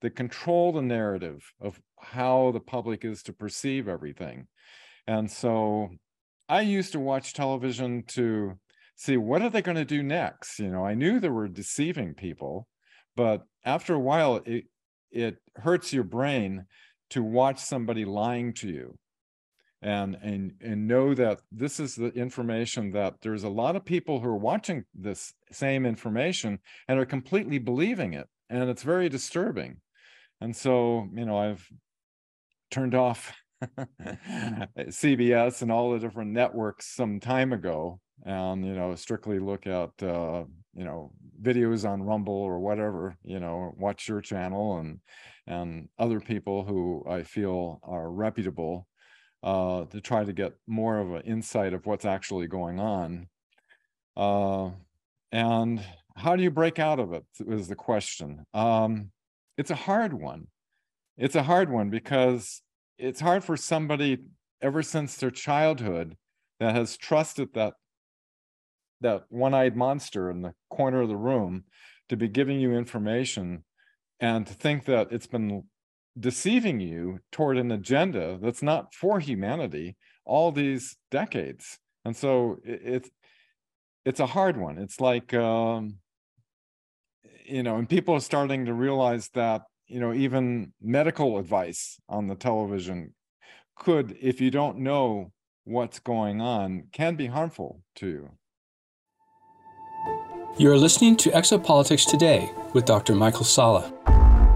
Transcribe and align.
that 0.00 0.16
control 0.16 0.72
the 0.72 0.82
narrative 0.82 1.52
of 1.60 1.80
how 1.98 2.50
the 2.52 2.60
public 2.60 3.04
is 3.04 3.22
to 3.24 3.32
perceive 3.32 3.88
everything. 3.88 4.46
And 5.06 5.30
so 5.30 5.90
I 6.48 6.62
used 6.62 6.92
to 6.92 7.00
watch 7.00 7.34
television 7.34 8.04
to 8.08 8.58
see 8.96 9.16
what 9.16 9.42
are 9.42 9.50
they 9.50 9.62
going 9.62 9.76
to 9.76 9.84
do 9.84 10.02
next? 10.02 10.58
You 10.58 10.68
know, 10.68 10.84
I 10.84 10.94
knew 10.94 11.20
they 11.20 11.28
were 11.28 11.48
deceiving 11.48 12.14
people, 12.14 12.66
but 13.16 13.44
after 13.64 13.94
a 13.94 14.00
while 14.00 14.42
it 14.44 14.64
it 15.10 15.38
hurts 15.56 15.92
your 15.92 16.04
brain 16.04 16.66
to 17.10 17.22
watch 17.22 17.58
somebody 17.58 18.04
lying 18.04 18.52
to 18.54 18.68
you 18.68 18.96
and 19.82 20.16
and 20.22 20.52
and 20.60 20.86
know 20.86 21.14
that 21.14 21.40
this 21.50 21.80
is 21.80 21.94
the 21.94 22.08
information 22.08 22.92
that 22.92 23.14
there's 23.22 23.44
a 23.44 23.48
lot 23.48 23.76
of 23.76 23.84
people 23.84 24.20
who 24.20 24.28
are 24.28 24.36
watching 24.36 24.84
this 24.94 25.32
same 25.50 25.86
information 25.86 26.58
and 26.86 26.98
are 26.98 27.06
completely 27.06 27.58
believing 27.58 28.12
it 28.12 28.28
and 28.50 28.68
it's 28.68 28.82
very 28.82 29.08
disturbing 29.08 29.78
and 30.40 30.54
so 30.54 31.08
you 31.14 31.24
know 31.24 31.38
i've 31.38 31.66
turned 32.70 32.94
off 32.94 33.34
cbs 34.78 35.62
and 35.62 35.70
all 35.70 35.92
the 35.92 35.98
different 35.98 36.30
networks 36.30 36.94
some 36.94 37.20
time 37.20 37.52
ago 37.52 38.00
and 38.24 38.64
you 38.64 38.74
know 38.74 38.94
strictly 38.94 39.38
look 39.38 39.66
at 39.66 39.90
uh 40.02 40.44
you 40.74 40.84
know 40.84 41.12
videos 41.42 41.88
on 41.88 42.02
rumble 42.02 42.34
or 42.34 42.58
whatever 42.58 43.16
you 43.22 43.40
know 43.40 43.74
watch 43.78 44.08
your 44.08 44.20
channel 44.20 44.78
and 44.78 45.00
and 45.46 45.88
other 45.98 46.20
people 46.20 46.64
who 46.64 47.04
i 47.08 47.22
feel 47.22 47.80
are 47.82 48.10
reputable 48.10 48.86
uh, 49.42 49.84
to 49.86 50.00
try 50.00 50.24
to 50.24 50.32
get 50.32 50.52
more 50.66 50.98
of 50.98 51.12
an 51.12 51.22
insight 51.22 51.72
of 51.72 51.86
what's 51.86 52.04
actually 52.04 52.46
going 52.46 52.78
on. 52.78 53.28
Uh, 54.16 54.70
and 55.32 55.82
how 56.16 56.36
do 56.36 56.42
you 56.42 56.50
break 56.50 56.78
out 56.78 56.98
of 56.98 57.12
it 57.12 57.24
is 57.46 57.68
the 57.68 57.74
question. 57.74 58.44
Um, 58.52 59.10
it's 59.60 59.70
a 59.70 59.74
hard 59.74 60.14
one. 60.14 60.46
It's 61.18 61.34
a 61.34 61.42
hard 61.42 61.70
one 61.70 61.90
because 61.90 62.62
it's 62.96 63.20
hard 63.20 63.44
for 63.44 63.58
somebody 63.58 64.16
ever 64.62 64.82
since 64.82 65.16
their 65.16 65.30
childhood 65.30 66.16
that 66.60 66.74
has 66.74 66.96
trusted 66.96 67.52
that 67.52 67.74
that 69.02 69.24
one-eyed 69.28 69.76
monster 69.76 70.30
in 70.30 70.40
the 70.40 70.54
corner 70.70 71.02
of 71.02 71.08
the 71.08 71.16
room 71.16 71.64
to 72.08 72.16
be 72.16 72.26
giving 72.26 72.58
you 72.58 72.72
information 72.72 73.64
and 74.18 74.46
to 74.46 74.54
think 74.54 74.86
that 74.86 75.08
it's 75.10 75.26
been 75.26 75.64
deceiving 76.18 76.80
you 76.80 77.18
toward 77.30 77.58
an 77.58 77.70
agenda 77.70 78.38
that's 78.40 78.62
not 78.62 78.94
for 78.94 79.20
humanity 79.20 79.94
all 80.24 80.52
these 80.52 80.96
decades 81.10 81.78
and 82.06 82.16
so 82.16 82.56
it, 82.64 82.80
it's 82.84 83.10
it's 84.06 84.20
a 84.20 84.26
hard 84.26 84.56
one 84.56 84.78
it's 84.78 85.00
like 85.00 85.34
um 85.34 85.98
you 87.50 87.62
know 87.62 87.76
and 87.76 87.88
people 87.88 88.14
are 88.14 88.20
starting 88.20 88.64
to 88.66 88.72
realize 88.72 89.28
that 89.34 89.62
you 89.86 90.00
know 90.00 90.12
even 90.12 90.72
medical 90.80 91.38
advice 91.38 91.98
on 92.08 92.26
the 92.26 92.34
television 92.34 93.14
could 93.76 94.16
if 94.20 94.40
you 94.40 94.50
don't 94.50 94.78
know 94.78 95.32
what's 95.64 95.98
going 95.98 96.40
on 96.40 96.84
can 96.92 97.16
be 97.16 97.26
harmful 97.26 97.82
to 97.94 98.06
you 98.06 98.30
you're 100.58 100.78
listening 100.78 101.16
to 101.16 101.30
exopolitics 101.30 102.08
today 102.08 102.50
with 102.72 102.84
dr 102.84 103.14
michael 103.14 103.44
Salla, 103.44 103.92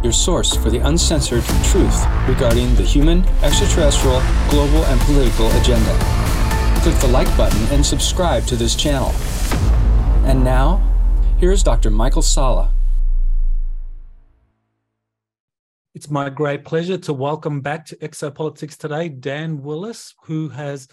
your 0.03 0.12
source 0.12 0.55
for 0.55 0.70
the 0.70 0.78
uncensored 0.78 1.45
truth 1.65 2.05
regarding 2.28 2.75
the 2.75 2.83
human, 2.83 3.25
extraterrestrial, 3.42 4.20
global, 4.50 4.84
and 4.84 5.00
political 5.00 5.50
agenda. 5.53 5.98
Click 6.83 6.95
the 6.97 7.09
like 7.09 7.34
button 7.39 7.62
and 7.75 7.84
subscribe 7.84 8.45
to 8.45 8.55
this 8.55 8.75
channel. 8.77 9.12
And 10.27 10.45
now, 10.45 10.83
here's 11.39 11.62
Dr. 11.62 11.91
Michael 11.91 12.20
Salla. 12.20 12.70
It's 15.95 16.11
my 16.11 16.28
great 16.28 16.64
pleasure 16.64 16.98
to 16.98 17.12
welcome 17.12 17.61
back 17.61 17.87
to 17.87 17.97
Exopolitics 17.98 18.77
today 18.77 19.09
Dan 19.09 19.62
Willis, 19.62 20.12
who 20.25 20.48
has 20.48 20.89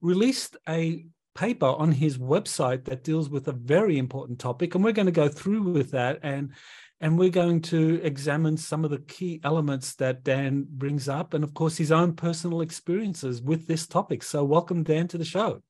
released 0.00 0.56
a 0.66 1.04
paper 1.34 1.66
on 1.66 1.92
his 1.92 2.16
website 2.16 2.86
that 2.86 3.04
deals 3.04 3.28
with 3.28 3.48
a 3.48 3.52
very 3.52 3.98
important 3.98 4.38
topic. 4.38 4.74
And 4.74 4.82
we're 4.82 4.92
going 4.92 5.06
to 5.06 5.12
go 5.12 5.28
through 5.28 5.72
with 5.72 5.90
that 5.90 6.20
and 6.22 6.54
and 7.02 7.18
we're 7.18 7.28
going 7.28 7.60
to 7.60 8.00
examine 8.02 8.56
some 8.56 8.82
of 8.82 8.90
the 8.90 9.00
key 9.00 9.42
elements 9.44 9.94
that 9.96 10.24
Dan 10.24 10.66
brings 10.66 11.10
up, 11.10 11.34
and 11.34 11.44
of 11.44 11.52
course, 11.52 11.76
his 11.76 11.92
own 11.92 12.14
personal 12.14 12.62
experiences 12.62 13.42
with 13.42 13.66
this 13.66 13.86
topic. 13.86 14.22
So, 14.22 14.42
welcome, 14.44 14.82
Dan, 14.82 15.06
to 15.08 15.18
the 15.18 15.24
show. 15.26 15.62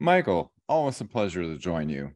Michael, 0.00 0.50
always 0.66 1.02
a 1.02 1.04
pleasure 1.04 1.42
to 1.42 1.58
join 1.58 1.90
you, 1.90 2.12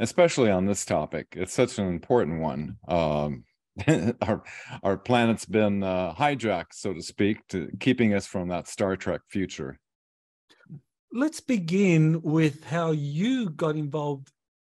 especially 0.00 0.50
on 0.50 0.64
this 0.64 0.86
topic. 0.86 1.34
It's 1.36 1.52
such 1.52 1.78
an 1.78 1.88
important 1.88 2.40
one. 2.40 2.78
Um, 2.88 3.44
our 4.22 4.42
our 4.82 4.96
planet's 4.96 5.44
been 5.44 5.82
uh, 5.82 6.14
hijacked, 6.14 6.72
so 6.72 6.92
to 6.92 7.02
speak, 7.02 7.46
to 7.48 7.70
keeping 7.80 8.14
us 8.14 8.26
from 8.26 8.48
that 8.48 8.68
Star 8.68 8.96
Trek 8.96 9.22
future. 9.28 9.78
Let's 11.12 11.40
begin 11.40 12.22
with 12.22 12.64
how 12.64 12.92
you 12.92 13.50
got 13.50 13.76
involved 13.76 14.30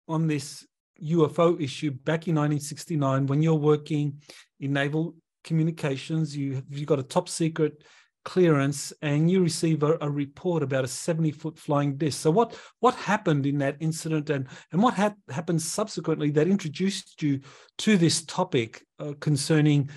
on 0.08 0.26
this 0.26 0.66
UFO 1.02 1.60
issue 1.60 1.90
back 1.90 2.28
in 2.28 2.34
1969 2.34 3.26
when 3.26 3.42
you're 3.42 3.54
working 3.54 4.20
in 4.60 4.72
naval 4.72 5.14
communications. 5.44 6.36
You 6.36 6.62
you 6.70 6.86
got 6.86 6.98
a 6.98 7.04
top 7.04 7.28
secret 7.28 7.82
clearance 8.26 8.92
and 9.02 9.30
you 9.30 9.40
receive 9.40 9.84
a, 9.84 9.96
a 10.00 10.10
report 10.10 10.64
about 10.64 10.84
a 10.84 10.88
70 10.88 11.30
foot 11.30 11.56
flying 11.56 11.96
disc. 11.96 12.20
So 12.20 12.30
what 12.32 12.58
what 12.80 12.94
happened 12.96 13.46
in 13.46 13.58
that 13.58 13.76
incident 13.78 14.28
and 14.28 14.48
and 14.72 14.82
what 14.82 14.94
ha- 14.94 15.14
happened 15.30 15.62
subsequently 15.62 16.30
that 16.32 16.48
introduced 16.48 17.22
you 17.22 17.40
to 17.78 17.96
this 17.96 18.24
topic 18.24 18.84
uh, 18.98 19.12
concerning 19.20 19.90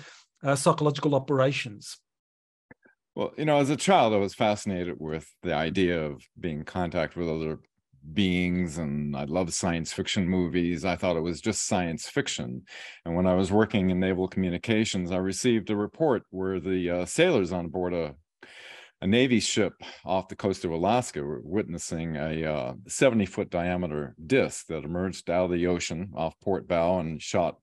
uh, 0.44 0.54
psychological 0.54 1.16
operations? 1.16 1.98
Well, 3.16 3.32
you 3.36 3.44
know, 3.44 3.58
as 3.58 3.68
a 3.68 3.76
child, 3.76 4.14
I 4.14 4.18
was 4.18 4.34
fascinated 4.34 4.94
with 5.00 5.26
the 5.42 5.52
idea 5.52 6.00
of 6.00 6.22
being 6.38 6.60
in 6.60 6.64
contact 6.64 7.16
with 7.16 7.28
other 7.28 7.58
beings 8.12 8.78
and 8.78 9.16
I 9.16 9.24
love 9.24 9.52
science 9.52 9.92
fiction 9.92 10.28
movies. 10.28 10.84
I 10.84 10.96
thought 10.96 11.16
it 11.16 11.20
was 11.20 11.40
just 11.40 11.66
science 11.66 12.08
fiction. 12.08 12.62
And 13.04 13.14
when 13.14 13.26
I 13.26 13.34
was 13.34 13.52
working 13.52 13.90
in 13.90 14.00
naval 14.00 14.28
communications, 14.28 15.12
I 15.12 15.18
received 15.18 15.70
a 15.70 15.76
report 15.76 16.22
where 16.30 16.60
the 16.60 16.90
uh, 16.90 17.04
sailors 17.04 17.52
on 17.52 17.68
board 17.68 17.94
a 17.94 18.14
a 19.02 19.06
Navy 19.06 19.40
ship 19.40 19.82
off 20.04 20.28
the 20.28 20.36
coast 20.36 20.64
of 20.64 20.72
Alaska 20.72 21.22
were 21.22 21.40
witnessing 21.42 22.16
a 22.16 22.44
uh, 22.44 22.74
70 22.86 23.24
foot 23.26 23.50
diameter 23.50 24.14
disc 24.26 24.66
that 24.66 24.84
emerged 24.84 25.30
out 25.30 25.46
of 25.46 25.52
the 25.52 25.66
ocean 25.66 26.10
off 26.14 26.38
port 26.40 26.68
bow 26.68 26.98
and 26.98 27.22
shot 27.22 27.56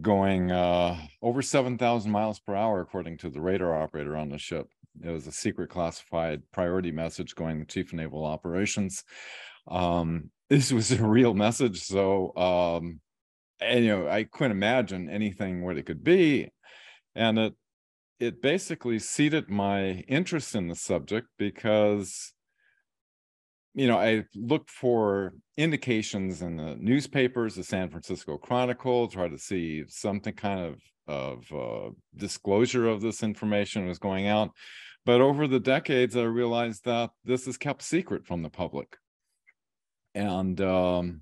going 0.00 0.50
uh, 0.50 0.98
over 1.22 1.40
7,000 1.40 2.10
miles 2.10 2.40
per 2.40 2.54
hour, 2.54 2.80
according 2.80 3.18
to 3.18 3.30
the 3.30 3.40
radar 3.40 3.80
operator 3.80 4.16
on 4.16 4.28
the 4.28 4.38
ship. 4.38 4.68
It 5.04 5.10
was 5.10 5.26
a 5.26 5.32
secret 5.32 5.70
classified 5.70 6.42
priority 6.52 6.90
message 6.90 7.34
going 7.34 7.60
to 7.60 7.66
Chief 7.66 7.92
of 7.92 7.98
Naval 7.98 8.24
Operations 8.24 9.04
um, 9.68 10.30
this 10.50 10.72
was 10.72 10.92
a 10.92 11.04
real 11.04 11.34
message. 11.34 11.82
So, 11.82 12.36
um, 12.36 13.00
and, 13.60 13.84
you 13.84 13.90
know, 13.90 14.08
I 14.08 14.24
couldn't 14.24 14.52
imagine 14.52 15.08
anything 15.08 15.62
what 15.62 15.78
it 15.78 15.86
could 15.86 16.04
be. 16.04 16.50
And 17.14 17.38
it, 17.38 17.54
it 18.20 18.42
basically 18.42 18.98
seeded 18.98 19.48
my 19.48 20.04
interest 20.08 20.54
in 20.54 20.68
the 20.68 20.74
subject 20.74 21.28
because, 21.38 22.32
you 23.74 23.86
know, 23.86 23.98
I 23.98 24.24
looked 24.34 24.70
for 24.70 25.32
indications 25.56 26.42
in 26.42 26.56
the 26.56 26.76
newspapers, 26.78 27.54
the 27.54 27.64
San 27.64 27.88
Francisco 27.88 28.36
Chronicle, 28.36 29.08
try 29.08 29.28
to 29.28 29.38
see 29.38 29.84
something 29.88 30.34
kind 30.34 30.60
of 30.60 30.80
of 31.08 31.44
uh, 31.52 31.90
disclosure 32.16 32.88
of 32.88 33.00
this 33.00 33.22
information 33.22 33.86
was 33.86 33.98
going 33.98 34.26
out. 34.26 34.50
But 35.04 35.20
over 35.20 35.46
the 35.46 35.60
decades, 35.60 36.16
I 36.16 36.22
realized 36.22 36.84
that 36.84 37.10
this 37.24 37.46
is 37.46 37.56
kept 37.56 37.82
secret 37.82 38.26
from 38.26 38.42
the 38.42 38.50
public 38.50 38.96
and 40.16 40.60
um, 40.62 41.20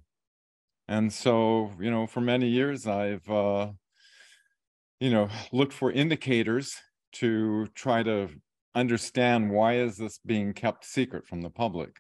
and 0.89 1.13
so 1.13 1.73
you 1.81 1.91
know 1.91 2.07
for 2.07 2.21
many 2.21 2.49
years 2.49 2.87
I've 2.87 3.29
uh, 3.29 3.73
you 5.01 5.11
know 5.11 5.29
looked 5.53 5.73
for 5.73 5.91
indicators 5.91 6.77
to 7.15 7.67
try 7.75 8.03
to 8.05 8.29
understand 8.75 9.51
why 9.51 9.77
is 9.77 9.97
this 9.97 10.19
being 10.25 10.53
kept 10.53 10.85
secret 10.85 11.27
from 11.27 11.43
the 11.43 11.51
public. 11.51 11.97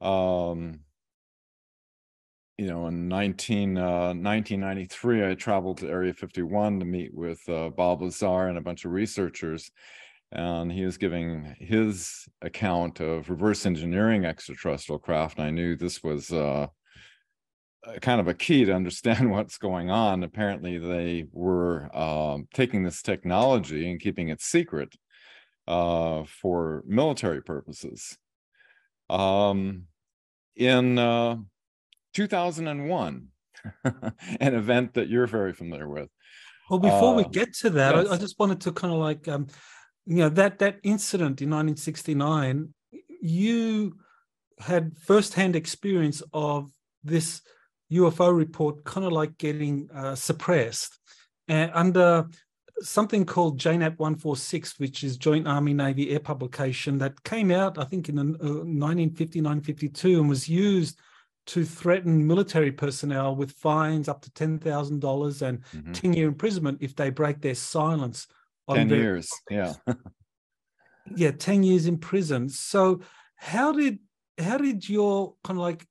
Um, 0.00 0.80
you 2.56 2.66
know, 2.66 2.88
in 2.88 3.06
19, 3.06 3.78
uh, 3.78 4.14
1993, 4.14 5.30
I 5.30 5.34
traveled 5.34 5.78
to 5.78 5.88
Area 5.88 6.12
51 6.12 6.80
to 6.80 6.84
meet 6.84 7.14
with 7.14 7.40
uh, 7.48 7.68
Bob 7.68 8.02
Lazar 8.02 8.48
and 8.48 8.58
a 8.58 8.60
bunch 8.60 8.84
of 8.84 8.90
researchers 8.90 9.70
and 10.32 10.70
he 10.70 10.84
was 10.84 10.98
giving 10.98 11.56
his 11.58 12.26
account 12.42 13.00
of 13.00 13.30
reverse 13.30 13.64
engineering 13.64 14.24
extraterrestrial 14.24 14.98
craft. 14.98 15.38
And 15.38 15.46
I 15.46 15.50
knew 15.50 15.76
this 15.76 16.02
was 16.02 16.30
uh, 16.32 16.66
kind 18.02 18.20
of 18.20 18.28
a 18.28 18.34
key 18.34 18.64
to 18.64 18.74
understand 18.74 19.30
what's 19.32 19.58
going 19.58 19.90
on. 19.90 20.22
Apparently, 20.22 20.78
they 20.78 21.26
were 21.32 21.94
um, 21.96 22.48
taking 22.52 22.82
this 22.82 23.02
technology 23.02 23.90
and 23.90 24.00
keeping 24.00 24.28
it 24.28 24.40
secret 24.40 24.94
uh, 25.66 26.24
for 26.24 26.82
military 26.86 27.42
purposes. 27.42 28.16
Um, 29.08 29.84
in 30.56 30.98
uh, 30.98 31.36
2001, 32.14 33.28
an 33.84 34.54
event 34.54 34.94
that 34.94 35.08
you're 35.08 35.26
very 35.26 35.52
familiar 35.52 35.88
with, 35.88 36.08
Well, 36.68 36.80
before 36.80 37.14
we 37.14 37.24
get 37.24 37.54
to 37.58 37.70
that. 37.70 37.94
I, 37.94 38.14
I, 38.14 38.16
just 38.16 38.38
wanted 38.38 38.60
to 38.62 38.72
kind 38.72 38.92
of 38.92 39.00
like, 39.00 39.26
um, 39.28 39.46
you 40.08 40.16
know, 40.16 40.30
that 40.30 40.58
that 40.58 40.78
incident 40.82 41.42
in 41.42 41.50
1969, 41.50 42.72
you 43.20 43.94
had 44.58 44.96
firsthand 44.98 45.54
experience 45.54 46.22
of 46.32 46.70
this 47.04 47.42
UFO 47.92 48.34
report 48.34 48.84
kind 48.84 49.06
of 49.06 49.12
like 49.12 49.36
getting 49.36 49.88
uh, 49.94 50.14
suppressed 50.14 50.98
and 51.46 51.70
under 51.74 52.26
something 52.80 53.26
called 53.26 53.58
JANAP 53.58 53.98
146, 53.98 54.78
which 54.78 55.04
is 55.04 55.18
Joint 55.18 55.46
Army 55.46 55.74
Navy 55.74 56.10
Air 56.10 56.20
publication 56.20 56.96
that 56.98 57.22
came 57.24 57.50
out, 57.50 57.76
I 57.76 57.84
think, 57.84 58.08
in 58.08 58.16
1959 58.16 59.58
uh, 59.58 59.60
52 59.60 60.20
and 60.20 60.28
was 60.28 60.48
used 60.48 60.98
to 61.48 61.64
threaten 61.64 62.26
military 62.26 62.72
personnel 62.72 63.36
with 63.36 63.52
fines 63.52 64.08
up 64.08 64.22
to 64.22 64.30
$10,000 64.30 65.42
and 65.42 65.60
mm-hmm. 65.60 65.92
10 65.92 66.12
year 66.14 66.28
imprisonment 66.28 66.78
if 66.80 66.94
they 66.94 67.10
break 67.10 67.40
their 67.40 67.54
silence. 67.54 68.26
10 68.74 68.88
years, 68.90 69.30
yeah. 69.50 69.74
yeah, 71.16 71.30
10 71.30 71.62
years 71.62 71.86
in 71.86 71.98
prison. 71.98 72.48
So, 72.48 73.00
how 73.36 73.72
did 73.72 73.98
how 74.38 74.58
did 74.58 74.88
your 74.88 75.34
kind 75.44 75.58
of 75.58 75.62
like 75.62 75.86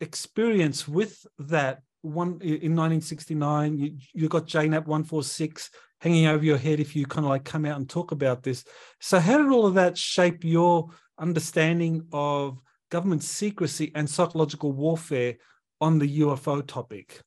experience 0.00 0.88
with 0.88 1.26
that 1.38 1.82
one 2.02 2.40
in 2.40 2.74
1969 2.74 3.78
you, 3.78 3.96
you 4.14 4.28
got 4.28 4.46
janap 4.46 4.86
146 4.86 5.70
hanging 6.00 6.26
over 6.26 6.42
your 6.42 6.56
head 6.56 6.80
if 6.80 6.96
you 6.96 7.04
kind 7.04 7.26
of 7.26 7.30
like 7.30 7.44
come 7.44 7.66
out 7.66 7.76
and 7.76 7.90
talk 7.90 8.10
about 8.10 8.42
this 8.42 8.64
so 9.00 9.18
how 9.18 9.36
did 9.36 9.50
all 9.50 9.66
of 9.66 9.74
that 9.74 9.98
shape 9.98 10.42
your 10.42 10.88
understanding 11.18 12.06
of 12.12 12.58
government 12.90 13.22
secrecy 13.22 13.92
and 13.94 14.08
psychological 14.08 14.72
warfare 14.72 15.34
on 15.82 15.98
the 15.98 16.20
ufo 16.20 16.66
topic 16.66 17.20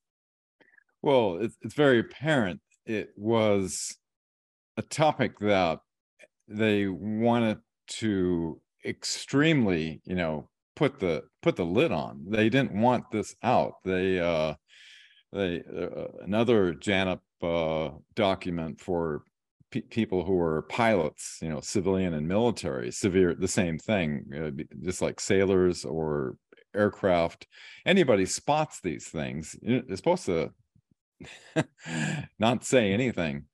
well 1.03 1.37
it's, 1.39 1.55
it's 1.61 1.75
very 1.75 1.99
apparent 1.99 2.59
it 2.87 3.11
was 3.15 3.95
a 4.77 4.81
topic 4.81 5.39
that 5.39 5.79
they 6.47 6.87
wanted 6.87 7.59
to 7.87 8.59
extremely 8.85 10.01
you 10.05 10.15
know 10.15 10.49
put 10.75 10.99
the 10.99 11.23
put 11.41 11.55
the 11.55 11.65
lid 11.65 11.91
on. 11.91 12.25
They 12.27 12.49
didn't 12.49 12.79
want 12.79 13.11
this 13.11 13.35
out. 13.43 13.75
They 13.83 14.19
uh, 14.19 14.55
they 15.31 15.61
uh, 15.61 16.07
another 16.23 16.73
JANAP 16.73 17.19
uh, 17.41 17.91
document 18.15 18.79
for 18.79 19.23
pe- 19.71 19.81
people 19.81 20.23
who 20.23 20.39
are 20.39 20.63
pilots, 20.63 21.39
you 21.41 21.49
know, 21.49 21.59
civilian 21.59 22.13
and 22.13 22.27
military, 22.27 22.91
severe 22.91 23.35
the 23.35 23.47
same 23.47 23.77
thing, 23.77 24.25
uh, 24.35 24.63
just 24.83 25.01
like 25.01 25.19
sailors 25.19 25.85
or 25.85 26.37
aircraft. 26.75 27.47
Anybody 27.85 28.25
spots 28.25 28.79
these 28.81 29.07
things, 29.07 29.55
they're 29.61 29.83
supposed 29.95 30.25
to 30.25 30.51
not 32.39 32.63
say 32.63 32.91
anything. 32.91 33.45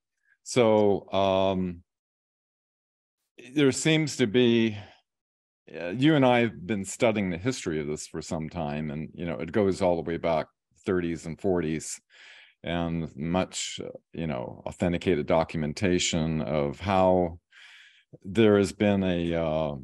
So 0.50 1.07
um, 1.12 1.84
there 3.54 3.72
seems 3.72 4.16
to 4.16 4.25
be 4.25 4.75
uh, 5.80 5.90
you 5.90 6.16
and 6.16 6.25
I 6.25 6.40
have 6.40 6.66
been 6.66 6.86
studying 6.86 7.30
the 7.30 7.38
history 7.38 7.80
of 7.80 7.86
this 7.86 8.07
for 8.07 8.19
some 8.19 8.50
time, 8.50 8.90
and 8.90 9.10
you 9.13 9.28
know 9.28 9.36
it 9.36 9.51
goes 9.51 9.84
all 9.84 9.96
the 9.96 10.10
way 10.10 10.18
back 10.18 10.48
30s 10.88 11.28
and 11.28 11.38
40s, 11.38 12.00
and 12.63 13.16
much 13.16 13.80
you 14.12 14.25
know 14.25 14.63
authenticated 14.66 15.28
documentation 15.28 16.42
of 16.42 16.80
how 16.80 17.38
there 18.24 18.57
has 18.57 18.72
been 18.72 19.04
a 19.04 19.36
uh, 19.36 19.75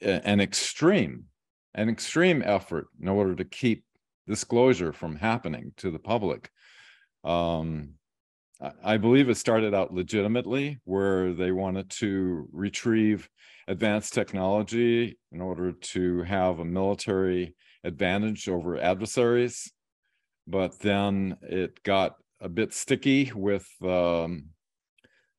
an 0.00 0.40
extreme 0.40 1.24
an 1.74 1.90
extreme 1.90 2.42
effort 2.46 2.86
in 2.98 3.08
order 3.08 3.34
to 3.34 3.44
keep 3.44 3.84
disclosure 4.26 4.94
from 4.94 5.16
happening 5.16 5.74
to 5.76 5.90
the 5.90 5.98
public. 5.98 6.50
Um, 7.24 7.96
I 8.82 8.96
believe 8.96 9.28
it 9.28 9.36
started 9.36 9.74
out 9.74 9.92
legitimately, 9.92 10.78
where 10.84 11.32
they 11.32 11.52
wanted 11.52 11.90
to 11.90 12.48
retrieve 12.52 13.28
advanced 13.68 14.14
technology 14.14 15.18
in 15.32 15.40
order 15.40 15.72
to 15.72 16.22
have 16.22 16.58
a 16.58 16.64
military 16.64 17.54
advantage 17.82 18.48
over 18.48 18.78
adversaries. 18.78 19.72
But 20.46 20.78
then 20.80 21.36
it 21.42 21.82
got 21.82 22.16
a 22.40 22.48
bit 22.48 22.74
sticky 22.74 23.32
with 23.34 23.66
um, 23.82 24.50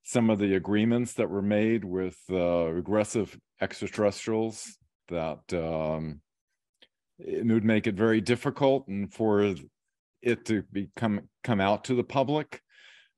some 0.03 0.29
of 0.29 0.39
the 0.39 0.55
agreements 0.55 1.13
that 1.13 1.29
were 1.29 1.41
made 1.41 1.85
with 1.85 2.17
uh, 2.31 2.67
regressive 2.67 3.37
extraterrestrials 3.61 4.77
that 5.09 5.41
um, 5.53 6.21
it 7.19 7.45
would 7.45 7.63
make 7.63 7.87
it 7.87 7.95
very 7.95 8.21
difficult 8.21 8.87
and 8.87 9.13
for 9.13 9.55
it 10.21 10.45
to 10.45 10.63
become 10.71 11.29
come 11.43 11.61
out 11.61 11.83
to 11.85 11.95
the 11.95 12.03
public. 12.03 12.61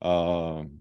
Um, 0.00 0.80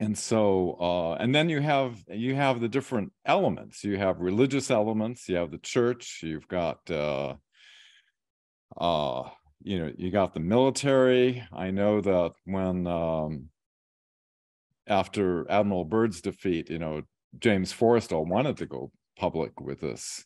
and 0.00 0.16
so 0.16 0.76
uh, 0.80 1.14
and 1.14 1.34
then 1.34 1.48
you 1.48 1.60
have 1.60 2.04
you 2.08 2.34
have 2.34 2.60
the 2.60 2.68
different 2.68 3.12
elements. 3.24 3.82
You 3.82 3.98
have 3.98 4.20
religious 4.20 4.70
elements 4.70 5.28
you 5.28 5.36
have 5.36 5.50
the 5.50 5.58
church 5.58 6.20
you've 6.22 6.48
got 6.48 6.78
uh, 6.90 7.34
uh, 8.76 9.28
you 9.62 9.78
know 9.78 9.92
you 9.96 10.10
got 10.10 10.34
the 10.34 10.40
military. 10.40 11.42
I 11.52 11.70
know 11.70 12.00
that 12.00 12.32
when 12.44 12.86
um, 12.86 13.48
after 14.86 15.50
admiral 15.50 15.84
byrd's 15.84 16.20
defeat 16.20 16.70
you 16.70 16.78
know 16.78 17.02
james 17.38 17.72
forrestal 17.72 18.26
wanted 18.26 18.56
to 18.58 18.66
go 18.66 18.92
public 19.16 19.60
with 19.60 19.80
this. 19.80 20.24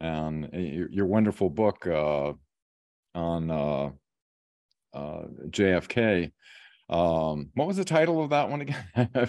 And 0.00 0.46
uh, 0.46 0.58
your, 0.58 0.90
your 0.90 1.06
wonderful 1.06 1.50
book 1.50 1.86
uh, 1.86 2.32
on 3.14 3.50
uh, 3.50 3.90
jfk 5.50 6.32
um 6.90 7.50
what 7.54 7.68
was 7.68 7.76
the 7.76 7.84
title 7.84 8.22
of 8.22 8.30
that 8.30 8.50
one 8.50 8.60
again? 8.62 8.84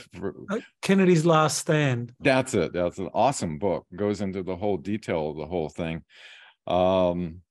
Uh, 0.50 0.60
kennedy's 0.82 1.26
last 1.26 1.60
stand. 1.60 2.14
That's 2.20 2.54
it. 2.54 2.74
That's 2.74 2.98
an 2.98 3.10
awesome 3.14 3.60
book. 3.60 3.86
Goes 3.96 4.22
into 4.22 4.44
the 4.44 4.56
whole 4.56 4.78
detail 4.78 5.30
of 5.30 5.38
the 5.38 5.46
whole 5.46 5.70
thing. 5.70 6.04
Um 6.68 7.42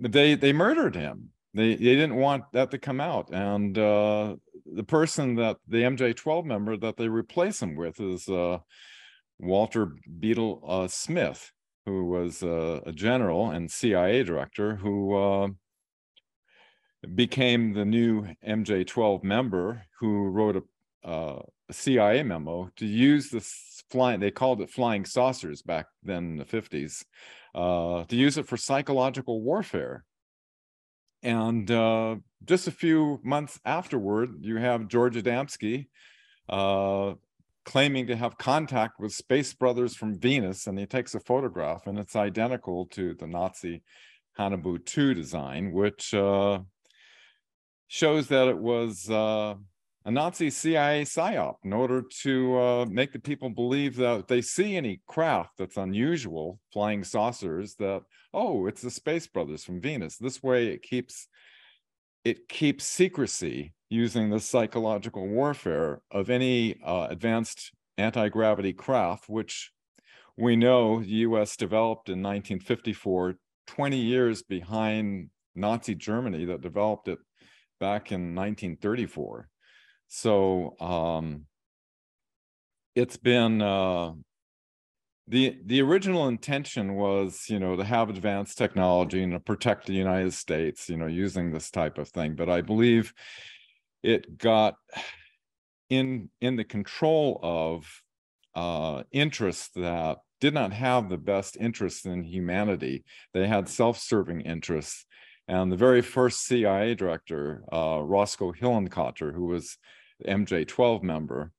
they 0.00 0.34
they 0.34 0.52
murdered 0.52 0.96
him. 0.96 1.30
They 1.54 1.76
they 1.76 1.94
didn't 1.94 2.16
want 2.16 2.44
that 2.52 2.70
to 2.72 2.78
come 2.78 3.00
out. 3.00 3.30
And 3.32 3.78
uh 3.78 4.36
the 4.66 4.84
person 4.84 5.36
that 5.36 5.56
the 5.68 5.82
mj12 5.82 6.44
member 6.44 6.76
that 6.76 6.96
they 6.96 7.08
replace 7.08 7.62
him 7.62 7.76
with 7.76 8.00
is 8.00 8.28
uh 8.28 8.58
walter 9.38 9.92
Bedell 10.08 10.60
uh, 10.66 10.88
smith 10.88 11.52
who 11.84 12.06
was 12.06 12.42
uh, 12.42 12.80
a 12.84 12.92
general 12.92 13.50
and 13.50 13.70
cia 13.70 14.24
director 14.24 14.74
who 14.74 15.14
uh 15.14 15.48
became 17.14 17.72
the 17.72 17.84
new 17.84 18.26
MJ12 18.46 19.22
member 19.22 19.82
who 20.00 20.28
wrote 20.28 20.56
a, 20.56 21.08
uh, 21.08 21.42
a 21.68 21.72
CIA 21.72 22.22
memo 22.22 22.70
to 22.76 22.86
use 22.86 23.30
this 23.30 23.84
flying, 23.90 24.20
they 24.20 24.30
called 24.30 24.60
it 24.60 24.70
flying 24.70 25.04
saucers 25.04 25.62
back 25.62 25.86
then 26.02 26.24
in 26.32 26.36
the 26.36 26.44
50s, 26.44 27.04
uh, 27.54 28.04
to 28.04 28.16
use 28.16 28.38
it 28.38 28.46
for 28.46 28.56
psychological 28.56 29.42
warfare. 29.42 30.04
And 31.22 31.70
uh, 31.70 32.16
just 32.44 32.68
a 32.68 32.72
few 32.72 33.20
months 33.22 33.58
afterward, 33.64 34.36
you 34.40 34.56
have 34.56 34.88
George 34.88 35.16
Adamski 35.16 35.86
uh, 36.48 37.14
claiming 37.64 38.06
to 38.06 38.16
have 38.16 38.38
contact 38.38 39.00
with 39.00 39.12
space 39.12 39.52
brothers 39.52 39.96
from 39.96 40.18
Venus, 40.18 40.66
and 40.66 40.78
he 40.78 40.86
takes 40.86 41.14
a 41.14 41.20
photograph, 41.20 41.86
and 41.86 41.98
it's 41.98 42.14
identical 42.14 42.86
to 42.86 43.14
the 43.14 43.26
Nazi 43.26 43.82
Haunebu 44.38 44.84
2 44.84 45.14
design, 45.14 45.72
which 45.72 46.14
uh, 46.14 46.60
shows 47.88 48.28
that 48.28 48.48
it 48.48 48.58
was 48.58 49.08
uh, 49.10 49.54
a 50.04 50.10
Nazi 50.10 50.50
CIA 50.50 51.02
psyop 51.02 51.56
in 51.64 51.72
order 51.72 52.02
to 52.22 52.58
uh, 52.58 52.86
make 52.86 53.12
the 53.12 53.18
people 53.18 53.50
believe 53.50 53.96
that 53.96 54.28
they 54.28 54.40
see 54.40 54.76
any 54.76 55.00
craft 55.06 55.58
that's 55.58 55.76
unusual, 55.76 56.60
flying 56.72 57.02
saucers, 57.02 57.74
that 57.76 58.02
oh, 58.32 58.66
it's 58.66 58.82
the 58.82 58.90
Space 58.90 59.26
Brothers 59.26 59.64
from 59.64 59.80
Venus. 59.80 60.16
This 60.16 60.42
way, 60.42 60.68
it 60.68 60.82
keeps 60.82 61.28
it 62.24 62.48
keeps 62.48 62.84
secrecy 62.84 63.72
using 63.88 64.30
the 64.30 64.40
psychological 64.40 65.26
warfare 65.28 66.00
of 66.10 66.28
any 66.28 66.76
uh, 66.84 67.06
advanced 67.08 67.72
anti-gravity 67.98 68.72
craft, 68.72 69.28
which 69.28 69.72
we 70.36 70.56
know 70.56 71.00
the 71.00 71.06
U.S. 71.06 71.56
developed 71.56 72.08
in 72.08 72.22
1954, 72.22 73.36
20 73.66 73.96
years 73.96 74.42
behind 74.42 75.30
Nazi 75.54 75.94
Germany 75.94 76.44
that 76.44 76.60
developed 76.60 77.08
it 77.08 77.18
back 77.78 78.12
in 78.12 78.34
1934. 78.34 79.48
So 80.08 80.76
um, 80.80 81.46
it's 82.94 83.16
been 83.16 83.60
uh, 83.60 84.12
the 85.28 85.58
the 85.64 85.82
original 85.82 86.28
intention 86.28 86.94
was 86.94 87.46
you 87.48 87.58
know 87.58 87.76
to 87.76 87.84
have 87.84 88.08
advanced 88.08 88.58
technology 88.58 89.22
and 89.22 89.32
to 89.32 89.40
protect 89.40 89.86
the 89.86 89.92
United 89.92 90.32
States, 90.32 90.88
you 90.88 90.96
know, 90.96 91.06
using 91.06 91.52
this 91.52 91.70
type 91.70 91.98
of 91.98 92.08
thing. 92.08 92.34
But 92.34 92.48
I 92.48 92.60
believe 92.60 93.12
it 94.02 94.38
got 94.38 94.76
in 95.90 96.30
in 96.40 96.56
the 96.56 96.64
control 96.64 97.40
of 97.42 98.02
uh, 98.54 99.02
interests 99.12 99.70
that 99.76 100.18
did 100.40 100.54
not 100.54 100.72
have 100.72 101.08
the 101.08 101.18
best 101.18 101.56
interests 101.58 102.04
in 102.04 102.22
humanity. 102.22 103.04
They 103.32 103.46
had 103.46 103.68
self-serving 103.68 104.42
interests 104.42 105.06
And 105.48 105.70
the 105.70 105.76
very 105.76 106.02
first 106.02 106.44
CIA 106.44 106.94
director, 106.94 107.62
uh, 107.72 108.00
Roscoe 108.02 108.52
Hillenkotter, 108.52 109.32
who 109.32 109.46
was 109.46 109.78
MJ12 110.26 111.02
member, 111.02 111.52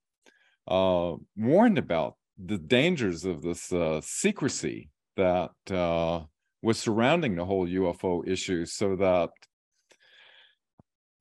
uh, 0.68 1.14
warned 1.38 1.78
about 1.78 2.16
the 2.38 2.58
dangers 2.58 3.24
of 3.24 3.42
this 3.42 3.72
uh, 3.72 4.02
secrecy 4.04 4.90
that 5.16 5.52
uh, 5.72 6.22
was 6.62 6.78
surrounding 6.78 7.36
the 7.36 7.46
whole 7.46 7.68
UFO 7.68 8.28
issue 8.28 8.66
so 8.66 8.96
that 8.98 9.30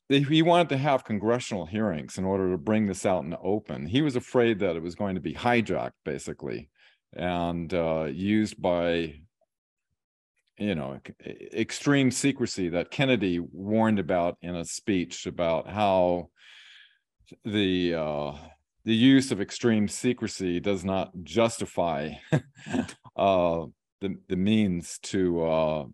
he 0.08 0.42
wanted 0.42 0.68
to 0.68 0.76
have 0.76 1.04
congressional 1.04 1.66
hearings 1.66 2.16
in 2.16 2.24
order 2.24 2.50
to 2.52 2.58
bring 2.58 2.86
this 2.86 3.04
out 3.04 3.24
in 3.24 3.30
the 3.30 3.38
open. 3.40 3.86
He 3.86 4.02
was 4.02 4.14
afraid 4.14 4.60
that 4.60 4.76
it 4.76 4.82
was 4.82 4.94
going 4.94 5.16
to 5.16 5.20
be 5.20 5.34
hijacked, 5.34 5.98
basically, 6.04 6.68
and 7.12 7.72
uh, 7.74 8.04
used 8.04 8.60
by, 8.60 9.20
you 10.58 10.74
know, 10.74 10.98
extreme 11.26 12.10
secrecy 12.10 12.68
that 12.70 12.90
Kennedy 12.90 13.38
warned 13.38 13.98
about 13.98 14.38
in 14.40 14.56
a 14.56 14.64
speech 14.64 15.26
about 15.26 15.68
how 15.68 16.30
the 17.44 17.94
uh, 17.94 18.32
the 18.84 18.94
use 18.94 19.32
of 19.32 19.40
extreme 19.40 19.88
secrecy 19.88 20.60
does 20.60 20.84
not 20.84 21.10
justify 21.22 22.12
uh, 23.16 23.66
the 24.00 24.16
the 24.28 24.36
means 24.36 24.98
to 25.02 25.44
uh, 25.44 25.84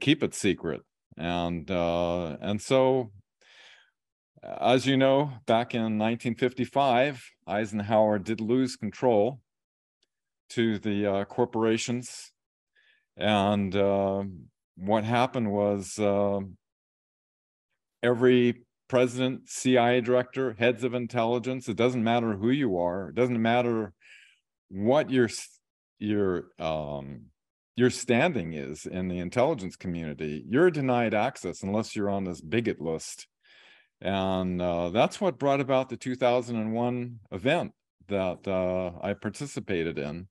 keep 0.00 0.22
it 0.22 0.34
secret, 0.34 0.82
and 1.16 1.70
uh, 1.70 2.36
and 2.40 2.60
so 2.60 3.10
as 4.60 4.86
you 4.86 4.96
know, 4.96 5.32
back 5.46 5.74
in 5.74 5.98
1955, 5.98 7.24
Eisenhower 7.46 8.18
did 8.18 8.40
lose 8.40 8.76
control 8.76 9.40
to 10.50 10.78
the 10.78 11.06
uh, 11.06 11.24
corporations. 11.24 12.32
And 13.16 13.74
uh, 13.74 14.24
what 14.76 15.04
happened 15.04 15.50
was 15.52 15.98
uh, 15.98 16.40
every 18.02 18.64
president, 18.88 19.48
CIA 19.48 20.00
director, 20.00 20.54
heads 20.58 20.84
of 20.84 20.94
intelligence, 20.94 21.68
it 21.68 21.76
doesn't 21.76 22.04
matter 22.04 22.36
who 22.36 22.50
you 22.50 22.78
are, 22.78 23.08
it 23.08 23.14
doesn't 23.14 23.40
matter 23.40 23.92
what 24.68 25.10
your, 25.10 25.28
your, 25.98 26.46
um, 26.58 27.26
your 27.76 27.90
standing 27.90 28.52
is 28.52 28.86
in 28.86 29.08
the 29.08 29.18
intelligence 29.18 29.76
community, 29.76 30.44
you're 30.48 30.70
denied 30.70 31.14
access 31.14 31.62
unless 31.62 31.94
you're 31.94 32.10
on 32.10 32.24
this 32.24 32.40
bigot 32.40 32.80
list. 32.80 33.26
And 34.00 34.60
uh, 34.60 34.90
that's 34.90 35.20
what 35.20 35.38
brought 35.38 35.60
about 35.60 35.88
the 35.88 35.96
2001 35.96 37.20
event 37.32 37.72
that 38.08 38.46
uh, 38.46 38.92
I 39.02 39.14
participated 39.14 39.98
in, 39.98 40.28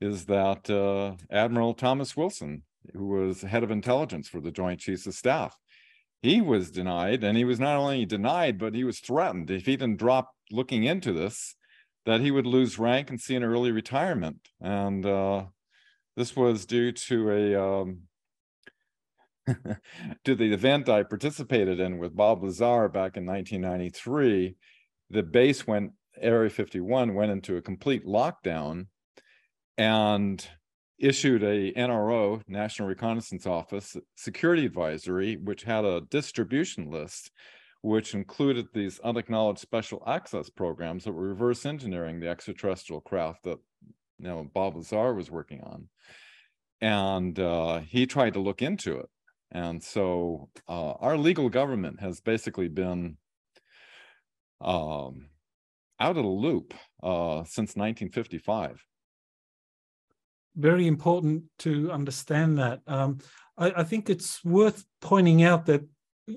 is 0.00 0.26
that 0.26 0.70
uh, 0.70 1.16
Admiral 1.30 1.74
Thomas 1.74 2.16
Wilson, 2.16 2.62
who 2.94 3.08
was 3.08 3.42
head 3.42 3.62
of 3.62 3.70
intelligence 3.70 4.28
for 4.28 4.40
the 4.40 4.50
Joint 4.50 4.80
Chiefs 4.80 5.06
of 5.06 5.14
Staff, 5.14 5.56
he 6.22 6.40
was 6.40 6.70
denied, 6.70 7.24
and 7.24 7.36
he 7.36 7.44
was 7.44 7.60
not 7.60 7.76
only 7.76 8.04
denied, 8.04 8.58
but 8.58 8.74
he 8.74 8.84
was 8.84 9.00
threatened 9.00 9.50
if 9.50 9.66
he 9.66 9.76
didn't 9.76 9.98
drop 9.98 10.30
looking 10.50 10.84
into 10.84 11.12
this, 11.12 11.54
that 12.06 12.20
he 12.20 12.30
would 12.30 12.46
lose 12.46 12.78
rank 12.78 13.10
and 13.10 13.20
see 13.20 13.34
an 13.34 13.44
early 13.44 13.70
retirement. 13.70 14.48
And 14.60 15.04
uh, 15.04 15.44
this 16.16 16.36
was 16.36 16.66
due 16.66 16.92
to 16.92 17.30
a 17.30 17.80
um, 17.80 18.02
to 20.24 20.34
the 20.34 20.52
event 20.52 20.88
I 20.88 21.02
participated 21.02 21.80
in 21.80 21.98
with 21.98 22.16
Bob 22.16 22.42
Lazar 22.42 22.88
back 22.88 23.16
in 23.16 23.26
1993, 23.26 24.56
the 25.10 25.22
base 25.22 25.66
went, 25.66 25.92
Area 26.20 26.50
51 26.50 27.14
went 27.14 27.32
into 27.32 27.56
a 27.56 27.62
complete 27.62 28.06
lockdown 28.06 28.86
and 29.78 30.46
issued 30.98 31.42
a 31.42 31.72
NRO, 31.72 32.42
National 32.46 32.88
Reconnaissance 32.88 33.46
Office, 33.46 33.96
security 34.16 34.66
advisory, 34.66 35.36
which 35.36 35.62
had 35.62 35.84
a 35.84 36.02
distribution 36.02 36.90
list, 36.90 37.30
which 37.82 38.14
included 38.14 38.66
these 38.72 39.00
unacknowledged 39.00 39.60
special 39.60 40.02
access 40.06 40.50
programs 40.50 41.04
that 41.04 41.12
were 41.12 41.28
reverse 41.28 41.64
engineering 41.64 42.20
the 42.20 42.28
extraterrestrial 42.28 43.00
craft 43.00 43.44
that 43.44 43.58
you 44.18 44.28
know 44.28 44.46
Bob 44.52 44.76
Lazar 44.76 45.14
was 45.14 45.30
working 45.30 45.62
on. 45.62 45.88
And 46.82 47.38
uh, 47.38 47.80
he 47.80 48.06
tried 48.06 48.34
to 48.34 48.40
look 48.40 48.62
into 48.62 48.98
it 48.98 49.08
and 49.52 49.82
so 49.82 50.48
uh, 50.68 50.92
our 50.92 51.16
legal 51.16 51.48
government 51.48 52.00
has 52.00 52.20
basically 52.20 52.68
been 52.68 53.16
um, 54.60 55.28
out 55.98 56.16
of 56.16 56.22
the 56.22 56.22
loop 56.22 56.74
uh, 57.02 57.42
since 57.44 57.74
1955. 57.74 58.84
Very 60.56 60.86
important 60.86 61.44
to 61.60 61.90
understand 61.92 62.58
that. 62.58 62.80
Um, 62.86 63.18
I, 63.56 63.72
I, 63.76 63.84
think 63.84 64.10
it's 64.10 64.44
worth 64.44 64.84
pointing 65.00 65.42
out 65.42 65.66
that 65.66 65.82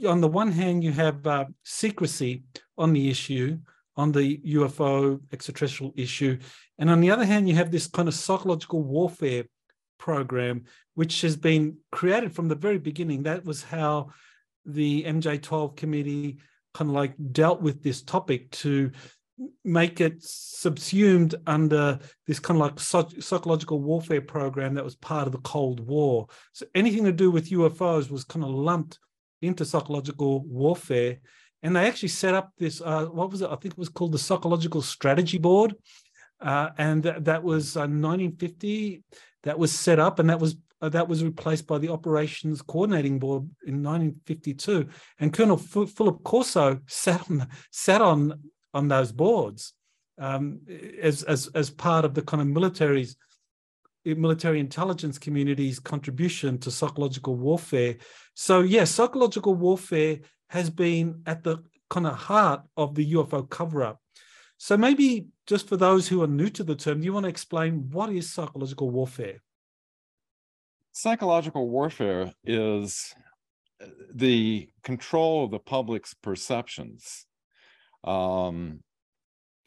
on 0.07 0.21
the 0.21 0.27
one 0.27 0.51
hand, 0.51 0.83
you 0.83 0.91
have 0.91 1.25
uh, 1.25 1.45
secrecy 1.63 2.43
on 2.77 2.93
the 2.93 3.09
issue, 3.09 3.57
on 3.95 4.11
the 4.11 4.37
UFO 4.37 5.19
extraterrestrial 5.31 5.93
issue. 5.95 6.37
And 6.77 6.89
on 6.89 7.01
the 7.01 7.11
other 7.11 7.25
hand, 7.25 7.47
you 7.47 7.55
have 7.55 7.71
this 7.71 7.87
kind 7.87 8.07
of 8.07 8.13
psychological 8.13 8.83
warfare 8.83 9.45
program, 9.97 10.65
which 10.95 11.21
has 11.21 11.35
been 11.35 11.77
created 11.91 12.33
from 12.35 12.47
the 12.47 12.55
very 12.55 12.79
beginning. 12.79 13.23
That 13.23 13.45
was 13.45 13.63
how 13.63 14.11
the 14.65 15.03
MJ12 15.03 15.75
committee 15.75 16.37
kind 16.73 16.89
of 16.89 16.95
like 16.95 17.13
dealt 17.31 17.61
with 17.61 17.83
this 17.83 18.01
topic 18.01 18.49
to 18.51 18.91
make 19.63 19.99
it 19.99 20.21
subsumed 20.21 21.35
under 21.47 21.99
this 22.27 22.39
kind 22.39 22.61
of 22.61 22.67
like 22.67 22.79
psychological 23.21 23.81
warfare 23.81 24.21
program 24.21 24.75
that 24.75 24.83
was 24.83 24.95
part 24.95 25.25
of 25.25 25.31
the 25.31 25.39
Cold 25.39 25.79
War. 25.79 26.27
So 26.53 26.65
anything 26.75 27.03
to 27.05 27.11
do 27.11 27.31
with 27.31 27.49
UFOs 27.49 28.11
was 28.11 28.23
kind 28.23 28.45
of 28.45 28.51
lumped 28.51 28.99
into 29.41 29.65
psychological 29.65 30.43
warfare. 30.45 31.17
And 31.63 31.75
they 31.75 31.87
actually 31.87 32.09
set 32.09 32.33
up 32.33 32.51
this, 32.57 32.81
uh, 32.81 33.05
what 33.05 33.31
was 33.31 33.41
it? 33.41 33.49
I 33.49 33.55
think 33.55 33.73
it 33.73 33.77
was 33.77 33.89
called 33.89 34.11
the 34.11 34.19
Psychological 34.19 34.81
Strategy 34.81 35.37
Board. 35.37 35.75
Uh, 36.41 36.69
and 36.77 37.03
th- 37.03 37.15
that 37.21 37.41
was 37.41 37.77
uh, 37.77 37.81
1950 37.81 39.01
that 39.43 39.57
was 39.57 39.71
set 39.71 39.99
up 39.99 40.19
and 40.19 40.29
that 40.29 40.39
was 40.39 40.57
uh, 40.81 40.89
that 40.89 41.07
was 41.07 41.23
replaced 41.23 41.65
by 41.65 41.77
the 41.77 41.87
operations 41.87 42.61
coordinating 42.61 43.17
board 43.17 43.43
in 43.65 43.81
1952 43.81 44.85
and 45.19 45.31
colonel 45.31 45.57
F- 45.57 45.89
philip 45.89 46.21
corso 46.23 46.79
sat 46.87 47.21
on 47.29 47.47
sat 47.71 48.01
on 48.01 48.33
on 48.73 48.87
those 48.87 49.11
boards 49.11 49.73
um, 50.19 50.59
as, 51.01 51.23
as 51.23 51.47
as 51.55 51.69
part 51.69 52.05
of 52.05 52.13
the 52.13 52.21
kind 52.21 52.41
of 52.41 52.47
military's 52.47 53.15
military 54.05 54.59
intelligence 54.59 55.17
community's 55.17 55.79
contribution 55.79 56.57
to 56.57 56.69
psychological 56.69 57.35
warfare 57.35 57.95
so 58.33 58.59
yes 58.59 58.71
yeah, 58.71 58.83
psychological 58.83 59.55
warfare 59.55 60.19
has 60.49 60.69
been 60.69 61.21
at 61.25 61.43
the 61.43 61.57
kind 61.89 62.05
of 62.05 62.15
heart 62.15 62.61
of 62.75 62.95
the 62.95 63.13
ufo 63.13 63.49
cover-up 63.49 63.99
so 64.57 64.77
maybe 64.77 65.27
just 65.45 65.67
for 65.67 65.75
those 65.75 66.07
who 66.07 66.23
are 66.23 66.27
new 66.27 66.49
to 66.51 66.63
the 66.63 66.75
term, 66.75 67.01
do 67.01 67.05
you 67.05 67.11
want 67.11 67.25
to 67.25 67.29
explain 67.29 67.89
what 67.91 68.09
is 68.09 68.31
psychological 68.31 68.89
warfare? 68.89 69.41
Psychological 70.93 71.67
warfare 71.67 72.33
is 72.45 73.13
the 74.13 74.69
control 74.83 75.43
of 75.43 75.51
the 75.51 75.59
public's 75.59 76.13
perceptions. 76.13 77.25
Um, 78.03 78.81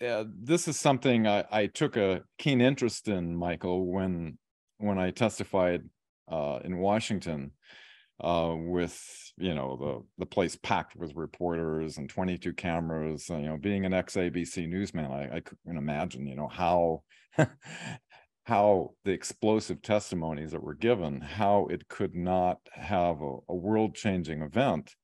uh, 0.06 0.24
this 0.28 0.68
is 0.68 0.78
something 0.78 1.26
I, 1.26 1.44
I, 1.50 1.66
took 1.66 1.96
a 1.96 2.22
keen 2.38 2.60
interest 2.60 3.08
in, 3.08 3.34
Michael, 3.34 3.86
when 3.86 4.38
when 4.78 4.98
I 4.98 5.10
testified 5.10 5.82
uh, 6.30 6.58
in 6.64 6.76
Washington 6.76 7.52
uh, 8.20 8.54
with 8.56 9.32
you 9.38 9.54
know 9.54 9.76
the 9.76 10.24
the 10.24 10.26
place 10.26 10.56
packed 10.56 10.96
with 10.96 11.14
reporters 11.14 11.96
and 11.96 12.10
22 12.10 12.52
cameras. 12.52 13.30
And, 13.30 13.42
You 13.42 13.48
know, 13.50 13.56
being 13.56 13.86
an 13.86 13.94
ex 13.94 14.16
ABC 14.16 14.68
newsman, 14.68 15.10
I, 15.10 15.36
I 15.36 15.40
couldn't 15.40 15.78
imagine 15.78 16.26
you 16.26 16.36
know 16.36 16.48
how 16.48 17.02
how 18.44 18.90
the 19.04 19.12
explosive 19.12 19.82
testimonies 19.82 20.52
that 20.52 20.62
were 20.62 20.74
given, 20.74 21.20
how 21.20 21.66
it 21.70 21.88
could 21.88 22.14
not 22.14 22.58
have 22.72 23.20
a, 23.20 23.36
a 23.48 23.54
world 23.54 23.94
changing 23.94 24.42
event. 24.42 24.94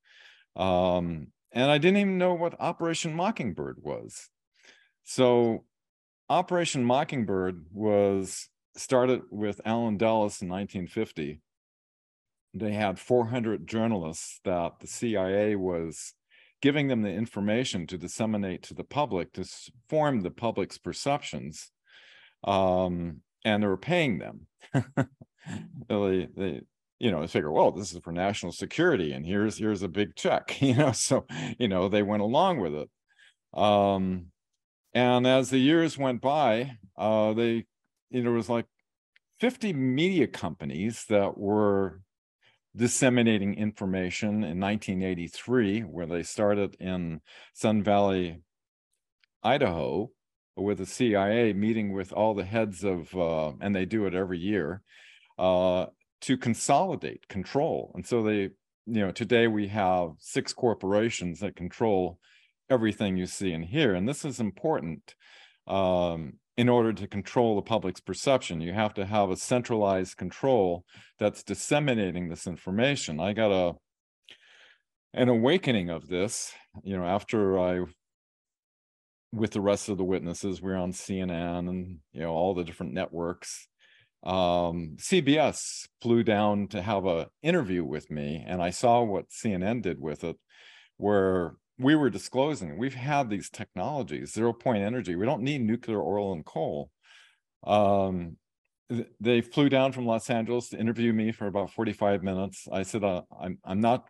Um, 0.55 1.29
and 1.53 1.71
I 1.71 1.79
didn't 1.79 1.99
even 1.99 2.19
know 2.19 2.35
what 2.35 2.61
Operation 2.61 3.15
Mockingbird 3.15 3.79
was. 3.81 4.29
So, 5.05 5.65
Operation 6.29 6.85
Mockingbird 6.85 7.67
was 7.73 8.49
started 8.77 9.23
with 9.31 9.61
Allen 9.65 9.99
Dulles 9.99 10.41
in 10.41 10.49
1950 10.49 11.41
they 12.55 12.73
had 12.73 12.99
400 12.99 13.67
journalists 13.67 14.41
that 14.45 14.81
the 14.81 14.87
CIA 14.87 15.57
was 15.57 16.15
giving 16.61 16.89
them 16.89 17.03
the 17.03 17.11
information 17.11 17.87
to 17.89 17.99
disseminate 17.99 18.63
to 18.63 18.75
the 18.75 18.85
public 18.85 19.33
to 19.33 19.45
form 19.89 20.21
the 20.21 20.31
public's 20.31 20.79
perceptions 20.79 21.71
um, 22.45 23.21
and 23.45 23.63
they 23.63 23.67
were 23.67 23.77
paying 23.77 24.19
them 24.19 24.47
they, 25.89 26.29
they 26.37 26.61
you 27.03 27.11
know 27.11 27.21
they 27.21 27.27
figure 27.27 27.51
well 27.51 27.73
this 27.73 27.93
is 27.93 27.99
for 27.99 28.13
national 28.13 28.53
security 28.53 29.13
and 29.13 29.27
here's 29.27 29.59
here's 29.59 29.83
a 29.83 29.89
big 29.89 30.15
check 30.15 30.57
you 30.63 30.75
know 30.75 30.93
so 30.93 31.27
you 31.59 31.67
know 31.67 31.89
they 31.89 32.03
went 32.03 32.23
along 32.23 32.61
with 32.61 32.75
it. 32.75 32.89
Um, 33.53 34.27
and 34.95 35.27
as 35.27 35.51
the 35.51 35.59
years 35.59 35.99
went 35.99 36.21
by 36.23 36.79
uh, 36.97 37.33
they 37.33 37.67
you 38.11 38.23
know 38.23 38.31
it 38.31 38.35
was 38.35 38.49
like 38.49 38.67
50 39.41 39.73
media 39.73 40.29
companies 40.29 41.05
that 41.09 41.37
were 41.37 42.01
disseminating 42.77 43.55
information 43.55 44.45
in 44.45 44.61
1983, 44.61 45.81
where 45.81 46.07
they 46.07 46.23
started 46.23 46.77
in 46.81 47.21
Sun 47.53 47.83
Valley, 47.83 48.41
Idaho, 49.43 50.11
with 50.57 50.79
the 50.79 50.87
CIA 50.87 51.53
meeting 51.53 51.93
with 51.93 52.13
all 52.13 52.35
the 52.35 52.45
heads 52.45 52.85
of, 52.85 53.15
uh, 53.17 53.53
and 53.61 53.75
they 53.75 53.85
do 53.85 54.07
it 54.07 54.15
every 54.15 54.39
year, 54.39 54.83
uh, 55.39 55.87
to 56.23 56.37
consolidate 56.37 57.29
control. 57.29 57.93
And 57.95 58.07
so 58.07 58.23
they, 58.23 58.41
you 58.41 58.51
know, 58.87 59.11
today 59.11 59.47
we 59.47 59.69
have 59.69 60.13
six 60.19 60.53
corporations 60.53 61.41
that 61.41 61.57
control 61.57 62.19
everything 62.71 63.17
you 63.17 63.27
see 63.27 63.53
and 63.53 63.65
hear. 63.65 63.95
And 63.95 64.09
this 64.09 64.25
is 64.25 64.41
important 64.41 65.15
um, 65.67 66.35
in 66.57 66.69
order 66.69 66.93
to 66.93 67.07
control 67.07 67.57
the 67.57 67.63
public's 67.63 68.01
perception. 68.01 68.61
You 68.61 68.73
have 68.73 68.95
to 68.95 69.05
have 69.05 69.31
a 69.31 69.37
centralized 69.37 70.17
control 70.17 70.85
that's 71.19 71.43
disseminating 71.43 72.29
this 72.29 72.47
information. 72.47 73.21
I 73.21 73.33
got 73.33 73.53
a 73.53 73.75
an 75.15 75.29
awakening 75.29 75.91
of 75.91 76.09
this, 76.09 76.53
you 76.83 76.97
know, 76.97 77.05
after 77.05 77.59
I 77.59 77.85
with 79.33 79.51
the 79.51 79.61
rest 79.61 79.89
of 79.89 79.99
the 79.99 80.05
witnesses, 80.05 80.61
we 80.61 80.71
we're 80.71 80.79
on 80.79 80.93
CNN 80.93 81.69
and 81.69 81.99
you 82.13 82.23
know 82.23 82.31
all 82.31 82.55
the 82.55 82.65
different 82.65 82.93
networks. 82.93 83.69
Um, 84.23 84.97
CBS 84.99 85.89
flew 86.01 86.23
down 86.23 86.69
to 86.69 86.83
have 86.83 87.07
a 87.07 87.29
interview 87.43 87.85
with 87.85 88.11
me, 88.11 88.45
and 88.47 88.63
I 88.63 88.71
saw 88.71 89.03
what 89.03 89.31
CNN 89.31 89.83
did 89.83 90.01
with 90.01 90.25
it, 90.25 90.37
where 90.97 91.57
we 91.79 91.97
were 91.97 92.11
disclosing 92.11 92.79
we've 92.79 92.95
had 92.95 93.29
these 93.29 93.51
technologies, 93.51 94.33
zero 94.33 94.53
point 94.53 94.83
energy. 94.83 95.17
We 95.17 95.27
don't 95.27 95.43
need 95.43 95.63
nuclear, 95.63 96.03
oil, 96.03 96.33
and 96.33 96.45
coal. 96.45 96.91
Um, 97.65 98.37
they 99.21 99.41
flew 99.41 99.69
down 99.69 99.93
from 99.93 100.07
Los 100.07 100.29
Angeles 100.29 100.69
to 100.69 100.79
interview 100.79 101.13
me 101.13 101.33
for 101.33 101.47
about 101.47 101.71
45 101.73 102.23
minutes. 102.23 102.69
I 102.71 102.83
said, 102.83 103.05
uh, 103.05 103.23
I'm, 103.41 103.59
I'm 103.65 103.81
not 103.81 104.05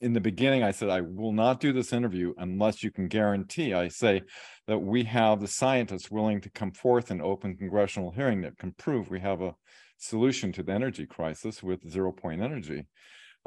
in 0.00 0.12
the 0.12 0.20
beginning, 0.20 0.62
I 0.62 0.70
said, 0.70 0.88
I 0.88 1.02
will 1.02 1.32
not 1.32 1.60
do 1.60 1.72
this 1.72 1.92
interview 1.92 2.32
unless 2.38 2.82
you 2.82 2.90
can 2.90 3.08
guarantee, 3.08 3.74
I 3.74 3.88
say, 3.88 4.22
that 4.66 4.78
we 4.78 5.04
have 5.04 5.40
the 5.40 5.48
scientists 5.48 6.10
willing 6.10 6.40
to 6.40 6.50
come 6.50 6.72
forth 6.72 7.10
in 7.10 7.20
open 7.20 7.56
congressional 7.56 8.10
hearing 8.10 8.40
that 8.42 8.58
can 8.58 8.72
prove 8.72 9.10
we 9.10 9.20
have 9.20 9.42
a 9.42 9.54
solution 9.98 10.52
to 10.52 10.62
the 10.62 10.72
energy 10.72 11.06
crisis 11.06 11.62
with 11.62 11.88
zero 11.88 12.12
point 12.12 12.40
energy. 12.40 12.86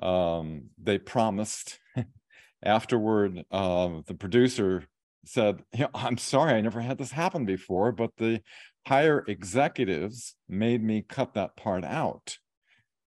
Um, 0.01 0.69
they 0.81 0.97
promised. 0.97 1.79
Afterward, 2.65 3.43
uh, 3.51 3.89
the 4.07 4.13
producer 4.13 4.85
said, 5.25 5.63
I'm 5.93 6.17
sorry, 6.17 6.53
I 6.53 6.61
never 6.61 6.79
had 6.79 6.97
this 6.97 7.11
happen 7.11 7.45
before, 7.45 7.91
but 7.91 8.11
the 8.17 8.41
higher 8.87 9.23
executives 9.27 10.35
made 10.47 10.83
me 10.83 11.01
cut 11.01 11.33
that 11.33 11.55
part 11.57 11.83
out. 11.83 12.37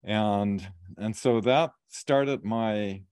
And 0.02 0.66
and 0.96 1.16
so 1.16 1.40
that 1.42 1.72
started 1.88 2.44
my 2.44 3.02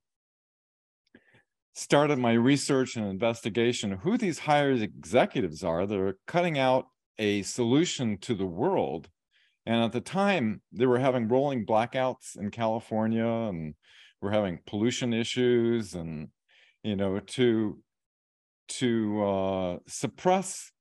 started 1.79 2.19
my 2.19 2.33
research 2.33 2.97
and 2.97 3.07
investigation 3.07 3.93
of 3.93 4.01
who 4.01 4.19
these 4.19 4.41
higher 4.41 4.73
executives 4.73 5.63
are 5.63 5.87
that 5.87 5.99
are 5.99 6.19
cutting 6.27 6.59
out 6.59 6.87
a 7.19 7.43
solution 7.43 8.19
to 8.19 8.35
the 8.35 8.47
world. 8.47 9.09
And 9.65 9.85
at 9.85 9.93
the 9.93 10.01
time, 10.01 10.61
they 10.73 10.87
were 10.87 10.99
having 10.99 11.29
rolling 11.29 11.65
blackouts 11.65 12.37
in 12.37 12.51
California 12.51 13.25
and 13.25 13.75
we're 14.21 14.33
having 14.33 14.59
pollution 14.67 15.13
issues 15.13 15.95
and, 15.95 16.29
you 16.83 16.97
know, 16.97 17.21
to 17.21 17.79
to 18.69 19.25
uh, 19.25 19.79
suppress 19.87 20.73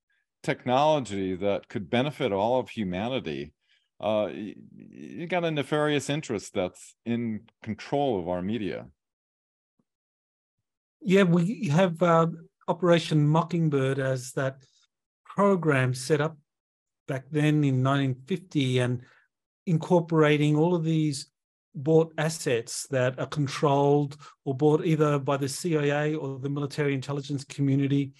technology 0.42 1.36
that 1.36 1.70
could 1.70 1.90
benefit 1.90 2.34
all 2.34 2.60
of 2.60 2.70
humanity, 2.70 3.54
uh, 4.02 4.30
you 4.32 5.28
got 5.28 5.46
a 5.46 5.52
nefarious 5.52 6.10
interest 6.10 6.54
that's 6.54 6.96
in 7.06 7.42
control 7.64 8.20
of 8.20 8.28
our 8.28 8.42
media. 8.42 8.88
Yeah, 11.02 11.24
we 11.24 11.68
have 11.68 12.02
uh, 12.02 12.28
Operation 12.68 13.28
Mockingbird 13.28 14.00
as 14.00 14.32
that 14.34 14.58
program 15.26 15.94
set 15.94 16.22
up 16.22 16.38
back 17.08 17.26
then 17.32 17.64
in 17.64 17.84
1950 17.84 18.80
and 18.80 19.02
incorporating 19.66 20.56
all 20.56 20.76
of 20.76 20.84
these 20.84 21.28
bought 21.76 22.12
assets 22.18 22.88
that 22.90 23.20
are 23.20 23.28
controlled 23.28 24.18
or 24.46 24.56
bought 24.56 24.84
either 24.84 25.20
by 25.20 25.38
the 25.38 25.48
CIA 25.48 26.16
or 26.16 26.40
the 26.40 26.50
military 26.50 26.94
intelligence 26.94 27.44
community 27.44 28.14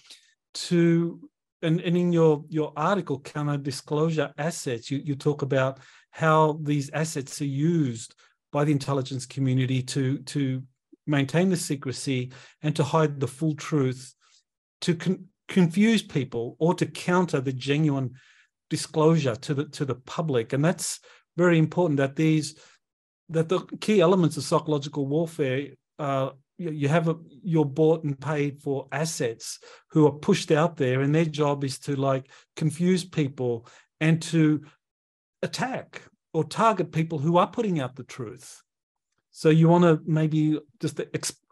to 0.54 1.20
and, 1.62 1.80
and 1.80 1.96
in 1.96 2.12
your 2.12 2.44
your 2.48 2.72
article 2.76 3.18
counter 3.18 3.56
disclosure 3.56 4.32
assets 4.38 4.90
you, 4.90 4.98
you 4.98 5.16
talk 5.16 5.42
about 5.42 5.80
how 6.10 6.60
these 6.62 6.88
assets 6.90 7.40
are 7.40 7.46
used 7.46 8.14
by 8.52 8.64
the 8.64 8.70
intelligence 8.70 9.26
community 9.26 9.82
to 9.82 10.18
to 10.18 10.62
maintain 11.08 11.50
the 11.50 11.56
secrecy 11.56 12.32
and 12.62 12.76
to 12.76 12.84
hide 12.84 13.20
the 13.20 13.26
full 13.26 13.54
truth, 13.54 14.14
to 14.82 14.94
con- 14.94 15.24
confuse 15.48 16.02
people 16.02 16.56
or 16.58 16.74
to 16.74 16.86
counter 16.86 17.40
the 17.40 17.52
genuine 17.52 18.14
disclosure 18.70 19.34
to 19.34 19.54
the 19.54 19.64
to 19.64 19.84
the 19.84 19.94
public. 19.94 20.52
And 20.52 20.64
that's 20.64 21.00
very 21.36 21.58
important 21.58 21.98
that 21.98 22.16
these 22.16 22.58
that 23.30 23.48
the 23.48 23.60
key 23.80 24.00
elements 24.00 24.36
of 24.36 24.44
psychological 24.44 25.06
warfare 25.06 25.68
uh, 25.98 26.30
you 26.58 26.88
have 26.88 27.08
a, 27.08 27.16
you're 27.42 27.64
bought 27.64 28.02
and 28.02 28.20
paid 28.20 28.60
for 28.60 28.88
assets 28.90 29.60
who 29.90 30.06
are 30.06 30.12
pushed 30.12 30.50
out 30.50 30.76
there 30.76 31.00
and 31.00 31.14
their 31.14 31.24
job 31.24 31.62
is 31.62 31.78
to 31.78 31.94
like 31.94 32.28
confuse 32.56 33.04
people 33.04 33.66
and 34.00 34.20
to 34.20 34.62
attack 35.42 36.02
or 36.34 36.42
target 36.44 36.90
people 36.90 37.18
who 37.18 37.36
are 37.36 37.46
putting 37.46 37.80
out 37.80 37.94
the 37.94 38.02
truth 38.02 38.62
so 39.38 39.50
you 39.50 39.68
want 39.68 39.84
to 39.84 40.00
maybe 40.04 40.58
just 40.80 41.00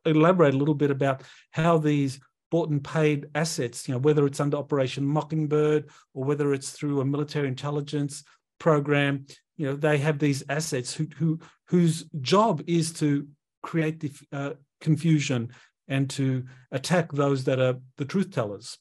elaborate 0.05 0.55
a 0.55 0.57
little 0.57 0.75
bit 0.75 0.91
about 0.91 1.23
how 1.53 1.79
these 1.79 2.19
bought 2.51 2.69
and 2.69 2.83
paid 2.83 3.29
assets, 3.37 3.87
you 3.87 3.95
know, 3.95 4.01
whether 4.01 4.27
it's 4.27 4.41
under 4.41 4.57
Operation 4.57 5.07
Mockingbird 5.07 5.89
or 6.13 6.25
whether 6.25 6.53
it's 6.53 6.73
through 6.73 7.01
a 7.01 7.05
military 7.05 7.47
intelligence 7.47 8.25
program, 8.59 9.25
you 9.57 9.67
know, 9.67 9.77
they 9.77 9.99
have 9.99 10.19
these 10.19 10.43
assets 10.49 10.93
who, 10.93 11.07
who 11.17 11.39
whose 11.69 12.03
job 12.21 12.61
is 12.67 12.93
to 12.95 13.29
create 13.63 14.01
the 14.01 14.11
uh, 14.33 14.51
confusion 14.81 15.51
and 15.87 16.11
to 16.11 16.45
attack 16.73 17.13
those 17.13 17.45
that 17.45 17.61
are 17.61 17.77
the 17.99 18.05
truth 18.05 18.33
tellers. 18.33 18.79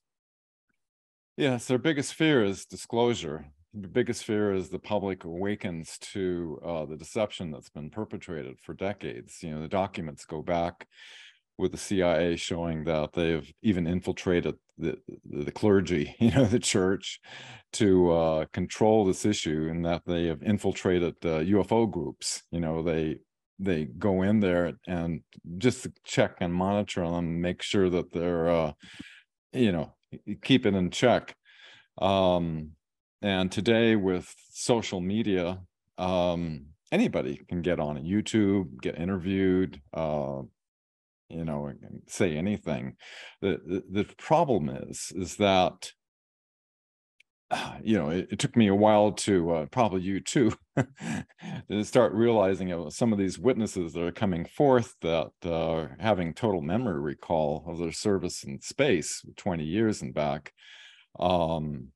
Yes, 1.38 1.66
their 1.66 1.78
biggest 1.78 2.16
fear 2.16 2.44
is 2.44 2.66
disclosure 2.66 3.46
the 3.76 3.88
biggest 3.88 4.24
fear 4.24 4.54
is 4.54 4.70
the 4.70 4.80
public 4.80 5.26
awakens 5.26 5.98
to 6.00 6.60
uh, 6.66 6.86
the 6.86 6.96
deception 6.96 7.52
that's 7.52 7.70
been 7.70 7.90
perpetrated 7.90 8.58
for 8.62 8.74
decades. 8.74 9.44
You 9.44 9.52
know, 9.52 9.62
the 9.62 9.68
documents 9.68 10.26
go 10.26 10.42
back 10.42 10.88
with 11.58 11.72
the 11.72 11.78
CIA 11.78 12.36
showing 12.38 12.86
that 12.86 13.14
they've 13.14 13.52
even 13.62 13.86
infiltrated 13.86 14.56
the, 14.78 14.98
the 15.26 15.52
clergy, 15.52 16.16
you 16.20 16.32
know, 16.32 16.46
the 16.46 16.60
church, 16.60 17.20
to 17.74 18.12
uh, 18.12 18.46
control 18.54 19.06
this 19.06 19.26
issue, 19.26 19.68
and 19.70 19.86
that 19.86 20.04
they 20.06 20.28
have 20.28 20.42
infiltrated 20.42 21.16
uh, 21.24 21.40
UFO 21.40 21.90
groups. 21.90 22.44
You 22.52 22.62
know, 22.62 22.82
they 22.82 23.20
they 23.60 23.86
go 23.86 24.22
in 24.22 24.40
there 24.40 24.74
and 24.88 25.22
just 25.58 25.88
check 26.04 26.38
and 26.42 26.54
monitor 26.54 27.10
them, 27.10 27.40
make 27.42 27.62
sure 27.62 27.90
that 27.90 28.12
they're, 28.12 28.50
uh, 28.50 28.74
you 29.54 29.72
know, 29.72 29.94
keep 30.42 30.66
it 30.66 30.76
in 30.76 30.92
check. 30.92 31.36
Um, 31.98 32.72
and 33.26 33.52
today 33.52 33.96
with 33.96 34.32
social 34.52 35.02
media, 35.02 35.60
um, 35.98 36.68
anybody 36.92 37.42
can 37.50 37.64
get 37.64 37.80
on 37.80 37.98
YouTube, 37.98 38.80
get 38.84 39.00
interviewed, 39.00 39.82
uh, 39.96 40.44
you 41.30 41.44
know, 41.44 41.74
say 42.08 42.38
anything. 42.38 42.98
The, 43.42 43.60
the, 43.66 44.04
the 44.04 44.16
problem 44.20 44.70
is, 44.70 45.12
is 45.16 45.38
that 45.38 45.92
you 47.84 47.98
know, 47.98 48.12
it, 48.12 48.28
it, 48.30 48.38
took 48.38 48.56
me 48.56 48.68
a 48.68 48.76
while 48.76 49.12
to 49.12 49.52
uh, 49.52 49.66
probably 49.72 50.02
you 50.02 50.20
too 50.20 50.54
to 50.78 51.84
start 51.84 52.14
realizing 52.14 52.70
you 52.70 52.76
know, 52.76 52.90
some 52.90 53.12
of 53.12 53.18
these 53.18 53.40
witnesses 53.40 53.94
that 53.94 54.04
are 54.04 54.12
coming 54.12 54.46
forth 54.46 54.94
that 55.02 55.32
uh, 55.44 55.72
are 55.72 55.98
having 56.00 56.32
total 56.32 56.62
memory 56.62 57.02
recall 57.02 57.66
of 57.68 57.80
their 57.80 57.92
service 57.92 58.44
in 58.44 58.62
space 58.62 59.26
20 59.36 59.64
years 59.64 60.04
and 60.04 60.14
back. 60.14 60.54
Um, 61.20 61.88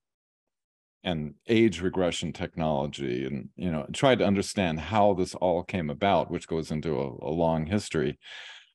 and 1.03 1.33
age 1.47 1.81
regression 1.81 2.33
technology 2.33 3.25
and 3.25 3.49
you 3.55 3.71
know 3.71 3.85
tried 3.93 4.19
to 4.19 4.25
understand 4.25 4.79
how 4.79 5.13
this 5.13 5.33
all 5.35 5.63
came 5.63 5.89
about 5.89 6.29
which 6.29 6.47
goes 6.47 6.71
into 6.71 6.99
a, 6.99 7.29
a 7.29 7.31
long 7.31 7.65
history. 7.65 8.17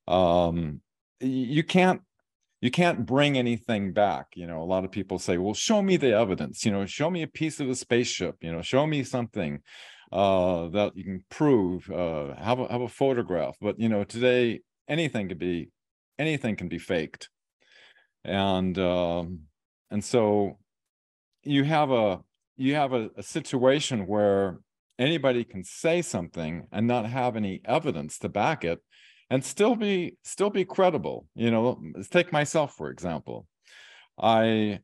Um, 0.09 0.81
you 1.21 1.63
can't 1.63 2.03
you 2.61 2.71
can't 2.71 3.05
bring 3.05 3.37
anything 3.37 3.93
back 3.93 4.29
you 4.35 4.47
know. 4.47 4.63
A 4.63 4.65
lot 4.65 4.85
of 4.85 4.91
people 4.91 5.19
say 5.19 5.39
well 5.39 5.55
show 5.55 5.83
me 5.83 5.97
the 5.97 6.15
evidence 6.15 6.65
you 6.65 6.73
know 6.73 6.87
show 6.87 7.11
me 7.11 7.23
a 7.23 7.29
piece 7.29 7.61
of 7.61 7.69
a 7.69 7.75
spaceship 7.75 8.37
you 8.41 8.53
know 8.53 8.63
show 8.63 8.87
me 8.87 9.05
something 9.05 9.61
uh, 10.13 10.69
that 10.69 10.97
you 10.97 11.05
can 11.05 11.25
prove 11.29 11.91
uh, 11.91 12.35
have 12.37 12.61
a 12.61 12.69
have 12.69 12.81
a 12.81 12.89
photograph. 12.89 13.57
But 13.61 13.79
you 13.79 13.89
know 13.89 14.05
today 14.05 14.61
anything 14.89 15.29
could 15.29 15.39
be 15.39 15.71
anything 16.19 16.57
can 16.57 16.69
be 16.69 16.79
faked. 16.79 17.29
And 18.25 18.79
um, 18.79 19.41
and 19.91 20.03
so 20.03 20.59
you 21.45 21.65
have 21.65 21.91
a 21.91 22.21
you 22.57 22.75
have 22.75 22.93
a, 22.93 23.11
a 23.17 23.23
situation 23.23 24.07
where 24.07 24.59
anybody 24.99 25.45
can 25.45 25.65
say 25.65 26.03
something 26.03 26.67
and 26.71 26.87
not 26.87 27.07
have 27.07 27.37
any 27.37 27.61
evidence 27.65 28.19
to 28.19 28.29
back 28.29 28.65
it 28.65 28.81
and 29.31 29.45
still 29.45 29.75
be 29.75 30.17
still 30.23 30.51
be 30.51 30.65
credible. 30.65 31.27
You 31.35 31.51
know 31.51 31.81
let's 31.95 32.09
take 32.09 32.33
myself 32.33 32.75
for 32.75 32.91
example. 32.91 33.47
I 34.19 34.81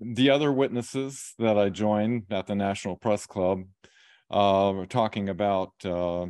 the 0.00 0.30
other 0.30 0.52
witnesses 0.52 1.34
that 1.38 1.58
i 1.58 1.68
joined 1.68 2.22
at 2.30 2.46
the 2.46 2.54
national 2.54 2.96
press 2.96 3.26
club 3.26 3.64
uh, 4.30 4.72
were 4.74 4.86
talking 4.86 5.28
about 5.28 5.72
uh, 5.84 6.26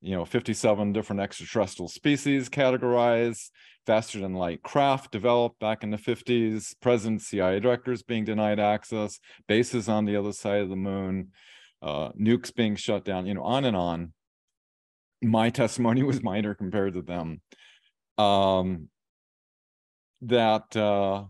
you 0.00 0.16
know 0.16 0.24
57 0.24 0.92
different 0.92 1.20
extraterrestrial 1.20 1.88
species 1.88 2.48
categorized 2.48 3.50
faster 3.86 4.20
than 4.20 4.34
light 4.34 4.62
craft 4.62 5.10
developed 5.10 5.58
back 5.58 5.82
in 5.82 5.90
the 5.90 5.96
50s 5.96 6.74
president 6.80 7.20
cia 7.20 7.58
directors 7.58 8.02
being 8.02 8.24
denied 8.24 8.60
access 8.60 9.18
bases 9.48 9.88
on 9.88 10.04
the 10.04 10.16
other 10.16 10.32
side 10.32 10.60
of 10.60 10.68
the 10.68 10.76
moon 10.76 11.28
uh, 11.82 12.10
nukes 12.12 12.54
being 12.54 12.76
shut 12.76 13.04
down 13.04 13.26
you 13.26 13.34
know 13.34 13.42
on 13.42 13.64
and 13.64 13.76
on. 13.76 14.12
My 15.20 15.50
testimony 15.62 16.02
was 16.02 16.22
minor 16.22 16.54
compared 16.54 16.94
to 16.94 17.02
them. 17.02 17.40
Um, 18.18 18.88
that 20.22 20.76
uh, 20.76 21.24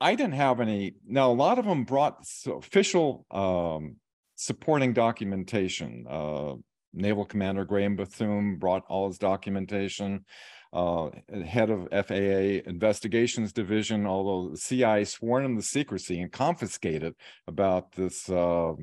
i 0.00 0.14
didn't 0.14 0.32
have 0.32 0.60
any 0.60 0.94
now 1.06 1.30
a 1.30 1.34
lot 1.34 1.58
of 1.58 1.66
them 1.66 1.84
brought 1.84 2.24
official 2.46 3.26
um, 3.30 3.96
supporting 4.36 4.92
documentation. 4.94 6.06
Uh, 6.08 6.54
naval 6.92 7.24
commander 7.24 7.64
graham 7.64 7.94
bethune 7.94 8.56
brought 8.56 8.84
all 8.88 9.06
his 9.08 9.18
documentation 9.18 10.24
uh, 10.72 11.10
head 11.44 11.70
of 11.70 11.88
FAA 11.90 12.68
investigations 12.68 13.52
division, 13.52 14.06
although 14.06 14.50
the 14.50 14.56
CIA 14.56 15.04
sworn 15.04 15.44
him 15.44 15.56
the 15.56 15.62
secrecy 15.62 16.20
and 16.20 16.30
confiscated 16.30 17.14
about 17.46 17.92
this 17.92 18.28
uh, 18.30 18.74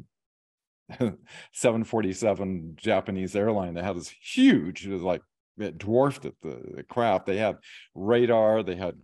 747 0.89 2.73
Japanese 2.75 3.35
airline 3.35 3.73
that 3.75 3.83
had 3.83 3.95
this 3.95 4.13
huge, 4.21 4.85
it 4.85 4.91
was 4.91 5.01
like 5.01 5.21
it 5.57 5.77
dwarfed 5.77 6.25
it, 6.25 6.35
the, 6.41 6.61
the 6.75 6.83
craft. 6.83 7.25
They 7.25 7.37
had 7.37 7.57
radar, 7.95 8.63
they 8.63 8.75
had 8.75 8.95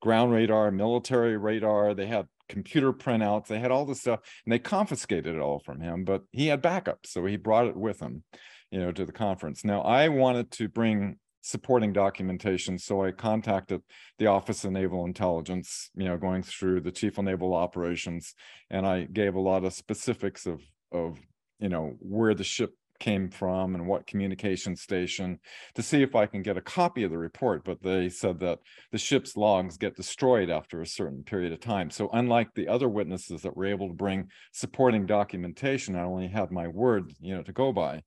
ground 0.00 0.32
radar, 0.32 0.70
military 0.70 1.36
radar, 1.36 1.94
they 1.94 2.06
had 2.06 2.26
computer 2.48 2.92
printouts, 2.92 3.48
they 3.48 3.58
had 3.58 3.70
all 3.70 3.84
this 3.84 4.00
stuff, 4.00 4.20
and 4.44 4.52
they 4.52 4.58
confiscated 4.58 5.34
it 5.34 5.40
all 5.40 5.58
from 5.58 5.80
him, 5.80 6.04
but 6.04 6.22
he 6.32 6.46
had 6.46 6.62
backup, 6.62 7.00
so 7.04 7.24
he 7.26 7.36
brought 7.36 7.66
it 7.66 7.76
with 7.76 8.00
him, 8.00 8.22
you 8.70 8.78
know, 8.78 8.92
to 8.92 9.04
the 9.04 9.12
conference. 9.12 9.64
Now 9.64 9.80
I 9.82 10.08
wanted 10.08 10.50
to 10.52 10.68
bring 10.68 11.18
supporting 11.46 11.92
documentation. 11.92 12.76
So 12.76 13.04
I 13.04 13.12
contacted 13.12 13.80
the 14.18 14.26
Office 14.26 14.64
of 14.64 14.72
Naval 14.72 15.04
Intelligence, 15.04 15.90
you 15.94 16.04
know, 16.04 16.16
going 16.16 16.42
through 16.42 16.80
the 16.80 16.90
Chief 16.90 17.18
of 17.18 17.24
Naval 17.24 17.54
Operations, 17.54 18.34
and 18.68 18.84
I 18.84 19.04
gave 19.04 19.36
a 19.36 19.40
lot 19.40 19.64
of 19.64 19.72
specifics 19.72 20.46
of 20.46 20.60
of 20.90 21.18
you 21.60 21.68
know 21.68 21.94
where 22.00 22.34
the 22.34 22.44
ship 22.44 22.74
came 22.98 23.28
from 23.28 23.74
and 23.74 23.86
what 23.86 24.06
communication 24.06 24.74
station 24.74 25.38
to 25.74 25.82
see 25.82 26.02
if 26.02 26.16
I 26.16 26.26
can 26.26 26.42
get 26.42 26.56
a 26.56 26.62
copy 26.62 27.04
of 27.04 27.12
the 27.12 27.18
report. 27.18 27.64
But 27.64 27.80
they 27.80 28.08
said 28.08 28.40
that 28.40 28.58
the 28.90 28.98
ship's 28.98 29.36
logs 29.36 29.76
get 29.76 29.94
destroyed 29.94 30.50
after 30.50 30.80
a 30.80 30.86
certain 30.86 31.22
period 31.22 31.52
of 31.52 31.60
time. 31.60 31.90
So 31.90 32.08
unlike 32.12 32.54
the 32.54 32.66
other 32.66 32.88
witnesses 32.88 33.42
that 33.42 33.56
were 33.56 33.66
able 33.66 33.88
to 33.88 33.94
bring 33.94 34.30
supporting 34.52 35.06
documentation, 35.06 35.94
I 35.94 36.02
only 36.02 36.26
had 36.26 36.50
my 36.50 36.66
word, 36.66 37.12
you 37.20 37.36
know, 37.36 37.42
to 37.42 37.52
go 37.52 37.72
by. 37.72 38.02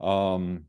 Um, 0.00 0.66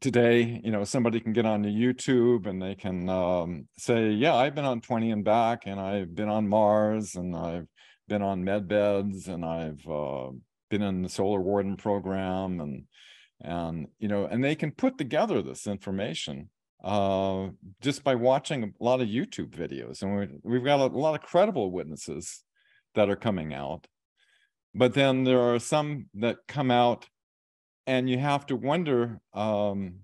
today, 0.00 0.60
you 0.64 0.70
know, 0.70 0.84
somebody 0.84 1.20
can 1.20 1.32
get 1.32 1.46
on 1.46 1.64
YouTube 1.64 2.46
and 2.46 2.60
they 2.60 2.74
can 2.74 3.08
um, 3.08 3.68
say, 3.78 4.10
yeah, 4.10 4.34
I've 4.34 4.54
been 4.54 4.64
on 4.64 4.80
20 4.80 5.10
and 5.10 5.24
back 5.24 5.62
and 5.66 5.80
I've 5.80 6.14
been 6.14 6.28
on 6.28 6.48
Mars 6.48 7.14
and 7.14 7.34
I've 7.36 7.66
been 8.08 8.22
on 8.22 8.44
med 8.44 8.68
beds 8.68 9.28
and 9.28 9.44
I've 9.44 9.86
uh, 9.88 10.30
been 10.70 10.82
in 10.82 11.02
the 11.02 11.08
solar 11.08 11.40
warden 11.40 11.76
program 11.76 12.60
and 12.60 12.84
and 13.40 13.88
you 13.98 14.08
know 14.08 14.26
and 14.26 14.42
they 14.44 14.54
can 14.54 14.70
put 14.70 14.96
together 14.96 15.42
this 15.42 15.66
information 15.66 16.48
uh, 16.82 17.48
just 17.80 18.04
by 18.04 18.14
watching 18.14 18.62
a 18.62 18.84
lot 18.84 19.00
of 19.00 19.08
YouTube 19.08 19.50
videos. 19.50 20.02
And 20.02 20.16
we 20.16 20.28
we've 20.42 20.64
got 20.64 20.80
a 20.80 20.86
lot 20.96 21.14
of 21.14 21.26
credible 21.26 21.70
witnesses 21.70 22.42
that 22.94 23.08
are 23.08 23.16
coming 23.16 23.54
out. 23.54 23.86
But 24.74 24.94
then 24.94 25.24
there 25.24 25.40
are 25.40 25.58
some 25.58 26.06
that 26.14 26.38
come 26.46 26.70
out 26.70 27.06
and 27.86 28.08
you 28.08 28.18
have 28.18 28.46
to 28.46 28.56
wonder 28.56 29.20
um, 29.32 30.00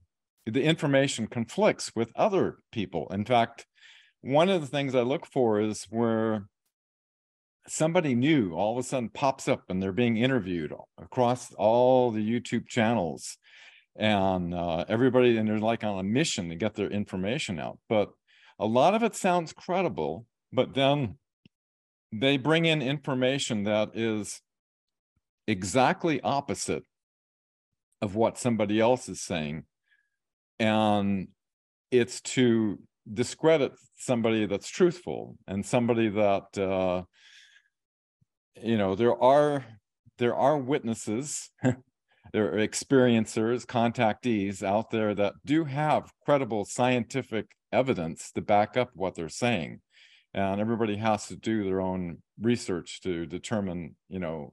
the 0.46 0.62
information 0.62 1.26
conflicts 1.26 1.92
with 1.94 2.12
other 2.16 2.58
people. 2.72 3.08
In 3.10 3.24
fact 3.24 3.66
one 4.22 4.50
of 4.50 4.60
the 4.60 4.66
things 4.66 4.94
i 4.94 5.00
look 5.00 5.26
for 5.26 5.60
is 5.60 5.84
where 5.84 6.46
somebody 7.66 8.14
new 8.14 8.52
all 8.52 8.76
of 8.76 8.84
a 8.84 8.86
sudden 8.86 9.08
pops 9.08 9.48
up 9.48 9.64
and 9.68 9.82
they're 9.82 9.92
being 9.92 10.16
interviewed 10.16 10.74
across 10.98 11.52
all 11.54 12.10
the 12.10 12.20
YouTube 12.20 12.66
channels 12.66 13.38
and 13.96 14.54
uh, 14.54 14.84
everybody 14.88 15.36
and 15.36 15.48
they're 15.48 15.58
like 15.58 15.84
on 15.84 15.98
a 15.98 16.02
mission 16.02 16.48
to 16.48 16.54
get 16.54 16.74
their 16.74 16.90
information 16.90 17.58
out. 17.58 17.78
But 17.88 18.10
a 18.58 18.66
lot 18.66 18.94
of 18.94 19.02
it 19.02 19.14
sounds 19.14 19.52
credible 19.52 20.26
but 20.52 20.74
then 20.74 21.16
they 22.12 22.36
bring 22.36 22.64
in 22.64 22.82
information 22.82 23.64
that 23.64 23.90
is 23.94 24.40
exactly 25.46 26.20
opposite 26.22 26.84
of 28.02 28.14
what 28.14 28.38
somebody 28.38 28.80
else 28.80 29.08
is 29.08 29.20
saying. 29.20 29.64
And 30.58 31.28
it's 31.90 32.20
to 32.20 32.78
discredit 33.12 33.72
somebody 33.96 34.46
that's 34.46 34.68
truthful 34.68 35.36
and 35.46 35.64
somebody 35.64 36.08
that 36.08 36.58
uh, 36.58 37.02
you 38.62 38.78
know 38.78 38.94
there 38.94 39.20
are 39.20 39.64
there 40.18 40.34
are 40.34 40.58
witnesses 40.58 41.50
there 42.32 42.54
are 42.54 42.58
experiencers 42.58 43.64
contactees 43.66 44.62
out 44.62 44.90
there 44.90 45.14
that 45.14 45.34
do 45.44 45.64
have 45.64 46.12
credible 46.24 46.64
scientific 46.64 47.46
evidence 47.72 48.30
to 48.32 48.40
back 48.40 48.76
up 48.76 48.90
what 48.94 49.14
they're 49.14 49.28
saying. 49.28 49.80
And 50.32 50.60
everybody 50.60 50.96
has 50.96 51.26
to 51.26 51.36
do 51.36 51.64
their 51.64 51.80
own 51.80 52.18
research 52.40 53.00
to 53.02 53.26
determine 53.26 53.96
you 54.08 54.20
know 54.20 54.52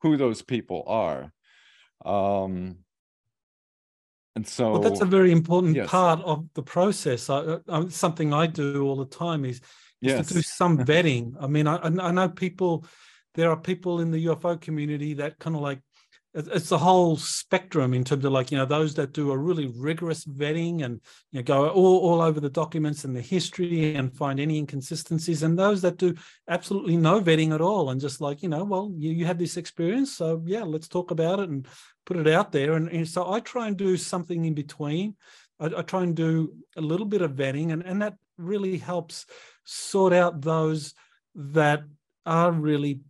who 0.00 0.16
those 0.16 0.40
people 0.40 0.84
are 0.86 1.32
um 2.04 2.76
and 4.36 4.46
so 4.46 4.72
well, 4.72 4.80
that's 4.80 5.00
a 5.00 5.06
very 5.06 5.32
important 5.32 5.76
yes. 5.76 5.90
part 5.90 6.20
of 6.22 6.46
the 6.54 6.62
process 6.62 7.28
I, 7.28 7.58
I, 7.68 7.88
something 7.88 8.32
i 8.32 8.46
do 8.46 8.82
all 8.82 8.96
the 8.96 9.04
time 9.04 9.44
is, 9.44 9.56
is 9.56 9.62
yes. 10.00 10.28
to 10.28 10.34
do 10.34 10.42
some 10.42 10.78
vetting 10.86 11.34
i 11.40 11.46
mean 11.46 11.66
I, 11.66 11.76
I 11.76 12.10
know 12.10 12.28
people 12.28 12.84
there 13.34 13.50
are 13.50 13.56
people 13.56 14.00
in 14.00 14.10
the 14.10 14.26
UFO 14.26 14.60
community 14.60 15.14
that 15.14 15.38
kind 15.38 15.54
of 15.54 15.62
like 15.62 15.80
it's 16.32 16.68
the 16.68 16.78
whole 16.78 17.16
spectrum 17.16 17.92
in 17.92 18.04
terms 18.04 18.24
of 18.24 18.30
like 18.30 18.52
you 18.52 18.58
know 18.58 18.64
those 18.64 18.94
that 18.94 19.12
do 19.12 19.32
a 19.32 19.36
really 19.36 19.66
rigorous 19.76 20.24
vetting 20.24 20.84
and 20.84 21.00
you 21.32 21.40
know 21.40 21.42
go 21.42 21.68
all, 21.68 21.98
all 21.98 22.20
over 22.20 22.38
the 22.38 22.48
documents 22.48 23.04
and 23.04 23.16
the 23.16 23.20
history 23.20 23.96
and 23.96 24.16
find 24.16 24.38
any 24.38 24.56
inconsistencies 24.56 25.42
and 25.42 25.58
those 25.58 25.82
that 25.82 25.96
do 25.96 26.14
absolutely 26.48 26.96
no 26.96 27.20
vetting 27.20 27.52
at 27.52 27.60
all 27.60 27.90
and 27.90 28.00
just 28.00 28.20
like 28.20 28.42
you 28.42 28.48
know 28.48 28.62
well 28.62 28.92
you, 28.96 29.10
you 29.10 29.26
had 29.26 29.38
this 29.38 29.56
experience 29.56 30.12
so 30.12 30.40
yeah 30.46 30.62
let's 30.62 30.86
talk 30.86 31.10
about 31.10 31.40
it 31.40 31.48
and 31.48 31.66
put 32.10 32.16
it 32.16 32.26
out 32.26 32.50
there. 32.50 32.74
And, 32.74 32.88
and 32.88 33.06
so 33.06 33.32
i 33.32 33.38
try 33.40 33.68
and 33.68 33.76
do 33.76 33.96
something 33.96 34.44
in 34.44 34.54
between. 34.54 35.14
I, 35.60 35.66
I 35.66 35.82
try 35.82 36.02
and 36.02 36.14
do 36.14 36.54
a 36.76 36.80
little 36.80 37.06
bit 37.06 37.22
of 37.22 37.32
vetting 37.32 37.72
and, 37.72 37.82
and 37.82 38.02
that 38.02 38.14
really 38.36 38.78
helps 38.78 39.26
sort 39.64 40.12
out 40.12 40.40
those 40.40 40.94
that 41.34 41.84
are 42.26 42.50
really 42.50 43.00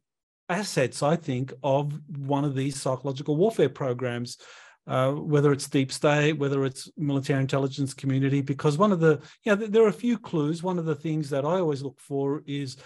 assets, 0.51 1.03
I 1.03 1.17
think, 1.17 1.53
of 1.63 1.99
one 2.19 2.45
of 2.45 2.55
these 2.55 2.81
psychological 2.81 3.37
warfare 3.37 3.69
programs. 3.69 4.39
Uh, 4.87 5.13
whether 5.13 5.53
it's 5.53 5.69
deep 5.69 5.93
state, 5.93 6.33
whether 6.33 6.65
it's 6.65 6.91
military 6.97 7.39
intelligence 7.39 7.95
community, 7.95 8.41
because 8.41 8.77
one 8.77 8.91
of 8.91 8.99
the, 8.99 9.21
you 9.45 9.55
know, 9.55 9.55
there 9.55 9.85
are 9.85 9.89
a 9.89 9.93
few 9.93 10.19
clues. 10.19 10.63
One 10.63 10.79
of 10.79 10.87
the 10.87 10.97
things 10.97 11.31
that 11.31 11.45
I 11.45 11.61
always 11.61 11.83
look 11.83 12.01
for 12.01 12.43
is 12.47 12.77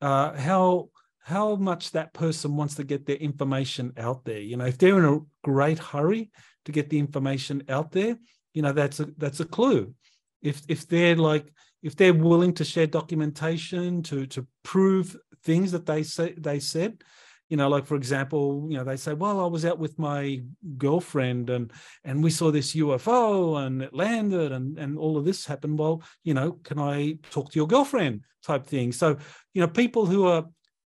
uh, 0.00 0.32
how 0.32 0.88
how 1.22 1.54
much 1.54 1.92
that 1.92 2.12
person 2.12 2.56
wants 2.56 2.74
to 2.74 2.84
get 2.84 3.06
their 3.06 3.16
information 3.16 3.92
out 3.96 4.24
there. 4.24 4.40
You 4.40 4.56
know, 4.56 4.64
if 4.64 4.76
they're 4.76 4.98
in 4.98 5.04
a 5.04 5.20
great 5.44 5.78
hurry 5.78 6.32
to 6.64 6.72
get 6.72 6.90
the 6.90 6.98
information 6.98 7.62
out 7.68 7.92
there, 7.92 8.18
you 8.54 8.62
know, 8.62 8.72
that's 8.72 8.98
a 9.00 9.06
that's 9.16 9.40
a 9.40 9.44
clue. 9.44 9.94
If 10.42 10.62
if 10.68 10.88
they're 10.88 11.16
like 11.16 11.52
if 11.82 11.96
they're 11.96 12.14
willing 12.14 12.54
to 12.54 12.64
share 12.64 12.86
documentation 12.86 14.02
to 14.04 14.26
to 14.26 14.46
prove 14.62 15.16
things 15.44 15.72
that 15.72 15.86
they 15.86 16.02
say 16.02 16.34
they 16.36 16.60
said. 16.60 17.02
You 17.48 17.58
know 17.58 17.68
like 17.68 17.84
for 17.84 17.96
example 17.96 18.66
you 18.70 18.78
know 18.78 18.84
they 18.84 18.96
say 18.96 19.12
well 19.12 19.38
i 19.38 19.46
was 19.46 19.66
out 19.66 19.78
with 19.78 19.98
my 19.98 20.42
girlfriend 20.78 21.50
and 21.50 21.70
and 22.02 22.24
we 22.24 22.30
saw 22.30 22.50
this 22.50 22.74
ufo 22.74 23.66
and 23.66 23.82
it 23.82 23.92
landed 23.92 24.52
and 24.52 24.78
and 24.78 24.96
all 24.96 25.18
of 25.18 25.26
this 25.26 25.44
happened. 25.44 25.78
Well 25.78 26.02
you 26.24 26.32
know 26.32 26.52
can 26.64 26.78
i 26.78 27.18
talk 27.30 27.52
to 27.52 27.58
your 27.58 27.66
girlfriend? 27.66 28.22
type 28.42 28.66
thing. 28.66 28.90
So 28.90 29.16
you 29.54 29.60
know 29.60 29.68
people 29.68 30.06
who 30.06 30.26
are 30.26 30.46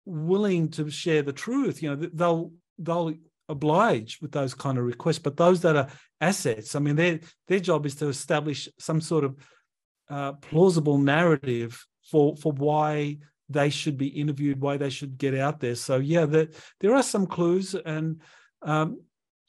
willing 0.06 0.68
to 0.70 0.88
share 0.90 1.22
the 1.22 1.32
truth 1.32 1.82
you 1.82 1.90
know 1.90 2.08
they'll 2.14 2.52
they'll 2.78 3.14
oblige 3.48 4.20
with 4.22 4.32
those 4.32 4.54
kind 4.54 4.78
of 4.78 4.84
requests. 4.84 5.18
But 5.18 5.36
those 5.36 5.60
that 5.62 5.76
are 5.76 5.88
assets 6.22 6.76
i 6.76 6.78
mean 6.78 6.96
their 6.96 7.18
their 7.48 7.58
job 7.58 7.84
is 7.84 7.96
to 7.96 8.08
establish 8.08 8.68
some 8.78 9.00
sort 9.00 9.24
of 9.24 9.36
uh, 10.08 10.32
plausible 10.34 10.98
narrative 10.98 11.84
for 12.10 12.36
for 12.36 12.52
why 12.52 13.18
they 13.52 13.70
should 13.70 13.96
be 13.96 14.08
interviewed, 14.08 14.60
why 14.60 14.76
they 14.76 14.90
should 14.90 15.18
get 15.18 15.34
out 15.34 15.60
there. 15.60 15.74
So 15.74 15.98
yeah, 15.98 16.26
that 16.26 16.54
there 16.80 16.94
are 16.94 17.02
some 17.02 17.26
clues, 17.26 17.74
and 17.74 18.20
um, 18.62 19.00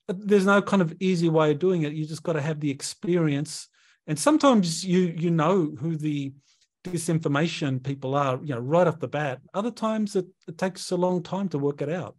there's 0.07 0.45
no 0.45 0.61
kind 0.61 0.81
of 0.81 0.93
easy 0.99 1.29
way 1.29 1.51
of 1.51 1.59
doing 1.59 1.83
it. 1.83 1.93
You 1.93 2.05
just 2.05 2.23
got 2.23 2.33
to 2.33 2.41
have 2.41 2.59
the 2.59 2.71
experience, 2.71 3.67
and 4.07 4.17
sometimes 4.17 4.85
you 4.85 5.13
you 5.17 5.31
know 5.31 5.73
who 5.79 5.95
the 5.95 6.33
disinformation 6.83 7.81
people 7.81 8.13
are, 8.15 8.39
you 8.43 8.53
know, 8.53 8.59
right 8.59 8.87
off 8.87 8.99
the 8.99 9.07
bat. 9.07 9.39
Other 9.53 9.71
times 9.71 10.15
it, 10.15 10.27
it 10.47 10.57
takes 10.57 10.91
a 10.91 10.97
long 10.97 11.23
time 11.23 11.47
to 11.49 11.57
work 11.57 11.81
it 11.81 11.89
out. 11.89 12.15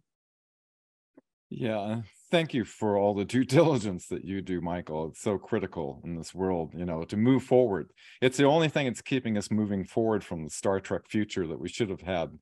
Yeah, 1.49 2.01
thank 2.31 2.53
you 2.53 2.65
for 2.65 2.97
all 2.97 3.13
the 3.13 3.25
due 3.25 3.43
diligence 3.45 4.07
that 4.07 4.25
you 4.25 4.41
do, 4.41 4.61
Michael. 4.61 5.07
It's 5.07 5.21
so 5.21 5.37
critical 5.37 6.01
in 6.03 6.15
this 6.15 6.33
world, 6.33 6.73
you 6.75 6.85
know, 6.85 7.03
to 7.03 7.17
move 7.17 7.43
forward. 7.43 7.91
It's 8.21 8.37
the 8.37 8.45
only 8.45 8.69
thing 8.69 8.87
that's 8.87 9.01
keeping 9.01 9.37
us 9.37 9.51
moving 9.51 9.85
forward 9.85 10.23
from 10.23 10.43
the 10.43 10.49
Star 10.49 10.79
Trek 10.79 11.03
future 11.07 11.47
that 11.47 11.59
we 11.59 11.69
should 11.69 11.89
have 11.89 12.01
had, 12.01 12.37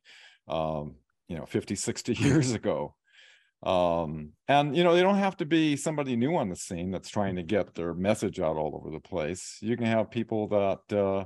um, 0.48 0.96
you 1.28 1.38
know, 1.38 1.46
50, 1.46 1.76
60 1.76 2.13
years 2.19 2.52
ago. 2.52 2.96
Um, 3.62 4.32
and, 4.50 4.76
you 4.76 4.84
know, 4.84 4.93
they 4.93 5.02
don't 5.02 5.15
have 5.15 5.38
to 5.38 5.46
be 5.46 5.78
somebody 5.78 6.17
new 6.17 6.36
on 6.36 6.50
the 6.50 6.56
scene 6.56 6.91
that's 6.91 7.10
trying 7.10 7.38
to 7.38 7.43
get 7.43 7.74
their 7.74 7.93
message 7.93 8.39
out 8.39 8.58
all 8.58 8.76
over 8.76 8.91
the 8.91 9.00
place. 9.00 9.58
You 9.62 9.78
can 9.78 9.86
have 9.86 10.12
people 10.12 10.50
that 10.50 10.98
uh, 10.98 11.26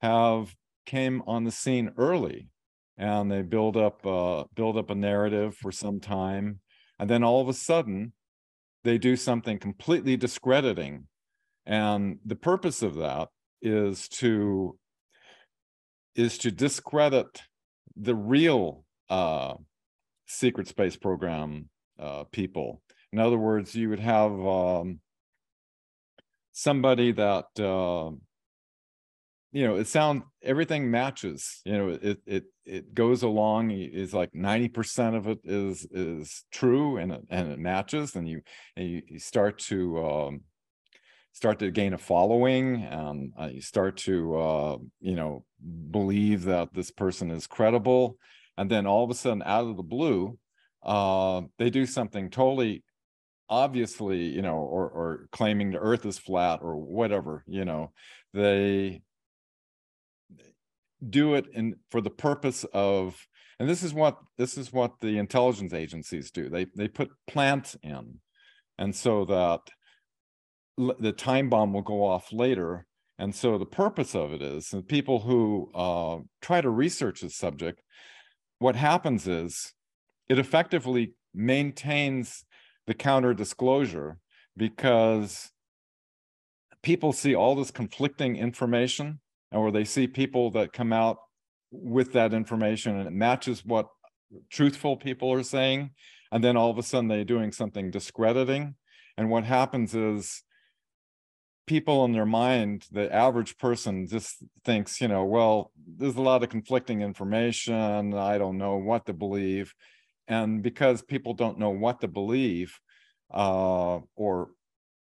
have 0.00 0.54
came 0.86 1.22
on 1.26 1.44
the 1.44 1.50
scene 1.50 1.90
early 1.96 2.48
and 2.96 3.30
they 3.30 3.42
build 3.42 3.76
up 3.76 4.06
uh, 4.06 4.44
build 4.54 4.76
up 4.76 4.90
a 4.90 4.94
narrative 4.94 5.56
for 5.56 5.72
some 5.72 6.00
time 6.00 6.60
and 6.98 7.08
then 7.08 7.24
all 7.24 7.40
of 7.40 7.48
a 7.48 7.52
sudden 7.54 8.12
they 8.84 8.98
do 8.98 9.16
something 9.16 9.58
completely 9.58 10.16
discrediting. 10.16 11.06
And 11.66 12.18
the 12.24 12.36
purpose 12.36 12.82
of 12.82 12.96
that 12.96 13.28
is 13.62 14.08
to 14.08 14.78
is 16.14 16.38
to 16.38 16.50
discredit 16.50 17.42
the 17.96 18.14
real 18.14 18.84
uh, 19.10 19.54
secret 20.26 20.68
space 20.68 20.96
program 20.96 21.68
uh, 21.98 22.24
people. 22.24 22.82
In 23.12 23.18
other 23.18 23.38
words 23.38 23.74
you 23.74 23.88
would 23.88 24.00
have 24.00 24.32
um, 24.46 25.00
somebody 26.52 27.12
that 27.12 27.46
uh, 27.58 28.10
you 29.54 29.64
know 29.64 29.76
it 29.76 29.86
sounds 29.86 30.24
everything 30.42 30.90
matches 30.90 31.62
you 31.64 31.72
know 31.72 31.88
it 32.02 32.18
it 32.26 32.44
it 32.66 32.92
goes 32.92 33.22
along 33.22 33.70
is 33.70 34.12
like 34.12 34.32
90% 34.32 35.16
of 35.16 35.28
it 35.28 35.38
is 35.44 35.86
is 35.92 36.44
true 36.50 36.96
and 36.96 37.12
it, 37.12 37.20
and 37.30 37.52
it 37.52 37.58
matches 37.58 38.16
and 38.16 38.28
you 38.28 38.42
and 38.76 38.88
you, 38.88 39.02
you 39.06 39.18
start 39.18 39.58
to 39.58 40.04
um, 40.04 40.40
start 41.32 41.60
to 41.60 41.70
gain 41.70 41.94
a 41.94 41.98
following 41.98 42.82
and 42.82 43.32
uh, 43.40 43.46
you 43.46 43.60
start 43.60 43.96
to 43.98 44.36
uh, 44.36 44.76
you 45.00 45.14
know 45.14 45.44
believe 45.90 46.44
that 46.44 46.74
this 46.74 46.90
person 46.90 47.30
is 47.30 47.46
credible 47.46 48.18
and 48.58 48.68
then 48.68 48.86
all 48.86 49.04
of 49.04 49.10
a 49.10 49.14
sudden 49.14 49.42
out 49.46 49.66
of 49.66 49.76
the 49.76 49.82
blue 49.84 50.36
uh, 50.82 51.42
they 51.58 51.70
do 51.70 51.86
something 51.86 52.28
totally 52.28 52.82
obviously 53.48 54.24
you 54.24 54.42
know 54.42 54.56
or 54.56 54.88
or 54.88 55.28
claiming 55.30 55.70
the 55.70 55.78
earth 55.78 56.04
is 56.04 56.18
flat 56.18 56.58
or 56.60 56.76
whatever 56.76 57.44
you 57.46 57.64
know 57.64 57.92
they 58.32 59.00
do 61.08 61.34
it 61.34 61.46
in 61.52 61.76
for 61.90 62.00
the 62.00 62.10
purpose 62.10 62.64
of 62.72 63.26
and 63.58 63.68
this 63.68 63.82
is 63.82 63.94
what 63.94 64.18
this 64.36 64.58
is 64.58 64.72
what 64.72 65.00
the 65.00 65.18
intelligence 65.18 65.72
agencies 65.72 66.30
do. 66.30 66.48
They 66.48 66.66
they 66.76 66.88
put 66.88 67.10
plants 67.26 67.76
in 67.82 68.20
and 68.78 68.94
so 68.94 69.24
that 69.26 69.60
the 70.98 71.12
time 71.12 71.48
bomb 71.48 71.72
will 71.72 71.82
go 71.82 72.04
off 72.04 72.32
later. 72.32 72.86
And 73.16 73.32
so 73.32 73.58
the 73.58 73.66
purpose 73.66 74.16
of 74.16 74.32
it 74.32 74.42
is 74.42 74.72
and 74.72 74.86
people 74.86 75.20
who 75.20 75.70
uh, 75.72 76.18
try 76.42 76.60
to 76.60 76.70
research 76.70 77.20
this 77.20 77.36
subject 77.36 77.80
what 78.58 78.76
happens 78.76 79.26
is 79.26 79.72
it 80.28 80.38
effectively 80.38 81.12
maintains 81.34 82.44
the 82.86 82.94
counter 82.94 83.34
disclosure 83.34 84.18
because 84.56 85.50
people 86.82 87.12
see 87.12 87.34
all 87.34 87.54
this 87.54 87.70
conflicting 87.70 88.36
information 88.36 89.20
or 89.54 89.70
they 89.70 89.84
see 89.84 90.06
people 90.06 90.50
that 90.52 90.72
come 90.72 90.92
out 90.92 91.18
with 91.70 92.12
that 92.12 92.32
information 92.34 92.96
and 92.98 93.06
it 93.06 93.12
matches 93.12 93.64
what 93.64 93.88
truthful 94.50 94.96
people 94.96 95.32
are 95.32 95.42
saying. 95.42 95.90
And 96.32 96.42
then 96.42 96.56
all 96.56 96.70
of 96.70 96.78
a 96.78 96.82
sudden 96.82 97.08
they're 97.08 97.24
doing 97.24 97.52
something 97.52 97.90
discrediting. 97.90 98.74
And 99.16 99.30
what 99.30 99.44
happens 99.44 99.94
is 99.94 100.42
people 101.66 102.04
in 102.04 102.12
their 102.12 102.26
mind 102.26 102.84
the 102.92 103.10
average 103.14 103.56
person 103.56 104.06
just 104.06 104.44
thinks 104.66 105.00
you 105.00 105.08
know 105.08 105.24
well 105.24 105.72
there's 105.86 106.16
a 106.16 106.20
lot 106.20 106.42
of 106.42 106.48
conflicting 106.50 107.00
information. 107.00 108.14
I 108.14 108.38
don't 108.38 108.58
know 108.58 108.76
what 108.76 109.06
to 109.06 109.12
believe. 109.12 109.74
And 110.26 110.62
because 110.62 111.02
people 111.02 111.34
don't 111.34 111.58
know 111.58 111.70
what 111.70 112.00
to 112.00 112.08
believe 112.08 112.78
uh, 113.32 114.00
or 114.16 114.50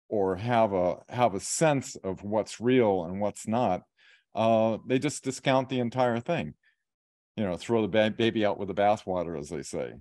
or 0.08 0.36
have 0.36 0.72
a 0.72 0.96
have 1.08 1.34
a 1.34 1.40
sense 1.40 1.96
of 1.96 2.22
what's 2.24 2.60
real 2.60 3.04
and 3.04 3.20
what's 3.20 3.46
not 3.46 3.82
uh, 4.34 4.78
they 4.86 4.98
just 4.98 5.24
discount 5.24 5.68
the 5.68 5.80
entire 5.80 6.20
thing. 6.20 6.54
You 7.36 7.44
know, 7.44 7.56
throw 7.56 7.82
the 7.82 7.88
ba- 7.88 8.14
baby 8.16 8.44
out 8.44 8.58
with 8.58 8.68
the 8.68 8.74
bathwater, 8.74 9.38
as 9.38 9.48
they 9.48 9.62
say. 9.62 9.94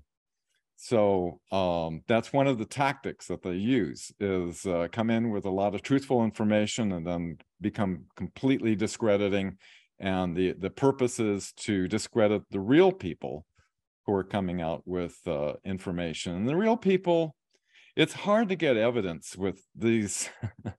So 0.81 1.41
um, 1.51 2.03
that's 2.07 2.31
one 2.31 2.47
of 2.47 2.57
the 2.57 2.65
tactics 2.65 3.27
that 3.27 3.43
they 3.43 3.55
use 3.55 4.13
is 4.19 4.65
uh, 4.65 4.87
come 4.91 5.09
in 5.09 5.29
with 5.29 5.45
a 5.45 5.49
lot 5.49 5.75
of 5.75 5.81
truthful 5.81 6.23
information 6.23 6.93
and 6.93 7.05
then 7.05 7.37
become 7.59 8.05
completely 8.15 8.75
discrediting. 8.75 9.57
And 9.99 10.37
the 10.37 10.53
the 10.53 10.69
purpose 10.69 11.19
is 11.19 11.51
to 11.57 11.89
discredit 11.89 12.43
the 12.49 12.61
real 12.61 12.93
people 12.93 13.45
who 14.05 14.13
are 14.13 14.23
coming 14.23 14.61
out 14.61 14.83
with 14.85 15.17
uh, 15.27 15.53
information. 15.65 16.33
And 16.35 16.47
the 16.47 16.55
real 16.55 16.77
people, 16.77 17.35
it's 17.97 18.13
hard 18.13 18.47
to 18.47 18.55
get 18.55 18.77
evidence 18.77 19.35
with 19.35 19.61
these 19.75 20.29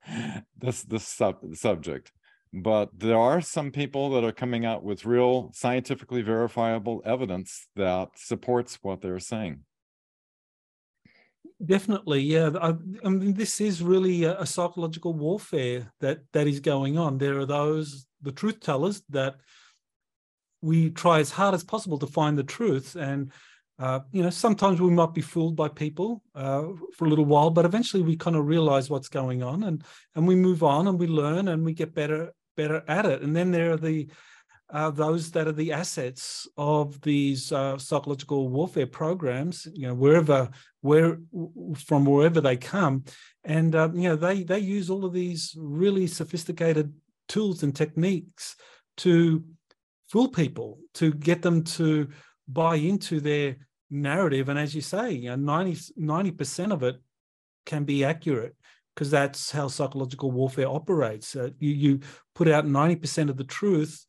this 0.57 0.83
this 0.83 1.07
sub- 1.07 1.55
subject 1.55 2.11
but 2.53 2.91
there 2.99 3.19
are 3.19 3.41
some 3.41 3.71
people 3.71 4.11
that 4.11 4.25
are 4.25 4.33
coming 4.33 4.65
out 4.65 4.83
with 4.83 5.05
real 5.05 5.51
scientifically 5.55 6.23
verifiable 6.23 7.03
evidence 7.05 7.69
that 7.77 8.09
supports 8.17 8.79
what 8.83 9.01
they're 9.01 9.21
saying. 9.21 9.61
Definitely 11.65 12.23
yeah. 12.23 12.51
I, 12.61 12.75
I, 13.05 13.09
mean 13.09 13.35
this 13.35 13.61
is 13.61 13.83
really 13.83 14.25
a, 14.25 14.41
a, 14.41 14.47
psychological 14.47 15.13
warfare 15.13 15.93
that 16.01 16.21
that 16.33 16.47
is 16.47 16.59
going 16.59 16.97
on. 16.97 17.19
There 17.19 17.39
are 17.39 17.47
those 17.47 18.07
the 18.23 18.33
truth 18.33 18.61
tellers 18.61 19.03
that 19.11 19.37
we 20.63 20.91
try 20.91 21.21
as 21.21 21.31
hard 21.31 21.55
as 21.55 21.63
possible 21.63 21.99
to 21.99 22.07
find 22.07 22.37
the 22.37 22.45
truth 22.45 22.97
and 22.97 23.31
uh, 23.79 24.01
you 24.13 24.23
know 24.23 24.31
sometimes 24.31 24.81
we 24.81 24.91
might 24.91 25.15
be 25.15 25.23
fooled 25.23 25.57
by 25.57 25.69
people 25.69 26.23
uh, 26.35 26.65
for 26.97 27.07
a 27.07 27.09
little 27.09 27.25
while 27.25 27.51
but 27.51 27.65
eventually 27.65 28.03
we 28.03 28.17
kind 28.17 28.37
of 28.37 28.47
realize 28.47 28.91
what's 28.91 29.09
going 29.09 29.43
on 29.43 29.63
and 29.65 29.85
and 30.15 30.27
we 30.27 30.35
move 30.35 30.63
on 30.63 30.87
and 30.87 30.99
we 30.99 31.07
learn 31.07 31.49
and 31.49 31.65
we 31.65 31.73
get 31.73 31.95
better 31.95 32.33
better 32.57 32.83
at 32.89 33.07
it. 33.07 33.23
And 33.23 33.35
then 33.35 33.51
there 33.51 33.73
are 33.73 33.77
the 33.77 34.09
uh, 34.73 34.91
those 34.91 35.31
that 35.33 35.49
are 35.49 35.53
the 35.53 35.73
assets 35.73 36.47
of 36.57 37.01
these 37.01 37.51
uh, 37.51 37.77
psychological 37.77 38.49
warfare 38.49 38.87
programs, 38.87 39.67
you 39.75 39.87
know, 39.87 39.95
wherever, 39.95 40.49
where, 40.81 41.19
from 41.77 42.05
wherever 42.05 42.41
they 42.41 42.57
come, 42.57 43.05
and 43.45 43.75
uh, 43.75 43.89
you 43.93 44.03
know, 44.03 44.17
they 44.17 44.43
they 44.43 44.59
use 44.59 44.89
all 44.89 45.05
of 45.05 45.13
these 45.13 45.55
really 45.59 46.07
sophisticated 46.07 46.93
tools 47.29 47.63
and 47.63 47.75
techniques 47.75 48.57
to 48.97 49.45
fool 50.09 50.29
people, 50.29 50.79
to 50.95 51.13
get 51.13 51.43
them 51.43 51.65
to 51.65 52.09
buy 52.47 52.77
into 52.77 53.21
their 53.21 53.57
narrative. 53.91 54.49
And 54.49 54.59
as 54.59 54.75
you 54.75 54.83
say, 54.83 55.13
you 55.13 55.37
know, 55.37 55.73
90 55.97 56.31
percent 56.33 56.73
of 56.73 56.83
it 56.83 56.97
can 57.67 57.85
be 57.85 58.05
accurate 58.05 58.55
because 59.01 59.11
that's 59.11 59.51
how 59.51 59.67
psychological 59.67 60.31
warfare 60.31 60.69
operates. 60.69 61.35
Uh, 61.35 61.49
you, 61.59 61.71
you 61.71 62.01
put 62.35 62.49
out 62.49 62.67
90% 62.67 63.31
of 63.31 63.39
the 63.39 63.45
truth, 63.45 64.05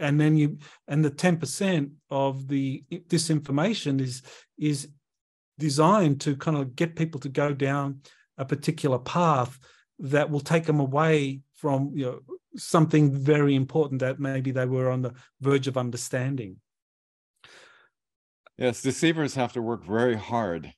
and 0.00 0.18
then 0.18 0.38
you 0.38 0.56
and 0.88 1.04
the 1.04 1.10
10% 1.10 1.90
of 2.08 2.48
the 2.48 2.82
disinformation 3.08 4.00
is 4.00 4.22
is 4.58 4.88
designed 5.58 6.22
to 6.22 6.34
kind 6.34 6.56
of 6.56 6.74
get 6.74 6.96
people 6.96 7.20
to 7.20 7.28
go 7.28 7.52
down 7.52 8.00
a 8.38 8.44
particular 8.46 8.98
path 8.98 9.58
that 9.98 10.30
will 10.30 10.40
take 10.40 10.64
them 10.64 10.80
away 10.80 11.42
from 11.52 11.92
you 11.94 12.06
know 12.06 12.20
something 12.56 13.12
very 13.12 13.54
important 13.54 14.00
that 14.00 14.18
maybe 14.18 14.50
they 14.50 14.64
were 14.64 14.90
on 14.90 15.02
the 15.02 15.12
verge 15.42 15.68
of 15.68 15.76
understanding. 15.76 16.56
Yes, 18.56 18.80
deceivers 18.80 19.34
have 19.34 19.52
to 19.52 19.60
work 19.60 19.84
very 19.84 20.16
hard 20.16 20.72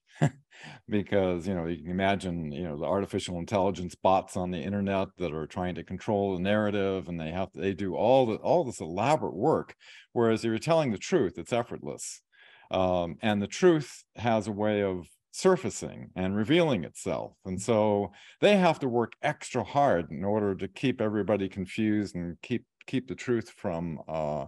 because 0.88 1.46
you 1.46 1.54
know 1.54 1.66
you 1.66 1.82
can 1.82 1.90
imagine 1.90 2.52
you 2.52 2.62
know 2.62 2.76
the 2.76 2.84
artificial 2.84 3.38
intelligence 3.38 3.94
bots 3.94 4.36
on 4.36 4.50
the 4.50 4.58
internet 4.58 5.08
that 5.18 5.32
are 5.32 5.46
trying 5.46 5.74
to 5.74 5.84
control 5.84 6.34
the 6.34 6.42
narrative 6.42 7.08
and 7.08 7.20
they 7.20 7.30
have 7.30 7.48
they 7.54 7.74
do 7.74 7.94
all 7.94 8.26
the 8.26 8.36
all 8.36 8.64
this 8.64 8.80
elaborate 8.80 9.34
work 9.34 9.74
whereas 10.12 10.44
if 10.44 10.48
you're 10.48 10.58
telling 10.58 10.92
the 10.92 10.98
truth 10.98 11.38
it's 11.38 11.52
effortless. 11.52 12.22
Um, 12.68 13.16
and 13.22 13.40
the 13.40 13.46
truth 13.46 14.02
has 14.16 14.48
a 14.48 14.52
way 14.52 14.82
of 14.82 15.06
surfacing 15.30 16.10
and 16.16 16.34
revealing 16.34 16.82
itself 16.82 17.36
and 17.44 17.60
so 17.60 18.10
they 18.40 18.56
have 18.56 18.80
to 18.80 18.88
work 18.88 19.12
extra 19.22 19.62
hard 19.62 20.10
in 20.10 20.24
order 20.24 20.54
to 20.54 20.66
keep 20.66 21.00
everybody 21.00 21.48
confused 21.48 22.16
and 22.16 22.40
keep 22.40 22.64
keep 22.86 23.06
the 23.06 23.14
truth 23.14 23.50
from 23.50 24.00
uh 24.08 24.46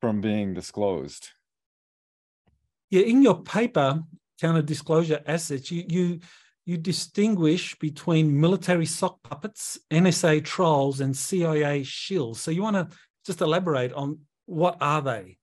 from 0.00 0.20
being 0.20 0.52
disclosed. 0.54 1.28
Yeah 2.90 3.02
in 3.02 3.22
your 3.22 3.42
paper 3.42 4.02
counter 4.42 4.60
disclosure 4.60 5.22
assets, 5.26 5.70
you 5.70 5.84
you 5.88 6.20
you 6.66 6.76
distinguish 6.76 7.78
between 7.78 8.40
military 8.40 8.86
sock 8.86 9.22
puppets, 9.22 9.78
NSA 9.90 10.44
trolls, 10.44 11.00
and 11.00 11.16
CIA 11.16 11.82
shills. 11.82 12.36
So 12.36 12.50
you 12.50 12.62
want 12.62 12.76
to 12.76 12.88
just 13.24 13.40
elaborate 13.40 13.92
on 13.92 14.18
what 14.46 14.76
are 14.80 15.00
they? 15.00 15.38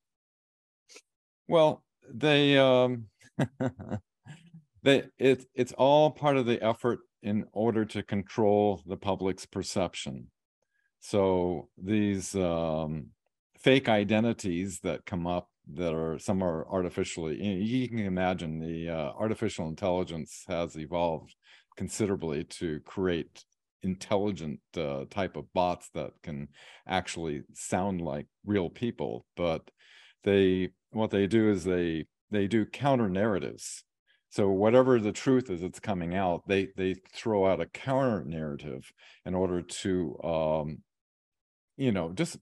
Well, 1.47 1.83
they 2.13 2.57
um, 2.57 3.05
they 4.83 5.03
it 5.17 5.45
it's 5.55 5.73
all 5.73 6.11
part 6.11 6.35
of 6.37 6.45
the 6.45 6.61
effort 6.61 6.99
in 7.23 7.45
order 7.53 7.85
to 7.85 8.03
control 8.03 8.81
the 8.85 8.97
public's 8.97 9.45
perception. 9.45 10.27
So 10.99 11.69
these 11.77 12.35
um, 12.35 13.11
fake 13.57 13.87
identities 13.87 14.81
that 14.81 15.05
come 15.05 15.25
up 15.25 15.47
that 15.73 15.93
are 15.93 16.17
some 16.19 16.41
are 16.41 16.67
artificially 16.69 17.35
you 17.41 17.87
can 17.87 17.99
imagine 17.99 18.59
the 18.59 18.89
uh, 18.89 19.11
artificial 19.17 19.67
intelligence 19.67 20.43
has 20.47 20.75
evolved 20.77 21.35
considerably 21.77 22.43
to 22.43 22.79
create 22.81 23.43
intelligent 23.83 24.59
uh, 24.77 25.05
type 25.09 25.37
of 25.37 25.51
bots 25.53 25.89
that 25.93 26.11
can 26.23 26.47
actually 26.87 27.43
sound 27.53 28.01
like 28.01 28.27
real 28.45 28.69
people 28.69 29.25
but 29.35 29.69
they 30.23 30.69
what 30.91 31.11
they 31.11 31.27
do 31.27 31.49
is 31.49 31.63
they 31.63 32.05
they 32.31 32.47
do 32.47 32.65
counter 32.65 33.09
narratives. 33.09 33.83
So 34.29 34.49
whatever 34.49 34.99
the 34.99 35.11
truth 35.11 35.49
is 35.49 35.61
that's 35.61 35.79
coming 35.79 36.15
out 36.15 36.47
they 36.47 36.69
they 36.75 36.95
throw 37.13 37.47
out 37.47 37.61
a 37.61 37.65
counter 37.65 38.23
narrative 38.23 38.91
in 39.25 39.33
order 39.33 39.61
to 39.61 40.19
um 40.23 40.77
you 41.77 41.91
know 41.91 42.11
just 42.13 42.37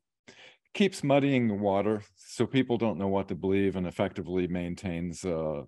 keeps 0.77 1.03
muddying 1.03 1.47
the 1.47 1.53
water 1.53 2.01
so 2.15 2.45
people 2.45 2.77
don't 2.77 2.97
know 2.97 3.07
what 3.07 3.27
to 3.27 3.35
believe 3.35 3.75
and 3.75 3.87
effectively 3.87 4.47
maintains 4.47 5.25
uh 5.25 5.63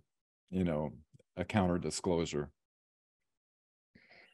you 0.49 0.63
know 0.63 0.91
a 1.35 1.43
counter 1.43 1.77
disclosure 1.77 2.49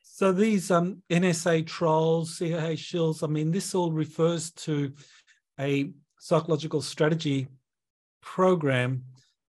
so 0.04 0.32
these 0.32 0.70
um 0.70 1.02
nsa 1.10 1.66
trolls 1.66 2.38
cia 2.38 2.76
shills 2.76 3.24
i 3.24 3.28
mean 3.28 3.52
this 3.52 3.74
all 3.74 3.92
refers 3.92 4.52
to 4.52 4.94
a 5.60 5.90
psychological 6.20 6.82
strategy 6.82 7.48
program 8.22 9.04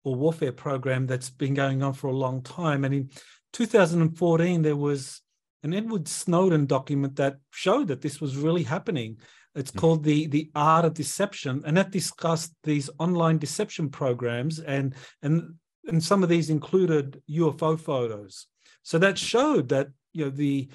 or 0.04 0.16
warfare 0.16 0.52
program 0.52 1.08
that's 1.08 1.30
been 1.30 1.54
going 1.54 1.82
on 1.82 1.94
for 1.94 2.08
a 2.08 2.16
long 2.16 2.42
time. 2.44 2.86
And 2.86 2.94
in 2.94 3.10
2014 3.54 4.62
there 4.62 4.76
was 4.76 5.22
an 5.64 5.74
edward 5.74 6.08
snowden 6.08 6.68
document 6.68 7.16
that 7.16 7.38
showed 7.52 7.88
that 7.88 8.02
this 8.02 8.22
was 8.22 8.38
really 8.38 8.64
happening 8.64 9.18
it's 9.56 9.72
mm-hmm. 9.72 9.80
called 9.80 10.04
the 10.04 10.28
the 10.28 10.52
art 10.56 10.86
of 10.86 10.94
deception, 10.94 11.64
and 11.66 11.78
that 11.78 11.92
discussed 11.92 12.54
these 12.64 12.90
online 13.00 13.38
deception 13.38 13.90
programs, 13.90 14.60
and 14.60 14.96
and 15.22 15.56
and 15.88 16.04
some 16.04 16.24
of 16.24 16.30
these 16.30 16.50
included 16.50 17.22
UFO 17.30 17.80
photos. 17.80 18.48
So 18.84 18.98
that 19.00 19.18
showed 19.18 19.70
that 19.70 19.90
you 20.14 20.26
know 20.26 20.32
the 20.32 20.70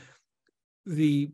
the 0.87 1.31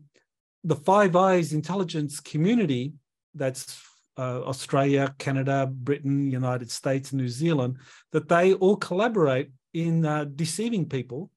the 0.63 0.75
Five 0.75 1.15
Eyes 1.15 1.53
intelligence 1.53 2.19
community 2.19 2.93
that's 3.33 3.81
uh, 4.17 4.41
Australia, 4.43 5.13
Canada, 5.19 5.67
Britain, 5.71 6.31
United 6.31 6.71
States, 6.71 7.13
New 7.13 7.29
Zealand, 7.29 7.77
that 8.11 8.27
they 8.27 8.53
all 8.55 8.75
collaborate 8.75 9.51
in 9.73 10.05
uh, 10.05 10.25
deceiving 10.25 10.89
people 10.89 11.29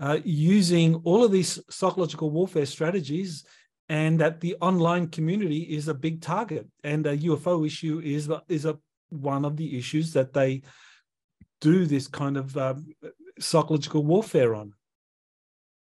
uh, 0.00 0.18
using 0.24 0.94
all 1.04 1.24
of 1.24 1.32
these 1.32 1.58
psychological 1.68 2.30
warfare 2.30 2.66
strategies 2.66 3.44
and 3.88 4.20
that 4.20 4.40
the 4.40 4.54
online 4.60 5.08
community 5.08 5.60
is 5.62 5.88
a 5.88 5.94
big 5.94 6.20
target 6.20 6.66
and 6.84 7.06
a 7.06 7.16
ufo 7.16 7.66
issue 7.66 8.00
is 8.04 8.30
is 8.48 8.64
a 8.64 8.78
one 9.10 9.44
of 9.44 9.56
the 9.56 9.78
issues 9.78 10.12
that 10.12 10.32
they 10.32 10.62
do 11.60 11.86
this 11.86 12.06
kind 12.06 12.36
of 12.36 12.56
um, 12.56 12.86
psychological 13.38 14.04
warfare 14.04 14.54
on. 14.54 14.74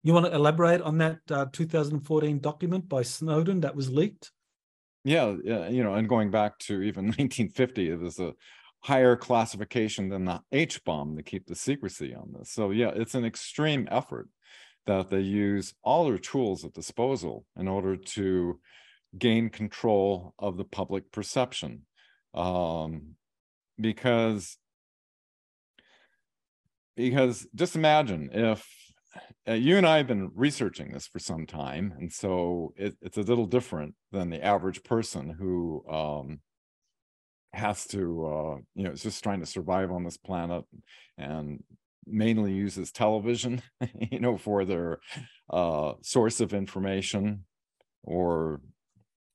You 0.02 0.14
want 0.14 0.26
to 0.26 0.34
elaborate 0.34 0.80
on 0.80 0.98
that 0.98 1.18
uh, 1.30 1.46
2014 1.52 2.38
document 2.38 2.88
by 2.88 3.02
snowden 3.02 3.60
that 3.60 3.74
was 3.74 3.90
leaked? 3.90 4.30
Yeah, 5.04 5.34
yeah 5.44 5.68
you 5.68 5.82
know 5.82 5.94
and 5.94 6.08
going 6.08 6.30
back 6.30 6.58
to 6.60 6.82
even 6.82 7.04
1950 7.18 7.90
it 7.90 7.98
was 7.98 8.18
a 8.18 8.34
higher 8.80 9.16
classification 9.16 10.08
than 10.08 10.24
the 10.24 10.40
h 10.52 10.82
bomb 10.84 11.16
to 11.16 11.22
keep 11.22 11.46
the 11.46 11.56
secrecy 11.56 12.14
on 12.14 12.32
this. 12.38 12.52
So 12.52 12.70
yeah 12.70 12.92
it's 12.94 13.14
an 13.14 13.24
extreme 13.24 13.88
effort 13.90 14.28
that 14.88 15.10
they 15.10 15.20
use 15.20 15.74
all 15.82 16.06
their 16.06 16.18
tools 16.18 16.64
at 16.64 16.72
disposal 16.72 17.44
in 17.56 17.68
order 17.68 17.94
to 17.94 18.58
gain 19.18 19.50
control 19.50 20.34
of 20.38 20.56
the 20.56 20.64
public 20.64 21.12
perception. 21.12 21.82
Um, 22.32 23.14
because 23.78 24.56
because 26.96 27.46
just 27.54 27.76
imagine 27.76 28.30
if 28.32 28.66
uh, 29.46 29.52
you 29.52 29.76
and 29.76 29.86
I 29.86 29.98
have 29.98 30.06
been 30.06 30.30
researching 30.34 30.92
this 30.92 31.06
for 31.06 31.18
some 31.18 31.46
time, 31.46 31.92
and 31.98 32.10
so 32.10 32.72
it, 32.74 32.96
it's 33.02 33.18
a 33.18 33.22
little 33.22 33.46
different 33.46 33.94
than 34.10 34.30
the 34.30 34.42
average 34.42 34.82
person 34.84 35.28
who 35.28 35.84
um, 35.88 36.40
has 37.52 37.86
to, 37.88 38.26
uh, 38.26 38.56
you 38.74 38.84
know, 38.84 38.92
is 38.92 39.02
just 39.02 39.22
trying 39.22 39.40
to 39.40 39.46
survive 39.46 39.92
on 39.92 40.04
this 40.04 40.16
planet 40.16 40.64
and 41.18 41.62
mainly 42.10 42.52
uses 42.52 42.92
television, 42.92 43.62
you 44.10 44.20
know, 44.20 44.36
for 44.36 44.64
their 44.64 45.00
uh, 45.50 45.94
source 46.02 46.40
of 46.40 46.54
information 46.54 47.44
or 48.02 48.60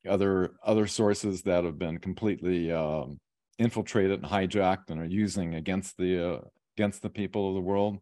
other 0.08 0.52
other 0.66 0.88
sources 0.88 1.44
that 1.44 1.64
have 1.64 1.80
been 1.80 1.98
completely 1.98 2.72
um, 2.72 3.20
infiltrated 3.60 4.22
and 4.22 4.30
hijacked 4.30 4.90
and 4.90 5.00
are 5.00 5.06
using 5.06 5.56
against 5.56 5.98
the 5.98 6.36
uh, 6.36 6.40
against 6.78 7.02
the 7.02 7.10
people 7.10 7.50
of 7.50 7.56
the 7.56 7.62
world. 7.62 8.00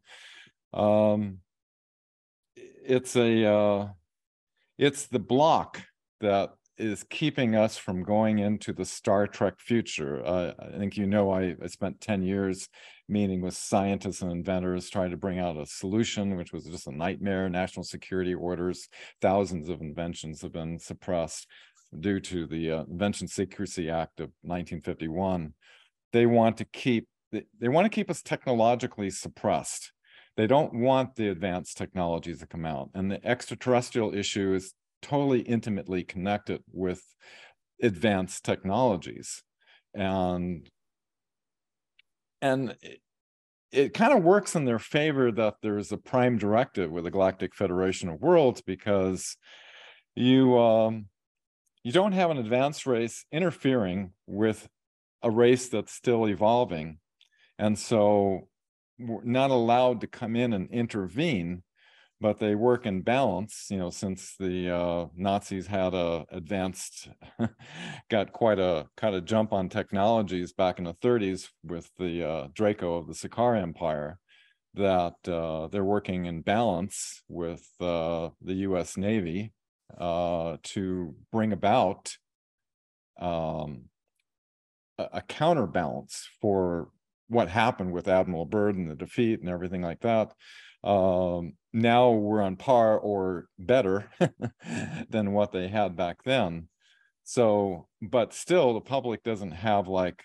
Um, 0.73 1.39
it's 2.55 3.15
a 3.15 3.45
uh, 3.45 3.87
it's 4.77 5.07
the 5.07 5.19
block 5.19 5.81
that 6.21 6.51
is 6.81 7.05
keeping 7.09 7.55
us 7.55 7.77
from 7.77 8.03
going 8.03 8.39
into 8.39 8.73
the 8.73 8.85
Star 8.85 9.27
Trek 9.27 9.59
future. 9.59 10.25
Uh, 10.25 10.53
I 10.59 10.77
think 10.77 10.97
you 10.97 11.05
know 11.05 11.31
I, 11.31 11.55
I 11.61 11.67
spent 11.67 12.01
10 12.01 12.23
years 12.23 12.67
meeting 13.07 13.41
with 13.41 13.55
scientists 13.55 14.21
and 14.21 14.31
inventors 14.31 14.89
trying 14.89 15.11
to 15.11 15.17
bring 15.17 15.39
out 15.39 15.57
a 15.57 15.65
solution, 15.65 16.35
which 16.35 16.51
was 16.51 16.65
just 16.65 16.87
a 16.87 16.91
nightmare. 16.91 17.49
National 17.49 17.83
security 17.83 18.33
orders, 18.33 18.89
thousands 19.21 19.69
of 19.69 19.81
inventions 19.81 20.41
have 20.41 20.53
been 20.53 20.79
suppressed 20.79 21.47
due 21.99 22.19
to 22.19 22.47
the 22.47 22.71
uh, 22.71 22.83
Invention 22.83 23.27
Secrecy 23.27 23.89
Act 23.89 24.19
of 24.19 24.29
1951. 24.41 25.53
They 26.13 26.25
want 26.25 26.57
to 26.57 26.65
keep 26.65 27.07
they, 27.31 27.43
they 27.59 27.69
want 27.69 27.85
to 27.85 27.89
keep 27.89 28.09
us 28.09 28.21
technologically 28.21 29.09
suppressed. 29.09 29.93
They 30.37 30.47
don't 30.47 30.73
want 30.73 31.15
the 31.15 31.29
advanced 31.29 31.77
technologies 31.77 32.39
to 32.39 32.47
come 32.47 32.65
out. 32.65 32.89
And 32.93 33.11
the 33.11 33.25
extraterrestrial 33.25 34.15
issue 34.15 34.53
is 34.53 34.73
totally 35.01 35.41
intimately 35.41 36.03
connected 36.03 36.61
with 36.71 37.01
advanced 37.81 38.43
technologies. 38.43 39.43
And 39.93 40.69
and 42.41 42.75
it, 42.81 42.99
it 43.71 43.93
kind 43.93 44.13
of 44.13 44.23
works 44.23 44.55
in 44.55 44.65
their 44.65 44.79
favor 44.79 45.31
that 45.31 45.55
there's 45.61 45.91
a 45.91 45.97
prime 45.97 46.37
directive 46.37 46.91
with 46.91 47.05
the 47.05 47.11
galactic 47.11 47.55
federation 47.55 48.09
of 48.09 48.21
worlds 48.21 48.61
because 48.61 49.37
you 50.15 50.57
um 50.57 51.05
you 51.83 51.91
don't 51.91 52.11
have 52.11 52.29
an 52.29 52.37
advanced 52.37 52.85
race 52.85 53.25
interfering 53.31 54.11
with 54.27 54.67
a 55.23 55.31
race 55.31 55.69
that's 55.69 55.93
still 55.93 56.27
evolving. 56.27 56.99
And 57.57 57.77
so 57.77 58.47
we're 58.99 59.23
not 59.23 59.51
allowed 59.51 60.01
to 60.01 60.07
come 60.07 60.35
in 60.35 60.53
and 60.53 60.69
intervene 60.69 61.63
but 62.21 62.39
they 62.39 62.55
work 62.55 62.85
in 62.85 63.01
balance 63.01 63.67
you 63.69 63.77
know 63.77 63.89
since 63.89 64.35
the 64.39 64.69
uh, 64.69 65.07
nazis 65.15 65.67
had 65.67 65.93
a 65.93 66.25
advanced 66.31 67.09
got 68.09 68.31
quite 68.31 68.59
a 68.59 68.87
kind 68.95 69.15
of 69.15 69.25
jump 69.25 69.51
on 69.51 69.67
technologies 69.67 70.53
back 70.53 70.77
in 70.77 70.85
the 70.85 70.93
30s 70.93 71.49
with 71.63 71.89
the 71.97 72.23
uh, 72.23 72.47
draco 72.53 72.95
of 72.95 73.07
the 73.07 73.13
Ciakahr 73.13 73.61
empire 73.61 74.19
that 74.75 75.15
uh, 75.27 75.67
they're 75.67 75.83
working 75.83 76.25
in 76.25 76.41
balance 76.41 77.23
with 77.27 77.67
uh, 77.81 78.29
the 78.41 78.53
us 78.53 78.95
navy 78.95 79.51
uh, 79.97 80.55
to 80.63 81.13
bring 81.31 81.51
about 81.51 82.15
um, 83.19 83.89
a 84.97 85.21
counterbalance 85.21 86.27
for 86.39 86.89
what 87.27 87.47
happened 87.47 87.91
with 87.91 88.07
admiral 88.07 88.45
byrd 88.45 88.75
and 88.75 88.89
the 88.89 88.95
defeat 88.95 89.39
and 89.39 89.49
everything 89.49 89.81
like 89.81 90.01
that 90.01 90.33
um, 90.83 91.53
now 91.73 92.11
we're 92.11 92.41
on 92.41 92.55
par 92.55 92.97
or 92.97 93.47
better 93.57 94.09
than 95.09 95.33
what 95.33 95.51
they 95.51 95.67
had 95.67 95.95
back 95.95 96.23
then. 96.23 96.67
So, 97.23 97.87
but 98.01 98.33
still, 98.33 98.73
the 98.73 98.81
public 98.81 99.23
doesn't 99.23 99.51
have 99.51 99.87
like, 99.87 100.23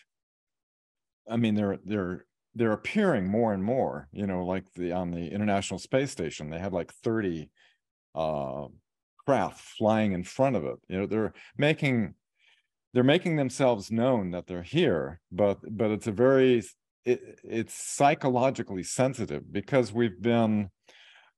I 1.28 1.36
mean, 1.36 1.54
they're 1.54 1.78
they're 1.84 2.24
they're 2.54 2.72
appearing 2.72 3.28
more 3.28 3.52
and 3.52 3.62
more. 3.62 4.08
You 4.12 4.26
know, 4.26 4.44
like 4.44 4.64
the 4.74 4.92
on 4.92 5.10
the 5.10 5.28
International 5.28 5.78
Space 5.78 6.10
Station, 6.10 6.50
they 6.50 6.58
had 6.58 6.72
like 6.72 6.92
thirty 6.92 7.50
uh, 8.14 8.68
craft 9.24 9.60
flying 9.60 10.12
in 10.12 10.24
front 10.24 10.56
of 10.56 10.64
it. 10.64 10.76
You 10.88 11.00
know, 11.00 11.06
they're 11.06 11.34
making 11.58 12.14
they're 12.94 13.04
making 13.04 13.36
themselves 13.36 13.90
known 13.90 14.30
that 14.30 14.46
they're 14.46 14.62
here, 14.62 15.20
but 15.30 15.58
but 15.68 15.90
it's 15.90 16.06
a 16.06 16.12
very 16.12 16.62
it, 17.06 17.40
it's 17.44 17.72
psychologically 17.72 18.82
sensitive 18.82 19.50
because 19.50 19.92
we've 19.92 20.20
been 20.20 20.70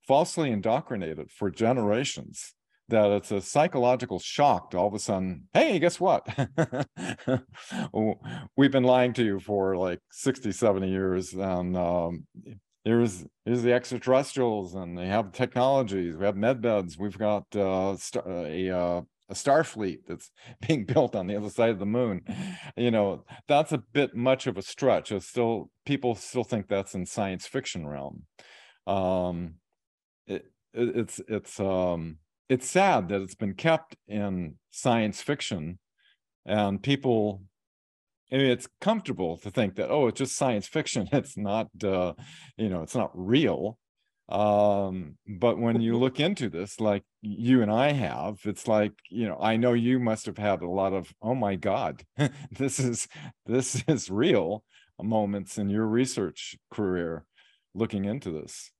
falsely 0.06 0.50
indoctrinated 0.50 1.30
for 1.30 1.50
generations 1.50 2.54
that 2.88 3.10
it's 3.10 3.30
a 3.30 3.42
psychological 3.42 4.18
shock 4.18 4.70
to 4.70 4.78
all 4.78 4.88
of 4.88 4.94
a 4.94 4.98
sudden, 4.98 5.46
hey, 5.52 5.78
guess 5.78 6.00
what? 6.00 6.26
We've 8.56 8.70
been 8.70 8.84
lying 8.84 9.12
to 9.12 9.22
you 9.22 9.40
for 9.40 9.76
like 9.76 10.00
60, 10.10 10.52
70 10.52 10.88
years. 10.88 11.34
And 11.34 11.76
um, 11.76 12.26
here's, 12.84 13.26
here's 13.44 13.62
the 13.62 13.74
extraterrestrials 13.74 14.74
and 14.74 14.96
they 14.96 15.06
have 15.06 15.32
technologies. 15.32 16.16
We 16.16 16.24
have 16.24 16.36
med 16.36 16.62
beds. 16.62 16.96
We've 16.96 17.18
got 17.18 17.44
uh, 17.54 17.94
a, 18.26 18.70
uh, 18.70 19.02
a 19.28 19.34
star 19.34 19.64
fleet 19.64 20.06
that's 20.06 20.30
being 20.66 20.84
built 20.84 21.14
on 21.14 21.26
the 21.26 21.36
other 21.36 21.50
side 21.50 21.70
of 21.70 21.78
the 21.78 21.86
moon. 21.86 22.22
You 22.76 22.90
know, 22.90 23.24
that's 23.46 23.72
a 23.72 23.78
bit 23.78 24.14
much 24.14 24.46
of 24.46 24.56
a 24.56 24.62
stretch. 24.62 25.12
It's 25.12 25.26
still 25.26 25.70
people 25.84 26.14
still 26.14 26.44
think 26.44 26.68
that's 26.68 26.94
in 26.94 27.06
science 27.06 27.46
fiction 27.46 27.86
realm. 27.86 28.24
Um, 28.86 29.54
it, 30.26 30.46
it, 30.72 30.96
it's 30.96 31.20
it's 31.28 31.60
um, 31.60 32.18
it's 32.48 32.68
sad 32.68 33.08
that 33.08 33.22
it's 33.22 33.34
been 33.34 33.54
kept 33.54 33.96
in 34.06 34.56
science 34.70 35.20
fiction, 35.20 35.78
and 36.46 36.82
people. 36.82 37.42
I 38.30 38.36
mean, 38.36 38.50
it's 38.50 38.68
comfortable 38.82 39.38
to 39.38 39.50
think 39.50 39.76
that 39.76 39.90
oh, 39.90 40.08
it's 40.08 40.18
just 40.18 40.36
science 40.36 40.68
fiction. 40.68 41.08
It's 41.12 41.38
not, 41.38 41.68
uh, 41.82 42.12
you 42.58 42.68
know, 42.68 42.82
it's 42.82 42.94
not 42.94 43.10
real 43.14 43.78
um 44.28 45.16
but 45.26 45.58
when 45.58 45.80
you 45.80 45.96
look 45.96 46.20
into 46.20 46.50
this 46.50 46.80
like 46.80 47.02
you 47.22 47.62
and 47.62 47.72
i 47.72 47.92
have 47.92 48.38
it's 48.44 48.68
like 48.68 48.92
you 49.08 49.26
know 49.26 49.38
i 49.40 49.56
know 49.56 49.72
you 49.72 49.98
must 49.98 50.26
have 50.26 50.36
had 50.36 50.60
a 50.60 50.68
lot 50.68 50.92
of 50.92 51.10
oh 51.22 51.34
my 51.34 51.56
god 51.56 52.02
this 52.50 52.78
is 52.78 53.08
this 53.46 53.82
is 53.88 54.10
real 54.10 54.62
moments 55.02 55.58
in 55.58 55.68
your 55.68 55.86
research 55.86 56.56
career 56.70 57.24
looking 57.74 58.04
into 58.04 58.30
this. 58.30 58.70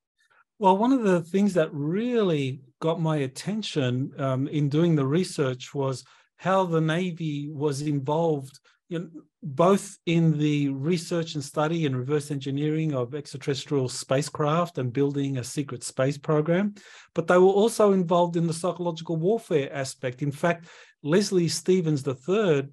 Well 0.59 0.77
one 0.77 0.93
of 0.93 1.03
the 1.03 1.23
things 1.23 1.55
that 1.55 1.73
really 1.73 2.61
got 2.81 3.01
my 3.01 3.19
attention 3.19 4.13
um, 4.19 4.49
in 4.49 4.69
doing 4.69 4.97
the 4.97 5.07
research 5.07 5.73
was 5.75 6.05
how 6.37 6.65
the 6.65 6.81
navy 6.81 7.49
was 7.51 7.83
involved 7.83 8.59
you 8.89 8.99
know, 8.99 9.09
both 9.43 9.99
in 10.07 10.39
the 10.39 10.71
research 10.71 11.35
and 11.35 11.45
study 11.45 11.87
and 11.87 11.97
reverse 11.97 12.31
engineering 12.31 12.95
of 12.95 13.15
extraterrestrial 13.15 13.89
spacecraft 13.89 14.79
and 14.79 14.93
building 14.93 15.37
a 15.39 15.45
secret 15.45 15.85
space 15.85 16.17
program, 16.17 16.75
but 17.15 17.27
they 17.27 17.37
were 17.37 17.47
also 17.47 17.93
involved 17.93 18.37
in 18.37 18.47
the 18.47 18.53
psychological 18.53 19.17
warfare 19.17 19.73
aspect. 19.73 20.23
In 20.23 20.33
fact, 20.33 20.67
Leslie 21.03 21.49
Stevens 21.49 22.07
III, 22.07 22.69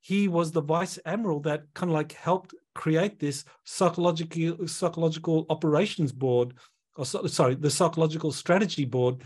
he 0.00 0.26
was 0.28 0.50
the 0.50 0.60
vice 0.60 0.98
admiral 1.06 1.40
that 1.40 1.62
kind 1.74 1.90
of 1.90 1.94
like 1.94 2.12
helped 2.12 2.54
create 2.74 3.18
this 3.18 3.44
psychological 3.64 4.66
psychological 4.66 5.46
operations 5.48 6.10
board, 6.10 6.54
or 6.96 7.04
sorry, 7.06 7.54
the 7.54 7.70
psychological 7.70 8.32
strategy 8.32 8.84
board 8.84 9.22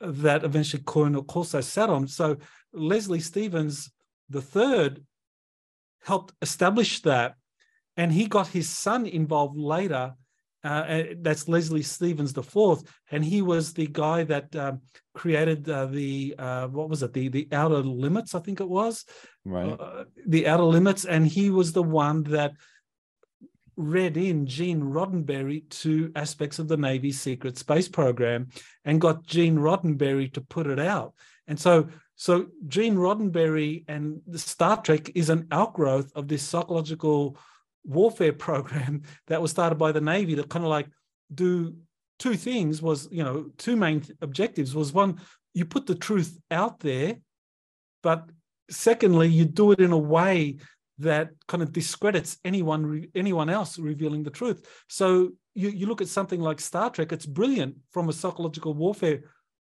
that 0.00 0.44
eventually 0.44 0.82
Colonel 0.86 1.22
Corso 1.22 1.60
sat 1.60 1.88
on. 1.88 2.08
So 2.08 2.36
Leslie 2.72 3.20
Stevens 3.20 3.90
the 4.28 4.42
third 4.42 5.02
helped 6.04 6.32
establish 6.42 7.02
that. 7.02 7.34
And 7.96 8.12
he 8.12 8.26
got 8.26 8.48
his 8.48 8.68
son 8.68 9.06
involved 9.06 9.58
later. 9.58 10.14
Uh, 10.64 11.04
that's 11.20 11.48
Leslie 11.48 11.82
Stevens 11.82 12.32
the 12.32 12.42
fourth, 12.42 12.82
and 13.12 13.24
he 13.24 13.42
was 13.42 13.72
the 13.72 13.86
guy 13.86 14.24
that 14.24 14.54
um, 14.56 14.80
created 15.14 15.68
uh, 15.68 15.86
the 15.86 16.34
uh, 16.36 16.66
what 16.66 16.88
was 16.88 17.04
it 17.04 17.12
the 17.12 17.28
the 17.28 17.48
outer 17.52 17.78
limits 17.78 18.34
I 18.34 18.40
think 18.40 18.60
it 18.60 18.68
was 18.68 19.04
right 19.44 19.70
uh, 19.70 20.04
the 20.26 20.48
outer 20.48 20.64
limits, 20.64 21.04
and 21.04 21.24
he 21.24 21.50
was 21.50 21.72
the 21.72 21.84
one 21.84 22.24
that 22.24 22.54
read 23.78 24.16
in 24.16 24.46
Gene 24.46 24.82
Roddenberry 24.82 25.70
to 25.70 26.10
aspects 26.16 26.58
of 26.58 26.66
the 26.66 26.76
Navy's 26.76 27.20
secret 27.20 27.56
space 27.56 27.88
program 27.88 28.48
and 28.84 29.00
got 29.00 29.24
Gene 29.24 29.56
Roddenberry 29.56 30.32
to 30.32 30.40
put 30.40 30.66
it 30.66 30.80
out. 30.80 31.14
And 31.46 31.58
so 31.58 31.88
so 32.18 32.46
Gene 32.66 32.96
Roddenberry 32.96 33.84
and 33.86 34.20
Star 34.34 34.82
Trek 34.82 35.12
is 35.14 35.30
an 35.30 35.46
outgrowth 35.52 36.10
of 36.16 36.26
this 36.26 36.42
psychological 36.42 37.38
warfare 37.84 38.32
program 38.32 39.02
that 39.28 39.40
was 39.40 39.52
started 39.52 39.76
by 39.76 39.92
the 39.92 40.00
Navy 40.00 40.34
to 40.34 40.42
kind 40.42 40.64
of 40.64 40.68
like 40.68 40.88
do 41.32 41.76
two 42.18 42.34
things 42.34 42.82
was, 42.82 43.08
you 43.12 43.22
know, 43.22 43.46
two 43.56 43.76
main 43.76 44.02
objectives 44.20 44.74
was 44.74 44.92
one, 44.92 45.20
you 45.54 45.64
put 45.64 45.86
the 45.86 45.94
truth 45.94 46.36
out 46.50 46.80
there, 46.80 47.18
but 48.02 48.28
secondly, 48.68 49.28
you 49.28 49.44
do 49.44 49.70
it 49.70 49.78
in 49.78 49.92
a 49.92 49.98
way 49.98 50.56
that 50.98 51.30
kind 51.46 51.62
of 51.62 51.72
discredits 51.72 52.38
anyone 52.44 53.06
anyone 53.14 53.48
else 53.48 53.78
revealing 53.78 54.24
the 54.24 54.30
truth. 54.30 54.66
So 54.88 55.30
you, 55.54 55.68
you 55.68 55.86
look 55.86 56.00
at 56.00 56.08
something 56.08 56.40
like 56.40 56.60
Star 56.60 56.90
Trek, 56.90 57.12
it's 57.12 57.26
brilliant 57.26 57.76
from 57.92 58.08
a 58.08 58.12
psychological 58.12 58.74
warfare 58.74 59.20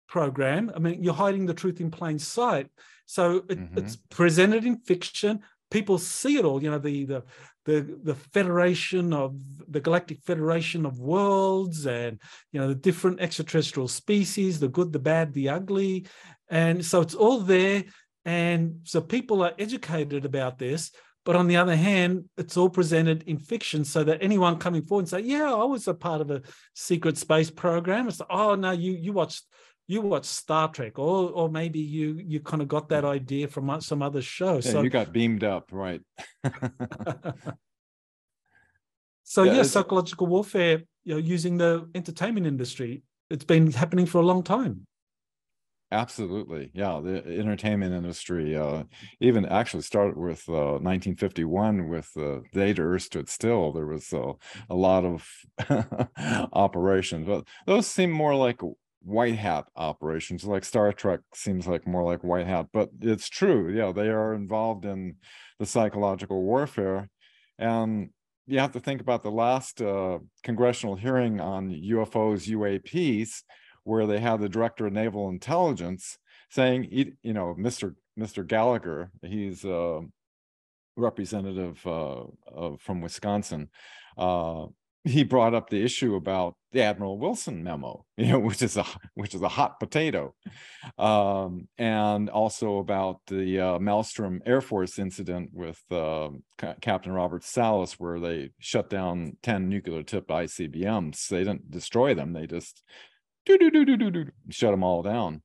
program. 0.08 0.70
I 0.74 0.78
mean, 0.78 1.02
you're 1.02 1.14
hiding 1.14 1.46
the 1.46 1.54
truth 1.54 1.80
in 1.80 1.90
plain 1.90 2.18
sight. 2.18 2.68
So 3.06 3.44
it, 3.48 3.58
mm-hmm. 3.58 3.78
it's 3.78 3.96
presented 3.96 4.64
in 4.64 4.76
fiction. 4.78 5.40
People 5.70 5.98
see 5.98 6.36
it 6.36 6.44
all. 6.44 6.62
You 6.62 6.70
know, 6.70 6.78
the 6.78 7.04
the 7.04 7.24
the 7.64 7.98
the 8.02 8.14
Federation 8.14 9.12
of 9.12 9.36
the 9.68 9.80
Galactic 9.80 10.22
Federation 10.22 10.84
of 10.84 10.98
Worlds, 10.98 11.86
and 11.86 12.20
you 12.52 12.60
know 12.60 12.68
the 12.68 12.74
different 12.74 13.20
extraterrestrial 13.20 13.88
species, 13.88 14.60
the 14.60 14.68
good, 14.68 14.92
the 14.92 14.98
bad, 14.98 15.32
the 15.32 15.48
ugly, 15.48 16.06
and 16.48 16.84
so 16.84 17.00
it's 17.00 17.14
all 17.14 17.40
there. 17.40 17.84
And 18.24 18.80
so 18.84 19.00
people 19.00 19.42
are 19.42 19.52
educated 19.58 20.24
about 20.24 20.58
this. 20.58 20.92
But 21.24 21.36
on 21.36 21.46
the 21.46 21.56
other 21.56 21.76
hand, 21.76 22.24
it's 22.36 22.56
all 22.56 22.68
presented 22.68 23.22
in 23.24 23.38
fiction 23.38 23.84
so 23.84 24.02
that 24.04 24.18
anyone 24.20 24.58
coming 24.58 24.82
forward 24.82 25.02
and 25.02 25.08
say, 25.08 25.20
Yeah, 25.20 25.52
I 25.54 25.64
was 25.64 25.86
a 25.86 25.94
part 25.94 26.20
of 26.20 26.30
a 26.30 26.42
secret 26.74 27.16
space 27.16 27.50
program. 27.50 28.08
It's 28.08 28.20
like, 28.20 28.28
oh 28.30 28.56
no, 28.56 28.72
you 28.72 28.92
you 28.92 29.12
watched 29.12 29.44
you 29.86 30.00
watch 30.00 30.24
Star 30.24 30.68
Trek, 30.68 30.98
or 30.98 31.30
or 31.30 31.48
maybe 31.48 31.80
you 31.80 32.20
you 32.24 32.40
kind 32.40 32.62
of 32.62 32.68
got 32.68 32.88
that 32.90 33.04
idea 33.04 33.48
from 33.48 33.80
some 33.80 34.02
other 34.02 34.22
show. 34.22 34.54
Yeah, 34.54 34.60
so 34.60 34.82
you 34.82 34.90
got 34.90 35.12
beamed 35.12 35.44
up, 35.44 35.70
right? 35.72 36.00
so 39.22 39.42
yeah, 39.42 39.52
yeah 39.54 39.62
psychological 39.62 40.26
warfare, 40.26 40.82
you 41.04 41.14
know, 41.14 41.20
using 41.20 41.58
the 41.58 41.88
entertainment 41.94 42.46
industry, 42.46 43.02
it's 43.30 43.44
been 43.44 43.72
happening 43.72 44.06
for 44.06 44.18
a 44.18 44.24
long 44.24 44.42
time. 44.42 44.86
Absolutely, 45.92 46.70
yeah. 46.72 47.00
The 47.04 47.38
entertainment 47.38 47.92
industry, 47.92 48.56
uh, 48.56 48.84
even 49.20 49.44
actually 49.44 49.82
started 49.82 50.16
with 50.16 50.42
uh, 50.48 50.80
1951 50.80 51.86
with 51.86 52.10
uh, 52.16 52.20
the 52.20 52.42
day 52.54 52.72
to 52.72 52.80
Earth 52.80 53.02
stood 53.02 53.28
still. 53.28 53.72
There 53.72 53.84
was 53.84 54.10
uh, 54.10 54.32
a 54.70 54.74
lot 54.74 55.04
of 55.04 55.28
operations, 56.54 57.26
but 57.26 57.46
those 57.66 57.86
seem 57.86 58.10
more 58.10 58.34
like 58.34 58.62
white 59.04 59.36
hat 59.36 59.64
operations 59.76 60.44
like 60.44 60.64
star 60.64 60.92
trek 60.92 61.20
seems 61.34 61.66
like 61.66 61.86
more 61.86 62.04
like 62.04 62.22
white 62.22 62.46
hat 62.46 62.66
but 62.72 62.88
it's 63.00 63.28
true 63.28 63.70
yeah 63.70 63.92
they 63.92 64.08
are 64.08 64.34
involved 64.34 64.84
in 64.84 65.16
the 65.58 65.66
psychological 65.66 66.42
warfare 66.42 67.08
and 67.58 68.10
you 68.46 68.58
have 68.58 68.72
to 68.72 68.80
think 68.80 69.00
about 69.00 69.22
the 69.22 69.30
last 69.30 69.80
uh, 69.80 70.18
congressional 70.42 70.94
hearing 70.94 71.40
on 71.40 71.70
ufos 71.70 72.48
uaps 72.48 73.42
where 73.84 74.06
they 74.06 74.20
had 74.20 74.40
the 74.40 74.48
director 74.48 74.86
of 74.86 74.92
naval 74.92 75.28
intelligence 75.28 76.18
saying 76.50 76.86
you 76.90 77.32
know 77.32 77.54
mr 77.58 77.94
mr 78.18 78.46
gallagher 78.46 79.10
he's 79.22 79.64
a 79.64 80.00
representative 80.96 81.84
uh, 81.86 82.24
from 82.78 83.00
wisconsin 83.00 83.68
uh, 84.16 84.66
he 85.04 85.24
brought 85.24 85.54
up 85.54 85.70
the 85.70 85.82
issue 85.82 86.14
about 86.14 86.54
the 86.72 86.82
Admiral 86.82 87.18
Wilson 87.18 87.62
memo, 87.62 88.04
you 88.16 88.32
know, 88.32 88.38
which 88.38 88.62
is 88.62 88.76
a 88.76 88.84
which 89.14 89.34
is 89.34 89.42
a 89.42 89.48
hot 89.48 89.78
potato, 89.78 90.34
um, 90.98 91.68
and 91.78 92.28
also 92.30 92.78
about 92.78 93.20
the 93.26 93.60
uh, 93.60 93.78
Malmstrom 93.78 94.40
Air 94.46 94.60
Force 94.60 94.98
incident 94.98 95.50
with 95.52 95.80
uh, 95.90 96.30
Captain 96.80 97.12
Robert 97.12 97.44
Salas, 97.44 98.00
where 98.00 98.18
they 98.18 98.50
shut 98.58 98.90
down 98.90 99.36
ten 99.42 99.68
nuclear-tipped 99.68 100.28
ICBMs. 100.28 101.28
They 101.28 101.44
didn't 101.44 101.70
destroy 101.70 102.14
them; 102.14 102.32
they 102.32 102.46
just 102.46 102.82
do 103.44 103.58
do 103.58 103.70
do 103.70 103.84
do 103.84 103.96
do 103.96 104.10
do 104.10 104.24
shut 104.50 104.72
them 104.72 104.82
all 104.82 105.02
down. 105.02 105.42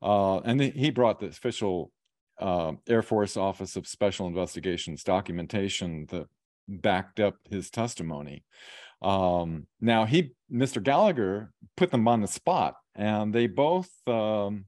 Uh, 0.00 0.38
and 0.38 0.60
he 0.60 0.90
brought 0.90 1.18
the 1.18 1.26
official 1.26 1.90
uh, 2.38 2.72
Air 2.88 3.02
Force 3.02 3.36
Office 3.36 3.74
of 3.74 3.88
Special 3.88 4.28
Investigations 4.28 5.02
documentation 5.02 6.06
that 6.10 6.28
backed 6.68 7.18
up 7.20 7.36
his 7.50 7.70
testimony. 7.70 8.44
Um, 9.00 9.66
now 9.80 10.04
he, 10.04 10.32
Mr. 10.52 10.82
Gallagher, 10.82 11.52
put 11.76 11.90
them 11.90 12.08
on 12.08 12.20
the 12.20 12.28
spot, 12.28 12.74
and 12.94 13.32
they 13.32 13.46
both 13.46 13.88
um, 14.06 14.66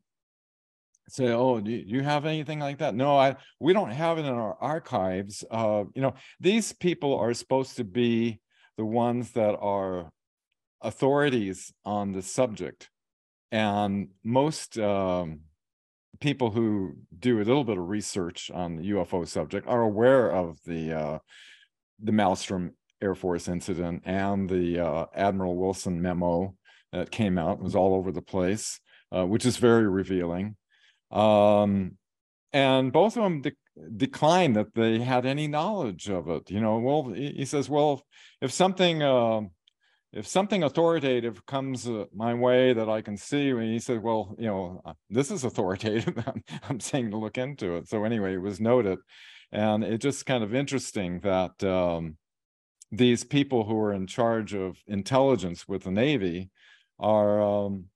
say, 1.09 1.29
"Oh, 1.29 1.61
do 1.61 1.71
you 1.71 2.03
have 2.03 2.27
anything 2.27 2.61
like 2.61 2.79
that?" 2.79 2.95
No, 2.95 3.19
I. 3.19 3.37
We 3.59 3.73
don't 3.73 3.91
have 3.91 4.19
it 4.19 4.25
in 4.25 4.33
our 4.33 4.57
archives. 4.61 5.45
Uh, 5.51 5.85
you 5.95 6.03
know, 6.03 6.15
these 6.39 6.73
people 6.73 7.19
are 7.19 7.35
supposed 7.35 7.77
to 7.77 7.85
be 7.85 8.41
the 8.77 8.85
ones 8.85 9.33
that 9.33 9.57
are 9.57 10.11
authorities 10.81 11.73
on 11.85 12.13
the 12.13 12.23
subject, 12.23 12.89
and 13.51 14.11
most 14.23 14.79
um, 14.79 15.41
people 16.21 16.51
who 16.51 16.95
do 17.19 17.39
a 17.39 17.39
little 17.39 17.65
bit 17.65 17.79
of 17.79 17.89
research 17.89 18.51
on 18.53 18.77
the 18.77 18.91
UFO 18.91 19.27
subject 19.27 19.67
are 19.67 19.83
aware 19.83 20.31
of 20.31 20.59
the 20.67 20.93
uh, 20.93 21.19
the 22.03 22.13
Malmstrom 22.13 22.71
Air 23.03 23.15
Force 23.15 23.49
incident 23.49 24.03
and 24.05 24.49
the 24.49 24.81
uh, 24.81 25.07
Admiral 25.15 25.57
Wilson 25.57 26.01
memo 26.01 26.55
that 26.93 27.11
came 27.11 27.39
out 27.39 27.63
was 27.63 27.75
all 27.75 27.95
over 27.95 28.13
the 28.13 28.23
place, 28.23 28.81
uh, 29.13 29.25
which 29.25 29.47
is 29.47 29.57
very 29.57 29.89
revealing. 29.89 30.57
Um, 31.11 31.97
and 32.53 32.93
both 32.93 33.17
of 33.17 33.23
them 33.23 33.43
de- 33.43 33.53
declined 33.97 34.57
that 34.57 34.75
they 34.75 34.99
had 34.99 35.25
any 35.25 35.47
knowledge 35.47 36.09
of 36.09 36.29
it. 36.29 36.51
You 36.51 36.61
know, 36.61 36.79
well, 36.79 37.13
he 37.15 37.45
says, 37.45 37.69
well, 37.69 38.03
if 38.41 38.53
something 38.53 39.03
uh, 39.03 39.43
if 40.13 40.27
something 40.27 40.65
authoritative 40.65 41.47
comes 41.47 41.87
uh, 41.87 42.07
my 42.13 42.35
way 42.35 42.73
that 42.73 42.89
I 42.89 43.01
can 43.01 43.17
see, 43.17 43.51
and 43.51 43.63
he 43.63 43.79
said, 43.79 44.03
well, 44.03 44.35
you 44.39 44.47
know, 44.47 44.83
uh, 44.85 44.95
this 45.09 45.31
is 45.31 45.45
authoritative. 45.45 46.15
I'm 46.69 46.81
saying 46.81 47.13
to 47.13 47.17
look 47.17 47.39
into 47.39 47.77
it. 47.77 47.89
So 47.89 48.05
anyway, 48.05 48.35
it 48.35 48.43
was 48.43 48.61
noted, 48.61 48.99
and 49.53 49.85
it's 49.85 50.03
just 50.03 50.27
kind 50.27 50.45
of 50.45 50.55
interesting 50.55 51.21
that 51.21 51.63
um, 51.65 52.17
these 52.93 53.25
people 53.25 53.65
who 53.65 53.79
are 53.79 53.93
in 53.93 54.07
charge 54.07 54.55
of 54.55 54.79
intelligence 54.87 55.69
with 55.69 55.85
the 55.85 55.91
Navy 55.91 56.51
are 56.99 57.41
um, 57.41 57.87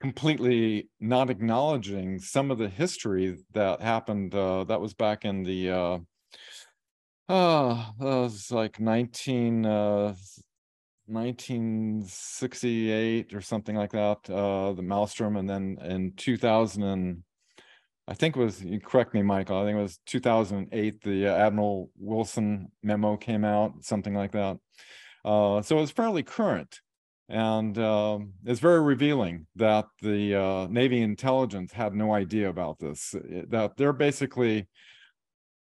completely 0.00 0.88
not 1.00 1.30
acknowledging 1.30 2.18
some 2.18 2.50
of 2.50 2.58
the 2.58 2.68
history 2.68 3.38
that 3.52 3.80
happened. 3.80 4.34
Uh, 4.34 4.64
that 4.64 4.80
was 4.80 4.94
back 4.94 5.24
in 5.24 5.42
the 5.42 5.70
uh, 5.70 5.98
uh, 7.28 7.84
it 8.00 8.04
was 8.04 8.50
like 8.50 8.80
19, 8.80 9.66
uh, 9.66 10.14
1968 11.06 13.34
or 13.34 13.42
something 13.42 13.76
like 13.76 13.92
that, 13.92 14.18
uh, 14.30 14.72
the 14.72 14.82
Malmstrom, 14.82 15.38
and 15.38 15.48
then 15.48 15.78
in 15.82 16.12
2000, 16.16 16.82
and 16.82 17.22
I 18.08 18.14
think 18.14 18.36
it 18.36 18.40
was, 18.40 18.64
you 18.64 18.80
correct 18.80 19.12
me, 19.12 19.20
Michael, 19.20 19.58
I 19.58 19.66
think 19.66 19.76
it 19.76 19.82
was 19.82 20.00
2008, 20.06 21.02
the 21.02 21.26
uh, 21.26 21.36
Admiral 21.36 21.90
Wilson 21.98 22.72
memo 22.82 23.18
came 23.18 23.44
out, 23.44 23.72
something 23.82 24.14
like 24.14 24.32
that. 24.32 24.56
Uh, 25.26 25.60
so 25.60 25.76
it 25.76 25.80
was 25.82 25.90
fairly 25.90 26.22
current. 26.22 26.80
And 27.28 27.76
um, 27.78 28.32
it's 28.46 28.60
very 28.60 28.80
revealing 28.80 29.46
that 29.56 29.84
the 30.00 30.34
uh, 30.34 30.66
Navy 30.70 31.02
intelligence 31.02 31.72
had 31.72 31.94
no 31.94 32.14
idea 32.14 32.48
about 32.48 32.78
this, 32.78 33.14
that 33.50 33.72
they're 33.76 33.92
basically 33.92 34.66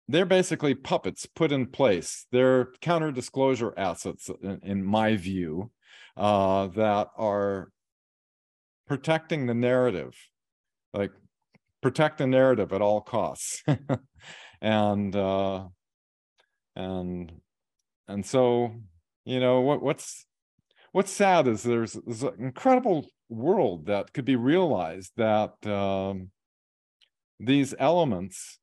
they're 0.09 0.27
basically 0.27 0.75
puppets 0.75 1.27
put 1.27 1.51
in 1.51 1.67
place. 1.67 2.27
They're 2.31 2.69
counter 2.81 3.11
disclosure 3.11 3.73
assets, 3.77 4.31
in, 4.43 4.61
in 4.63 4.85
my 4.85 5.17
view, 5.17 5.73
uh, 6.17 6.69
that 6.69 7.09
are 7.17 7.71
protecting 8.87 9.47
the 9.47 9.55
narrative, 9.55 10.15
like 10.93 11.11
protect 11.83 12.19
the 12.19 12.27
narrative 12.27 12.73
at 12.73 12.83
all 12.83 13.01
costs, 13.01 13.63
and 14.61 15.15
uh, 15.15 15.65
and 16.75 17.33
and 18.09 18.25
so 18.27 18.75
you 19.25 19.41
know 19.41 19.61
what 19.61 19.83
what's 19.83 20.27
what's 20.93 21.11
sad 21.11 21.47
is 21.47 21.63
there's, 21.63 21.93
there's 21.93 22.23
an 22.23 22.35
incredible 22.39 23.07
world 23.29 23.87
that 23.87 24.13
could 24.13 24.25
be 24.25 24.37
realized 24.37 25.13
that 25.17 25.55
um, 25.67 26.31
these 27.39 27.75
elements 27.79 28.59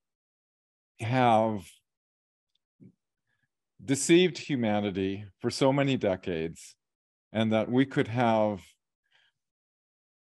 have 1.00 1.64
deceived 3.84 4.38
humanity 4.38 5.26
for 5.40 5.50
so 5.50 5.74
many 5.74 5.98
decades 5.98 6.76
and 7.32 7.52
that 7.52 7.70
we 7.70 7.86
could 7.86 8.08
have 8.08 8.62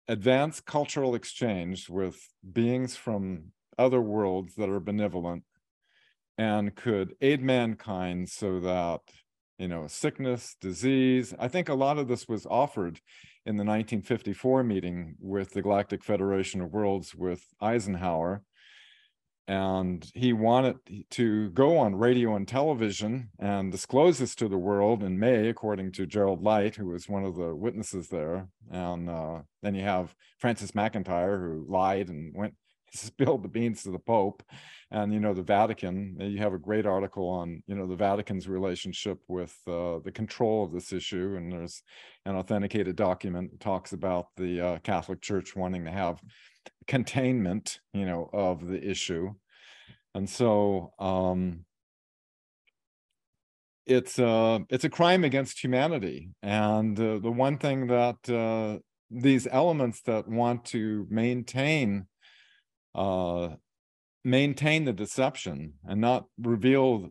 advanced 0.08 0.66
cultural 0.66 1.16
exchange 1.16 1.90
with 1.90 2.18
beings 2.52 2.96
from 2.96 3.52
other 3.78 4.02
worlds 4.02 4.56
that 4.56 4.70
are 4.70 4.80
benevolent 4.80 5.44
and 6.38 6.76
could 6.76 7.16
aid 7.22 7.42
mankind 7.42 8.30
so 8.30 8.60
that 8.60 9.02
you 9.58 9.68
know, 9.68 9.88
sickness, 9.88 10.58
disease. 10.60 11.34
I 11.40 11.48
think 11.48 11.70
a 11.70 11.74
lot 11.74 11.98
of 11.98 12.08
this 12.08 12.28
was 12.28 12.46
offered 12.46 13.00
in 13.46 13.56
the 13.56 13.64
1954 13.64 14.64
meeting 14.64 15.16
with 15.20 15.52
the 15.52 15.62
Galactic 15.62 16.04
Federation 16.04 16.62
of 16.62 16.74
Worlds 16.74 17.14
with 17.14 17.46
Eisenhower. 17.62 18.44
And 19.48 20.10
he 20.14 20.32
wanted 20.32 20.78
to 21.12 21.50
go 21.50 21.78
on 21.78 21.96
radio 21.96 22.36
and 22.36 22.48
television 22.48 23.30
and 23.40 23.72
disclose 23.72 24.18
this 24.18 24.36
to 24.36 24.48
the 24.48 24.58
world 24.58 25.04
in 25.04 25.20
May, 25.20 25.50
according 25.50 25.92
to 25.94 26.06
Gerald 26.06 26.42
Light, 26.42 26.76
who 26.76 26.88
was 26.88 27.10
one 27.10 27.26
of 27.26 27.36
the 27.36 27.54
witnesses 27.54 28.08
there. 28.08 28.48
And 28.72 29.10
uh, 29.10 29.40
then 29.62 29.76
you 29.76 29.84
have 29.84 30.16
Francis 30.40 30.72
McIntyre, 30.72 31.38
who 31.38 31.66
lied 31.68 32.08
and 32.08 32.34
went 32.34 32.54
spilled 32.94 33.44
the 33.44 33.50
beans 33.50 33.84
to 33.84 33.92
the 33.92 34.00
Pope. 34.00 34.44
And, 34.92 35.12
you 35.12 35.20
know, 35.20 35.34
the 35.34 35.42
Vatican, 35.42 36.18
you 36.20 36.38
have 36.38 36.54
a 36.54 36.60
great 36.60 36.86
article 36.86 37.28
on, 37.28 37.64
you 37.66 37.76
know, 37.76 37.88
the 37.88 37.96
Vatican's 37.96 38.48
relationship 38.48 39.18
with 39.28 39.56
uh, 39.68 40.00
the 40.00 40.12
control 40.14 40.64
of 40.64 40.72
this 40.72 40.94
issue. 40.94 41.36
And 41.36 41.52
there's 41.52 41.82
an 42.26 42.36
authenticated 42.36 42.96
document 42.96 43.52
that 43.52 43.60
talks 43.60 43.94
about 43.94 44.28
the 44.38 44.62
uh, 44.62 44.78
Catholic 44.80 45.22
Church 45.22 45.56
wanting 45.56 45.86
to 45.86 45.92
have 45.92 46.22
containment, 46.88 47.80
you 47.94 48.06
know, 48.06 48.30
of 48.34 48.68
the 48.68 48.82
issue. 48.84 49.34
And 50.16 50.30
so, 50.30 50.94
um, 51.00 51.66
it's 53.86 54.18
uh 54.18 54.60
it's 54.70 54.86
a 54.86 54.90
crime 54.90 55.26
against 55.26 55.62
humanity 55.62 56.30
and 56.42 56.98
uh, 56.98 57.20
the 57.20 57.30
one 57.30 57.58
thing 57.58 57.88
that 57.88 58.30
uh, 58.30 58.80
these 59.12 59.48
elements 59.52 60.02
that 60.06 60.28
want 60.28 60.64
to 60.64 61.06
maintain 61.10 62.08
uh, 62.96 63.50
maintain 64.24 64.86
the 64.86 64.94
deception 64.94 65.74
and 65.86 66.00
not 66.00 66.26
reveal 66.38 67.10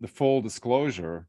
the 0.00 0.08
full 0.08 0.40
disclosure 0.40 1.26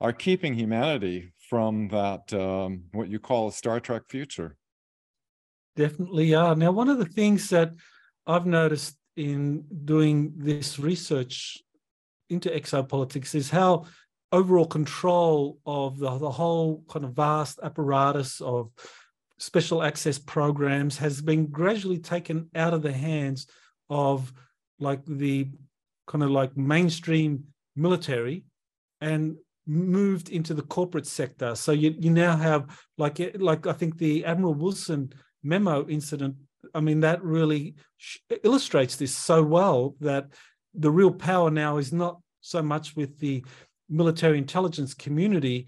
are 0.00 0.12
keeping 0.12 0.54
humanity 0.54 1.32
from 1.48 1.88
that 1.88 2.32
um, 2.32 2.84
what 2.92 3.08
you 3.08 3.18
call 3.18 3.48
a 3.48 3.52
Star 3.52 3.80
Trek 3.80 4.02
future. 4.08 4.56
Definitely 5.78 6.34
are. 6.34 6.56
Now, 6.56 6.72
one 6.72 6.88
of 6.88 6.98
the 6.98 7.04
things 7.04 7.50
that 7.50 7.72
I've 8.26 8.46
noticed 8.46 8.96
in 9.16 9.64
doing 9.84 10.32
this 10.36 10.80
research 10.80 11.62
into 12.28 12.50
exopolitics 12.50 13.36
is 13.36 13.48
how 13.48 13.84
overall 14.32 14.66
control 14.66 15.60
of 15.64 16.00
the, 16.00 16.18
the 16.18 16.32
whole 16.32 16.82
kind 16.90 17.04
of 17.04 17.12
vast 17.12 17.60
apparatus 17.62 18.40
of 18.40 18.72
special 19.38 19.84
access 19.84 20.18
programs 20.18 20.98
has 20.98 21.22
been 21.22 21.46
gradually 21.46 22.00
taken 22.00 22.50
out 22.56 22.74
of 22.74 22.82
the 22.82 22.92
hands 22.92 23.46
of 23.88 24.32
like 24.80 25.04
the 25.06 25.48
kind 26.08 26.24
of 26.24 26.30
like 26.30 26.56
mainstream 26.56 27.44
military 27.76 28.42
and 29.00 29.36
moved 29.64 30.28
into 30.28 30.54
the 30.54 30.62
corporate 30.62 31.06
sector 31.06 31.54
so 31.54 31.72
you, 31.72 31.94
you 31.98 32.10
now 32.10 32.36
have 32.36 32.66
like 32.96 33.20
eh, 33.20 33.30
like 33.36 33.66
i 33.66 33.72
think 33.72 33.98
the 33.98 34.24
admiral 34.24 34.54
wilson 34.54 35.12
memo 35.48 35.86
incident 35.88 36.34
i 36.74 36.80
mean 36.80 37.00
that 37.00 37.22
really 37.22 37.74
illustrates 38.44 38.96
this 38.96 39.14
so 39.14 39.42
well 39.42 39.94
that 40.00 40.26
the 40.74 40.90
real 40.90 41.10
power 41.10 41.50
now 41.50 41.78
is 41.78 41.92
not 41.92 42.20
so 42.40 42.62
much 42.62 42.94
with 42.94 43.18
the 43.18 43.44
military 43.88 44.38
intelligence 44.38 44.94
community 44.94 45.66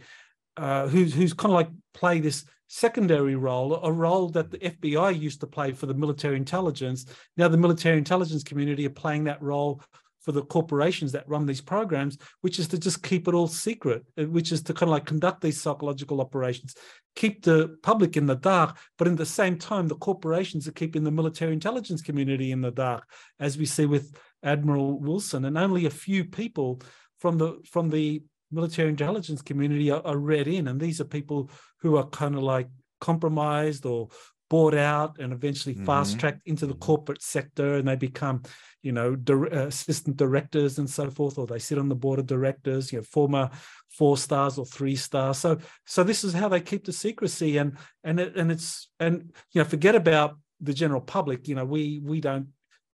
uh, 0.56 0.86
who's 0.88 1.14
who's 1.14 1.32
kind 1.32 1.52
of 1.52 1.56
like 1.56 1.70
play 1.94 2.20
this 2.20 2.44
secondary 2.72 3.34
role, 3.34 3.80
a 3.82 3.92
role 3.92 4.28
that 4.28 4.50
the 4.50 4.58
FBI 4.58 5.18
used 5.18 5.40
to 5.40 5.46
play 5.46 5.72
for 5.72 5.86
the 5.86 5.94
military 5.94 6.36
intelligence. 6.36 7.04
Now 7.36 7.48
the 7.48 7.56
military 7.56 7.98
intelligence 7.98 8.44
community 8.44 8.86
are 8.86 8.90
playing 8.90 9.24
that 9.24 9.42
role 9.42 9.82
for 10.22 10.32
the 10.32 10.42
corporations 10.42 11.12
that 11.12 11.28
run 11.28 11.46
these 11.46 11.60
programs, 11.60 12.18
which 12.42 12.58
is 12.58 12.68
to 12.68 12.78
just 12.78 13.02
keep 13.02 13.26
it 13.26 13.34
all 13.34 13.46
secret, 13.46 14.04
uh, 14.18 14.24
which 14.24 14.52
is 14.52 14.62
to 14.62 14.74
kind 14.74 14.88
of 14.88 14.92
like 14.92 15.06
conduct 15.06 15.40
these 15.40 15.60
psychological 15.60 16.20
operations, 16.20 16.74
keep 17.16 17.42
the 17.42 17.76
public 17.82 18.16
in 18.16 18.26
the 18.26 18.36
dark, 18.36 18.76
but 18.98 19.08
in 19.08 19.16
the 19.16 19.26
same 19.26 19.58
time, 19.58 19.88
the 19.88 19.96
corporations 19.96 20.68
are 20.68 20.72
keeping 20.72 21.04
the 21.04 21.10
military 21.10 21.52
intelligence 21.52 22.02
community 22.02 22.52
in 22.52 22.60
the 22.60 22.70
dark, 22.70 23.04
as 23.38 23.56
we 23.56 23.66
see 23.66 23.86
with 23.86 24.14
Admiral 24.42 24.98
Wilson, 24.98 25.44
and 25.44 25.58
only 25.58 25.86
a 25.86 25.90
few 25.90 26.24
people 26.24 26.80
from 27.18 27.38
the 27.38 27.58
from 27.70 27.90
the 27.90 28.22
military 28.50 28.88
intelligence 28.88 29.42
community 29.42 29.90
are, 29.90 30.02
are 30.04 30.16
read 30.16 30.48
in, 30.48 30.68
and 30.68 30.80
these 30.80 31.00
are 31.00 31.04
people 31.04 31.50
who 31.80 31.96
are 31.96 32.06
kind 32.08 32.34
of 32.34 32.42
like 32.42 32.68
compromised 33.00 33.86
or 33.86 34.08
bought 34.50 34.74
out 34.74 35.18
and 35.20 35.32
eventually 35.32 35.74
mm-hmm. 35.74 35.86
fast 35.86 36.18
tracked 36.18 36.42
into 36.44 36.66
the 36.66 36.74
corporate 36.74 37.22
sector 37.22 37.76
and 37.76 37.88
they 37.88 37.96
become 37.96 38.42
you 38.82 38.92
know 38.92 39.16
uh, 39.30 39.66
assistant 39.66 40.16
directors 40.16 40.78
and 40.78 40.90
so 40.90 41.08
forth 41.08 41.38
or 41.38 41.46
they 41.46 41.58
sit 41.58 41.78
on 41.78 41.88
the 41.88 41.94
board 41.94 42.18
of 42.18 42.26
directors 42.26 42.92
you 42.92 42.98
know 42.98 43.04
former 43.04 43.48
four 43.88 44.16
stars 44.16 44.58
or 44.58 44.66
three 44.66 44.96
stars 44.96 45.38
so 45.38 45.56
so 45.86 46.02
this 46.02 46.24
is 46.24 46.32
how 46.32 46.48
they 46.48 46.60
keep 46.60 46.84
the 46.84 46.92
secrecy 46.92 47.58
and 47.58 47.76
and 48.04 48.18
it, 48.18 48.36
and 48.36 48.50
it's 48.50 48.90
and 48.98 49.32
you 49.52 49.62
know 49.62 49.64
forget 49.64 49.94
about 49.94 50.36
the 50.60 50.74
general 50.74 51.00
public 51.00 51.46
you 51.46 51.54
know 51.54 51.64
we 51.64 52.00
we 52.04 52.20
don't 52.20 52.48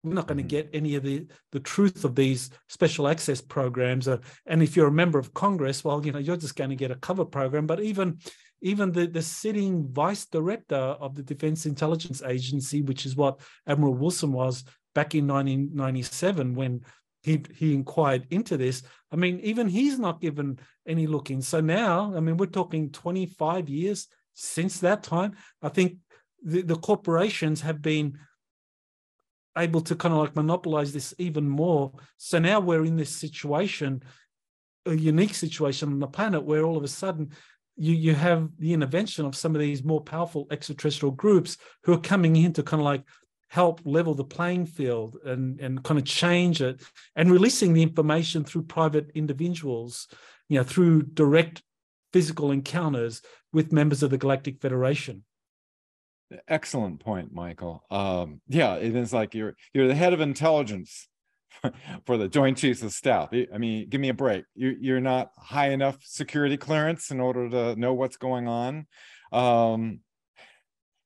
we're 0.04 0.14
not 0.14 0.28
going 0.28 0.38
to 0.38 0.43
mm-hmm. 0.43 0.47
get 0.47 0.70
any 0.74 0.95
of 0.95 1.04
the 1.04 1.28
the 1.51 1.60
truth 1.60 2.04
of 2.04 2.16
these 2.16 2.49
special 2.68 3.08
access 3.08 3.41
programs 3.41 4.08
uh, 4.08 4.18
and 4.47 4.64
if 4.64 4.76
you're 4.76 4.88
a 4.88 4.91
member 4.91 5.20
of 5.20 5.34
congress 5.34 5.84
well 5.84 6.04
you 6.04 6.12
know 6.12 6.20
you're 6.20 6.36
just 6.36 6.56
going 6.56 6.72
to 6.72 6.76
get 6.76 6.91
a 6.91 6.95
cover 6.95 7.26
program 7.26 7.68
but 7.68 7.80
even 7.80 8.18
even 8.64 8.91
the, 8.91 9.05
the 9.05 9.22
sitting 9.22 9.88
vice 9.91 10.26
director 10.26 10.76
of 10.76 11.16
the 11.16 11.24
defense 11.24 11.66
intelligence 11.66 12.24
agency 12.24 12.82
which 12.82 13.05
is 13.05 13.16
what 13.16 13.39
admiral 13.68 13.93
wilson 13.93 14.32
was 14.32 14.64
back 14.95 15.16
in 15.16 15.28
1997 15.28 16.55
when 16.55 16.82
he 17.24 17.41
he 17.55 17.74
inquired 17.74 18.28
into 18.30 18.57
this. 18.57 18.84
I 19.11 19.16
mean, 19.16 19.39
even 19.39 19.68
he's 19.68 19.97
not 19.97 20.22
given 20.22 20.59
any 20.86 21.07
look 21.07 21.32
in. 21.32 21.41
So 21.41 21.61
now, 21.61 22.14
I 22.16 22.20
mean, 22.20 22.38
we're 22.38 22.47
talking 22.47 22.91
25 22.91 23.70
years 23.70 24.07
since 24.34 24.80
that 24.80 25.03
time. 25.03 25.36
I 25.61 25.70
think 25.70 25.97
the, 26.43 26.61
the 26.61 26.76
corporations 26.76 27.61
have 27.61 27.82
been 27.82 28.20
able 29.57 29.82
to 29.82 29.95
kind 29.95 30.14
of 30.14 30.20
like 30.20 30.36
monopolize 30.36 30.91
this 30.91 31.14
even 31.18 31.47
more. 31.47 31.93
So 32.18 32.39
now 32.39 32.59
we're 32.59 32.86
in 32.86 32.97
this 32.97 33.16
situation, 33.16 34.03
a 34.86 34.93
unique 34.93 35.36
situation 35.36 35.93
on 35.93 35.99
the 35.99 36.07
planet 36.07 36.43
where 36.43 36.66
all 36.66 36.76
of 36.76 36.84
a 36.84 36.89
sudden 36.89 37.32
you 37.76 37.93
you 37.93 38.13
have 38.13 38.49
the 38.59 38.74
intervention 38.74 39.26
of 39.26 39.36
some 39.36 39.55
of 39.55 39.61
these 39.61 39.84
more 39.84 40.01
powerful 40.01 40.47
extraterrestrial 40.51 41.11
groups 41.11 41.57
who 41.84 41.93
are 41.93 41.99
coming 41.99 42.36
in 42.36 42.53
to 42.53 42.63
kind 42.63 42.82
of 42.82 42.86
like 42.86 43.03
help 43.47 43.82
level 43.86 44.15
the 44.15 44.24
playing 44.24 44.65
field 44.65 45.17
and 45.26 45.59
and 45.59 45.84
kind 45.84 45.99
of 45.99 46.05
change 46.05 46.61
it 46.61 46.82
and 47.15 47.32
releasing 47.32 47.74
the 47.74 47.84
information 47.84 48.43
through 48.43 48.63
private 48.63 49.11
individuals 49.15 50.07
you 50.49 50.57
know 50.57 50.63
through 50.63 51.01
direct 51.01 51.61
physical 52.11 52.51
encounters 52.51 53.21
with 53.51 53.71
members 53.71 54.03
of 54.03 54.11
the 54.11 54.17
galactic 54.17 54.61
federation. 54.61 55.24
Excellent 56.47 56.99
point 56.99 57.32
michael. 57.32 57.84
Um 57.89 58.41
yeah 58.47 58.76
it 58.76 58.95
is 58.95 59.13
like 59.13 59.36
you're 59.36 59.55
you're 59.74 59.88
the 59.88 59.95
head 59.95 60.13
of 60.13 60.21
intelligence 60.21 61.07
for 62.06 62.18
the 62.18 62.28
Joint 62.28 62.58
Chiefs 62.58 62.82
of 62.82 62.91
Staff. 62.91 63.30
I 63.32 63.58
mean, 63.58 63.89
give 63.89 64.01
me 64.01 64.10
a 64.10 64.14
break. 64.14 64.45
You, 64.56 64.76
you're 64.80 65.01
not 65.01 65.32
high 65.38 65.70
enough 65.70 65.97
security 66.01 66.58
clearance 66.58 67.12
in 67.12 67.20
order 67.20 67.49
to 67.49 67.76
know 67.80 67.93
what's 67.93 68.18
going 68.18 68.47
on. 68.47 68.88
Um, 69.32 69.99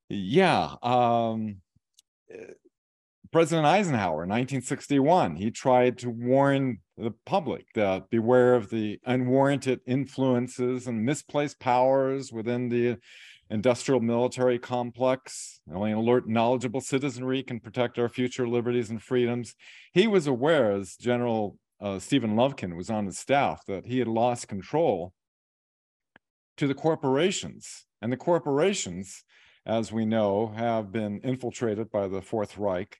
yeah. 0.10 0.76
Um, 0.82 1.58
President 3.32 3.68
Eisenhower, 3.68 4.20
1961, 4.20 5.36
he 5.36 5.52
tried 5.52 5.98
to 6.00 6.10
warn 6.10 6.80
the 6.98 7.12
public 7.26 7.66
that 7.76 8.10
beware 8.10 8.56
of 8.56 8.70
the 8.70 9.00
unwarranted 9.06 9.82
influences 9.86 10.88
and 10.88 11.06
misplaced 11.06 11.60
powers 11.60 12.32
within 12.32 12.70
the 12.70 12.98
industrial 13.50 14.02
military 14.02 14.60
complex. 14.60 15.60
Only 15.74 15.92
an 15.92 15.98
alert, 15.98 16.28
knowledgeable 16.28 16.82
citizenry 16.82 17.44
can 17.44 17.60
protect 17.60 17.98
our 17.98 18.10
future 18.10 18.48
liberties 18.48 18.90
and 18.90 19.02
freedoms. 19.02 19.56
He 19.94 20.08
was 20.08 20.28
aware, 20.28 20.72
as 20.72 20.96
General 20.96 21.58
uh, 21.80 22.00
Stephen 22.00 22.36
Lovekin 22.36 22.76
was 22.76 22.90
on 22.90 23.06
his 23.06 23.18
staff, 23.18 23.64
that 23.68 23.86
he 23.86 24.00
had 24.00 24.08
lost 24.08 24.48
control 24.48 25.14
to 26.58 26.68
the 26.68 26.74
corporations. 26.74 27.86
And 28.02 28.12
the 28.12 28.18
corporations, 28.18 29.24
as 29.66 29.92
we 29.92 30.06
know, 30.06 30.54
have 30.56 30.92
been 30.92 31.20
infiltrated 31.22 31.92
by 31.92 32.08
the 32.08 32.22
Fourth 32.22 32.58
Reich, 32.58 32.98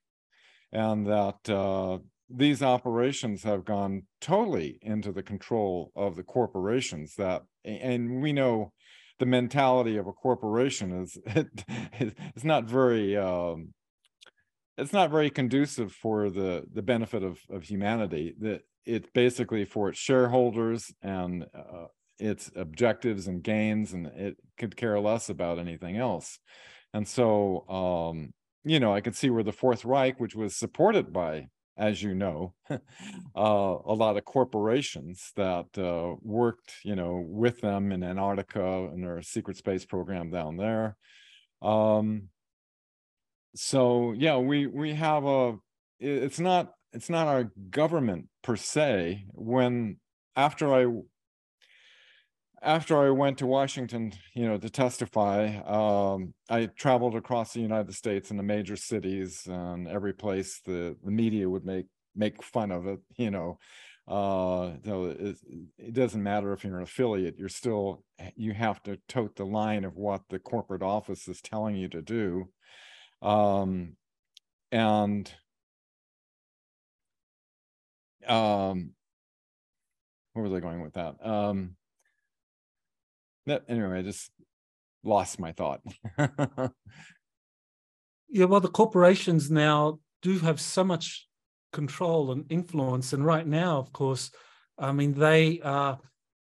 and 0.72 1.08
that 1.08 1.50
uh, 1.50 2.00
these 2.30 2.62
operations 2.62 3.44
have 3.44 3.64
gone 3.64 4.04
totally 4.20 4.80
into 4.82 5.12
the 5.12 5.24
control 5.24 5.92
of 5.96 6.16
the 6.16 6.24
corporations 6.24 7.16
that 7.16 7.44
and 7.64 8.22
we 8.22 8.34
know 8.34 8.74
the 9.20 9.26
mentality 9.26 9.98
of 9.98 10.08
a 10.08 10.14
corporation 10.14 11.02
is 11.02 11.18
it, 11.26 12.16
it's 12.36 12.44
not 12.44 12.66
very 12.66 13.18
um, 13.18 13.74
it's 14.78 14.94
not 14.94 15.10
very 15.10 15.30
conducive 15.30 15.92
for 15.92 16.30
the 16.30 16.66
the 16.74 16.82
benefit 16.82 17.24
of 17.24 17.40
of 17.50 17.64
humanity. 17.64 18.36
That 18.40 18.62
it's 18.86 19.10
basically 19.14 19.66
for 19.66 19.90
its 19.90 20.00
shareholders 20.00 20.94
and 21.02 21.46
uh, 21.54 21.88
its 22.20 22.50
objectives 22.56 23.28
and 23.28 23.44
gains 23.44 23.94
and 23.94 24.08
it 24.08 24.38
could 24.58 24.76
care 24.76 25.00
less 25.00 25.30
about 25.30 25.60
anything 25.60 25.98
else. 25.98 26.40
And 26.94 27.08
so 27.08 27.68
um, 27.70 28.34
you 28.68 28.80
know 28.80 28.94
i 28.94 29.02
could 29.02 29.16
see 29.16 29.30
where 29.30 29.44
the 29.44 29.52
fourth 29.52 29.86
reich 29.86 30.20
which 30.20 30.36
was 30.36 30.56
supported 30.56 31.14
by 31.14 31.48
as 31.78 32.02
you 32.02 32.16
know, 32.16 32.54
uh, 32.70 32.78
a 33.36 33.94
lot 33.94 34.18
of 34.18 34.26
corporations 34.26 35.32
that 35.36 35.66
uh, 35.78 36.16
worked, 36.22 36.74
you 36.84 36.96
know, 36.96 37.24
with 37.28 37.62
them 37.62 37.92
in 37.92 38.04
Antarctica 38.04 38.90
and 38.92 39.04
their 39.04 39.22
secret 39.22 39.58
space 39.58 39.86
program 39.86 40.32
down 40.32 40.58
there. 40.58 40.98
Um, 41.62 42.30
so 43.56 44.14
yeah, 44.18 44.38
we 44.38 44.68
we 44.68 44.94
have 44.94 45.26
a. 45.26 45.56
It's 46.00 46.40
not 46.40 46.74
it's 46.94 47.10
not 47.10 47.28
our 47.28 47.52
government 47.70 48.28
per 48.44 48.56
se. 48.56 49.26
When 49.34 49.98
after 50.36 50.74
I 50.74 50.88
after 52.62 52.98
I 52.98 53.10
went 53.12 53.38
to 53.40 53.48
Washington, 53.48 54.14
you 54.34 54.48
know, 54.48 54.58
to 54.58 54.70
testify, 54.70 55.58
um, 55.66 56.34
I 56.50 56.66
traveled 56.66 57.16
across 57.16 57.54
the 57.54 57.62
United 57.62 57.94
States 57.94 58.32
in 58.32 58.38
the 58.38 58.44
major 58.44 58.76
cities 58.76 59.46
and 59.46 59.88
every 59.88 60.14
place 60.14 60.62
the, 60.66 60.96
the 61.04 61.12
media 61.12 61.50
would 61.50 61.66
make 61.66 61.86
make 62.16 62.42
fun 62.42 62.72
of 62.72 62.88
it, 62.88 63.00
you 63.16 63.30
know. 63.30 63.60
Uh, 64.08 64.74
so 64.86 65.06
it, 65.06 65.38
it 65.78 65.94
doesn't 65.94 66.24
matter 66.24 66.54
if 66.54 66.64
you're 66.64 66.78
an 66.78 66.84
affiliate, 66.84 67.38
you're 67.38 67.50
still 67.50 68.04
you 68.36 68.54
have 68.54 68.82
to 68.84 68.98
tote 69.08 69.36
the 69.36 69.46
line 69.46 69.84
of 69.86 69.96
what 69.96 70.22
the 70.30 70.40
corporate 70.40 70.82
office 70.82 71.28
is 71.28 71.42
telling 71.42 71.76
you 71.76 71.88
to 71.90 72.02
do. 72.02 72.50
Um, 73.22 73.98
and 74.72 75.32
um, 78.28 78.92
where 80.34 80.44
was 80.44 80.54
I 80.54 80.60
going 80.60 80.82
with 80.82 80.94
that? 80.94 81.16
Um, 81.22 81.76
anyway, 83.68 84.00
I 84.00 84.02
just 84.02 84.32
lost 85.04 85.40
my 85.40 85.52
thought. 85.52 85.82
yeah, 88.30 88.46
well, 88.46 88.60
the 88.60 88.68
corporations 88.68 89.50
now 89.50 90.00
do 90.22 90.40
have 90.40 90.60
so 90.60 90.84
much 90.84 91.28
control 91.74 92.32
and 92.32 92.46
influence. 92.50 93.14
And 93.14 93.26
right 93.26 93.46
now, 93.46 93.78
of 93.78 93.92
course, 93.94 94.32
I 94.78 94.92
mean, 94.92 95.14
they 95.14 95.60
are 95.62 96.00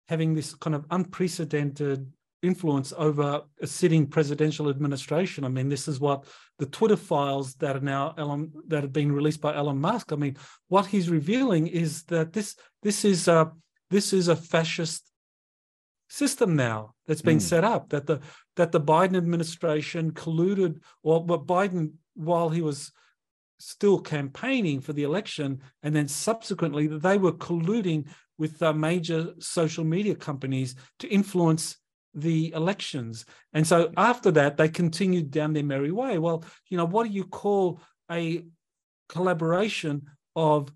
having 0.09 0.35
this 0.35 0.55
kind 0.55 0.75
of 0.75 0.87
unprecedented 0.91 2.13
influence 2.43 2.93
over 2.97 3.43
a 3.61 3.67
sitting 3.67 4.07
presidential 4.07 4.69
administration. 4.69 5.45
I 5.45 5.49
mean, 5.49 5.69
this 5.69 5.87
is 5.87 6.01
what 6.01 6.25
the 6.59 6.67
Twitter 6.67 6.97
files 6.97 7.55
that 7.57 7.77
are 7.77 7.81
now 7.81 8.15
Elon, 8.19 8.53
that 8.67 8.83
have 8.83 8.93
been 8.93 9.13
released 9.13 9.41
by 9.41 9.55
Elon 9.55 9.81
Musk. 9.81 10.13
I 10.13 10.17
mean, 10.17 10.37
what 10.69 10.87
he's 10.87 11.09
revealing 11.09 11.69
is 11.69 12.03
that 12.05 12.33
this 12.33 12.57
this 12.83 13.05
is 13.05 13.29
a 13.29 13.53
this 13.91 14.13
is 14.13 14.29
a 14.29 14.37
fascist 14.37 15.12
system 16.13 16.55
now 16.55 16.95
that's 17.07 17.23
been 17.23 17.39
mm. 17.39 17.49
set 17.53 17.65
up 17.65 17.89
that 17.89 18.07
the 18.07 18.21
that 18.57 18.71
the 18.71 18.81
Biden 18.81 19.17
administration 19.17 20.13
colluded 20.13 20.79
or 21.03 21.25
but 21.25 21.47
Biden 21.47 21.93
while 22.15 22.51
he 22.51 22.61
was 22.61 22.93
still 23.59 23.99
campaigning 23.99 24.79
for 24.83 24.93
the 24.93 25.05
election 25.05 25.59
and 25.83 25.97
then 25.97 26.07
subsequently 26.07 26.87
that 26.87 27.01
they 27.01 27.17
were 27.17 27.33
colluding 27.33 28.07
with 28.37 28.63
uh, 28.63 28.75
major 28.75 29.33
social 29.39 29.85
media 29.85 30.15
companies 30.15 30.75
to 30.99 31.09
influence 31.09 31.79
the 32.15 32.53
elections 32.53 33.25
and 33.55 33.67
so 33.67 33.91
after 33.97 34.31
that 34.31 34.59
they 34.59 34.69
continued 34.69 35.31
down 35.31 35.55
their 35.55 35.65
merry 35.65 35.93
way 35.93 36.19
well 36.19 36.45
you 36.69 36.77
know 36.77 36.85
what 36.85 37.07
do 37.07 37.13
you 37.15 37.25
call 37.25 37.81
a 38.11 38.45
collaboration 39.09 40.03
of 40.37 40.71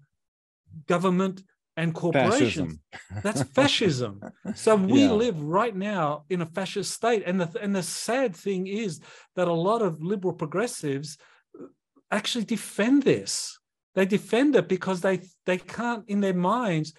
government 0.86 1.42
and 1.76 1.94
corporations. 1.94 2.78
Fascism. 2.90 3.22
That's 3.22 3.42
fascism. 3.54 4.20
so 4.54 4.76
we 4.76 5.02
yeah. 5.02 5.12
live 5.12 5.40
right 5.40 5.74
now 5.74 6.24
in 6.30 6.40
a 6.40 6.46
fascist 6.46 6.92
state. 6.92 7.22
And 7.26 7.40
the, 7.40 7.60
and 7.60 7.74
the 7.74 7.82
sad 7.82 8.34
thing 8.34 8.66
is 8.66 9.00
that 9.34 9.48
a 9.48 9.52
lot 9.52 9.82
of 9.82 10.02
liberal 10.02 10.32
progressives 10.32 11.18
uh, 11.58 11.66
actually 12.10 12.44
defend 12.44 13.02
this. 13.02 13.58
They 13.94 14.06
defend 14.06 14.56
it 14.56 14.68
because 14.68 15.00
they 15.00 15.22
they 15.46 15.56
can't 15.58 16.04
in 16.08 16.20
their 16.20 16.34
minds 16.34 16.92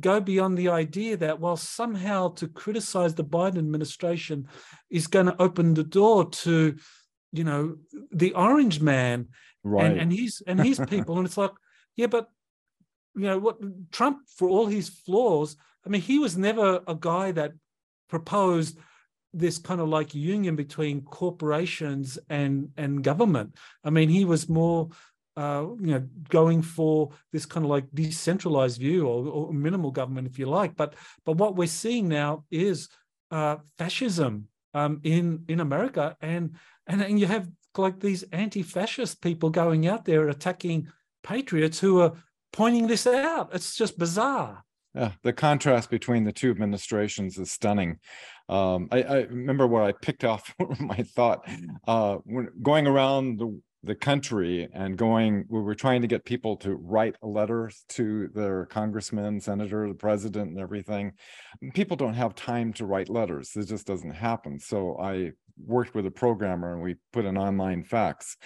go 0.00 0.20
beyond 0.20 0.56
the 0.56 0.68
idea 0.68 1.16
that 1.18 1.38
well 1.38 1.56
somehow 1.56 2.28
to 2.34 2.48
criticize 2.48 3.14
the 3.14 3.24
Biden 3.24 3.58
administration 3.58 4.48
is 4.90 5.06
going 5.06 5.26
to 5.26 5.40
open 5.40 5.74
the 5.74 5.84
door 5.84 6.30
to 6.30 6.76
you 7.32 7.44
know 7.44 7.76
the 8.10 8.32
orange 8.34 8.80
man 8.80 9.28
right. 9.62 9.90
and, 9.92 10.00
and 10.00 10.12
his 10.12 10.42
and 10.46 10.60
his 10.60 10.80
people 10.88 11.18
and 11.18 11.26
it's 11.26 11.36
like 11.36 11.52
yeah 11.96 12.06
but 12.06 12.28
you 13.14 13.22
know 13.22 13.38
what 13.38 13.58
Trump, 13.92 14.18
for 14.28 14.48
all 14.48 14.66
his 14.66 14.88
flaws, 14.88 15.56
I 15.84 15.88
mean, 15.88 16.00
he 16.00 16.18
was 16.18 16.36
never 16.36 16.80
a 16.86 16.94
guy 16.94 17.32
that 17.32 17.52
proposed 18.08 18.78
this 19.34 19.58
kind 19.58 19.80
of 19.80 19.88
like 19.88 20.14
union 20.14 20.56
between 20.56 21.02
corporations 21.02 22.18
and 22.28 22.70
and 22.76 23.02
government. 23.02 23.56
I 23.84 23.90
mean, 23.90 24.08
he 24.08 24.24
was 24.24 24.48
more 24.48 24.90
uh, 25.36 25.64
you 25.80 25.92
know, 25.92 26.06
going 26.28 26.60
for 26.60 27.10
this 27.32 27.46
kind 27.46 27.64
of 27.64 27.70
like 27.70 27.86
decentralized 27.94 28.78
view 28.78 29.06
or, 29.06 29.26
or, 29.26 29.52
minimal 29.52 29.90
government, 29.90 30.28
if 30.28 30.38
you 30.38 30.46
like. 30.46 30.76
But 30.76 30.94
but 31.24 31.38
what 31.38 31.56
we're 31.56 31.68
seeing 31.68 32.06
now 32.06 32.44
is 32.50 32.90
uh, 33.30 33.56
fascism 33.78 34.48
um, 34.74 35.00
in 35.04 35.44
in 35.48 35.60
America, 35.60 36.16
and 36.20 36.56
and 36.86 37.00
and 37.00 37.18
you 37.18 37.26
have 37.26 37.48
like 37.78 37.98
these 38.00 38.24
anti-fascist 38.32 39.22
people 39.22 39.48
going 39.48 39.86
out 39.86 40.04
there 40.04 40.28
attacking 40.28 40.88
patriots 41.22 41.78
who 41.78 42.00
are 42.00 42.12
pointing 42.52 42.86
this 42.86 43.06
out. 43.06 43.50
It's 43.52 43.76
just 43.76 43.98
bizarre. 43.98 44.64
Yeah, 44.94 45.12
the 45.22 45.32
contrast 45.32 45.90
between 45.90 46.24
the 46.24 46.32
two 46.32 46.50
administrations 46.50 47.38
is 47.38 47.50
stunning. 47.50 47.98
Um, 48.48 48.88
I, 48.92 49.02
I, 49.02 49.16
remember 49.22 49.66
where 49.66 49.82
I 49.82 49.92
picked 49.92 50.24
off 50.24 50.54
my 50.80 50.96
thought 50.96 51.48
uh, 51.86 52.16
when 52.24 52.50
going 52.62 52.86
around 52.86 53.38
the 53.38 53.60
the 53.84 53.94
country 53.94 54.68
and 54.72 54.96
going 54.96 55.44
we 55.48 55.60
were 55.60 55.74
trying 55.74 56.02
to 56.02 56.06
get 56.06 56.24
people 56.24 56.56
to 56.56 56.76
write 56.76 57.16
letters 57.22 57.84
to 57.88 58.28
their 58.28 58.66
congressman 58.66 59.40
senator 59.40 59.88
the 59.88 59.94
president 59.94 60.50
and 60.50 60.60
everything 60.60 61.12
people 61.74 61.96
don't 61.96 62.14
have 62.14 62.34
time 62.34 62.72
to 62.72 62.86
write 62.86 63.08
letters 63.08 63.56
it 63.56 63.64
just 63.66 63.86
doesn't 63.86 64.12
happen 64.12 64.58
so 64.58 64.96
i 65.00 65.32
worked 65.64 65.94
with 65.94 66.06
a 66.06 66.10
programmer 66.10 66.72
and 66.72 66.82
we 66.82 66.96
put 67.12 67.24
an 67.24 67.36
online 67.36 67.82
fax 67.84 68.36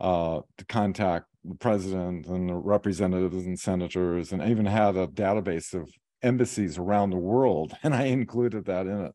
uh, 0.00 0.40
to 0.56 0.64
contact 0.66 1.26
the 1.44 1.54
president 1.54 2.26
and 2.26 2.48
the 2.48 2.54
representatives 2.54 3.46
and 3.46 3.58
senators 3.58 4.32
and 4.32 4.42
even 4.42 4.66
had 4.66 4.96
a 4.96 5.06
database 5.06 5.74
of 5.74 5.90
embassies 6.22 6.78
around 6.78 7.10
the 7.10 7.16
world 7.16 7.74
and 7.82 7.94
i 7.94 8.04
included 8.04 8.64
that 8.64 8.86
in 8.86 9.06
it 9.06 9.14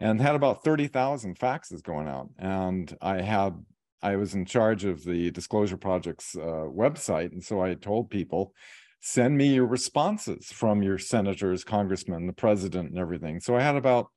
and 0.00 0.20
had 0.20 0.34
about 0.34 0.64
30,000 0.64 1.38
faxes 1.38 1.82
going 1.82 2.08
out 2.08 2.30
and 2.38 2.96
i 3.02 3.20
had 3.20 3.54
I 4.02 4.16
was 4.16 4.34
in 4.34 4.44
charge 4.44 4.84
of 4.84 5.04
the 5.04 5.30
Disclosure 5.30 5.76
Project's 5.76 6.36
uh, 6.36 6.68
website. 6.68 7.32
And 7.32 7.42
so 7.42 7.60
I 7.60 7.74
told 7.74 8.10
people, 8.10 8.52
send 9.00 9.36
me 9.36 9.54
your 9.54 9.66
responses 9.66 10.46
from 10.46 10.82
your 10.82 10.98
senators, 10.98 11.64
congressmen, 11.64 12.26
the 12.26 12.32
president, 12.32 12.90
and 12.90 12.98
everything. 12.98 13.40
So 13.40 13.56
I 13.56 13.62
had 13.62 13.76
about 13.76 14.10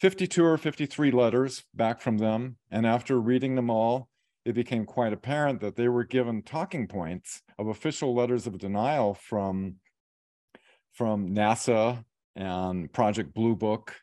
52 0.00 0.44
or 0.44 0.58
53 0.58 1.10
letters 1.10 1.64
back 1.74 2.00
from 2.00 2.18
them. 2.18 2.56
And 2.70 2.86
after 2.86 3.20
reading 3.20 3.54
them 3.54 3.70
all, 3.70 4.08
it 4.44 4.54
became 4.54 4.84
quite 4.84 5.12
apparent 5.12 5.60
that 5.60 5.76
they 5.76 5.88
were 5.88 6.04
given 6.04 6.42
talking 6.42 6.86
points 6.86 7.42
of 7.58 7.68
official 7.68 8.14
letters 8.14 8.46
of 8.46 8.58
denial 8.58 9.14
from, 9.14 9.76
from 10.92 11.34
NASA 11.34 12.04
and 12.36 12.92
Project 12.92 13.34
Blue 13.34 13.56
Book. 13.56 13.96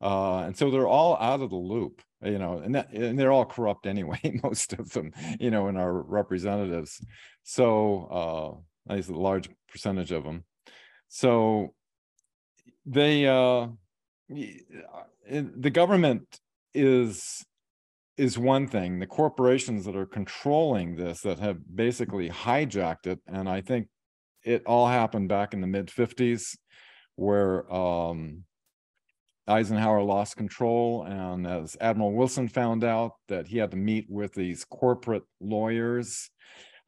Uh, 0.00 0.38
and 0.38 0.56
so 0.56 0.70
they're 0.70 0.88
all 0.88 1.16
out 1.16 1.40
of 1.40 1.50
the 1.50 1.56
loop 1.56 2.02
you 2.24 2.38
know, 2.38 2.58
and 2.58 2.74
that 2.74 2.92
and 2.92 3.18
they're 3.18 3.32
all 3.32 3.44
corrupt 3.44 3.86
anyway, 3.86 4.18
most 4.42 4.72
of 4.72 4.90
them, 4.90 5.12
you 5.38 5.50
know, 5.50 5.68
in 5.68 5.76
our 5.76 5.92
representatives. 5.92 7.04
So 7.42 8.64
uh, 8.88 8.90
at 8.92 8.96
least 8.96 9.10
a 9.10 9.18
large 9.18 9.48
percentage 9.68 10.12
of 10.12 10.24
them. 10.24 10.44
So 11.08 11.74
they 12.86 13.26
uh, 13.26 13.68
the 14.28 15.70
government 15.70 16.38
is 16.74 17.44
is 18.16 18.38
one 18.38 18.68
thing. 18.68 19.00
The 19.00 19.06
corporations 19.06 19.84
that 19.84 19.96
are 19.96 20.06
controlling 20.06 20.96
this 20.96 21.22
that 21.22 21.38
have 21.40 21.58
basically 21.74 22.30
hijacked 22.30 23.06
it, 23.06 23.18
and 23.26 23.48
I 23.48 23.60
think 23.60 23.88
it 24.44 24.62
all 24.66 24.86
happened 24.86 25.28
back 25.28 25.52
in 25.52 25.60
the 25.60 25.66
mid 25.66 25.88
50s 25.88 26.56
where 27.16 27.72
um, 27.72 28.44
Eisenhower 29.46 30.02
lost 30.02 30.36
control, 30.36 31.04
and 31.04 31.46
as 31.46 31.76
Admiral 31.80 32.12
Wilson 32.12 32.48
found 32.48 32.82
out 32.82 33.12
that 33.28 33.46
he 33.48 33.58
had 33.58 33.70
to 33.72 33.76
meet 33.76 34.06
with 34.08 34.34
these 34.34 34.64
corporate 34.64 35.24
lawyers, 35.40 36.30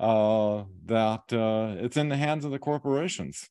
uh, 0.00 0.64
that 0.86 1.32
uh, 1.32 1.82
it's 1.82 1.96
in 1.96 2.08
the 2.08 2.16
hands 2.16 2.44
of 2.44 2.50
the 2.50 2.58
corporations. 2.58 3.48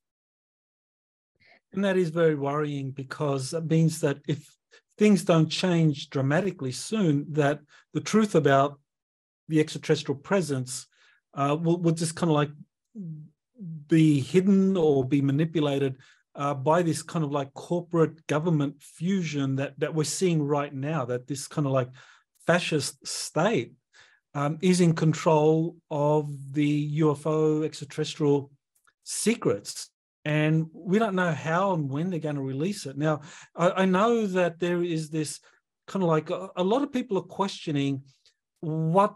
And 1.76 1.84
that 1.84 1.98
is 1.98 2.10
very 2.10 2.36
worrying 2.36 2.92
because 2.92 3.54
it 3.54 3.66
means 3.66 4.00
that 4.02 4.20
if 4.28 4.50
things 4.98 5.24
don't 5.24 5.50
change 5.50 6.10
dramatically 6.10 6.72
soon, 6.72 7.26
that 7.34 7.60
the 7.94 8.02
truth 8.02 8.36
about 8.36 8.80
the 9.50 9.60
extraterrestrial 9.60 10.20
presence 10.20 10.88
uh, 11.34 11.56
will, 11.62 11.78
will 11.78 11.92
just 11.92 12.16
kind 12.16 12.30
of 12.30 12.36
like 12.36 12.52
be 13.88 14.22
hidden 14.22 14.78
or 14.78 15.06
be 15.06 15.22
manipulated 15.22 15.98
uh, 16.36 16.54
by 16.54 16.82
this 16.82 17.02
kind 17.02 17.24
of 17.24 17.32
like 17.32 17.54
corporate 17.54 18.26
government 18.28 18.82
fusion 18.82 19.56
that 19.56 19.80
that 19.80 19.94
we're 19.94 20.04
seeing 20.04 20.42
right 20.42 20.74
now. 20.74 21.06
That 21.06 21.28
this 21.28 21.48
kind 21.48 21.68
of 21.68 21.74
like 21.74 21.90
fascist 22.46 23.06
state 23.06 23.74
um, 24.34 24.58
is 24.62 24.82
in 24.82 24.94
control 24.94 25.76
of 25.90 26.30
the 26.54 27.00
UFO 27.00 27.66
extraterrestrial 27.66 28.52
secrets. 29.04 29.90
And 30.26 30.66
we 30.74 30.98
don't 30.98 31.16
know 31.16 31.32
how 31.32 31.74
and 31.74 31.90
when 31.90 32.10
they're 32.10 32.20
going 32.20 32.36
to 32.36 32.42
release 32.42 32.88
it. 32.88 32.98
Now, 32.98 33.22
I, 33.56 33.84
I 33.84 33.86
know 33.86 34.26
that 34.26 34.60
there 34.60 34.84
is 34.84 35.10
this 35.10 35.40
kind 35.88 36.02
of 36.02 36.10
like 36.10 36.32
a, 36.32 36.50
a, 36.58 36.64
lot 36.64 36.82
of 36.82 36.92
people 36.92 37.18
are 37.20 37.22
questioning 37.22 38.02
what 38.60 39.14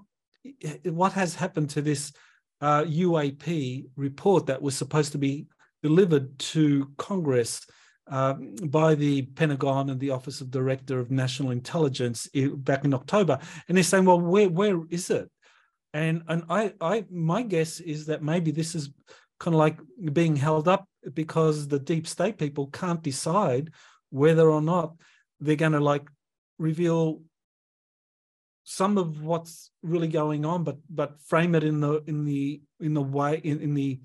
what 0.86 1.14
has 1.14 1.34
happened 1.34 1.72
to 1.72 1.82
this 1.82 2.14
uh, 2.62 2.84
UAP 2.84 3.88
report 3.96 4.46
that 4.46 4.62
was 4.62 4.76
supposed 4.76 5.12
to 5.14 5.18
be 5.18 5.48
delivered 5.82 6.38
to 6.40 6.92
Congress 6.98 7.66
uh, 8.10 8.34
by 8.66 8.96
the 8.96 9.24
Pentagon 9.24 9.90
and 9.90 10.00
the 10.00 10.12
Office 10.12 10.42
of 10.42 10.52
Director 10.52 11.00
of 11.00 11.12
National 11.12 11.52
Intelligence 11.52 12.28
back 12.58 12.86
in 12.86 12.94
October, 12.94 13.40
and 13.68 13.78
they're 13.78 13.84
saying, 13.84 14.06
"Well, 14.06 14.20
where 14.20 14.50
where 14.50 14.82
is 14.90 15.10
it?" 15.10 15.30
And 15.94 16.24
and 16.28 16.44
I 16.50 16.74
I 16.82 17.06
my 17.10 17.44
guess 17.44 17.80
is 17.80 18.08
that 18.08 18.24
maybe 18.24 18.52
this 18.52 18.76
is 18.76 18.90
kind 19.40 19.56
of 19.56 19.60
like 19.60 19.78
being 20.12 20.36
held 20.36 20.68
up 20.68 20.89
because 21.14 21.68
the 21.68 21.80
deep 21.80 22.08
state 22.08 22.38
people 22.38 22.68
can't 22.68 23.02
decide 23.02 23.72
whether 24.10 24.50
or 24.50 24.62
not 24.62 24.96
they're 25.40 25.56
going 25.56 25.72
to 25.72 25.80
like 25.80 26.08
reveal 26.58 27.22
some 28.64 28.98
of 28.98 29.24
what's 29.24 29.72
really 29.82 30.08
going 30.08 30.46
on 30.46 30.64
but 30.64 30.78
but 30.90 31.20
frame 31.22 31.56
it 31.56 31.64
in 31.64 31.80
the 31.80 32.04
in 32.08 32.26
the 32.26 32.62
in 32.80 32.94
the 32.94 33.02
way 33.02 33.42
in, 33.44 33.60
in 33.62 33.74
the 33.74 34.00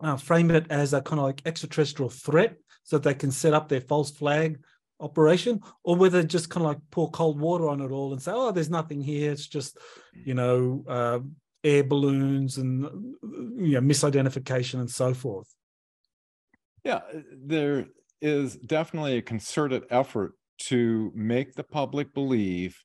uh, 0.00 0.16
frame 0.16 0.50
it 0.50 0.66
as 0.70 0.92
a 0.92 1.00
kind 1.00 1.18
of 1.18 1.24
like 1.24 1.40
extraterrestrial 1.46 2.10
threat 2.10 2.56
so 2.82 2.98
that 2.98 3.08
they 3.08 3.14
can 3.14 3.30
set 3.30 3.54
up 3.54 3.68
their 3.68 3.80
false 3.80 4.10
flag 4.10 4.58
operation 5.00 5.60
or 5.82 5.96
whether 5.96 6.22
just 6.22 6.50
kind 6.50 6.64
of 6.64 6.72
like 6.72 6.80
pour 6.90 7.10
cold 7.10 7.40
water 7.40 7.68
on 7.68 7.80
it 7.80 7.90
all 7.90 8.12
and 8.12 8.22
say 8.22 8.32
oh 8.34 8.50
there's 8.50 8.70
nothing 8.70 9.00
here. 9.00 9.32
It's 9.32 9.46
just 9.46 9.78
you 10.12 10.34
know 10.34 10.84
uh, 10.88 11.20
air 11.62 11.84
balloons 11.84 12.58
and 12.58 12.82
you 13.56 13.74
know 13.74 13.80
misidentification 13.80 14.80
and 14.80 14.90
so 14.90 15.14
forth 15.14 15.48
yeah 16.84 17.00
there 17.32 17.86
is 18.20 18.56
definitely 18.56 19.18
a 19.18 19.22
concerted 19.22 19.84
effort 19.90 20.32
to 20.58 21.12
make 21.14 21.54
the 21.54 21.64
public 21.64 22.14
believe 22.14 22.82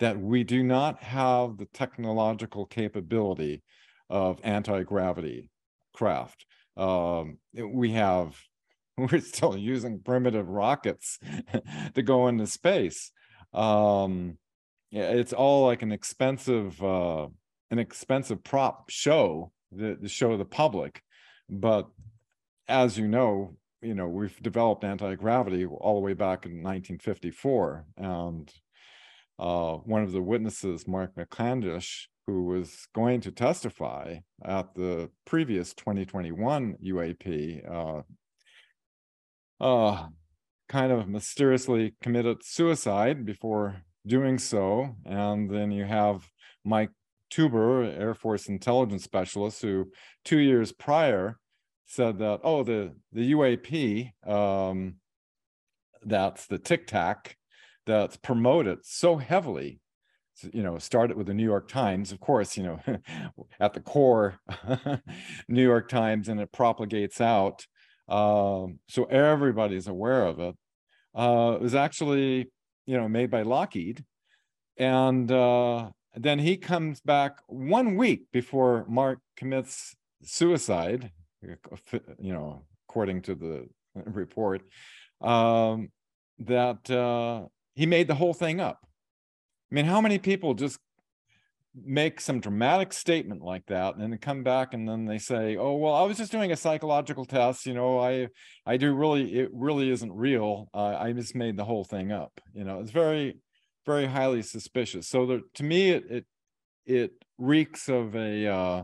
that 0.00 0.20
we 0.20 0.42
do 0.42 0.62
not 0.62 1.02
have 1.02 1.56
the 1.58 1.66
technological 1.66 2.66
capability 2.66 3.62
of 4.10 4.40
anti-gravity 4.42 5.48
craft. 5.94 6.44
Um, 6.76 7.38
we 7.54 7.92
have 7.92 8.36
we're 8.98 9.20
still 9.20 9.56
using 9.56 10.00
primitive 10.00 10.48
rockets 10.48 11.18
to 11.94 12.02
go 12.02 12.28
into 12.28 12.46
space. 12.46 13.10
Um, 13.54 14.38
it's 14.90 15.32
all 15.32 15.66
like 15.66 15.82
an 15.82 15.92
expensive 15.92 16.82
uh, 16.82 17.28
an 17.70 17.78
expensive 17.78 18.44
prop 18.44 18.90
show 18.90 19.52
to, 19.78 19.96
to 19.96 20.08
show 20.08 20.32
of 20.32 20.38
the 20.38 20.44
public 20.44 21.02
but 21.48 21.88
as 22.68 22.98
you 22.98 23.08
know 23.08 23.56
you 23.80 23.94
know 23.94 24.08
we've 24.08 24.40
developed 24.42 24.84
anti-gravity 24.84 25.66
all 25.66 25.94
the 25.94 26.00
way 26.00 26.14
back 26.14 26.46
in 26.46 26.62
1954 26.62 27.84
and 27.96 28.52
uh, 29.42 29.74
one 29.78 30.02
of 30.04 30.12
the 30.12 30.22
witnesses 30.22 30.86
mark 30.86 31.14
McCandlish, 31.16 32.06
who 32.26 32.44
was 32.44 32.86
going 32.94 33.20
to 33.22 33.32
testify 33.32 34.18
at 34.44 34.74
the 34.74 35.10
previous 35.24 35.74
2021 35.74 36.76
UAP, 36.84 37.68
uh, 37.68 38.02
uh, 39.60 40.06
kind 40.68 40.92
of 40.92 41.08
mysteriously 41.08 41.94
committed 42.00 42.44
suicide 42.44 43.24
before 43.24 43.82
doing 44.06 44.38
so. 44.38 44.94
And 45.04 45.50
then 45.50 45.72
you 45.72 45.84
have 45.84 46.28
Mike 46.64 46.90
Tuber, 47.30 47.82
Air 47.82 48.14
Force 48.14 48.46
intelligence 48.46 49.02
specialist, 49.02 49.62
who 49.62 49.90
two 50.24 50.38
years 50.38 50.70
prior 50.70 51.38
said 51.92 52.18
that, 52.18 52.40
oh, 52.42 52.62
the, 52.62 52.92
the 53.12 53.32
UAP, 53.32 54.10
um, 54.26 54.94
that's 56.04 56.46
the 56.46 56.58
Tic 56.58 56.86
Tac 56.86 57.36
that's 57.86 58.16
promoted 58.16 58.78
so 58.82 59.16
heavily 59.16 59.80
you 60.52 60.62
know 60.62 60.78
started 60.78 61.16
with 61.16 61.26
the 61.26 61.34
new 61.34 61.44
york 61.44 61.68
times 61.68 62.10
of 62.10 62.18
course 62.18 62.56
you 62.56 62.62
know 62.62 62.80
at 63.60 63.74
the 63.74 63.80
core 63.80 64.40
new 65.48 65.62
york 65.62 65.88
times 65.88 66.28
and 66.28 66.40
it 66.40 66.50
propagates 66.52 67.20
out 67.20 67.66
um, 68.08 68.78
so 68.88 69.04
everybody's 69.04 69.86
aware 69.86 70.26
of 70.26 70.38
it. 70.40 70.56
Uh, 71.14 71.54
it 71.56 71.62
was 71.62 71.74
actually 71.74 72.50
you 72.86 72.96
know 72.96 73.08
made 73.08 73.30
by 73.30 73.42
lockheed 73.42 74.04
and 74.76 75.30
uh, 75.30 75.88
then 76.14 76.38
he 76.38 76.56
comes 76.56 77.00
back 77.00 77.38
one 77.46 77.96
week 77.96 78.24
before 78.32 78.84
mark 78.88 79.18
commits 79.36 79.94
suicide 80.22 81.10
you 82.18 82.32
know 82.32 82.64
according 82.88 83.22
to 83.22 83.34
the 83.34 83.68
report 83.94 84.62
um, 85.20 85.90
that 86.38 86.90
uh, 86.90 87.46
he 87.74 87.86
made 87.86 88.08
the 88.08 88.14
whole 88.14 88.34
thing 88.34 88.60
up 88.60 88.80
I 89.72 89.74
mean, 89.74 89.86
how 89.86 90.02
many 90.02 90.18
people 90.18 90.52
just 90.52 90.78
make 91.74 92.20
some 92.20 92.40
dramatic 92.40 92.92
statement 92.92 93.40
like 93.40 93.64
that 93.68 93.94
and 93.94 94.02
then 94.02 94.18
come 94.18 94.42
back 94.42 94.74
and 94.74 94.86
then 94.86 95.06
they 95.06 95.16
say, 95.16 95.56
"Oh, 95.56 95.76
well, 95.76 95.94
I 95.94 96.02
was 96.02 96.18
just 96.18 96.30
doing 96.30 96.52
a 96.52 96.56
psychological 96.56 97.24
test, 97.24 97.64
you 97.64 97.72
know, 97.72 97.98
I 97.98 98.28
I 98.66 98.76
do 98.76 98.92
really 98.92 99.34
it 99.40 99.48
really 99.54 99.90
isn't 99.90 100.12
real. 100.12 100.68
Uh, 100.74 100.96
I 100.98 101.12
just 101.12 101.34
made 101.34 101.56
the 101.56 101.64
whole 101.64 101.84
thing 101.84 102.12
up." 102.12 102.38
You 102.52 102.64
know, 102.64 102.80
it's 102.80 102.90
very 102.90 103.38
very 103.86 104.04
highly 104.06 104.42
suspicious. 104.42 105.08
So 105.08 105.24
there, 105.24 105.40
to 105.54 105.64
me 105.64 105.90
it, 105.90 106.04
it 106.10 106.26
it 106.84 107.12
reeks 107.38 107.88
of 107.88 108.14
a 108.14 108.46
uh, 108.46 108.82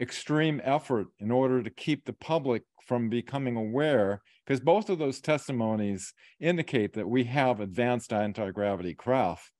extreme 0.00 0.60
effort 0.64 1.06
in 1.18 1.30
order 1.30 1.62
to 1.62 1.70
keep 1.70 2.04
the 2.04 2.12
public 2.12 2.62
from 2.86 3.08
becoming 3.08 3.56
aware 3.56 4.22
because 4.44 4.60
both 4.60 4.88
of 4.88 4.98
those 4.98 5.20
testimonies 5.20 6.12
indicate 6.38 6.92
that 6.92 7.08
we 7.08 7.24
have 7.24 7.60
advanced 7.60 8.12
anti-gravity 8.12 8.94
craft. 8.94 9.50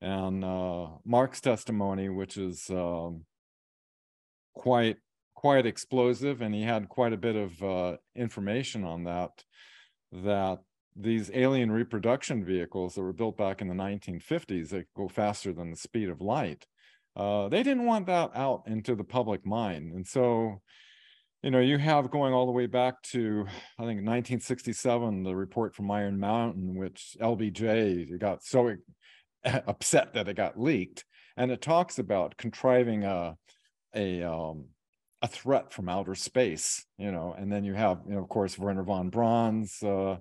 And 0.00 0.44
uh, 0.44 0.88
mark's 1.04 1.40
testimony 1.40 2.08
which 2.08 2.36
is 2.36 2.70
um, 2.70 3.24
quite 4.54 4.96
quite 5.34 5.66
explosive 5.66 6.40
and 6.40 6.54
he 6.54 6.62
had 6.62 6.88
quite 6.88 7.12
a 7.12 7.16
bit 7.16 7.36
of 7.36 7.62
uh, 7.62 7.96
information 8.14 8.84
on 8.84 9.04
that 9.04 9.30
that 10.12 10.58
these 10.96 11.30
alien 11.32 11.70
reproduction 11.70 12.44
vehicles 12.44 12.94
that 12.94 13.02
were 13.02 13.12
built 13.12 13.36
back 13.36 13.60
in 13.60 13.68
the 13.68 13.74
1950s 13.74 14.70
that 14.70 14.92
go 14.96 15.08
faster 15.08 15.52
than 15.52 15.70
the 15.70 15.76
speed 15.76 16.08
of 16.08 16.20
light 16.20 16.66
uh, 17.18 17.48
they 17.48 17.62
didn't 17.62 17.86
want 17.86 18.06
that 18.06 18.30
out 18.34 18.62
into 18.66 18.94
the 18.94 19.04
public 19.04 19.44
mind. 19.44 19.92
And 19.92 20.06
so 20.06 20.60
you 21.42 21.50
know 21.50 21.60
you 21.60 21.78
have 21.78 22.10
going 22.10 22.32
all 22.32 22.46
the 22.46 22.52
way 22.52 22.66
back 22.66 23.00
to 23.00 23.46
i 23.78 23.82
think 23.82 24.02
1967 24.02 25.22
the 25.22 25.36
report 25.36 25.72
from 25.72 25.88
iron 25.88 26.18
mountain 26.18 26.74
which 26.74 27.16
lbj 27.20 28.18
got 28.18 28.42
so 28.42 28.74
upset 29.66 30.14
that 30.14 30.28
it 30.28 30.36
got 30.36 30.60
leaked. 30.60 31.04
And 31.36 31.50
it 31.50 31.62
talks 31.62 31.98
about 31.98 32.36
contriving 32.36 33.04
a 33.04 33.36
a 33.94 34.22
um, 34.22 34.66
a 35.22 35.28
threat 35.28 35.72
from 35.72 35.88
outer 35.88 36.14
space, 36.14 36.84
you 36.96 37.10
know, 37.10 37.34
and 37.36 37.50
then 37.50 37.64
you 37.64 37.74
have, 37.74 38.02
you 38.06 38.14
know, 38.14 38.20
of 38.20 38.28
course, 38.28 38.56
Wernher 38.56 38.84
von 38.84 39.10
Braun's 39.10 39.82
uh, 39.82 40.18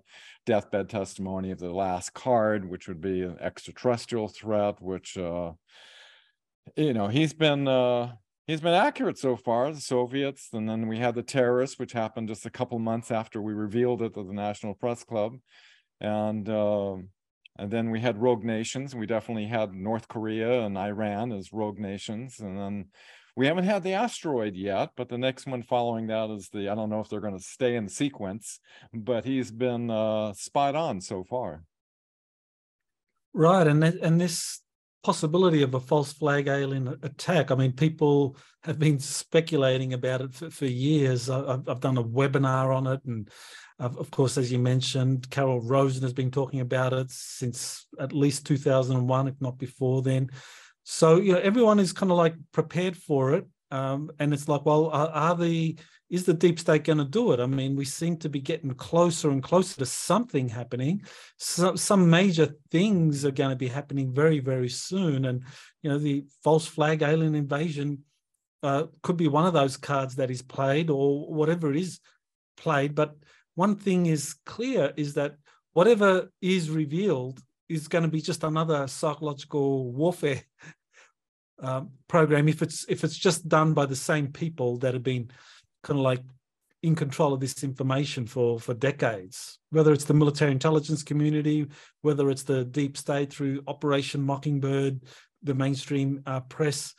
deathbed 0.47 0.89
testimony 0.89 1.51
of 1.51 1.59
the 1.59 1.71
last 1.71 2.13
card, 2.13 2.67
which 2.67 2.87
would 2.87 2.99
be 2.99 3.21
an 3.21 3.37
extraterrestrial 3.39 4.27
threat, 4.27 4.81
which, 4.81 5.15
uh, 5.15 5.51
you 6.75 6.93
know, 6.93 7.07
he's 7.07 7.33
been 7.33 7.67
uh, 7.67 8.13
he's 8.45 8.61
been 8.61 8.73
accurate 8.73 9.17
so 9.17 9.35
far. 9.35 9.71
The 9.71 9.81
Soviets, 9.81 10.49
and 10.53 10.67
then 10.67 10.87
we 10.87 10.97
had 10.97 11.15
the 11.15 11.23
terrorists, 11.23 11.79
which 11.79 11.93
happened 11.93 12.27
just 12.27 12.45
a 12.45 12.51
couple 12.51 12.79
months 12.79 13.11
after 13.11 13.41
we 13.41 13.53
revealed 13.53 14.01
it 14.01 14.13
to 14.15 14.23
the 14.23 14.33
National 14.33 14.73
Press 14.73 15.03
Club, 15.03 15.37
and 16.01 16.47
uh, 16.49 16.95
and 17.57 17.71
then 17.71 17.91
we 17.91 17.99
had 17.99 18.21
rogue 18.21 18.43
nations. 18.43 18.95
We 18.95 19.05
definitely 19.05 19.47
had 19.47 19.73
North 19.73 20.07
Korea 20.07 20.61
and 20.61 20.77
Iran 20.77 21.31
as 21.31 21.53
rogue 21.53 21.79
nations, 21.79 22.39
and 22.39 22.57
then 22.57 22.85
we 23.37 23.45
haven't 23.45 23.65
had 23.65 23.83
the 23.83 23.93
asteroid 23.93 24.55
yet, 24.55 24.89
but 24.97 25.09
the 25.09 25.17
next 25.17 25.45
one 25.45 25.61
following 25.61 26.07
that 26.07 26.31
is 26.31 26.49
the, 26.49 26.69
I 26.69 26.75
don't 26.75 26.89
know 26.89 27.01
if 27.01 27.07
they're 27.07 27.21
going 27.21 27.37
to 27.37 27.43
stay 27.43 27.75
in 27.75 27.87
sequence, 27.87 28.59
but 28.91 29.25
he's 29.25 29.51
been 29.51 29.91
uh, 29.91 30.33
spot 30.33 30.75
on 30.75 31.01
so 31.01 31.23
far. 31.23 31.63
Right. 33.35 33.67
And, 33.67 33.83
and 33.83 34.19
this 34.19 34.63
possibility 35.03 35.61
of 35.61 35.73
a 35.73 35.79
false 35.79 36.13
flag 36.13 36.47
alien 36.47 36.87
attack, 37.03 37.51
I 37.51 37.55
mean, 37.55 37.71
people 37.73 38.37
have 38.63 38.79
been 38.79 38.99
speculating 38.99 39.93
about 39.93 40.21
it 40.21 40.33
for, 40.33 40.49
for 40.49 40.65
years. 40.65 41.29
I've, 41.29 41.67
I've 41.67 41.79
done 41.79 41.97
a 41.97 42.03
webinar 42.03 42.75
on 42.75 42.87
it. 42.87 43.01
And 43.05 43.29
of 43.79 44.09
course, 44.11 44.37
as 44.37 44.51
you 44.51 44.59
mentioned, 44.59 45.29
Carol 45.29 45.61
Rosin 45.61 46.03
has 46.03 46.13
been 46.13 46.31
talking 46.31 46.61
about 46.61 46.93
it 46.93 47.11
since 47.11 47.85
at 47.99 48.13
least 48.13 48.45
2001, 48.45 49.27
if 49.27 49.35
not 49.39 49.57
before 49.57 50.01
then. 50.01 50.29
So 50.83 51.17
you 51.17 51.33
know, 51.33 51.39
everyone 51.39 51.79
is 51.79 51.93
kind 51.93 52.11
of 52.11 52.17
like 52.17 52.35
prepared 52.53 52.95
for 52.95 53.33
it, 53.33 53.45
um, 53.71 54.09
and 54.19 54.33
it's 54.33 54.47
like, 54.47 54.65
well, 54.65 54.87
are, 54.87 55.09
are 55.09 55.35
the 55.35 55.77
is 56.09 56.23
the 56.23 56.33
deep 56.33 56.59
state 56.59 56.85
going 56.85 56.99
to 56.99 57.05
do 57.05 57.33
it? 57.33 57.39
I 57.39 57.45
mean, 57.45 57.75
we 57.75 57.85
seem 57.85 58.17
to 58.17 58.29
be 58.29 58.39
getting 58.39 58.73
closer 58.73 59.29
and 59.29 59.43
closer 59.43 59.77
to 59.79 59.85
something 59.85 60.47
happening. 60.47 61.03
So, 61.37 61.75
some 61.75 62.09
major 62.09 62.55
things 62.71 63.25
are 63.25 63.31
going 63.31 63.49
to 63.49 63.55
be 63.55 63.67
happening 63.67 64.13
very, 64.13 64.39
very 64.39 64.69
soon. 64.69 65.25
And, 65.25 65.43
you 65.81 65.89
know, 65.89 65.97
the 65.97 66.25
false 66.43 66.65
flag 66.65 67.01
alien 67.01 67.35
invasion 67.35 68.03
uh, 68.63 68.85
could 69.03 69.17
be 69.17 69.27
one 69.27 69.45
of 69.45 69.53
those 69.53 69.77
cards 69.77 70.15
that 70.15 70.31
is 70.31 70.41
played 70.41 70.89
or 70.89 71.27
whatever 71.33 71.73
is 71.73 71.99
played. 72.55 72.95
But 72.95 73.15
one 73.55 73.75
thing 73.75 74.05
is 74.05 74.35
clear 74.45 74.93
is 74.95 75.13
that 75.15 75.35
whatever 75.73 76.31
is 76.41 76.69
revealed 76.69 77.41
is 77.69 77.87
going 77.87 78.03
to 78.03 78.09
be 78.09 78.21
just 78.21 78.43
another 78.43 78.87
psychological 78.87 79.91
warfare 79.91 80.41
um, 81.61 81.91
program 82.07 82.47
if 82.47 82.61
it's 82.61 82.85
if 82.87 83.03
it's 83.03 83.17
just 83.17 83.47
done 83.47 83.73
by 83.73 83.85
the 83.85 83.95
same 83.95 84.31
people 84.31 84.77
that 84.77 84.93
have 84.93 85.03
been 85.03 85.29
kind 85.87 85.99
of 85.99 86.03
like 86.03 86.21
in 86.83 86.95
control 86.95 87.33
of 87.33 87.39
this 87.39 87.63
information 87.63 88.27
for 88.27 88.59
for 88.59 88.73
decades 88.73 89.57
whether 89.71 89.91
it's 89.93 90.05
the 90.05 90.13
military 90.13 90.51
intelligence 90.51 91.01
community 91.01 91.65
whether 92.01 92.29
it's 92.29 92.43
the 92.43 92.65
deep 92.65 92.95
state 92.97 93.31
through 93.33 93.63
operation 93.67 94.21
mockingbird 94.21 95.01
the 95.43 95.55
mainstream 95.55 96.21
uh, 96.25 96.41
press 96.41 96.93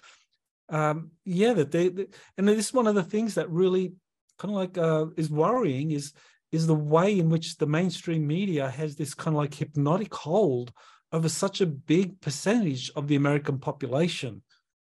um, 0.71 1.11
yeah 1.25 1.53
that 1.53 1.71
they, 1.71 1.89
they, 1.89 2.07
and 2.37 2.49
this 2.49 2.67
is 2.67 2.75
one 2.75 2.87
of 2.87 2.95
the 2.95 3.03
things 3.03 3.35
that 3.35 3.51
really 3.51 3.93
kind 4.39 4.53
of 4.53 4.57
like 4.57 4.79
uh, 4.79 5.07
is 5.17 5.31
worrying 5.31 5.93
is 5.93 6.13
is 6.51 6.67
the 6.67 6.75
way 6.75 7.19
in 7.19 7.29
which 7.29 7.57
the 7.57 7.67
mainstream 7.67 8.27
media 8.27 8.71
has 8.71 8.97
this 8.97 9.15
kind 9.15 9.35
of 9.35 9.39
like 9.43 9.55
hypnotic 9.55 10.15
hold 10.15 10.73
over 11.13 11.29
such 11.29 11.61
a 11.61 11.67
big 11.67 12.21
percentage 12.21 12.91
of 12.97 13.07
the 13.07 13.17
American 13.17 13.59
population. 13.59 14.43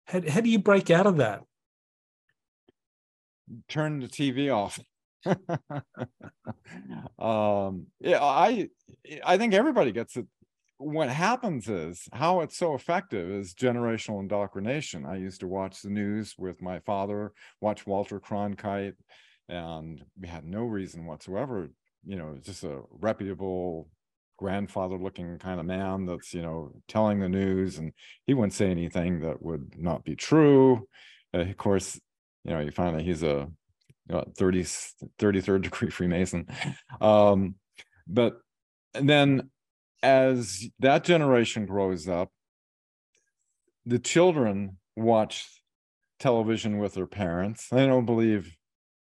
How, 0.06 0.22
how 0.30 0.42
do 0.42 0.50
you 0.50 0.60
break 0.60 0.90
out 0.90 1.08
of 1.08 1.18
that? 1.18 1.44
Turn 3.68 4.00
the 4.00 4.08
TV 4.08 4.54
off. 4.54 4.80
um, 7.20 7.88
yeah, 8.00 8.22
I 8.22 8.70
I 9.24 9.38
think 9.38 9.54
everybody 9.54 9.92
gets 9.92 10.18
it. 10.18 10.26
What 10.78 11.10
happens 11.10 11.70
is 11.70 12.08
how 12.12 12.42
it's 12.42 12.58
so 12.58 12.76
effective 12.76 13.30
is 13.30 13.54
generational 13.54 14.20
indoctrination. 14.20 15.06
I 15.06 15.18
used 15.18 15.40
to 15.40 15.48
watch 15.48 15.82
the 15.82 15.90
news 15.90 16.36
with 16.38 16.62
my 16.62 16.80
father, 16.80 17.32
watch 17.62 17.88
Walter 17.88 18.20
Cronkite, 18.20 18.96
and 19.48 20.04
we 20.20 20.28
had 20.28 20.46
no 20.46 20.64
reason 20.64 21.06
whatsoever. 21.06 21.70
You 22.06 22.18
know, 22.18 22.38
just 22.42 22.64
a 22.64 22.82
reputable 22.92 23.88
grandfather 24.38 24.98
looking 24.98 25.40
kind 25.40 25.60
of 25.60 25.66
man 25.66 26.06
that's 26.06 26.34
you 26.34 26.42
know 26.42 26.72
telling 26.88 27.20
the 27.20 27.30
news 27.30 27.78
and 27.78 27.94
he 28.26 28.34
wouldn't 28.34 28.54
say 28.54 28.70
anything 28.70 29.22
that 29.22 29.42
would 29.42 29.74
not 29.78 30.04
be 30.04 30.16
true 30.16 30.86
uh, 31.34 31.40
of 31.40 31.58
course 31.58 32.00
you 32.46 32.52
know 32.52 32.60
you 32.60 32.72
find 32.72 32.98
that 32.98 33.04
he's 33.04 33.24
a 33.24 33.48
you 34.08 34.16
know, 34.16 34.24
30 34.38 34.64
33rd 35.20 35.62
degree 35.64 35.90
freemason. 35.98 36.48
Um 37.02 37.56
but 38.08 38.38
then 38.94 39.50
as 40.04 40.68
that 40.80 41.04
generation 41.04 41.66
grows 41.66 42.08
up 42.08 42.30
the 43.86 44.00
children 44.00 44.78
watch 44.96 45.62
television 46.20 46.78
with 46.78 46.94
their 46.94 47.08
parents. 47.08 47.68
They 47.70 47.86
don't 47.86 48.06
believe 48.06 48.56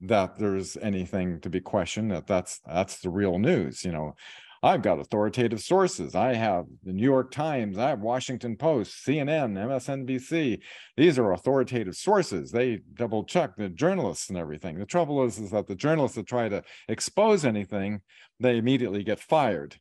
that 0.01 0.37
there's 0.39 0.77
anything 0.77 1.39
to 1.41 1.49
be 1.49 1.61
questioned 1.61 2.11
that 2.11 2.25
that's 2.25 2.59
that's 2.65 3.01
the 3.01 3.09
real 3.09 3.37
news 3.37 3.85
you 3.85 3.91
know 3.91 4.15
I've 4.63 4.83
got 4.83 4.99
authoritative 4.99 5.61
sources. 5.61 6.13
I 6.13 6.35
have 6.35 6.65
the 6.83 6.93
New 6.93 7.03
York 7.03 7.31
Times, 7.31 7.79
I 7.79 7.89
have 7.89 8.01
Washington 8.01 8.55
Post, 8.55 9.05
CNN, 9.05 9.53
MSNBC. 9.53 10.59
These 10.95 11.17
are 11.17 11.31
authoritative 11.31 11.95
sources. 11.95 12.51
They 12.51 12.81
double 12.93 13.23
check 13.23 13.55
the 13.55 13.69
journalists 13.69 14.29
and 14.29 14.37
everything. 14.37 14.77
The 14.77 14.85
trouble 14.85 15.23
is, 15.23 15.39
is 15.39 15.49
that 15.49 15.67
the 15.67 15.75
journalists 15.75 16.15
that 16.15 16.27
try 16.27 16.47
to 16.47 16.63
expose 16.87 17.43
anything, 17.43 18.01
they 18.39 18.57
immediately 18.57 19.03
get 19.03 19.19
fired. 19.19 19.77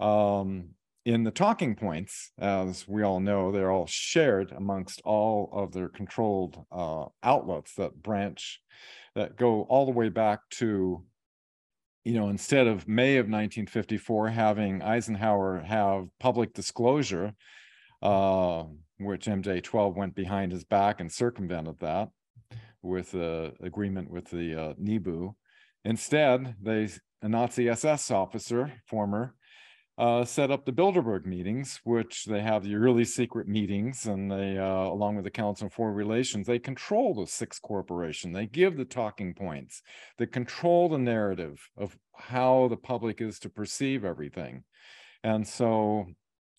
Um, 0.00 0.70
in 1.04 1.22
the 1.22 1.30
talking 1.30 1.76
points, 1.76 2.32
as 2.38 2.88
we 2.88 3.02
all 3.02 3.20
know, 3.20 3.52
they're 3.52 3.70
all 3.70 3.86
shared 3.86 4.50
amongst 4.50 5.00
all 5.04 5.48
of 5.52 5.72
their 5.72 5.88
controlled 5.88 6.58
uh, 6.72 7.04
outlets 7.22 7.74
that 7.76 8.02
branch, 8.02 8.60
that 9.14 9.36
go 9.36 9.62
all 9.62 9.86
the 9.86 9.92
way 9.92 10.08
back 10.08 10.40
to 10.50 11.04
you 12.08 12.14
know, 12.14 12.30
instead 12.30 12.66
of 12.66 12.88
May 12.88 13.18
of 13.18 13.26
1954 13.26 14.28
having 14.30 14.80
Eisenhower 14.80 15.60
have 15.60 16.06
public 16.18 16.54
disclosure, 16.54 17.34
uh, 18.00 18.64
which 18.98 19.26
MJ12 19.26 19.94
went 19.94 20.14
behind 20.14 20.50
his 20.50 20.64
back 20.64 21.00
and 21.00 21.12
circumvented 21.12 21.78
that 21.80 22.08
with 22.80 23.10
the 23.10 23.52
agreement 23.60 24.10
with 24.10 24.30
the 24.30 24.58
uh, 24.58 24.72
NIBU. 24.82 25.34
Instead, 25.84 26.54
they 26.62 26.88
a 27.20 27.28
Nazi 27.28 27.68
SS 27.68 28.10
officer, 28.10 28.72
former, 28.86 29.34
uh, 29.98 30.24
set 30.24 30.52
up 30.52 30.64
the 30.64 30.72
Bilderberg 30.72 31.26
meetings, 31.26 31.80
which 31.82 32.24
they 32.24 32.40
have 32.40 32.62
the 32.62 32.76
really 32.76 33.04
secret 33.04 33.48
meetings, 33.48 34.06
and 34.06 34.30
they, 34.30 34.56
uh, 34.56 34.64
along 34.64 35.16
with 35.16 35.24
the 35.24 35.30
Council 35.30 35.64
on 35.64 35.70
Foreign 35.70 35.96
Relations, 35.96 36.46
they 36.46 36.60
control 36.60 37.14
the 37.14 37.26
six 37.26 37.58
corporation. 37.58 38.32
They 38.32 38.46
give 38.46 38.76
the 38.76 38.84
talking 38.84 39.34
points. 39.34 39.82
They 40.16 40.26
control 40.26 40.88
the 40.88 40.98
narrative 40.98 41.68
of 41.76 41.98
how 42.14 42.68
the 42.68 42.76
public 42.76 43.20
is 43.20 43.40
to 43.40 43.48
perceive 43.48 44.04
everything. 44.04 44.62
And 45.24 45.46
so, 45.46 46.06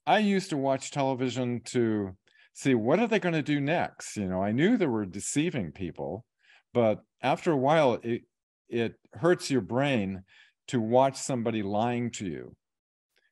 I 0.05 0.19
used 0.19 0.49
to 0.49 0.57
watch 0.57 0.91
television 0.91 1.61
to 1.65 2.17
see 2.53 2.73
what 2.73 2.99
are 2.99 3.07
they 3.07 3.19
going 3.19 3.35
to 3.35 3.41
do 3.41 3.61
next. 3.61 4.17
You 4.17 4.27
know, 4.27 4.43
I 4.43 4.51
knew 4.51 4.75
they 4.75 4.85
were 4.85 5.05
deceiving 5.05 5.71
people, 5.71 6.25
but 6.73 7.03
after 7.21 7.53
a 7.53 7.57
while, 7.57 7.99
it 8.03 8.23
it 8.67 8.95
hurts 9.13 9.49
your 9.49 9.61
brain 9.61 10.23
to 10.67 10.81
watch 10.81 11.15
somebody 11.15 11.63
lying 11.63 12.11
to 12.11 12.25
you 12.25 12.55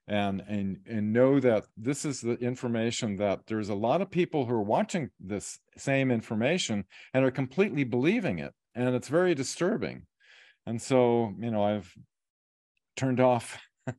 and 0.08 0.42
and 0.48 0.78
and 0.88 1.12
know 1.12 1.40
that 1.40 1.66
this 1.76 2.06
is 2.06 2.22
the 2.22 2.36
information 2.36 3.18
that 3.18 3.42
there's 3.48 3.70
a 3.70 3.76
lot 3.76 4.02
of 4.02 4.10
people 4.10 4.46
who 4.46 4.54
are 4.54 4.62
watching 4.62 5.10
this 5.20 5.60
same 5.78 6.12
information 6.12 6.86
and 7.14 7.26
are 7.26 7.32
completely 7.32 7.84
believing 7.84 8.40
it 8.40 8.54
and 8.76 8.96
it's 8.96 9.08
very 9.10 9.36
disturbing. 9.36 10.04
And 10.66 10.82
so 10.82 11.34
you 11.40 11.52
know 11.52 11.64
i've 11.64 11.90
turned 12.98 13.22
off 13.22 13.58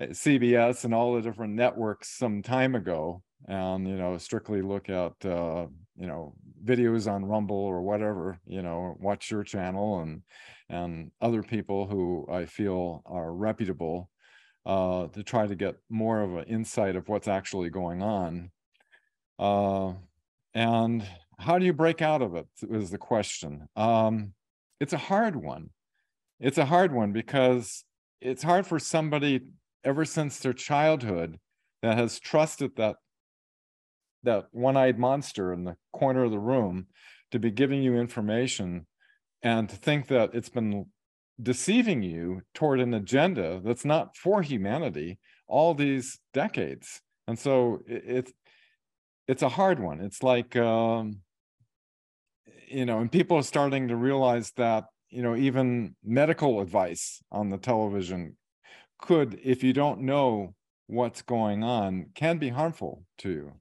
cbs 0.00 0.84
and 0.84 0.92
all 0.92 1.14
the 1.14 1.22
different 1.22 1.54
networks 1.54 2.18
some 2.18 2.42
time 2.42 2.74
ago 2.74 3.22
and 3.48 3.88
you 3.88 3.96
know 3.96 4.18
strictly 4.18 4.60
look 4.60 4.90
at 4.90 5.12
uh, 5.24 5.66
you 5.96 6.06
know 6.06 6.34
videos 6.62 7.10
on 7.10 7.24
rumble 7.24 7.56
or 7.56 7.82
whatever 7.82 8.38
you 8.46 8.60
know 8.62 8.96
watch 9.00 9.30
your 9.30 9.42
channel 9.42 10.00
and 10.00 10.22
and 10.68 11.10
other 11.20 11.42
people 11.42 11.86
who 11.86 12.26
i 12.30 12.44
feel 12.44 13.02
are 13.06 13.32
reputable 13.32 14.10
uh, 14.66 15.08
to 15.08 15.22
try 15.22 15.46
to 15.46 15.54
get 15.54 15.76
more 15.90 16.20
of 16.20 16.36
an 16.36 16.44
insight 16.44 16.96
of 16.96 17.08
what's 17.08 17.28
actually 17.28 17.70
going 17.70 18.02
on. 18.02 18.50
Uh, 19.38 19.92
and 20.54 21.04
how 21.38 21.58
do 21.58 21.66
you 21.66 21.72
break 21.72 22.00
out 22.00 22.22
of 22.22 22.36
it 22.36 22.46
is 22.62 22.90
the 22.90 22.98
question. 22.98 23.68
Um, 23.76 24.32
it's 24.80 24.92
a 24.92 24.98
hard 24.98 25.36
one. 25.36 25.70
It's 26.40 26.58
a 26.58 26.64
hard 26.64 26.92
one 26.92 27.12
because 27.12 27.84
it's 28.20 28.42
hard 28.42 28.66
for 28.66 28.78
somebody 28.78 29.40
ever 29.84 30.04
since 30.04 30.38
their 30.38 30.52
childhood 30.52 31.38
that 31.82 31.98
has 31.98 32.18
trusted 32.18 32.76
that 32.76 32.96
that 34.22 34.46
one-eyed 34.52 34.98
monster 34.98 35.52
in 35.52 35.64
the 35.64 35.76
corner 35.92 36.24
of 36.24 36.30
the 36.30 36.38
room 36.38 36.86
to 37.30 37.38
be 37.38 37.50
giving 37.50 37.82
you 37.82 37.94
information 37.96 38.86
and 39.42 39.68
to 39.68 39.76
think 39.76 40.06
that 40.06 40.30
it's 40.32 40.48
been 40.48 40.86
deceiving 41.42 42.02
you 42.02 42.42
toward 42.54 42.80
an 42.80 42.94
agenda 42.94 43.60
that's 43.64 43.84
not 43.84 44.16
for 44.16 44.42
humanity 44.42 45.18
all 45.46 45.74
these 45.74 46.18
decades. 46.32 47.00
And 47.26 47.38
so 47.38 47.82
it's 47.86 48.32
it's 49.26 49.42
a 49.42 49.48
hard 49.48 49.80
one. 49.80 50.00
It's 50.00 50.22
like 50.22 50.56
um 50.56 51.20
you 52.68 52.84
know 52.84 53.00
and 53.00 53.10
people 53.10 53.36
are 53.36 53.42
starting 53.42 53.88
to 53.88 53.96
realize 53.96 54.52
that 54.56 54.84
you 55.10 55.22
know 55.22 55.36
even 55.36 55.96
medical 56.04 56.60
advice 56.60 57.22
on 57.30 57.50
the 57.50 57.58
television 57.58 58.36
could 58.98 59.38
if 59.42 59.62
you 59.62 59.72
don't 59.72 60.00
know 60.00 60.54
what's 60.86 61.22
going 61.22 61.64
on 61.64 62.06
can 62.14 62.38
be 62.38 62.50
harmful 62.50 63.04
to 63.18 63.30
you. 63.30 63.52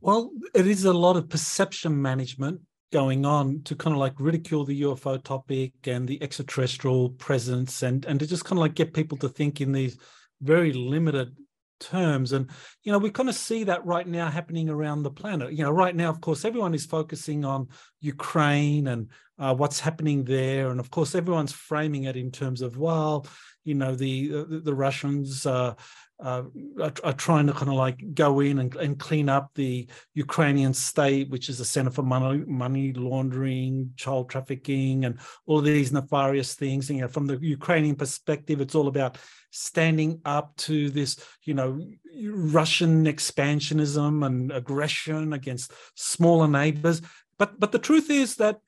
Well 0.00 0.30
it 0.54 0.66
is 0.66 0.84
a 0.84 0.92
lot 0.92 1.16
of 1.16 1.28
perception 1.28 2.00
management 2.00 2.60
going 2.92 3.26
on 3.26 3.62
to 3.64 3.74
kind 3.74 3.94
of 3.94 4.00
like 4.00 4.14
ridicule 4.18 4.64
the 4.64 4.82
UFO 4.82 5.22
topic 5.22 5.72
and 5.86 6.06
the 6.06 6.22
extraterrestrial 6.22 7.10
presence 7.10 7.82
and 7.82 8.04
and 8.04 8.20
to 8.20 8.26
just 8.26 8.44
kind 8.44 8.58
of 8.58 8.60
like 8.60 8.74
get 8.74 8.94
people 8.94 9.18
to 9.18 9.28
think 9.28 9.60
in 9.60 9.72
these 9.72 9.98
very 10.40 10.72
limited 10.72 11.36
terms. 11.80 12.32
And 12.32 12.48
you 12.84 12.92
know 12.92 12.98
we 12.98 13.10
kind 13.10 13.28
of 13.28 13.34
see 13.34 13.64
that 13.64 13.84
right 13.84 14.06
now 14.06 14.30
happening 14.30 14.68
around 14.68 15.02
the 15.02 15.10
planet. 15.10 15.52
You 15.52 15.64
know 15.64 15.70
right 15.70 15.94
now 15.94 16.10
of 16.10 16.20
course 16.20 16.44
everyone 16.44 16.74
is 16.74 16.86
focusing 16.86 17.44
on 17.44 17.68
ukraine 18.00 18.86
and 18.88 19.10
uh, 19.38 19.54
what's 19.54 19.80
happening 19.80 20.24
there. 20.24 20.70
And 20.70 20.80
of 20.80 20.90
course 20.90 21.14
everyone's 21.14 21.52
framing 21.52 22.04
it 22.04 22.16
in 22.16 22.30
terms 22.30 22.62
of 22.62 22.76
well 22.78 23.26
you 23.64 23.74
know 23.74 23.94
the 23.94 24.28
the, 24.28 24.60
the 24.64 24.74
russians 24.74 25.44
uh, 25.44 25.74
uh, 26.18 26.44
are, 26.80 26.92
are, 27.04 27.12
trying 27.12 27.46
to 27.46 27.52
kind 27.52 27.68
of 27.68 27.74
like 27.74 28.14
go 28.14 28.40
in 28.40 28.58
and, 28.58 28.74
and 28.76 28.98
clean 28.98 29.28
up 29.28 29.50
the 29.54 29.86
Ukrainian 30.14 30.72
state, 30.72 31.28
which 31.28 31.50
is 31.50 31.60
a 31.60 31.64
center 31.64 31.90
for 31.90 32.02
money, 32.02 32.42
money 32.46 32.92
laundering, 32.94 33.92
child 33.96 34.30
trafficking, 34.30 35.04
and 35.04 35.18
all 35.44 35.60
these 35.60 35.92
nefarious 35.92 36.54
things. 36.54 36.88
And, 36.88 36.98
you 36.98 37.02
know, 37.02 37.08
from 37.08 37.26
the 37.26 37.38
Ukrainian 37.38 37.96
perspective, 37.96 38.62
it's 38.62 38.74
all 38.74 38.88
about 38.88 39.18
standing 39.50 40.20
up 40.24 40.56
to 40.56 40.88
this, 40.88 41.20
you 41.44 41.52
know, 41.52 41.80
Russian 42.24 43.04
expansionism 43.04 44.24
and 44.24 44.50
aggression 44.52 45.34
against 45.34 45.72
smaller 45.94 46.48
neighbors. 46.48 47.02
But 47.38 47.60
but 47.60 47.72
the 47.72 47.78
truth 47.78 48.08
is 48.08 48.36
that 48.36 48.60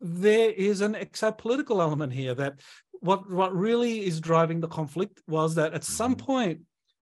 there 0.00 0.50
is 0.50 0.80
an 0.80 0.94
exopolitical 0.94 1.80
element 1.80 2.12
here 2.12 2.34
that 2.34 2.60
what 3.00 3.28
what 3.30 3.54
really 3.54 4.04
is 4.06 4.20
driving 4.20 4.60
the 4.60 4.68
conflict 4.68 5.20
was 5.26 5.54
that 5.54 5.74
at 5.74 5.84
some 5.84 6.14
mm-hmm. 6.14 6.26
point 6.26 6.60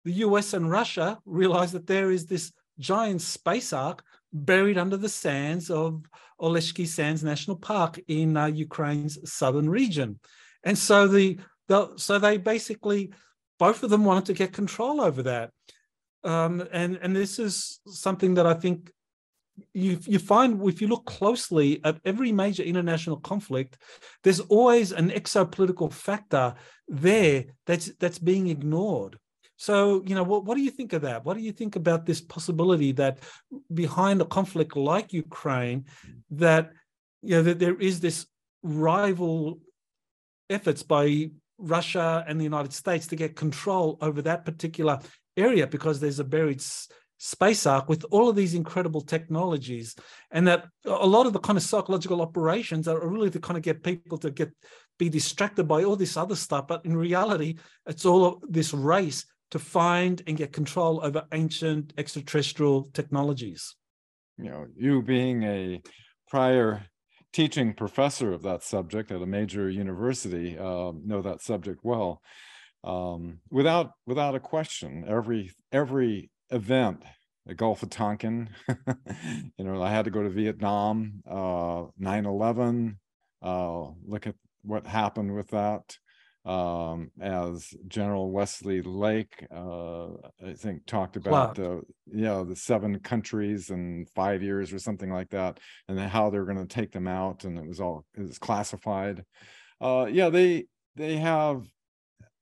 the 0.05 0.13
US 0.13 0.53
and 0.53 0.69
Russia 0.69 1.19
realized 1.25 1.73
that 1.73 1.87
there 1.87 2.11
is 2.11 2.25
this 2.25 2.51
giant 2.79 3.21
space 3.21 3.71
ark 3.71 4.03
buried 4.33 4.77
under 4.77 4.97
the 4.97 5.09
sands 5.09 5.69
of 5.69 6.03
Oleshky 6.41 6.87
Sands 6.87 7.23
National 7.23 7.55
Park 7.55 7.99
in 8.07 8.35
uh, 8.35 8.47
Ukraine's 8.47 9.17
southern 9.31 9.69
region. 9.69 10.19
And 10.63 10.77
so 10.77 11.07
the, 11.07 11.39
the 11.67 11.93
so 11.95 12.19
they 12.19 12.37
basically 12.37 13.13
both 13.59 13.83
of 13.83 13.89
them 13.89 14.03
wanted 14.03 14.25
to 14.25 14.33
get 14.33 14.51
control 14.51 14.99
over 14.99 15.23
that. 15.23 15.51
Um, 16.23 16.67
and 16.71 16.97
and 17.01 17.15
this 17.15 17.39
is 17.39 17.79
something 17.87 18.33
that 18.35 18.47
I 18.47 18.55
think 18.55 18.91
you 19.73 19.99
you 20.05 20.19
find 20.19 20.61
if 20.67 20.81
you 20.81 20.87
look 20.87 21.05
closely 21.05 21.79
at 21.83 21.99
every 22.05 22.31
major 22.31 22.63
international 22.63 23.17
conflict, 23.17 23.77
there's 24.23 24.39
always 24.39 24.91
an 24.91 25.09
exopolitical 25.09 25.91
factor 25.91 26.55
there 26.87 27.45
that's 27.65 27.91
that's 27.99 28.19
being 28.19 28.47
ignored. 28.47 29.17
So, 29.55 30.03
you 30.05 30.15
know, 30.15 30.23
what, 30.23 30.45
what 30.45 30.57
do 30.57 30.63
you 30.63 30.71
think 30.71 30.93
of 30.93 31.03
that? 31.03 31.23
What 31.23 31.37
do 31.37 31.43
you 31.43 31.51
think 31.51 31.75
about 31.75 32.05
this 32.05 32.19
possibility 32.19 32.91
that 32.93 33.19
behind 33.73 34.21
a 34.21 34.25
conflict 34.25 34.75
like 34.75 35.13
Ukraine, 35.13 35.85
that 36.31 36.71
you 37.21 37.35
know 37.35 37.43
that 37.43 37.59
there 37.59 37.79
is 37.79 37.99
this 37.99 38.25
rival 38.63 39.59
efforts 40.49 40.83
by 40.83 41.31
Russia 41.57 42.25
and 42.27 42.39
the 42.39 42.43
United 42.43 42.73
States 42.73 43.07
to 43.07 43.15
get 43.15 43.35
control 43.35 43.97
over 44.01 44.21
that 44.23 44.45
particular 44.45 44.99
area 45.37 45.67
because 45.67 45.99
there's 45.99 46.19
a 46.19 46.23
buried 46.23 46.61
space 47.24 47.65
ark 47.65 47.88
with 47.88 48.03
all 48.11 48.28
of 48.28 48.36
these 48.36 48.53
incredible 48.53 48.99
technologies 48.99 49.95
and 50.32 50.45
that 50.45 50.65
a 50.84 51.07
lot 51.07 51.26
of 51.26 51.32
the 51.32 51.39
kind 51.39 51.55
of 51.55 51.63
psychological 51.63 52.21
operations 52.21 52.86
are 52.86 53.07
really 53.07 53.30
to 53.30 53.39
kind 53.39 53.55
of 53.55 53.63
get 53.63 53.82
people 53.82 54.17
to 54.17 54.30
get 54.30 54.51
be 54.99 55.07
distracted 55.07 55.63
by 55.63 55.86
all 55.86 55.95
this 55.95 56.17
other 56.17 56.36
stuff. 56.36 56.67
But 56.67 56.84
in 56.84 56.97
reality 56.97 57.59
it's 57.86 58.05
all 58.05 58.43
this 58.49 58.74
race 58.74 59.26
to 59.51 59.59
find 59.59 60.21
and 60.28 60.36
get 60.36 60.51
control 60.51 60.99
over 61.01 61.24
ancient 61.32 61.93
extraterrestrial 61.97 62.89
technologies. 62.91 63.74
You 64.38 64.49
know 64.49 64.67
you 64.76 65.01
being 65.01 65.43
a 65.43 65.82
prior 66.28 66.84
teaching 67.32 67.74
professor 67.74 68.34
of 68.34 68.41
that 68.41 68.63
subject 68.63 69.11
at 69.11 69.21
a 69.21 69.26
major 69.26 69.69
university 69.69 70.57
uh, 70.57 70.91
know 71.05 71.21
that 71.21 71.41
subject 71.41 71.80
well. 71.84 72.21
Um, 72.84 73.39
without 73.49 73.91
without 74.05 74.36
a 74.36 74.41
question 74.41 75.05
every 75.07 75.51
every 75.71 76.30
event, 76.49 77.03
the 77.45 77.53
Gulf 77.53 77.83
of 77.83 77.89
Tonkin. 77.89 78.49
you 79.57 79.65
know, 79.65 79.81
I 79.81 79.89
had 79.89 80.05
to 80.05 80.11
go 80.11 80.23
to 80.23 80.29
Vietnam, 80.29 81.21
uh, 81.29 81.85
9/11. 81.99 82.97
Uh, 83.41 83.91
look 84.05 84.27
at 84.27 84.35
what 84.63 84.85
happened 84.85 85.35
with 85.35 85.49
that. 85.49 85.97
Um, 86.45 87.11
as 87.21 87.73
General 87.87 88.29
Wesley 88.29 88.81
Lake, 88.81 89.45
uh, 89.49 90.07
I 90.45 90.53
think, 90.57 90.85
talked 90.85 91.15
about 91.15 91.55
the 91.55 91.81
you 92.05 92.23
know 92.23 92.43
the 92.43 92.55
seven 92.55 92.99
countries 92.99 93.69
in 93.69 94.05
five 94.13 94.43
years 94.43 94.73
or 94.73 94.79
something 94.79 95.09
like 95.09 95.29
that, 95.29 95.59
and 95.87 95.97
then 95.97 96.09
how 96.09 96.29
they're 96.29 96.43
going 96.43 96.57
to 96.57 96.65
take 96.65 96.91
them 96.91 97.07
out, 97.07 97.45
and 97.45 97.57
it 97.57 97.65
was 97.65 97.79
all 97.79 98.05
it 98.17 98.21
was 98.21 98.37
classified. 98.39 99.23
Uh, 99.79 100.07
yeah, 100.11 100.29
they 100.29 100.65
they 100.97 101.15
have 101.15 101.65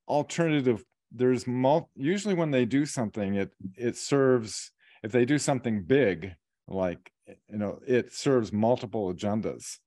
alternative 0.07 0.83
there's 1.11 1.45
mul- 1.45 1.89
usually 1.95 2.33
when 2.33 2.51
they 2.51 2.65
do 2.65 2.85
something 2.85 3.35
it 3.35 3.51
it 3.77 3.97
serves 3.97 4.71
if 5.03 5.11
they 5.11 5.25
do 5.25 5.37
something 5.37 5.83
big 5.83 6.33
like 6.67 7.11
you 7.49 7.57
know 7.57 7.79
it 7.87 8.13
serves 8.13 8.51
multiple 8.51 9.13
agendas. 9.13 9.77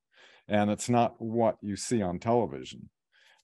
And 0.47 0.71
it's 0.71 0.91
not 0.91 1.15
what 1.19 1.57
you 1.63 1.77
see 1.77 2.03
on 2.03 2.19
television 2.19 2.91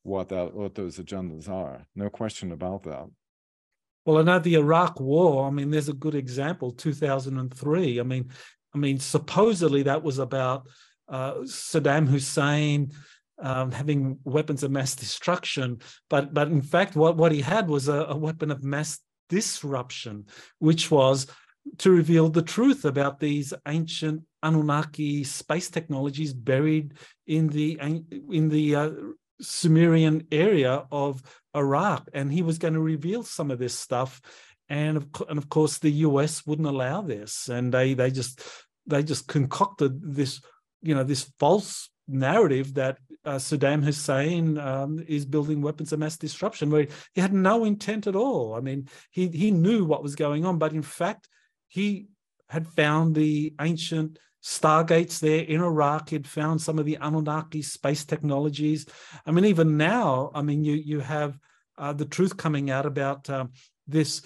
what 0.03 0.29
that 0.31 0.55
what 0.55 0.75
those 0.75 0.99
agendas 0.99 1.49
are. 1.49 1.87
No 1.95 2.09
question 2.09 2.53
about 2.53 2.85
that. 2.85 3.07
Well 4.05 4.19
i 4.19 4.23
know 4.23 4.39
the 4.39 4.55
iraq 4.55 4.99
war 4.99 5.47
i 5.47 5.51
mean 5.51 5.71
there's 5.71 5.91
a 5.91 5.95
good 5.95 6.15
example 6.15 6.73
2003 6.73 8.01
i 8.01 8.03
mean 8.03 8.31
i 8.75 8.79
mean 8.79 8.99
supposedly 8.99 9.83
that 9.83 10.03
was 10.03 10.19
about 10.19 10.67
uh, 11.09 11.35
saddam 11.43 12.09
hussein 12.09 12.91
um, 13.41 13.73
having 13.73 14.19
weapons 14.25 14.63
of 14.63 14.71
mass 14.71 14.95
destruction, 14.95 15.81
but 16.09 16.33
but 16.35 16.49
in 16.49 16.63
fact, 16.63 16.97
what, 16.97 17.17
what 17.17 17.33
he 17.33 17.41
had 17.41 17.69
was 17.69 17.89
a, 17.89 18.07
a 18.09 18.17
weapon 18.17 18.51
of 18.51 18.63
mass 18.63 18.99
disruption, 19.29 20.27
which 20.59 20.91
was 20.91 21.27
to 21.79 21.91
reveal 21.91 22.29
the 22.29 22.43
truth 22.43 22.85
about 22.85 23.21
these 23.21 23.53
ancient 23.67 24.23
Anunnaki 24.43 25.25
space 25.25 25.71
technologies 25.71 26.33
buried 26.33 26.95
in 27.27 27.49
the 27.49 27.79
in 28.31 28.49
the 28.49 28.75
uh, 28.75 28.91
Sumerian 29.41 30.27
area 30.33 30.85
of 30.91 31.23
Iraq, 31.55 32.09
and 32.13 32.33
he 32.33 32.43
was 32.43 32.59
going 32.59 32.75
to 32.75 32.81
reveal 32.81 33.23
some 33.23 33.51
of 33.51 33.59
this 33.59 33.79
stuff, 33.79 34.21
and 34.69 34.97
of, 34.97 35.09
and 35.29 35.39
of 35.39 35.49
course 35.49 35.79
the 35.79 35.91
U.S. 36.09 36.47
wouldn't 36.47 36.69
allow 36.69 37.03
this, 37.03 37.49
and 37.49 37.73
they 37.73 37.95
they 37.95 38.11
just 38.11 38.43
they 38.87 39.03
just 39.03 39.27
concocted 39.29 40.15
this 40.15 40.41
you 40.83 40.95
know 40.95 41.05
this 41.05 41.31
false 41.39 41.91
narrative 42.13 42.75
that 42.75 42.99
uh, 43.25 43.37
Saddam 43.37 43.85
Hussein 43.85 44.59
um, 44.59 45.05
is 45.07 45.27
building 45.27 45.61
weapons 45.61 45.93
of 45.93 45.99
mass 45.99 46.17
disruption, 46.17 46.71
where 46.71 46.87
he 47.15 47.21
had 47.21 47.33
no 47.33 47.65
intent 47.65 48.07
at 48.07 48.17
all. 48.17 48.55
I 48.55 48.61
mean, 48.61 48.89
he 49.11 49.29
he 49.29 49.51
knew 49.51 49.85
what 49.85 50.03
was 50.03 50.15
going 50.15 50.45
on, 50.45 50.59
but 50.59 50.73
in 50.73 50.83
fact, 50.83 51.29
he 51.69 52.07
had 52.49 52.67
found 52.67 53.15
the 53.15 53.55
ancient 53.61 54.19
stargates 54.43 55.21
there 55.21 55.45
in 55.45 55.61
Iraq. 55.61 56.09
He'd 56.09 56.27
found 56.27 56.61
some 56.61 56.79
of 56.79 56.87
the 56.87 56.97
Anunnaki 57.01 57.63
space 57.63 58.05
technologies. 58.05 58.87
I 59.27 59.31
mean, 59.31 59.45
even 59.45 59.77
now, 59.77 60.31
I 60.35 60.43
mean, 60.43 60.65
you 60.65 60.75
you 60.75 61.01
have 61.01 61.39
uh, 61.77 61.93
the 61.93 62.07
truth 62.07 62.37
coming 62.37 62.71
out 62.71 62.87
about 62.87 63.29
um, 63.29 63.53
this 63.87 64.23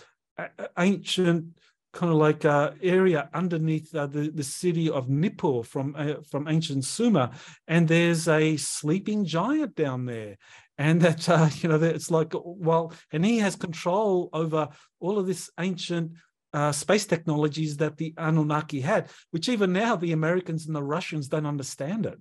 ancient 0.79 1.59
kind 1.95 2.13
of 2.13 2.19
like 2.19 2.45
uh, 2.45 2.73
area 2.83 3.31
underneath 3.33 3.95
uh, 3.95 4.07
the, 4.07 4.31
the 4.31 4.43
city 4.43 4.91
of 4.91 5.09
Nippur 5.09 5.63
from 5.63 5.95
uh, 5.97 6.15
from 6.31 6.49
ancient 6.49 6.85
Sumer, 6.85 7.31
and 7.67 7.89
there's 7.89 8.29
a 8.29 8.57
sleeping 8.57 9.25
giant 9.25 9.75
down 9.77 10.05
there, 10.05 10.37
and 10.77 11.01
that 11.01 11.29
uh, 11.29 11.49
you 11.61 11.69
know 11.69 11.81
it's 11.83 12.11
like 12.11 12.33
well, 12.35 12.93
and 13.13 13.25
he 13.25 13.39
has 13.39 13.57
control 13.57 14.29
over 14.33 14.69
all 15.01 15.19
of 15.19 15.27
this 15.27 15.51
ancient. 15.59 16.13
Uh, 16.53 16.71
space 16.71 17.05
technologies 17.05 17.79
that 17.79 17.97
the 17.97 18.15
Anunnaki 18.17 18.81
had, 18.81 19.09
which 19.33 19.49
even 19.49 19.73
now 19.73 19.97
the 19.97 20.13
Americans 20.13 20.69
and 20.69 20.77
the 20.77 20.81
Russians 20.81 21.27
don't 21.27 21.47
understand 21.47 22.07
it. 22.07 22.17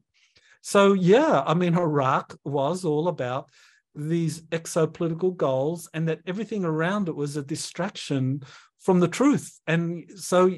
So 0.63 0.93
yeah, 0.93 1.43
I 1.45 1.53
mean 1.53 1.77
Iraq 1.77 2.35
was 2.43 2.83
all 2.83 3.09
about 3.09 3.51
these 3.95 4.41
exopolitical 4.43 5.35
goals 5.35 5.89
and 5.93 6.07
that 6.07 6.21
everything 6.25 6.65
around 6.65 7.09
it 7.09 7.15
was 7.15 7.37
a 7.37 7.43
distraction 7.43 8.41
from 8.83 8.99
the 8.99 9.07
truth 9.07 9.59
and 9.67 10.05
so 10.15 10.51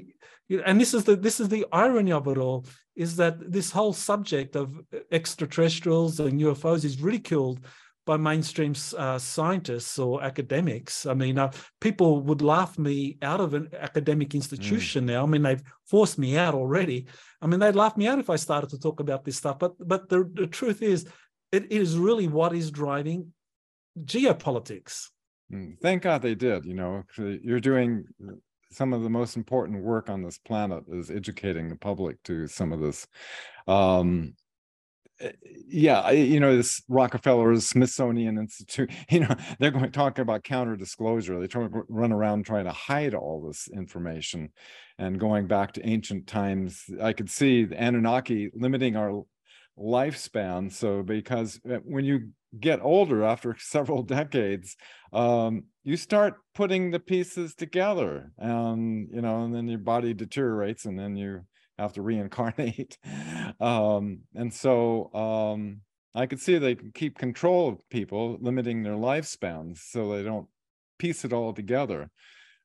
and 0.66 0.80
this 0.80 0.94
is 0.94 1.04
the 1.06 1.16
this 1.16 1.40
is 1.40 1.50
the 1.50 1.66
irony 1.72 2.12
of 2.12 2.28
it 2.28 2.38
all 2.38 2.66
is 2.96 3.16
that 3.16 3.52
this 3.52 3.72
whole 3.72 3.94
subject 3.94 4.56
of 4.56 4.80
extraterrestrials 5.12 6.20
and 6.20 6.40
ufos 6.42 6.84
is 6.84 7.02
ridiculed 7.02 7.60
by 8.06 8.18
mainstream 8.18 8.74
uh, 8.98 9.18
scientists 9.18 9.98
or 9.98 10.24
academics. 10.24 11.06
I 11.06 11.16
mean, 11.16 11.40
uh, 11.40 11.52
people 11.82 12.22
would 12.22 12.42
laugh 12.42 12.78
me 12.78 13.18
out 13.22 13.42
of 13.42 13.54
an 13.56 13.70
academic 13.78 14.36
institution 14.36 15.06
mm. 15.06 15.08
now. 15.08 15.24
I 15.24 15.26
mean, 15.26 15.42
they've 15.42 15.64
forced 15.86 16.20
me 16.20 16.38
out 16.38 16.54
already. 16.54 17.08
I 17.42 17.48
mean, 17.48 17.60
they'd 17.60 17.76
laugh 17.76 17.98
me 17.98 18.08
out 18.08 18.20
if 18.20 18.30
I 18.30 18.36
started 18.36 18.70
to 18.70 18.80
talk 18.80 19.00
about 19.00 19.26
this 19.26 19.38
stuff. 19.38 19.58
But 19.60 19.74
but 19.80 20.08
the, 20.08 20.30
the 20.34 20.48
truth 20.48 20.82
is, 20.82 21.08
it 21.52 21.72
is 21.72 21.98
really 21.98 22.28
what 22.28 22.54
is 22.54 22.70
driving 22.70 23.34
geopolitics. 24.04 25.10
Mm, 25.52 25.80
thank 25.82 26.04
God 26.04 26.22
they 26.22 26.36
did. 26.36 26.66
You 26.66 26.74
know, 26.74 27.04
you're 27.18 27.60
doing 27.60 28.06
some 28.72 28.94
of 28.94 29.04
the 29.04 29.10
most 29.10 29.38
important 29.38 29.84
work 29.84 30.10
on 30.10 30.22
this 30.22 30.38
planet 30.38 30.84
is 30.92 31.12
educating 31.12 31.70
the 31.70 31.76
public 31.76 32.22
to 32.24 32.48
some 32.48 32.72
of 32.72 32.82
this. 32.82 33.08
Um, 33.68 34.34
eh, 35.20 35.32
yeah, 35.68 36.12
you 36.12 36.40
know, 36.40 36.56
this 36.56 36.82
Rockefeller's 36.90 37.68
Smithsonian 37.68 38.38
Institute, 38.38 38.92
you 39.10 39.22
know, 39.22 39.36
they're 39.60 39.72
going 39.72 39.86
to 39.86 39.92
talk 39.92 40.20
about 40.20 40.44
counter 40.44 40.76
disclosure. 40.76 41.40
They 41.40 41.48
try 41.48 41.68
to 41.68 41.84
run 41.88 42.12
around 42.12 42.46
trying 42.46 42.66
to 42.66 42.72
hide 42.72 43.14
all 43.14 43.46
this 43.48 43.68
information. 43.68 44.50
And 44.98 45.20
going 45.20 45.48
back 45.48 45.74
to 45.74 45.88
ancient 45.88 46.28
times, 46.28 46.84
I 47.02 47.14
could 47.14 47.30
see 47.30 47.66
the 47.66 47.82
Anunnaki 47.82 48.50
limiting 48.54 48.96
our 48.96 49.24
lifespan. 49.78 50.72
So 50.72 51.04
because 51.04 51.60
uh, 51.70 51.78
when 51.84 52.06
you 52.06 52.30
get 52.60 52.80
older 52.82 53.24
after 53.24 53.56
several 53.60 54.04
decades, 54.04 54.76
um, 55.16 55.64
you 55.84 55.96
start 55.96 56.36
putting 56.54 56.92
the 56.92 57.00
pieces 57.00 57.56
together, 57.56 58.32
and 58.38 59.08
you 59.12 59.22
know, 59.22 59.46
and 59.46 59.56
then 59.56 59.68
your 59.68 59.80
body 59.80 60.14
deteriorates, 60.14 60.86
and 60.86 61.00
then 61.00 61.16
you 61.16 61.46
have 61.80 61.94
to 61.94 62.02
reincarnate. 62.02 62.98
um, 63.62 64.20
and 64.36 64.54
so 64.54 65.14
um, 65.14 65.82
I 66.14 66.26
could 66.26 66.42
see 66.42 66.58
they 66.58 66.76
can 66.76 66.92
keep 66.92 67.18
control 67.18 67.70
of 67.70 67.90
people, 67.90 68.38
limiting 68.42 68.84
their 68.84 68.96
lifespans 68.96 69.78
so 69.78 70.12
they 70.12 70.24
don't 70.24 70.48
piece 71.00 71.24
it 71.24 71.32
all 71.32 71.54
together. 71.54 72.10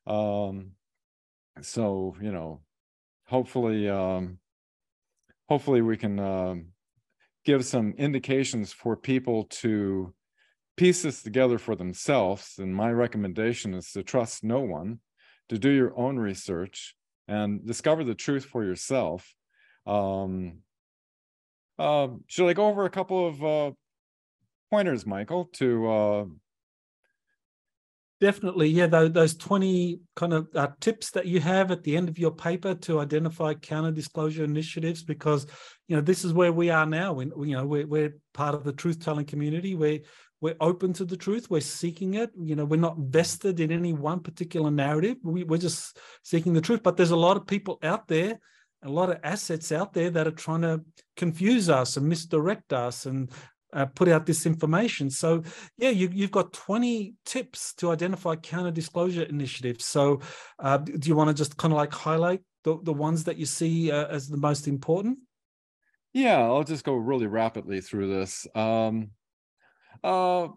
Um, 0.05 0.71
so 1.61 2.17
you 2.21 2.33
know, 2.33 2.61
hopefully, 3.27 3.87
um, 3.87 4.39
hopefully 5.47 5.81
we 5.81 5.95
can 5.95 6.19
um, 6.19 6.65
give 7.45 7.63
some 7.63 7.93
indications 7.97 8.73
for 8.73 8.97
people 8.97 9.45
to 9.45 10.13
piece 10.81 11.03
this 11.03 11.21
together 11.21 11.59
for 11.59 11.75
themselves. 11.75 12.55
And 12.57 12.75
my 12.75 12.89
recommendation 12.89 13.75
is 13.75 13.91
to 13.91 14.01
trust 14.01 14.43
no 14.43 14.61
one, 14.61 14.97
to 15.49 15.59
do 15.59 15.69
your 15.69 15.95
own 15.95 16.17
research 16.17 16.95
and 17.27 17.63
discover 17.63 18.03
the 18.03 18.15
truth 18.15 18.45
for 18.45 18.63
yourself. 18.63 19.31
Um, 19.85 20.63
uh, 21.77 22.07
should 22.25 22.47
I 22.47 22.53
go 22.53 22.65
over 22.65 22.85
a 22.85 22.89
couple 22.89 23.27
of 23.27 23.43
uh, 23.43 23.71
pointers, 24.71 25.05
Michael, 25.05 25.45
to 25.53 25.87
uh, 25.87 26.25
Definitely, 28.21 28.67
yeah. 28.67 28.85
Those, 28.85 29.11
those 29.11 29.35
twenty 29.35 29.99
kind 30.15 30.31
of 30.31 30.47
uh, 30.55 30.67
tips 30.79 31.09
that 31.11 31.25
you 31.25 31.39
have 31.39 31.71
at 31.71 31.81
the 31.81 31.97
end 31.97 32.07
of 32.07 32.19
your 32.19 32.29
paper 32.29 32.75
to 32.75 32.99
identify 32.99 33.55
counter 33.55 33.89
disclosure 33.89 34.43
initiatives, 34.43 35.01
because 35.03 35.47
you 35.87 35.95
know 35.95 36.03
this 36.03 36.23
is 36.23 36.31
where 36.31 36.53
we 36.53 36.69
are 36.69 36.85
now. 36.85 37.13
When 37.13 37.31
you 37.39 37.57
know 37.57 37.65
we're, 37.65 37.87
we're 37.87 38.15
part 38.35 38.53
of 38.53 38.63
the 38.63 38.73
truth 38.73 39.03
telling 39.03 39.25
community. 39.25 39.73
We're 39.73 40.01
we're 40.39 40.55
open 40.61 40.93
to 40.93 41.05
the 41.05 41.17
truth. 41.17 41.49
We're 41.49 41.61
seeking 41.61 42.13
it. 42.13 42.29
You 42.39 42.55
know, 42.55 42.63
we're 42.63 42.79
not 42.79 42.99
vested 42.99 43.59
in 43.59 43.71
any 43.71 43.91
one 43.91 44.19
particular 44.19 44.69
narrative. 44.69 45.17
We, 45.23 45.43
we're 45.43 45.57
just 45.57 45.97
seeking 46.23 46.53
the 46.53 46.61
truth. 46.61 46.83
But 46.83 46.97
there's 46.97 47.09
a 47.09 47.15
lot 47.15 47.37
of 47.37 47.47
people 47.47 47.79
out 47.81 48.07
there, 48.07 48.39
a 48.83 48.89
lot 48.89 49.09
of 49.09 49.17
assets 49.23 49.71
out 49.71 49.93
there 49.93 50.11
that 50.11 50.27
are 50.27 50.31
trying 50.31 50.61
to 50.61 50.81
confuse 51.17 51.69
us 51.69 51.97
and 51.97 52.07
misdirect 52.07 52.71
us 52.71 53.07
and 53.07 53.31
uh, 53.73 53.85
put 53.85 54.07
out 54.07 54.25
this 54.25 54.45
information. 54.45 55.09
So, 55.09 55.43
yeah, 55.77 55.89
you, 55.89 56.09
have 56.21 56.31
got 56.31 56.53
20 56.53 57.15
tips 57.25 57.73
to 57.75 57.91
identify 57.91 58.35
counter 58.35 58.71
disclosure 58.71 59.23
initiatives. 59.23 59.85
So, 59.85 60.21
uh, 60.59 60.77
do 60.77 61.09
you 61.09 61.15
want 61.15 61.29
to 61.29 61.33
just 61.33 61.57
kind 61.57 61.73
of 61.73 61.77
like 61.77 61.93
highlight 61.93 62.41
the, 62.63 62.77
the 62.83 62.93
ones 62.93 63.23
that 63.25 63.37
you 63.37 63.45
see 63.45 63.91
uh, 63.91 64.07
as 64.07 64.27
the 64.27 64.37
most 64.37 64.67
important? 64.67 65.19
Yeah, 66.13 66.39
I'll 66.39 66.63
just 66.63 66.83
go 66.83 66.95
really 66.95 67.27
rapidly 67.27 67.81
through 67.81 68.07
this. 68.07 68.45
Um, 68.53 69.11
uh, 70.03 70.49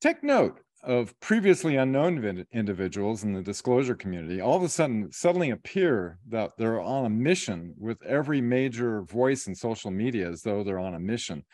take 0.00 0.22
note 0.22 0.60
of 0.84 1.18
previously 1.20 1.76
unknown 1.76 2.46
individuals 2.52 3.24
in 3.24 3.32
the 3.32 3.42
disclosure 3.42 3.96
community 3.96 4.40
all 4.40 4.56
of 4.56 4.62
a 4.62 4.68
sudden 4.68 5.10
suddenly 5.10 5.50
appear 5.50 6.18
that 6.28 6.52
they're 6.56 6.80
on 6.80 7.04
a 7.04 7.10
mission 7.10 7.74
with 7.76 8.00
every 8.04 8.40
major 8.40 9.02
voice 9.02 9.48
in 9.48 9.54
social 9.54 9.90
media 9.90 10.30
as 10.30 10.42
though 10.42 10.62
they're 10.62 10.78
on 10.78 10.94
a 10.94 11.00
mission 11.00 11.44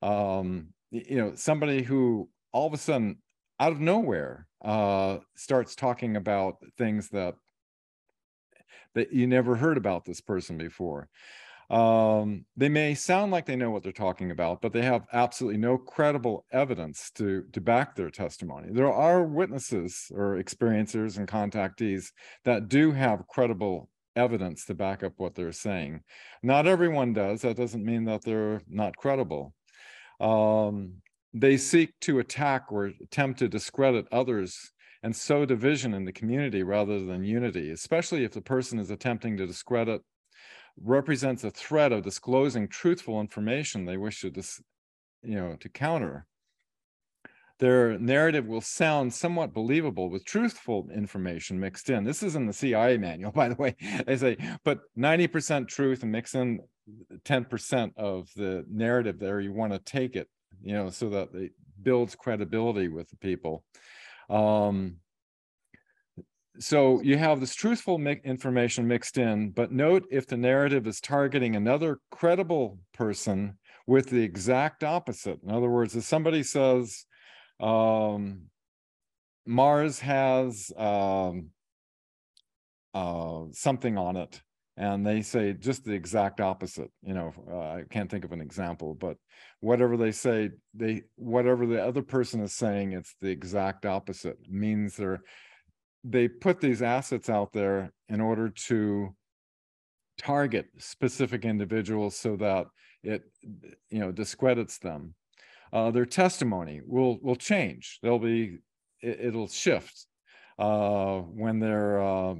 um, 0.00 0.68
you 0.90 1.16
know, 1.16 1.32
somebody 1.34 1.82
who 1.82 2.28
all 2.52 2.66
of 2.66 2.74
a 2.74 2.78
sudden 2.78 3.18
out 3.58 3.72
of 3.72 3.80
nowhere 3.80 4.46
uh, 4.64 5.18
starts 5.36 5.74
talking 5.74 6.16
about 6.16 6.56
things 6.78 7.08
that 7.10 7.34
that 8.94 9.12
you 9.12 9.26
never 9.26 9.56
heard 9.56 9.78
about 9.78 10.04
this 10.04 10.20
person 10.20 10.58
before. 10.58 11.08
Um, 11.70 12.44
they 12.54 12.68
may 12.68 12.94
sound 12.94 13.32
like 13.32 13.46
they 13.46 13.56
know 13.56 13.70
what 13.70 13.82
they're 13.82 13.92
talking 13.92 14.30
about, 14.30 14.60
but 14.60 14.74
they 14.74 14.82
have 14.82 15.06
absolutely 15.12 15.58
no 15.58 15.78
credible 15.78 16.44
evidence 16.52 17.10
to 17.14 17.44
to 17.52 17.60
back 17.60 17.94
their 17.94 18.10
testimony. 18.10 18.68
There 18.70 18.92
are 18.92 19.24
witnesses 19.24 20.10
or 20.14 20.36
experiencers 20.42 21.16
and 21.16 21.26
contactees 21.26 22.10
that 22.44 22.68
do 22.68 22.92
have 22.92 23.26
credible 23.26 23.88
evidence 24.16 24.66
to 24.66 24.74
back 24.74 25.02
up 25.02 25.14
what 25.16 25.34
they're 25.34 25.52
saying. 25.52 26.02
Not 26.42 26.66
everyone 26.66 27.14
does. 27.14 27.40
That 27.40 27.56
doesn't 27.56 27.84
mean 27.84 28.04
that 28.04 28.22
they're 28.22 28.60
not 28.68 28.96
credible 28.96 29.54
um, 30.20 30.94
they 31.34 31.56
seek 31.56 31.98
to 32.00 32.18
attack 32.18 32.66
or 32.70 32.92
attempt 33.02 33.38
to 33.38 33.48
discredit 33.48 34.06
others 34.12 34.72
and 35.02 35.14
sow 35.14 35.44
division 35.44 35.94
in 35.94 36.04
the 36.04 36.12
community 36.12 36.62
rather 36.62 37.04
than 37.04 37.24
unity, 37.24 37.70
especially 37.70 38.24
if 38.24 38.32
the 38.32 38.40
person 38.40 38.78
is 38.78 38.90
attempting 38.90 39.36
to 39.36 39.46
discredit 39.46 40.02
represents 40.80 41.44
a 41.44 41.50
threat 41.50 41.92
of 41.92 42.02
disclosing 42.02 42.68
truthful 42.68 43.20
information 43.20 43.84
they 43.84 43.96
wish 43.96 44.20
to 44.20 44.30
dis, 44.30 44.60
you 45.22 45.36
know 45.36 45.56
to 45.60 45.68
counter. 45.68 46.26
Their 47.58 47.98
narrative 47.98 48.46
will 48.46 48.60
sound 48.60 49.14
somewhat 49.14 49.52
believable 49.52 50.10
with 50.10 50.24
truthful 50.24 50.88
information 50.92 51.60
mixed 51.60 51.90
in. 51.90 52.02
This 52.02 52.22
is 52.22 52.34
in 52.34 52.46
the 52.46 52.52
cia 52.52 52.96
manual 52.96 53.32
by 53.34 53.48
the 53.48 53.54
way 53.54 53.76
they 54.06 54.16
say 54.16 54.36
but 54.64 54.80
90% 54.98 55.68
truth 55.68 56.02
and 56.02 56.12
mix 56.12 56.34
in 56.34 56.60
10% 57.24 57.92
of 57.96 58.28
the 58.34 58.64
narrative 58.68 59.18
there 59.18 59.40
you 59.40 59.52
want 59.52 59.72
to 59.72 59.78
take 59.78 60.16
it 60.16 60.28
you 60.62 60.72
know 60.72 60.90
so 60.90 61.08
that 61.10 61.28
it 61.34 61.52
builds 61.82 62.14
credibility 62.14 62.88
with 62.88 63.08
the 63.10 63.16
people. 63.16 63.64
Um, 64.30 64.96
so 66.58 67.00
you 67.00 67.16
have 67.16 67.40
this 67.40 67.54
truthful 67.54 67.98
mi- 67.98 68.20
information 68.24 68.86
mixed 68.86 69.18
in 69.18 69.50
but 69.50 69.72
note 69.72 70.06
if 70.10 70.26
the 70.26 70.36
narrative 70.36 70.86
is 70.86 71.00
targeting 71.00 71.56
another 71.56 71.98
credible 72.10 72.78
person 72.92 73.58
with 73.86 74.10
the 74.10 74.22
exact 74.22 74.84
opposite. 74.84 75.40
In 75.42 75.50
other 75.50 75.70
words 75.70 75.96
if 75.96 76.04
somebody 76.04 76.42
says 76.42 77.04
um, 77.58 78.42
mars 79.46 79.98
has 80.00 80.70
um, 80.76 81.48
uh, 82.94 83.44
something 83.52 83.96
on 83.96 84.16
it 84.16 84.42
and 84.76 85.06
they 85.06 85.20
say 85.22 85.52
just 85.52 85.84
the 85.84 85.92
exact 85.92 86.40
opposite 86.40 86.90
you 87.02 87.14
know 87.14 87.32
uh, 87.50 87.58
i 87.58 87.84
can't 87.90 88.10
think 88.10 88.24
of 88.24 88.32
an 88.32 88.40
example 88.40 88.94
but 88.94 89.16
whatever 89.62 89.96
they 89.96 90.10
say 90.10 90.50
they 90.74 91.02
whatever 91.14 91.66
the 91.66 91.82
other 91.82 92.02
person 92.02 92.40
is 92.40 92.52
saying 92.52 92.92
it's 92.92 93.14
the 93.20 93.28
exact 93.28 93.86
opposite. 93.86 94.36
It 94.42 94.50
means 94.50 94.96
they're 94.96 95.22
they 96.04 96.26
put 96.26 96.60
these 96.60 96.82
assets 96.82 97.30
out 97.30 97.52
there 97.52 97.92
in 98.08 98.20
order 98.20 98.48
to 98.48 99.14
target 100.18 100.66
specific 100.78 101.44
individuals 101.44 102.18
so 102.18 102.36
that 102.36 102.66
it 103.04 103.22
you 103.88 104.00
know 104.00 104.10
discredits 104.10 104.78
them. 104.78 105.14
Uh, 105.72 105.92
their 105.92 106.06
testimony 106.06 106.80
will 106.84 107.18
will 107.22 107.36
change. 107.36 108.00
They'll 108.02 108.18
be 108.18 108.58
it, 109.00 109.32
will 109.32 109.48
shift 109.48 110.06
uh, 110.58 111.18
when 111.18 111.60
they're 111.60 112.02
uh, 112.02 112.34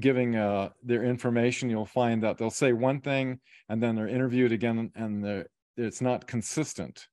giving 0.00 0.36
uh, 0.36 0.70
their 0.82 1.04
information, 1.04 1.70
you'll 1.70 1.86
find 1.86 2.22
that 2.22 2.38
they'll 2.38 2.50
say 2.50 2.72
one 2.72 3.00
thing 3.00 3.40
and 3.68 3.82
then 3.82 3.94
they're 3.94 4.08
interviewed 4.08 4.52
again 4.52 4.90
and 4.94 5.46
it's 5.76 6.00
not 6.00 6.26
consistent. 6.26 7.06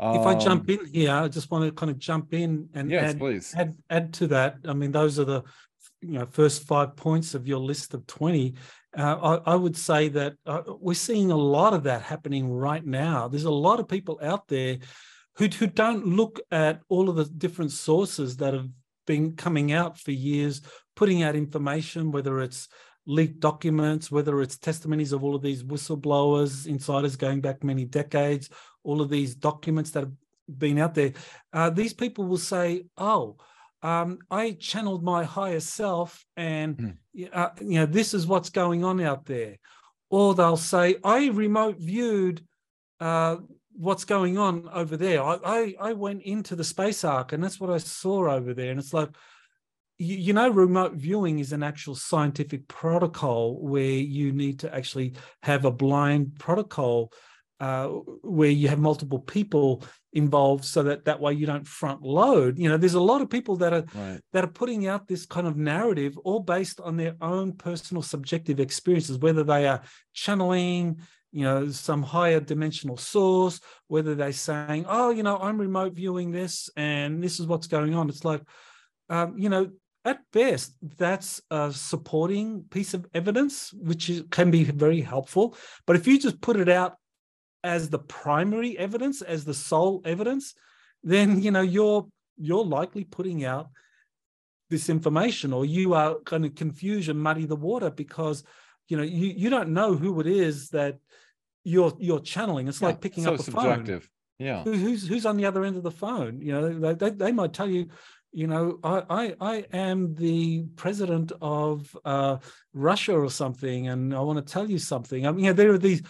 If 0.00 0.26
I 0.26 0.34
jump 0.34 0.68
um, 0.68 0.78
in 0.78 0.86
here, 0.92 1.12
I 1.12 1.28
just 1.28 1.50
want 1.50 1.64
to 1.64 1.72
kind 1.72 1.90
of 1.90 1.98
jump 1.98 2.34
in 2.34 2.68
and 2.74 2.90
yes, 2.90 3.10
add, 3.10 3.18
please. 3.18 3.54
add 3.56 3.76
add 3.88 4.12
to 4.14 4.26
that. 4.28 4.56
I 4.66 4.72
mean, 4.72 4.90
those 4.90 5.20
are 5.20 5.24
the 5.24 5.44
you 6.00 6.18
know 6.18 6.26
first 6.26 6.64
five 6.64 6.96
points 6.96 7.34
of 7.34 7.46
your 7.46 7.60
list 7.60 7.94
of 7.94 8.04
twenty. 8.08 8.54
Uh, 8.96 9.38
I, 9.46 9.52
I, 9.52 9.54
would 9.54 9.76
say 9.76 10.08
that 10.08 10.34
uh, 10.46 10.62
we're 10.80 10.94
seeing 10.94 11.30
a 11.30 11.36
lot 11.36 11.74
of 11.74 11.84
that 11.84 12.02
happening 12.02 12.52
right 12.52 12.84
now. 12.84 13.28
There's 13.28 13.44
a 13.44 13.50
lot 13.50 13.78
of 13.78 13.86
people 13.86 14.18
out 14.20 14.48
there 14.48 14.78
who 15.36 15.46
who 15.46 15.68
don't 15.68 16.06
look 16.06 16.40
at 16.50 16.80
all 16.88 17.08
of 17.08 17.14
the 17.14 17.26
different 17.26 17.70
sources 17.70 18.36
that 18.38 18.52
have 18.52 18.68
been 19.06 19.36
coming 19.36 19.72
out 19.72 19.98
for 19.98 20.10
years, 20.10 20.62
putting 20.96 21.22
out 21.22 21.36
information, 21.36 22.10
whether 22.10 22.40
it's 22.40 22.68
leaked 23.06 23.40
documents, 23.40 24.10
whether 24.10 24.40
it's 24.40 24.58
testimonies 24.58 25.12
of 25.12 25.22
all 25.22 25.34
of 25.34 25.42
these 25.42 25.62
whistleblowers, 25.62 26.66
insiders 26.66 27.16
going 27.16 27.40
back 27.40 27.62
many 27.62 27.84
decades, 27.84 28.48
all 28.82 29.00
of 29.00 29.10
these 29.10 29.34
documents 29.34 29.90
that 29.90 30.00
have 30.00 30.12
been 30.58 30.78
out 30.78 30.94
there. 30.94 31.12
Uh, 31.52 31.70
these 31.70 31.92
people 31.92 32.24
will 32.24 32.38
say, 32.38 32.84
oh, 32.96 33.36
um, 33.82 34.18
I 34.30 34.52
channeled 34.52 35.04
my 35.04 35.24
higher 35.24 35.60
self 35.60 36.24
and 36.36 36.76
mm. 37.14 37.28
uh, 37.32 37.50
you 37.60 37.78
know 37.78 37.86
this 37.86 38.14
is 38.14 38.26
what's 38.26 38.48
going 38.48 38.82
on 38.82 38.98
out 39.00 39.26
there, 39.26 39.56
or 40.08 40.34
they'll 40.34 40.56
say 40.56 40.96
I 41.04 41.28
remote 41.28 41.76
viewed 41.78 42.42
uh, 42.98 43.36
what's 43.74 44.04
going 44.04 44.38
on 44.38 44.68
over 44.72 44.96
there. 44.96 45.22
I, 45.22 45.38
I, 45.44 45.74
I 45.80 45.92
went 45.92 46.22
into 46.22 46.56
the 46.56 46.64
space 46.64 47.04
ark 47.04 47.32
and 47.32 47.42
that's 47.42 47.60
what 47.60 47.70
I 47.70 47.78
saw 47.78 48.30
over 48.30 48.54
there. 48.54 48.70
And 48.70 48.78
it's 48.80 48.94
like, 48.94 49.10
you, 49.98 50.16
you, 50.16 50.32
know, 50.32 50.48
remote 50.48 50.94
viewing 50.94 51.38
is 51.38 51.52
an 51.52 51.62
actual 51.62 51.94
scientific 51.94 52.66
protocol 52.68 53.60
where 53.60 53.82
you 53.82 54.32
need 54.32 54.60
to 54.60 54.74
actually 54.74 55.14
have 55.42 55.64
a 55.64 55.70
blind 55.70 56.38
protocol 56.38 57.12
uh, 57.60 57.86
where 58.22 58.50
you 58.50 58.68
have 58.68 58.80
multiple 58.80 59.20
people 59.20 59.82
involved 60.12 60.64
so 60.64 60.82
that 60.82 61.04
that 61.04 61.20
way 61.20 61.32
you 61.32 61.46
don't 61.46 61.66
front 61.66 62.02
load 62.02 62.58
you 62.58 62.68
know 62.68 62.76
there's 62.76 62.94
a 62.94 63.00
lot 63.00 63.20
of 63.20 63.28
people 63.28 63.56
that 63.56 63.72
are 63.72 63.84
right. 63.94 64.20
that 64.32 64.44
are 64.44 64.48
putting 64.48 64.86
out 64.86 65.08
this 65.08 65.26
kind 65.26 65.46
of 65.46 65.56
narrative 65.56 66.16
all 66.18 66.40
based 66.40 66.80
on 66.80 66.96
their 66.96 67.16
own 67.20 67.52
personal 67.52 68.02
subjective 68.02 68.60
experiences 68.60 69.18
whether 69.18 69.42
they 69.42 69.66
are 69.66 69.82
channeling 70.12 71.00
you 71.34 71.42
know 71.42 71.68
some 71.68 72.02
higher 72.02 72.38
dimensional 72.38 72.96
source 72.96 73.60
whether 73.88 74.14
they're 74.14 74.32
saying 74.32 74.86
oh 74.88 75.10
you 75.10 75.24
know 75.24 75.36
i'm 75.38 75.60
remote 75.60 75.92
viewing 75.92 76.30
this 76.30 76.70
and 76.76 77.22
this 77.22 77.40
is 77.40 77.46
what's 77.46 77.66
going 77.66 77.94
on. 77.94 78.08
It's 78.08 78.24
like 78.24 78.42
um, 79.10 79.36
you 79.36 79.48
know 79.48 79.70
at 80.04 80.20
best 80.32 80.76
that's 80.96 81.42
a 81.50 81.72
supporting 81.72 82.64
piece 82.70 82.94
of 82.94 83.06
evidence 83.14 83.72
which 83.72 84.08
is, 84.08 84.22
can 84.30 84.50
be 84.50 84.62
very 84.64 85.00
helpful. 85.00 85.56
But 85.86 85.96
if 85.96 86.06
you 86.06 86.18
just 86.18 86.40
put 86.40 86.56
it 86.56 86.68
out 86.68 86.96
as 87.64 87.88
the 87.88 87.98
primary 87.98 88.78
evidence 88.78 89.22
as 89.22 89.44
the 89.44 89.54
sole 89.54 90.02
evidence 90.04 90.54
then 91.02 91.42
you 91.42 91.50
know 91.50 91.62
you're 91.62 92.06
you're 92.36 92.64
likely 92.64 93.04
putting 93.04 93.44
out 93.44 93.68
this 94.70 94.88
information 94.88 95.52
or 95.52 95.64
you 95.64 95.94
are 95.94 96.16
going 96.24 96.42
to 96.42 96.50
confuse 96.50 97.08
and 97.08 97.20
muddy 97.20 97.46
the 97.46 97.56
water 97.56 97.90
because 97.90 98.44
you 98.88 98.96
know 98.96 99.02
you, 99.02 99.32
you 99.36 99.50
don't 99.50 99.70
know 99.70 99.94
who 99.94 100.20
it 100.20 100.26
is 100.26 100.70
that 100.70 100.98
you're 101.64 101.92
you're 101.98 102.20
channeling. 102.20 102.68
It's 102.68 102.80
yeah, 102.80 102.88
like 102.88 103.00
picking 103.00 103.24
so 103.24 103.34
up 103.34 103.40
a 103.40 103.42
subjective. 103.42 104.02
phone. 104.02 104.10
Yeah. 104.38 104.62
Who's 104.62 105.06
who's 105.06 105.26
on 105.26 105.36
the 105.36 105.46
other 105.46 105.64
end 105.64 105.76
of 105.76 105.82
the 105.82 105.90
phone? 105.90 106.40
You 106.40 106.52
know, 106.52 106.78
they, 106.78 106.94
they, 106.94 107.10
they 107.10 107.32
might 107.32 107.52
tell 107.52 107.68
you, 107.68 107.86
you 108.32 108.48
know, 108.48 108.78
I, 108.82 109.02
I, 109.08 109.34
I 109.40 109.64
am 109.72 110.14
the 110.14 110.64
president 110.74 111.32
of 111.40 111.96
uh, 112.04 112.38
Russia 112.72 113.14
or 113.14 113.30
something, 113.30 113.88
and 113.88 114.14
I 114.14 114.20
want 114.20 114.44
to 114.44 114.52
tell 114.52 114.68
you 114.68 114.78
something. 114.78 115.26
I 115.26 115.30
mean, 115.30 115.44
you 115.44 115.50
know, 115.50 115.54
there 115.54 115.72
are 115.72 115.78
these 115.78 116.02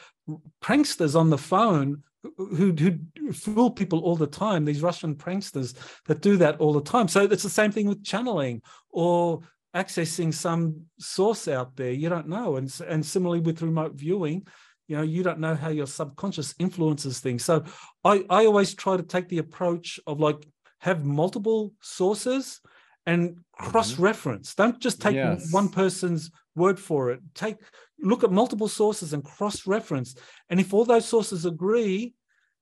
pranksters 0.62 1.18
on 1.18 1.28
the 1.28 1.38
phone 1.38 2.02
who, 2.38 2.72
who 2.72 3.32
fool 3.32 3.70
people 3.70 4.00
all 4.00 4.16
the 4.16 4.26
time. 4.26 4.64
These 4.64 4.80
Russian 4.80 5.14
pranksters 5.14 5.74
that 6.06 6.22
do 6.22 6.38
that 6.38 6.58
all 6.60 6.72
the 6.72 6.80
time. 6.80 7.08
So 7.08 7.24
it's 7.24 7.42
the 7.42 7.50
same 7.50 7.72
thing 7.72 7.86
with 7.88 8.02
channeling 8.02 8.62
or 8.90 9.40
accessing 9.76 10.32
some 10.32 10.86
source 10.98 11.46
out 11.46 11.76
there. 11.76 11.92
You 11.92 12.08
don't 12.08 12.28
know, 12.28 12.56
and 12.56 12.74
and 12.88 13.04
similarly 13.04 13.40
with 13.40 13.60
remote 13.60 13.94
viewing 13.94 14.46
you 14.88 14.96
know 14.96 15.02
you 15.02 15.22
don't 15.22 15.40
know 15.40 15.54
how 15.54 15.68
your 15.68 15.86
subconscious 15.86 16.54
influences 16.58 17.20
things. 17.20 17.44
So 17.44 17.64
i 18.04 18.24
i 18.30 18.46
always 18.46 18.74
try 18.74 18.96
to 18.96 19.02
take 19.02 19.28
the 19.28 19.38
approach 19.38 20.00
of 20.06 20.20
like 20.20 20.46
have 20.80 21.04
multiple 21.04 21.72
sources 21.80 22.60
and 23.06 23.38
cross 23.52 23.98
reference. 23.98 24.54
Mm-hmm. 24.54 24.62
don't 24.62 24.80
just 24.80 25.00
take 25.00 25.14
yes. 25.14 25.52
one 25.52 25.68
person's 25.68 26.30
word 26.54 26.78
for 26.78 27.10
it. 27.10 27.20
Take 27.34 27.56
look 27.98 28.24
at 28.24 28.32
multiple 28.32 28.68
sources 28.68 29.12
and 29.12 29.24
cross 29.24 29.66
reference. 29.66 30.14
And 30.50 30.60
if 30.60 30.74
all 30.74 30.84
those 30.84 31.06
sources 31.06 31.46
agree 31.46 32.14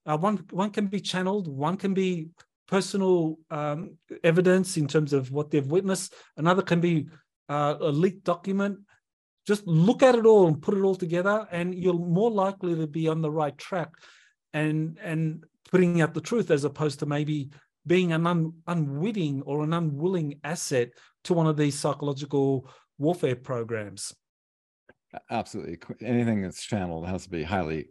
uh, 0.06 0.16
one 0.16 0.44
one 0.50 0.70
can 0.70 0.86
be 0.86 1.00
channeled 1.00 1.46
one 1.48 1.76
can 1.76 1.94
be 1.94 2.28
personal 2.72 3.38
um, 3.50 3.98
evidence 4.24 4.78
in 4.78 4.86
terms 4.88 5.12
of 5.12 5.30
what 5.30 5.50
they've 5.50 5.66
witnessed. 5.66 6.14
Another 6.38 6.62
can 6.62 6.80
be 6.80 7.06
uh, 7.50 7.74
a 7.80 7.90
leaked 7.90 8.24
document 8.24 8.78
just 9.46 9.66
look 9.66 10.02
at 10.02 10.14
it 10.14 10.26
all 10.26 10.46
and 10.46 10.62
put 10.62 10.76
it 10.76 10.82
all 10.82 10.94
together 10.94 11.46
and 11.50 11.74
you're 11.74 11.94
more 11.94 12.30
likely 12.30 12.74
to 12.74 12.86
be 12.86 13.08
on 13.08 13.20
the 13.22 13.30
right 13.30 13.56
track 13.58 13.90
and 14.52 14.98
and 15.02 15.44
putting 15.70 16.00
out 16.00 16.14
the 16.14 16.20
truth 16.20 16.50
as 16.50 16.64
opposed 16.64 16.98
to 16.98 17.06
maybe 17.06 17.50
being 17.86 18.12
an 18.12 18.26
un, 18.26 18.52
unwitting 18.66 19.42
or 19.42 19.64
an 19.64 19.72
unwilling 19.72 20.38
asset 20.44 20.90
to 21.24 21.34
one 21.34 21.46
of 21.46 21.56
these 21.56 21.78
psychological 21.78 22.68
warfare 22.98 23.36
programs. 23.36 24.14
Absolutely. 25.30 25.78
Anything 26.00 26.42
that's 26.42 26.64
channeled 26.64 27.06
has 27.06 27.24
to 27.24 27.30
be 27.30 27.42
highly 27.42 27.88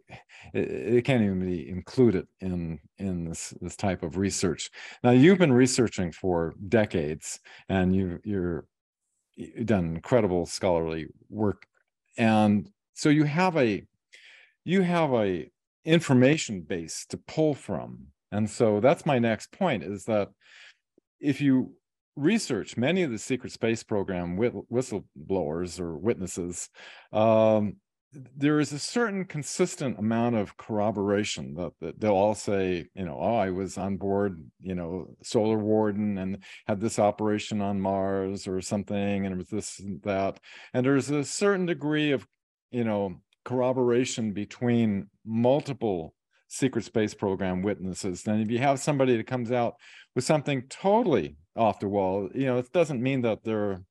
it, 0.52 0.70
it, 0.70 1.04
can't 1.04 1.22
even 1.22 1.38
be 1.38 1.68
included 1.68 2.26
in 2.40 2.80
in 2.98 3.24
this 3.24 3.54
this 3.60 3.76
type 3.76 4.02
of 4.02 4.16
research. 4.16 4.70
Now 5.04 5.10
you've 5.10 5.38
been 5.38 5.52
researching 5.52 6.10
for 6.10 6.54
decades 6.68 7.38
and 7.68 7.94
you 7.94 8.18
you're 8.24 8.66
done 9.64 9.96
incredible 9.96 10.46
scholarly 10.46 11.06
work. 11.28 11.66
And 12.16 12.68
so 12.94 13.08
you 13.08 13.24
have 13.24 13.56
a 13.56 13.86
you 14.64 14.82
have 14.82 15.12
a 15.12 15.50
information 15.84 16.60
base 16.60 17.06
to 17.08 17.16
pull 17.16 17.54
from. 17.54 18.06
And 18.30 18.48
so 18.48 18.80
that's 18.80 19.04
my 19.04 19.18
next 19.18 19.50
point 19.52 19.82
is 19.82 20.04
that 20.04 20.28
if 21.20 21.40
you 21.40 21.72
research 22.14 22.76
many 22.76 23.02
of 23.02 23.10
the 23.10 23.18
secret 23.18 23.52
space 23.52 23.82
program 23.82 24.36
whistleblowers 24.36 25.80
or 25.80 25.96
witnesses 25.96 26.68
um, 27.12 27.76
there 28.36 28.60
is 28.60 28.72
a 28.72 28.78
certain 28.78 29.24
consistent 29.24 29.98
amount 29.98 30.36
of 30.36 30.56
corroboration 30.56 31.54
that, 31.54 31.72
that, 31.80 32.00
they'll 32.00 32.12
all 32.12 32.34
say, 32.34 32.88
you 32.94 33.04
know, 33.04 33.16
oh, 33.18 33.36
I 33.36 33.50
was 33.50 33.78
on 33.78 33.96
board, 33.96 34.42
you 34.60 34.74
know, 34.74 35.16
Solar 35.22 35.58
Warden 35.58 36.18
and 36.18 36.38
had 36.66 36.80
this 36.80 36.98
operation 36.98 37.60
on 37.60 37.80
Mars 37.80 38.46
or 38.46 38.60
something, 38.60 39.24
and 39.24 39.32
it 39.32 39.38
was 39.38 39.48
this 39.48 39.78
and 39.78 40.02
that. 40.02 40.40
And 40.74 40.84
there's 40.84 41.10
a 41.10 41.24
certain 41.24 41.66
degree 41.66 42.12
of, 42.12 42.26
you 42.70 42.84
know, 42.84 43.20
corroboration 43.44 44.32
between 44.32 45.08
multiple 45.24 46.14
secret 46.48 46.84
space 46.84 47.14
program 47.14 47.62
witnesses. 47.62 48.22
Then 48.22 48.40
if 48.40 48.50
you 48.50 48.58
have 48.58 48.78
somebody 48.78 49.16
that 49.16 49.26
comes 49.26 49.50
out 49.50 49.76
with 50.14 50.24
something 50.24 50.62
totally 50.68 51.36
off 51.56 51.80
the 51.80 51.88
wall, 51.88 52.28
you 52.34 52.46
know, 52.46 52.58
it 52.58 52.72
doesn't 52.72 53.02
mean 53.02 53.22
that 53.22 53.42
they're 53.42 53.82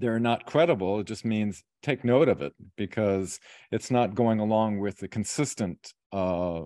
they're 0.00 0.18
not 0.18 0.46
credible. 0.46 1.00
It 1.00 1.06
just 1.06 1.24
means 1.24 1.62
take 1.82 2.04
note 2.04 2.28
of 2.28 2.40
it 2.40 2.54
because 2.76 3.38
it's 3.70 3.90
not 3.90 4.14
going 4.14 4.40
along 4.40 4.80
with 4.80 4.98
the 4.98 5.08
consistent 5.08 5.92
uh, 6.12 6.62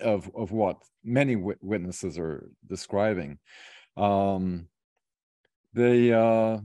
of 0.00 0.30
of 0.34 0.52
what 0.52 0.78
many 1.04 1.36
witnesses 1.36 2.18
are 2.18 2.48
describing. 2.66 3.38
Um, 3.96 4.68
the 5.74 6.16
uh, 6.16 6.58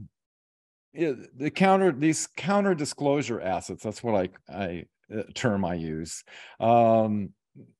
the 0.94 1.50
counter 1.50 1.92
these 1.92 2.28
counter 2.36 2.74
disclosure 2.74 3.40
assets. 3.40 3.82
That's 3.82 4.02
what 4.02 4.14
I 4.14 4.54
I 4.54 4.84
uh, 5.14 5.22
term 5.34 5.64
I 5.64 5.74
use. 5.74 6.24
Um, 6.60 7.30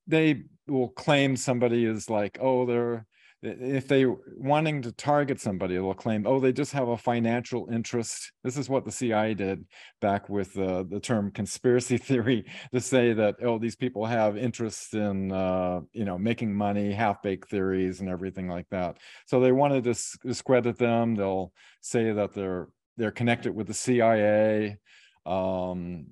they 0.06 0.44
will 0.66 0.88
claim 0.88 1.36
somebody 1.36 1.84
is 1.84 2.10
like, 2.10 2.38
oh, 2.40 2.66
they're 2.66 3.06
if 3.42 3.86
they 3.86 4.06
wanting 4.06 4.82
to 4.82 4.92
target 4.92 5.40
somebody, 5.40 5.74
they'll 5.74 5.94
claim, 5.94 6.26
oh, 6.26 6.40
they 6.40 6.52
just 6.52 6.72
have 6.72 6.88
a 6.88 6.96
financial 6.96 7.68
interest. 7.70 8.32
This 8.42 8.56
is 8.56 8.68
what 8.68 8.84
the 8.84 8.92
CIA 8.92 9.34
did 9.34 9.66
back 10.00 10.28
with 10.28 10.56
uh, 10.58 10.84
the 10.84 11.00
term 11.00 11.30
conspiracy 11.30 11.96
theory 11.98 12.46
to 12.72 12.80
say 12.80 13.12
that, 13.12 13.36
oh, 13.42 13.58
these 13.58 13.76
people 13.76 14.06
have 14.06 14.36
interest 14.36 14.94
in, 14.94 15.32
uh, 15.32 15.80
you 15.92 16.04
know, 16.04 16.18
making 16.18 16.54
money, 16.54 16.92
half-baked 16.92 17.48
theories 17.48 18.00
and 18.00 18.08
everything 18.08 18.48
like 18.48 18.68
that. 18.70 18.96
So 19.26 19.40
they 19.40 19.52
wanted 19.52 19.84
to 19.84 20.18
discredit 20.24 20.78
them. 20.78 21.14
They'll 21.14 21.52
say 21.80 22.12
that 22.12 22.34
they're 22.34 22.68
they're 22.96 23.10
connected 23.10 23.54
with 23.54 23.66
the 23.66 23.74
CIA. 23.74 24.78
Um, 25.26 26.06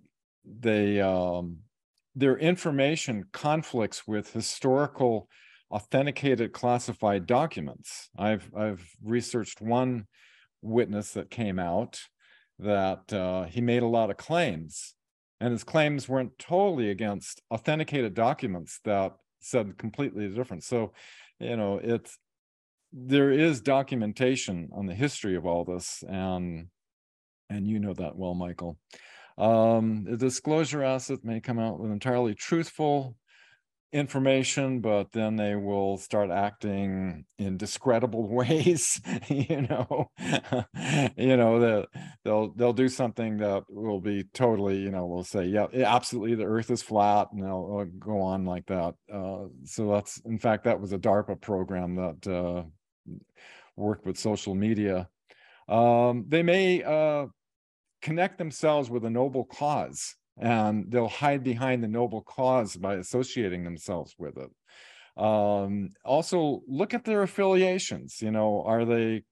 they 0.45 1.01
um, 1.01 1.61
their 2.15 2.37
information 2.37 3.25
conflicts 3.33 4.07
with 4.07 4.33
historical 4.33 5.29
authenticated 5.75 6.53
classified 6.53 7.27
documents. 7.27 8.09
I've 8.17 8.49
I've 8.57 8.89
researched 9.03 9.61
one 9.61 10.07
witness 10.63 11.11
that 11.13 11.31
came 11.31 11.59
out 11.59 12.01
that 12.61 13.13
uh, 13.13 13.45
he 13.45 13.61
made 13.61 13.83
a 13.83 13.89
lot 13.89 14.09
of 14.11 14.17
claims, 14.17 14.95
and 15.41 15.51
his 15.51 15.65
claims 15.65 16.09
weren't 16.09 16.39
totally 16.39 16.91
against 16.91 17.43
authenticated 17.51 18.15
documents 18.15 18.79
that 18.85 19.17
said 19.41 19.77
completely 19.77 20.29
different. 20.29 20.63
So, 20.63 20.93
you 21.41 21.57
know, 21.57 21.81
it's 21.83 22.19
there 22.93 23.33
is 23.33 23.61
documentation 23.61 24.69
on 24.73 24.87
the 24.87 24.95
history 24.95 25.35
of 25.35 25.45
all 25.45 25.65
this, 25.65 26.05
and 26.09 26.69
and 27.51 27.67
you 27.67 27.81
know 27.81 27.95
that 27.95 28.17
well, 28.17 28.35
Michael. 28.35 28.79
Um, 29.37 30.05
the 30.05 30.17
disclosure 30.17 30.85
asset 30.85 31.25
may 31.25 31.41
come 31.41 31.59
out 31.59 31.81
with 31.81 31.91
entirely 31.91 32.37
truthful 32.37 33.17
information, 33.95 34.81
but 34.81 35.13
then 35.13 35.37
they 35.37 35.55
will 35.55 35.97
start 35.97 36.29
acting 36.31 37.25
in 37.39 37.57
discreditable 37.57 38.27
ways. 38.29 39.01
you 39.29 39.63
know, 39.63 40.11
you 41.17 41.37
know 41.37 41.61
that 41.61 41.89
they'll 42.25 42.53
they'll 42.55 42.73
do 42.73 42.89
something 42.89 43.39
that 43.39 43.65
will 43.69 44.01
be 44.01 44.25
totally, 44.35 44.79
you 44.79 44.91
know, 44.91 45.07
will 45.07 45.25
say, 45.25 45.47
yeah, 45.47 45.67
absolutely, 45.73 46.35
the 46.35 46.45
Earth 46.45 46.71
is 46.71 46.83
flat, 46.83 47.29
and 47.33 47.43
they'll, 47.43 47.69
they'll 47.69 47.85
go 47.85 48.21
on 48.21 48.45
like 48.45 48.67
that. 48.67 48.95
Uh, 49.13 49.45
so 49.65 49.89
that's, 49.93 50.21
in 50.25 50.39
fact, 50.39 50.65
that 50.65 50.81
was 50.81 50.93
a 50.93 50.99
DARPA 50.99 51.41
program 51.41 51.95
that 51.95 52.27
uh, 52.27 52.65
worked 53.77 54.05
with 54.05 54.19
social 54.19 54.57
media. 54.57 55.09
Um, 55.69 56.27
they 56.29 56.43
may 56.43 56.83
uh, 56.83 57.27
connect 58.03 58.39
themselves 58.39 58.91
with 58.91 59.05
a 59.05 59.11
noble 59.11 59.45
cause 59.45 60.17
and 60.39 60.91
they'll 60.91 61.09
hide 61.09 61.45
behind 61.45 61.83
the 61.83 61.89
noble 61.89 62.23
cause 62.23 62.77
by 62.77 62.95
associating 62.95 63.65
themselves 63.65 64.15
with 64.19 64.37
it. 64.37 64.51
Um, 65.23 65.91
also, 66.05 66.63
look 66.67 66.93
at 66.93 67.05
their 67.05 67.23
affiliations. 67.23 68.21
You 68.21 68.33
know, 68.33 68.63
are 68.67 68.85
they 68.85 69.23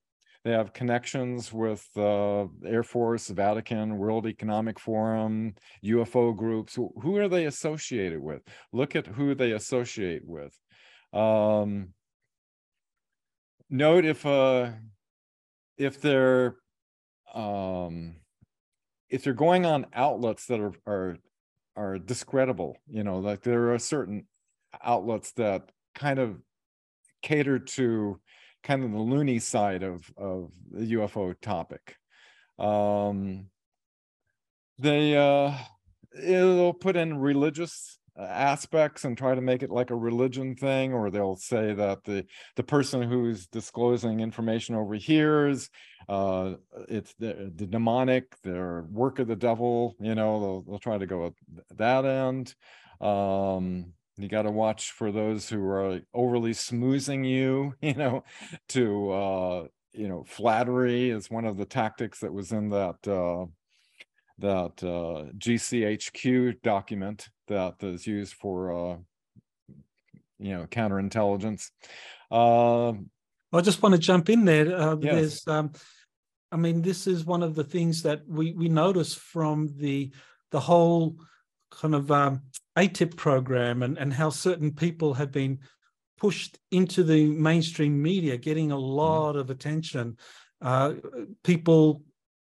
they 0.45 0.51
have 0.51 0.73
connections 0.73 1.53
with 1.53 1.87
uh, 1.97 2.47
Air 2.67 2.83
Force, 2.83 3.29
Vatican, 3.29 3.97
World 3.97 4.27
Economic 4.27 4.81
Forum, 4.81 5.55
UFO 5.85 6.37
groups. 6.37 6.75
Who 6.75 7.17
are 7.17 7.29
they 7.29 7.47
associated 7.47 8.21
with? 8.21 8.43
Look 8.73 8.97
at 8.97 9.07
who 9.07 9.37
they 9.37 9.53
associate 9.53 10.23
with. 10.25 10.59
Um, 11.13 11.91
note 13.71 14.05
if 14.05 14.27
uh, 14.27 14.71
if 15.79 16.01
they're 16.01 16.57
um, 17.35 18.17
if 19.13 19.27
you're 19.27 19.35
going 19.35 19.67
on 19.67 19.87
outlets 19.93 20.47
that 20.47 20.59
are 20.59 20.73
are 20.87 21.19
are 21.77 21.99
discreditable, 21.99 22.79
you 22.89 23.05
know, 23.05 23.19
like 23.19 23.43
there 23.43 23.73
are 23.73 23.79
certain 23.79 24.27
outlets 24.83 25.33
that 25.33 25.71
kind 25.95 26.19
of 26.19 26.41
cater 27.23 27.59
to 27.59 28.19
kind 28.63 28.83
of 28.83 28.91
the 28.91 28.99
loony 28.99 29.39
side 29.39 29.83
of 29.83 30.11
of 30.17 30.51
the 30.71 30.95
UFO 30.95 31.35
topic. 31.41 31.97
Um, 32.59 33.51
they 34.79 35.17
uh, 35.17 35.53
they'll 36.15 36.73
put 36.73 36.97
in 36.97 37.19
religious 37.19 37.99
aspects 38.19 39.05
and 39.05 39.17
try 39.17 39.35
to 39.35 39.41
make 39.41 39.63
it 39.63 39.71
like 39.71 39.91
a 39.91 39.97
religion 39.97 40.55
thing 40.55 40.93
or 40.93 41.11
they'll 41.11 41.37
say 41.37 41.73
that 41.73 42.05
the 42.05 42.25
the 42.57 42.63
person 42.63 43.03
who's 43.03 43.47
disclosing 43.47 44.21
information 44.21 44.75
over 44.75 44.95
here 44.95 45.49
is 45.49 45.71
uh 46.09 46.53
it's 46.89 47.15
the, 47.19 47.51
the 47.57 47.67
demonic 47.67 48.39
their 48.43 48.85
work 48.91 49.19
of 49.19 49.29
the 49.29 49.37
devil 49.37 49.97
you 49.99 50.15
know 50.15 50.41
they'll, 50.41 50.63
they'll 50.63 50.79
try 50.79 50.99
to 50.99 51.07
go 51.07 51.27
at 51.27 51.33
that 51.79 52.05
end. 52.05 52.55
Um 53.01 53.93
you 54.19 54.29
got 54.29 54.43
to 54.43 54.51
watch 54.51 54.91
for 54.91 55.11
those 55.11 55.49
who 55.49 55.65
are 55.65 56.01
overly 56.13 56.53
smoozing 56.53 57.27
you 57.27 57.75
you 57.81 57.95
know 57.95 58.25
to 58.69 59.11
uh 59.11 59.65
you 59.95 60.09
know 60.09 60.23
flattery 60.25 61.09
is 61.09 61.31
one 61.31 61.47
of 61.47 61.57
the 61.57 61.65
tactics 61.65 62.21
that 62.21 62.33
was 62.33 62.53
in 62.53 62.69
that 62.69 63.09
uh 63.09 63.47
that 64.39 64.83
uh, 64.83 65.31
GCHQ 65.39 66.63
document 66.63 67.29
that 67.53 67.83
is 67.83 68.07
used 68.07 68.35
for, 68.35 68.73
uh, 68.73 68.97
you 70.39 70.53
know, 70.53 70.67
counterintelligence. 70.67 71.71
Uh, 72.31 72.93
I 73.53 73.61
just 73.61 73.83
want 73.83 73.95
to 73.95 74.01
jump 74.01 74.31
in 74.31 74.45
there. 74.45 74.75
Uh, 74.77 74.97
yes. 75.01 75.15
There's, 75.15 75.49
um, 75.49 75.73
I 76.51 76.57
mean, 76.57 76.83
this 76.83 77.07
is 77.07 77.25
one 77.25 77.43
of 77.43 77.55
the 77.55 77.65
things 77.65 78.03
that 78.03 78.23
we 78.27 78.53
we 78.53 78.69
notice 78.69 79.15
from 79.15 79.69
the 79.77 80.13
the 80.51 80.61
whole 80.61 81.17
kind 81.71 81.95
of 81.95 82.11
um, 82.11 82.43
ATIP 82.77 83.17
program 83.17 83.83
and 83.83 83.99
and 83.99 84.13
how 84.13 84.31
certain 84.31 84.73
people 84.73 85.15
have 85.15 85.33
been 85.33 85.61
pushed 86.19 86.59
into 86.71 87.03
the 87.03 87.27
mainstream 87.27 88.01
media, 88.01 88.37
getting 88.37 88.71
a 88.71 88.77
mm-hmm. 88.77 88.85
lot 88.85 89.35
mm. 89.35 89.41
of 89.41 89.51
attention. 89.51 90.17
Uh, 90.61 90.95
people 91.43 92.03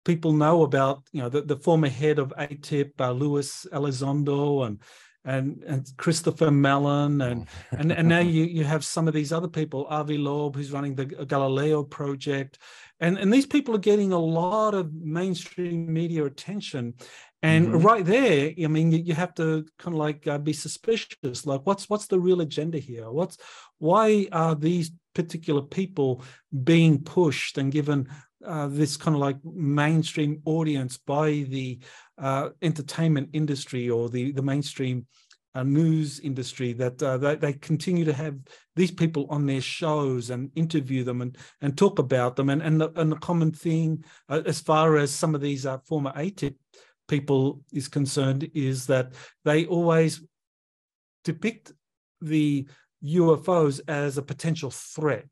people 0.05 0.34
know 0.34 0.63
about 0.63 1.03
you 1.11 1.21
know 1.21 1.30
the, 1.30 1.41
the 1.41 1.57
former 1.57 1.89
head 1.89 2.19
of 2.19 2.34
ATIP, 2.38 2.91
uh, 2.99 3.11
Luis 3.11 3.65
Elizondo, 3.71 4.65
and 4.65 4.80
and 5.26 5.63
and 5.63 5.88
Christopher 5.97 6.51
Mellon, 6.51 7.21
and 7.21 7.47
oh. 7.47 7.77
and 7.77 7.91
and 7.91 8.07
now 8.07 8.19
you 8.35 8.43
you 8.43 8.63
have 8.63 8.84
some 8.85 9.07
of 9.07 9.13
these 9.13 9.31
other 9.31 9.47
people, 9.47 9.85
Avi 9.89 10.17
Loeb, 10.17 10.55
who's 10.55 10.71
running 10.71 10.95
the 10.95 11.05
Galileo 11.05 11.84
project, 11.84 12.59
and 12.99 13.17
and 13.17 13.31
these 13.31 13.45
people 13.45 13.76
are 13.76 13.80
getting 13.80 14.11
a 14.11 14.19
lot 14.19 14.73
of 14.73 14.93
mainstream 14.93 15.91
media 15.91 16.26
attention. 16.26 16.93
And 17.41 17.67
mm-hmm. 17.67 17.85
right 17.85 18.05
there, 18.05 18.51
I 18.61 18.67
mean, 18.67 18.91
you, 18.91 18.99
you 18.99 19.13
have 19.13 19.34
to 19.35 19.65
kind 19.77 19.95
of 19.95 19.99
like 19.99 20.27
uh, 20.27 20.39
be 20.39 20.51
suspicious. 20.51 21.45
Like, 21.45 21.61
what's 21.63 21.89
what's 21.89 22.07
the 22.07 22.19
real 22.19 22.41
agenda 22.41 22.80
here? 22.80 23.09
What's 23.09 23.38
why 23.77 24.27
are 24.31 24.55
these 24.55 24.91
particular 25.13 25.61
people 25.61 26.23
being 26.63 27.03
pushed 27.03 27.57
and 27.57 27.71
given 27.71 28.09
uh, 28.45 28.68
this 28.68 28.98
kind 28.98 29.16
of 29.16 29.22
like 29.22 29.38
mainstream 29.44 30.41
audience 30.45 30.98
by 30.98 31.45
the 31.49 31.80
uh, 32.18 32.49
entertainment 32.61 33.30
industry 33.34 33.90
or 33.90 34.10
the 34.10 34.32
the 34.32 34.41
mainstream 34.41 35.06
uh, 35.56 35.64
news 35.64 36.20
industry 36.20 36.74
that 36.74 37.02
uh, 37.02 37.18
they, 37.18 37.36
they, 37.36 37.53
continue 37.53 38.06
to 38.06 38.14
have 38.14 38.38
these 38.76 38.91
people 38.91 39.26
on 39.30 39.45
their 39.45 39.61
shows 39.61 40.30
and 40.30 40.52
interview 40.56 41.03
them 41.03 41.22
and 41.22 41.38
and 41.61 41.78
talk 41.78 41.99
about 41.99 42.36
them. 42.36 42.49
And 42.49 42.61
and 42.61 42.80
the, 42.80 42.91
and 42.95 43.11
the 43.11 43.18
common 43.18 43.52
thing 43.52 44.03
uh, 44.30 44.41
as 44.45 44.60
far 44.60 44.98
as 44.98 45.11
some 45.11 45.36
of 45.36 45.41
these 45.41 45.66
uh, 45.66 45.80
former 45.80 46.14
ATIP 46.14 46.56
people 47.07 47.61
is 47.74 47.88
concerned 47.88 48.49
is 48.53 48.86
that 48.88 49.14
they 49.44 49.66
always 49.66 50.22
depict 51.24 51.74
the 52.22 52.68
UFOs 53.03 53.82
as 53.88 54.18
a 54.18 54.22
potential 54.22 54.70
threat 54.70 55.26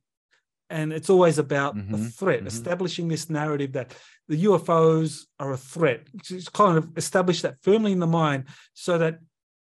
and 0.69 0.91
it's 0.91 1.09
always 1.09 1.37
about 1.37 1.75
mm-hmm, 1.75 1.93
a 1.93 1.97
threat 1.97 2.39
mm-hmm. 2.39 2.47
establishing 2.47 3.07
this 3.07 3.29
narrative 3.29 3.73
that 3.73 3.95
the 4.27 4.43
ufos 4.45 5.23
are 5.39 5.51
a 5.51 5.57
threat 5.57 6.07
just 6.21 6.51
kind 6.53 6.77
of 6.77 6.89
establish 6.97 7.41
that 7.41 7.55
firmly 7.61 7.91
in 7.91 7.99
the 7.99 8.07
mind 8.07 8.45
so 8.73 8.97
that 8.97 9.19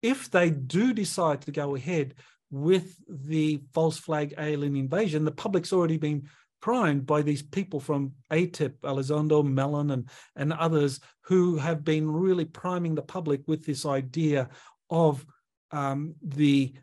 if 0.02 0.30
they 0.32 0.50
do 0.50 0.94
decide 0.94 1.42
to 1.42 1.52
go 1.52 1.76
ahead 1.76 2.14
with 2.50 2.96
the 3.10 3.62
false 3.74 3.98
flag 3.98 4.34
alien 4.38 4.76
invasion 4.76 5.26
the 5.26 5.32
public's 5.32 5.74
already 5.74 5.98
been 5.98 6.28
primed 6.62 7.06
by 7.06 7.22
these 7.22 7.44
people 7.44 7.80
from 7.80 8.14
ATIP, 8.32 8.80
Elizondo, 8.84 9.46
Mellon, 9.46 9.92
and, 9.92 10.10
and 10.36 10.54
others 10.54 11.00
who 11.22 11.58
have 11.58 11.84
been 11.84 12.10
really 12.12 12.46
priming 12.46 12.96
the 12.96 13.02
public 13.02 13.42
with 13.48 13.66
this 13.66 13.86
idea 13.86 14.50
of 14.90 15.26
um, 15.72 16.16
the 16.22 16.74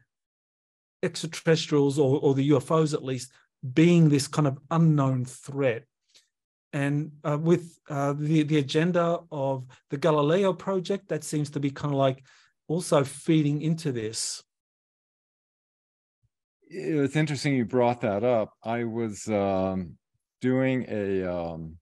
extraterrestrials 1.02 1.98
or, 1.98 2.18
or 2.20 2.34
the 2.34 2.50
UFOs 2.50 2.94
at 2.94 3.04
least 3.04 3.32
being 3.72 4.08
this 4.08 4.28
kind 4.28 4.46
of 4.46 4.58
unknown 4.70 5.24
threat. 5.24 5.84
And 6.72 7.12
uh, 7.22 7.38
with 7.40 7.78
uh, 7.88 8.14
the, 8.18 8.42
the 8.42 8.58
agenda 8.58 9.20
of 9.30 9.64
the 9.90 9.96
Galileo 9.96 10.52
project, 10.52 11.08
that 11.08 11.24
seems 11.24 11.50
to 11.50 11.60
be 11.60 11.70
kind 11.70 11.94
of 11.94 11.98
like 11.98 12.24
also 12.66 13.04
feeding 13.04 13.62
into 13.62 13.92
this. 13.92 14.42
It's 16.68 17.14
interesting 17.14 17.54
you 17.54 17.64
brought 17.64 18.00
that 18.00 18.24
up. 18.24 18.54
I 18.64 18.84
was 18.84 19.28
um, 19.28 19.96
doing 20.40 20.86
a 20.88 21.24
um, 21.24 21.76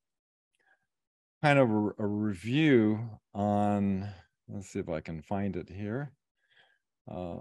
kind 1.43 1.59
of 1.59 1.71
a, 1.71 1.91
a, 1.99 2.07
review 2.07 3.09
on, 3.35 4.09
let's 4.49 4.69
see 4.69 4.81
if 4.81 4.89
I 4.89 5.01
can 5.01 5.23
find 5.23 5.57
it 5.57 5.71
here. 5.71 6.13
Uh, 7.11 7.37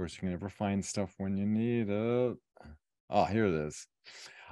course, 0.00 0.14
you 0.14 0.20
can 0.20 0.30
never 0.30 0.48
find 0.48 0.82
stuff 0.82 1.12
when 1.18 1.36
you 1.36 1.44
need 1.44 1.90
it. 1.90 2.36
Oh, 3.10 3.24
here 3.24 3.44
it 3.44 3.66
is. 3.66 3.86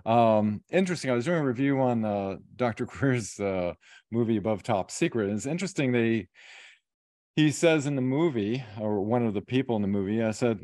Um, 0.04 0.62
interesting. 0.70 1.10
I 1.10 1.14
was 1.14 1.24
doing 1.24 1.38
a 1.38 1.44
review 1.44 1.80
on 1.80 2.04
uh, 2.04 2.36
Dr. 2.56 2.84
Greer's 2.84 3.40
uh, 3.40 3.72
movie 4.10 4.36
Above 4.36 4.62
Top 4.62 4.90
Secret. 4.90 5.28
And 5.28 5.38
it's 5.38 5.46
interesting. 5.46 5.92
They 5.92 6.28
he 7.34 7.50
says 7.50 7.86
in 7.86 7.96
the 7.96 8.02
movie, 8.02 8.62
or 8.78 9.00
one 9.00 9.24
of 9.24 9.32
the 9.32 9.40
people 9.40 9.76
in 9.76 9.82
the 9.82 9.88
movie, 9.88 10.22
I 10.22 10.32
said, 10.32 10.60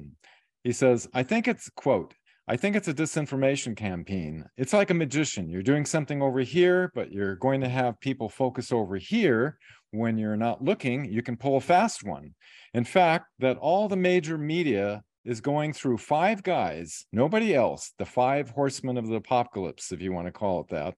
he 0.65 0.73
says, 0.73 1.09
I 1.15 1.23
think 1.23 1.49
it's 1.49 1.71
quote, 1.71 2.13
I 2.47 2.57
think 2.57 2.77
it's 2.77 2.89
a 2.89 2.95
disinformation 2.95 3.75
campaign. 3.75 4.45
It's 4.59 4.75
like 4.75 4.91
a 4.91 4.95
magician. 4.95 5.49
You're 5.49 5.63
doing 5.63 5.87
something 5.87 6.21
over 6.21 6.41
here, 6.41 6.93
but 6.95 7.11
you're 7.11 7.37
going 7.37 7.63
to 7.63 7.69
have 7.71 7.99
people 8.01 8.29
focus 8.29 8.71
over 8.71 8.97
here. 8.97 9.59
When 9.93 10.19
you're 10.19 10.37
not 10.37 10.63
looking, 10.63 11.07
you 11.07 11.23
can 11.23 11.37
pull 11.37 11.57
a 11.57 11.61
fast 11.61 12.05
one. 12.05 12.35
In 12.75 12.85
fact, 12.85 13.27
that 13.39 13.57
all 13.57 13.89
the 13.89 13.97
major 13.97 14.37
media 14.37 15.03
is 15.25 15.41
going 15.41 15.73
through 15.73 15.97
five 15.97 16.43
guys, 16.43 17.07
nobody 17.13 17.55
else, 17.55 17.93
the 17.99 18.05
five 18.05 18.51
horsemen 18.51 18.99
of 18.99 19.07
the 19.07 19.15
apocalypse, 19.15 19.91
if 19.91 20.03
you 20.03 20.13
want 20.13 20.27
to 20.27 20.33
call 20.33 20.61
it 20.61 20.69
that. 20.69 20.95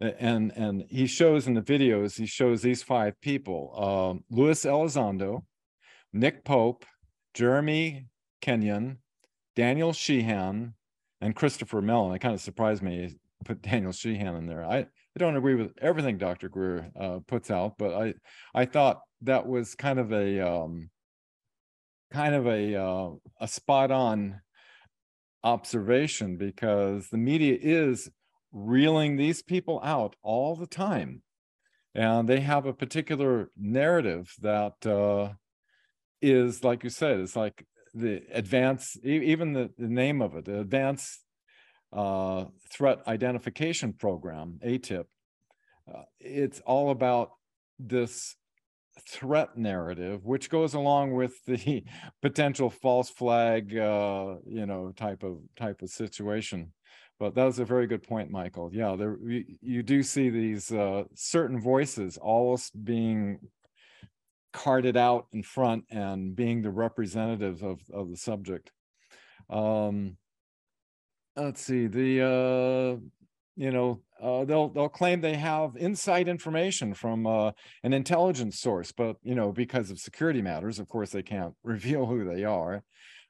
And 0.00 0.52
and 0.56 0.84
he 0.88 1.06
shows 1.06 1.46
in 1.46 1.54
the 1.54 1.62
videos, 1.62 2.16
he 2.16 2.26
shows 2.26 2.62
these 2.62 2.82
five 2.82 3.20
people: 3.20 3.72
uh, 3.76 4.34
Luis 4.34 4.64
Elizondo, 4.64 5.42
Nick 6.12 6.44
Pope, 6.44 6.84
Jeremy 7.34 8.06
Kenyon, 8.40 8.98
Daniel 9.58 9.92
Sheehan, 9.92 10.74
and 11.20 11.34
Christopher 11.34 11.82
Mellon. 11.82 12.14
It 12.14 12.20
kind 12.20 12.32
of 12.32 12.40
surprised 12.40 12.80
me 12.80 13.16
put 13.44 13.60
Daniel 13.60 13.90
Sheehan 13.90 14.36
in 14.36 14.46
there. 14.46 14.64
I, 14.64 14.78
I 14.78 15.18
don't 15.18 15.36
agree 15.36 15.56
with 15.56 15.72
everything 15.82 16.16
Dr. 16.16 16.48
Greer 16.48 16.92
uh, 16.98 17.18
puts 17.26 17.50
out, 17.50 17.76
but 17.76 17.92
I 17.92 18.14
I 18.54 18.66
thought 18.66 19.00
that 19.22 19.48
was 19.48 19.74
kind 19.74 19.98
of 19.98 20.12
a 20.12 20.40
um, 20.48 20.90
kind 22.12 22.36
of 22.36 22.46
a 22.46 22.76
uh, 22.76 23.10
a 23.40 23.48
spot 23.48 23.90
on 23.90 24.40
observation 25.42 26.36
because 26.36 27.08
the 27.08 27.18
media 27.18 27.58
is 27.60 28.08
reeling 28.52 29.16
these 29.16 29.42
people 29.42 29.80
out 29.82 30.14
all 30.22 30.54
the 30.54 30.66
time 30.68 31.22
and 31.96 32.28
they 32.28 32.40
have 32.40 32.64
a 32.64 32.72
particular 32.72 33.50
narrative 33.56 34.32
that 34.40 34.86
uh, 34.86 35.32
is 36.22 36.64
like 36.64 36.82
you 36.82 36.90
said 36.90 37.20
it's 37.20 37.36
like 37.36 37.64
the 37.94 38.22
advanced 38.32 38.98
even 39.04 39.52
the, 39.52 39.70
the 39.78 39.88
name 39.88 40.22
of 40.22 40.34
it 40.36 40.44
the 40.44 40.60
advanced 40.60 41.24
uh, 41.92 42.44
threat 42.70 42.98
identification 43.06 43.92
program 43.92 44.58
atip 44.64 45.04
uh, 45.92 46.02
it's 46.20 46.60
all 46.60 46.90
about 46.90 47.30
this 47.78 48.36
threat 49.06 49.56
narrative, 49.56 50.24
which 50.24 50.50
goes 50.50 50.74
along 50.74 51.14
with 51.14 51.44
the 51.46 51.84
potential 52.22 52.70
false 52.70 53.10
flag, 53.10 53.76
uh, 53.76 54.36
you 54.46 54.66
know, 54.66 54.92
type 54.96 55.22
of 55.22 55.38
type 55.56 55.82
of 55.82 55.90
situation. 55.90 56.72
But 57.18 57.34
that 57.34 57.44
was 57.44 57.58
a 57.58 57.64
very 57.64 57.86
good 57.86 58.02
point, 58.02 58.30
Michael. 58.30 58.70
Yeah, 58.72 58.94
there 58.96 59.18
you, 59.24 59.44
you 59.60 59.82
do 59.82 60.02
see 60.02 60.30
these 60.30 60.70
uh, 60.70 61.04
certain 61.14 61.60
voices 61.60 62.16
always 62.16 62.70
being 62.70 63.40
carted 64.52 64.96
out 64.96 65.26
in 65.32 65.42
front 65.42 65.84
and 65.90 66.34
being 66.34 66.62
the 66.62 66.70
representative 66.70 67.62
of 67.62 67.80
of 67.92 68.10
the 68.10 68.16
subject. 68.16 68.70
Um, 69.50 70.16
let's 71.36 71.60
see 71.60 71.86
the 71.86 72.22
uh, 72.22 73.00
you 73.56 73.70
know 73.70 74.00
uh, 74.20 74.44
they'll 74.44 74.68
they'll 74.68 74.88
claim 74.88 75.20
they 75.20 75.36
have 75.36 75.76
inside 75.76 76.28
information 76.28 76.94
from 76.94 77.26
uh, 77.26 77.52
an 77.82 77.92
intelligence 77.92 78.60
source, 78.60 78.92
but 78.92 79.16
you 79.22 79.34
know 79.34 79.52
because 79.52 79.90
of 79.90 79.98
security 79.98 80.42
matters, 80.42 80.78
of 80.78 80.88
course 80.88 81.10
they 81.10 81.22
can't 81.22 81.54
reveal 81.62 82.06
who 82.06 82.24
they 82.24 82.44
are. 82.44 82.82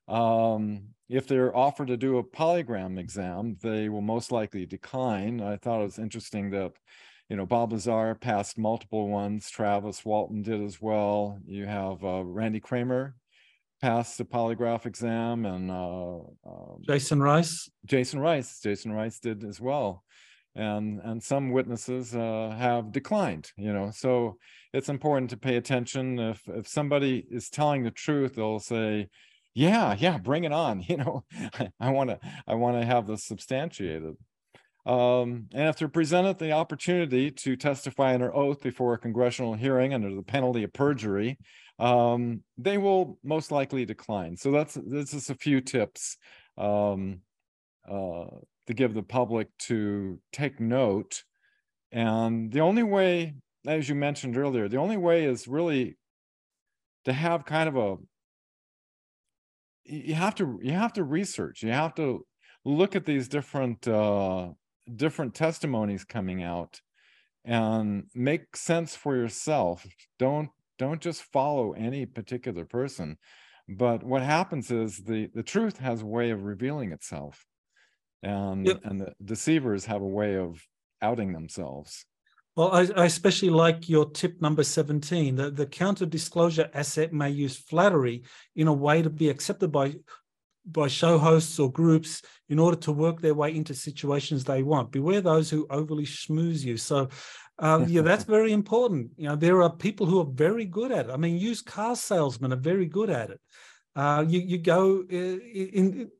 Um, 0.09 0.89
if 1.11 1.27
they're 1.27 1.57
offered 1.57 1.89
to 1.89 1.97
do 1.97 2.19
a 2.19 2.25
polygraph 2.25 2.99
exam, 2.99 3.57
they 3.63 3.89
will 3.89 4.03
most 4.03 4.33
likely 4.33 4.67
decline. 4.67 5.41
I 5.41 5.57
thought 5.57 5.81
it 5.81 5.85
was 5.85 5.99
interesting 5.99 6.51
that 6.51 6.73
you 7.29 7.37
know 7.37 7.47
Bob 7.47 7.73
Lazar 7.73 8.15
passed 8.15 8.59
multiple 8.59 9.09
ones. 9.09 9.51
Travis 9.51 10.05
Walton 10.05 10.43
did 10.43 10.63
as 10.63 10.81
well. 10.81 11.39
You 11.47 11.67
have 11.67 12.05
uh, 12.05 12.25
Randy 12.25 12.61
Cramer 12.61 13.15
passed 13.81 14.19
the 14.19 14.25
polygraph 14.25 14.87
exam, 14.87 15.47
and 15.47 15.71
uh, 15.71 16.19
um, 16.47 16.83
Jason 16.87 17.23
Rice. 17.23 17.71
Jason 17.85 18.21
Rice. 18.21 18.61
Jason 18.61 18.93
Rice 18.93 19.19
did 19.19 19.45
as 19.45 19.61
well 19.61 20.05
and 20.59 21.01
and 21.05 21.23
some 21.23 21.53
witnesses 21.53 22.15
uh, 22.15 22.55
have 22.59 22.93
declined 22.93 23.51
you 23.57 23.73
know 23.73 23.91
so 23.95 24.37
it's 24.73 24.89
important 24.89 25.31
to 25.31 25.37
pay 25.37 25.57
attention 25.57 26.19
if 26.19 26.43
if 26.49 26.67
somebody 26.67 27.25
is 27.31 27.49
telling 27.49 27.85
the 27.85 27.91
truth 27.91 28.35
they'll 28.35 28.59
say 28.59 29.09
yeah 29.55 29.95
yeah 29.99 30.19
bring 30.19 30.45
it 30.45 30.53
on 30.53 30.83
you 30.89 30.97
know 30.97 31.25
i 31.81 31.91
want 31.91 32.11
to 32.11 32.19
i 32.47 32.55
want 32.55 32.79
to 32.79 32.87
have 32.87 33.07
this 33.07 33.25
substantiated 33.25 34.15
um, 34.89 35.47
and 35.53 35.69
if 35.69 35.77
they're 35.77 35.89
presented 35.89 36.39
the 36.39 36.53
opportunity 36.53 37.31
to 37.31 37.57
testify 37.57 38.15
under 38.15 38.35
oath 38.35 38.63
before 38.63 38.95
a 38.95 38.99
congressional 38.99 39.55
hearing 39.55 39.95
under 39.95 40.15
the 40.15 40.23
penalty 40.23 40.65
of 40.65 40.73
perjury 40.73 41.39
um, 41.79 42.43
they 42.57 42.79
will 42.79 43.19
most 43.23 43.51
likely 43.53 43.85
decline 43.85 44.37
so 44.37 44.51
that's 44.51 44.75
this 44.75 45.15
is 45.15 45.31
a 45.31 45.35
few 45.35 45.61
tips 45.61 46.17
um, 46.57 47.21
uh, 47.89 48.27
to 48.69 48.75
give 48.75 48.93
the 48.93 49.03
public 49.03 49.49
to 49.59 50.21
take 50.31 50.61
note. 50.61 51.25
And 51.91 52.53
the 52.53 52.61
only 52.61 52.83
way, 52.83 53.35
as 53.67 53.89
you 53.89 53.95
mentioned 53.95 54.37
earlier, 54.37 54.69
the 54.69 54.77
only 54.77 54.99
way 54.99 55.25
is 55.25 55.49
really 55.49 55.97
to 57.07 57.15
have 57.15 57.47
kind 57.47 57.69
of 57.69 57.77
a 57.77 57.97
you 59.85 60.15
have 60.15 60.35
to 60.35 60.61
you 60.63 60.73
have 60.73 60.93
to 60.93 61.03
research 61.03 61.63
you 61.63 61.71
have 61.71 61.95
to 61.95 62.27
look 62.67 62.95
at 62.95 63.07
these 63.07 63.27
different 63.27 63.89
uh 63.89 64.51
different 64.97 65.35
testimonies 65.35 66.05
coming 66.05 66.43
out 66.43 66.81
and 67.45 68.05
make 68.15 68.57
sense 68.57 68.95
for 68.95 69.17
yourself. 69.17 69.87
Don't 70.19 70.51
don't 70.79 71.01
just 71.01 71.23
follow 71.23 71.73
any 71.73 72.07
particular 72.07 72.65
person. 72.65 73.19
But 73.69 74.03
what 74.03 74.23
happens 74.23 74.71
is 74.71 74.99
the 74.99 75.31
the 75.35 75.43
truth 75.43 75.79
has 75.79 76.03
a 76.03 76.07
way 76.07 76.31
of 76.31 76.45
revealing 76.45 76.93
itself. 76.93 77.45
And 78.23 78.67
yep. 78.67 78.81
and 78.85 79.01
the 79.01 79.15
deceivers 79.25 79.85
have 79.87 80.03
a 80.03 80.07
way 80.07 80.37
of 80.37 80.61
outing 81.01 81.33
themselves. 81.33 82.05
Well 82.57 82.73
I, 82.73 82.89
I, 82.97 83.05
especially 83.05 83.51
like 83.51 83.89
your 83.89 84.11
tip 84.11 84.41
number 84.43 84.65
17 84.65 85.37
that 85.37 85.57
the 85.57 85.67
counter 85.67 86.07
disclosure 86.07 86.69
asset 86.75 87.13
may 87.13 87.31
use 87.31 87.57
flattery 87.57 88.25
in 88.57 88.67
a 88.67 88.73
way 88.73 89.03
to 89.03 89.11
be 89.11 89.29
accepted 89.29 89.71
by 89.71 89.95
by 90.67 90.89
show 90.89 91.19
hosts 91.19 91.59
or 91.59 91.71
groups 91.73 92.23
in 92.49 92.59
order 92.59 92.77
to 92.77 92.93
work 92.93 93.21
their 93.21 93.35
way 93.35 93.55
into 93.55 93.75
situations 93.75 94.45
they 94.45 94.63
want. 94.63 94.93
Beware 94.93 95.21
those 95.21 95.49
who 95.51 95.67
overly 95.71 96.05
schmooze 96.05 96.65
you. 96.65 96.77
So 96.77 97.09
uh, 97.59 97.85
yeah 97.87 98.03
that's 98.03 98.25
very 98.37 98.53
important. 98.53 99.11
You 99.17 99.29
know 99.29 99.37
there 99.37 99.63
are 99.63 99.75
people 99.75 100.07
who 100.07 100.21
are 100.21 100.31
very 100.31 100.65
good 100.65 100.93
at 100.93 101.07
it. 101.07 101.13
I 101.13 101.17
mean 101.17 101.39
used 101.39 101.67
car 101.67 101.97
salesmen 101.97 102.53
are 102.53 102.57
very 102.57 102.87
good 102.87 103.11
at 103.11 103.31
it. 103.31 103.41
Uh, 103.97 104.25
you 104.29 104.41
you 104.41 104.59
go 104.59 105.01
uh, 105.01 105.15
in, 105.15 106.11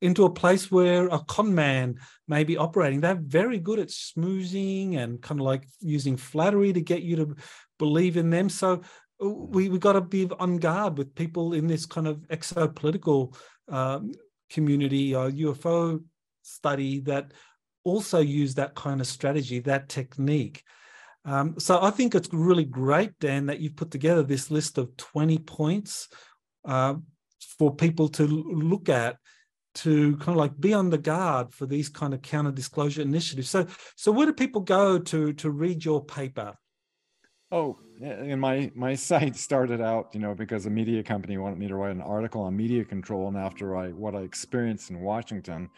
into 0.00 0.24
a 0.24 0.30
place 0.30 0.70
where 0.70 1.06
a 1.08 1.18
con 1.20 1.54
man 1.54 1.96
may 2.26 2.44
be 2.44 2.56
operating. 2.56 3.00
They're 3.00 3.14
very 3.14 3.58
good 3.58 3.78
at 3.78 3.88
smoozing 3.88 4.96
and 4.96 5.20
kind 5.20 5.40
of 5.40 5.46
like 5.46 5.66
using 5.80 6.16
flattery 6.16 6.72
to 6.72 6.80
get 6.80 7.02
you 7.02 7.16
to 7.16 7.36
believe 7.78 8.16
in 8.16 8.30
them. 8.30 8.48
So 8.48 8.82
uh, 9.22 9.28
we 9.28 9.68
we 9.68 9.78
got 9.78 9.94
to 9.94 10.00
be 10.00 10.28
on 10.38 10.58
guard 10.58 10.98
with 10.98 11.14
people 11.14 11.52
in 11.52 11.66
this 11.66 11.86
kind 11.86 12.06
of 12.06 12.18
exopolitical 12.28 13.36
um, 13.68 14.12
community 14.50 15.14
or 15.14 15.30
UFO 15.30 16.02
study 16.42 17.00
that 17.00 17.32
also 17.84 18.20
use 18.20 18.54
that 18.54 18.74
kind 18.74 19.00
of 19.00 19.06
strategy, 19.06 19.60
that 19.60 19.88
technique. 19.88 20.62
Um, 21.24 21.58
so 21.58 21.80
I 21.82 21.90
think 21.90 22.14
it's 22.14 22.32
really 22.32 22.64
great, 22.64 23.18
Dan, 23.18 23.46
that 23.46 23.60
you've 23.60 23.76
put 23.76 23.90
together 23.90 24.22
this 24.22 24.50
list 24.50 24.78
of 24.78 24.96
20 24.96 25.38
points 25.38 26.08
uh, 26.64 26.94
for 27.58 27.74
people 27.74 28.08
to 28.10 28.26
look 28.26 28.88
at 28.88 29.18
to 29.74 30.16
kind 30.16 30.30
of 30.30 30.36
like 30.36 30.58
be 30.58 30.74
on 30.74 30.90
the 30.90 30.98
guard 30.98 31.52
for 31.52 31.66
these 31.66 31.88
kind 31.88 32.14
of 32.14 32.22
counter 32.22 32.50
disclosure 32.50 33.02
initiatives. 33.02 33.48
So, 33.48 33.66
so 33.96 34.10
where 34.10 34.26
do 34.26 34.32
people 34.32 34.62
go 34.62 34.98
to 34.98 35.32
to 35.34 35.50
read 35.50 35.84
your 35.84 36.04
paper? 36.04 36.54
Oh, 37.50 37.78
and 38.02 38.38
my 38.40 38.70
my 38.74 38.94
site 38.94 39.36
started 39.36 39.80
out, 39.80 40.10
you 40.12 40.20
know, 40.20 40.34
because 40.34 40.66
a 40.66 40.70
media 40.70 41.02
company 41.02 41.38
wanted 41.38 41.58
me 41.58 41.66
to 41.68 41.76
write 41.76 41.96
an 41.96 42.02
article 42.02 42.42
on 42.42 42.54
media 42.56 42.84
control, 42.84 43.26
and 43.28 43.38
after 43.38 43.74
I 43.76 43.88
what 43.88 44.14
I 44.14 44.20
experienced 44.20 44.90
in 44.90 45.00
Washington, 45.00 45.70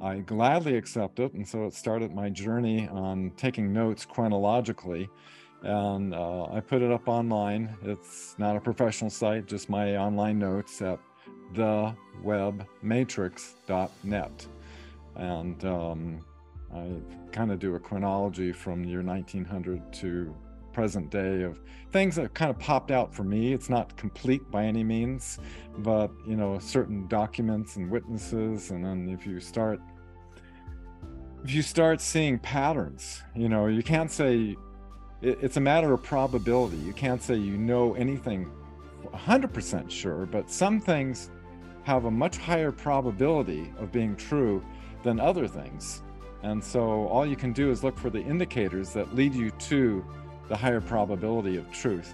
I 0.00 0.20
gladly 0.20 0.76
accepted, 0.76 1.34
and 1.34 1.46
so 1.46 1.66
it 1.66 1.74
started 1.74 2.14
my 2.14 2.30
journey 2.30 2.88
on 2.88 3.32
taking 3.36 3.70
notes 3.72 4.06
chronologically. 4.06 5.10
And 5.62 6.14
uh, 6.14 6.44
I 6.44 6.60
put 6.60 6.80
it 6.80 6.90
up 6.90 7.06
online. 7.06 7.76
It's 7.82 8.34
not 8.38 8.56
a 8.56 8.60
professional 8.60 9.10
site, 9.10 9.44
just 9.44 9.68
my 9.68 9.98
online 9.98 10.38
notes 10.38 10.80
at 10.80 10.98
thewebmatrix.net. 11.52 14.46
And 15.16 15.64
um, 15.66 16.24
I 16.74 16.92
kind 17.30 17.52
of 17.52 17.58
do 17.58 17.74
a 17.74 17.78
chronology 17.78 18.52
from 18.52 18.84
the 18.84 18.88
year 18.88 19.02
1900 19.02 19.92
to 19.92 20.34
present 20.72 21.10
day 21.10 21.42
of 21.42 21.60
things 21.92 22.16
that 22.16 22.34
kind 22.34 22.50
of 22.50 22.58
popped 22.58 22.90
out 22.90 23.14
for 23.14 23.24
me. 23.24 23.52
It's 23.52 23.68
not 23.68 23.96
complete 23.96 24.48
by 24.50 24.64
any 24.64 24.84
means, 24.84 25.38
but 25.78 26.10
you 26.26 26.36
know, 26.36 26.58
certain 26.58 27.08
documents 27.08 27.76
and 27.76 27.90
witnesses, 27.90 28.70
and 28.70 28.84
then 28.84 29.08
if 29.08 29.26
you 29.26 29.40
start 29.40 29.80
if 31.42 31.54
you 31.54 31.62
start 31.62 32.00
seeing 32.02 32.38
patterns, 32.38 33.22
you 33.34 33.48
know, 33.48 33.66
you 33.66 33.82
can't 33.82 34.10
say 34.10 34.56
it, 35.22 35.38
it's 35.40 35.56
a 35.56 35.60
matter 35.60 35.92
of 35.92 36.02
probability. 36.02 36.76
You 36.78 36.92
can't 36.92 37.22
say 37.22 37.36
you 37.36 37.56
know 37.56 37.94
anything 37.94 38.50
100% 39.12 39.90
sure, 39.90 40.26
but 40.26 40.50
some 40.50 40.80
things 40.80 41.30
have 41.82 42.04
a 42.04 42.10
much 42.10 42.36
higher 42.36 42.70
probability 42.70 43.72
of 43.78 43.90
being 43.90 44.16
true 44.16 44.62
than 45.02 45.18
other 45.18 45.48
things. 45.48 46.02
And 46.42 46.62
so 46.62 47.06
all 47.08 47.26
you 47.26 47.36
can 47.36 47.52
do 47.52 47.70
is 47.70 47.82
look 47.84 47.98
for 47.98 48.10
the 48.10 48.20
indicators 48.20 48.92
that 48.92 49.14
lead 49.14 49.34
you 49.34 49.50
to 49.50 50.04
the 50.50 50.56
higher 50.56 50.80
probability 50.80 51.56
of 51.56 51.72
truth. 51.72 52.12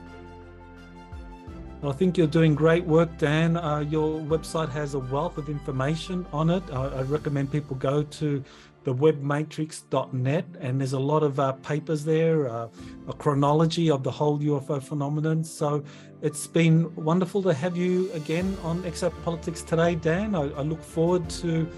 I 1.82 1.92
think 1.92 2.16
you're 2.16 2.26
doing 2.26 2.54
great 2.54 2.84
work, 2.84 3.16
Dan. 3.18 3.56
Uh, 3.56 3.80
your 3.80 4.20
website 4.20 4.68
has 4.70 4.94
a 4.94 4.98
wealth 4.98 5.38
of 5.38 5.48
information 5.48 6.26
on 6.32 6.50
it. 6.50 6.62
I, 6.70 6.86
I 6.86 7.02
recommend 7.02 7.50
people 7.50 7.76
go 7.76 8.02
to 8.02 8.44
the 8.84 8.94
webmatrix.net 8.94 10.44
and 10.60 10.80
there's 10.80 10.92
a 10.92 10.98
lot 10.98 11.22
of 11.22 11.40
uh, 11.40 11.52
papers 11.52 12.04
there, 12.04 12.48
uh, 12.48 12.68
a 13.08 13.12
chronology 13.12 13.90
of 13.90 14.02
the 14.02 14.10
whole 14.10 14.38
UFO 14.38 14.82
phenomenon. 14.82 15.42
So 15.42 15.82
it's 16.22 16.46
been 16.46 16.94
wonderful 16.94 17.42
to 17.42 17.54
have 17.54 17.76
you 17.76 18.10
again 18.12 18.56
on 18.62 18.82
Exopolitics 18.82 19.64
today, 19.64 19.96
Dan. 19.96 20.34
I, 20.34 20.42
I 20.52 20.62
look 20.62 20.82
forward 20.82 21.28
to 21.42 21.68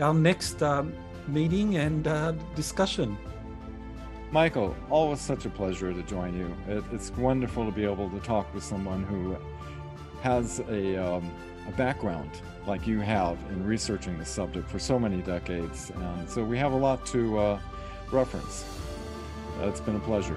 our 0.00 0.14
next 0.14 0.62
um, 0.62 0.94
meeting 1.28 1.76
and 1.76 2.06
uh, 2.06 2.32
discussion. 2.54 3.18
Michael, 4.34 4.74
always 4.90 5.20
such 5.20 5.44
a 5.44 5.48
pleasure 5.48 5.92
to 5.92 6.02
join 6.02 6.36
you. 6.36 6.52
It, 6.66 6.82
it's 6.90 7.12
wonderful 7.12 7.64
to 7.66 7.70
be 7.70 7.84
able 7.84 8.10
to 8.10 8.18
talk 8.18 8.52
with 8.52 8.64
someone 8.64 9.04
who 9.04 9.36
has 10.22 10.58
a, 10.68 10.96
um, 10.96 11.30
a 11.68 11.70
background 11.76 12.42
like 12.66 12.84
you 12.84 12.98
have 12.98 13.38
in 13.50 13.64
researching 13.64 14.18
the 14.18 14.24
subject 14.24 14.68
for 14.68 14.80
so 14.80 14.98
many 14.98 15.22
decades. 15.22 15.92
And 15.94 16.28
so 16.28 16.42
we 16.42 16.58
have 16.58 16.72
a 16.72 16.76
lot 16.76 17.06
to 17.06 17.38
uh, 17.38 17.60
reference. 18.10 18.64
It's 19.60 19.80
been 19.80 19.94
a 19.94 20.00
pleasure. 20.00 20.36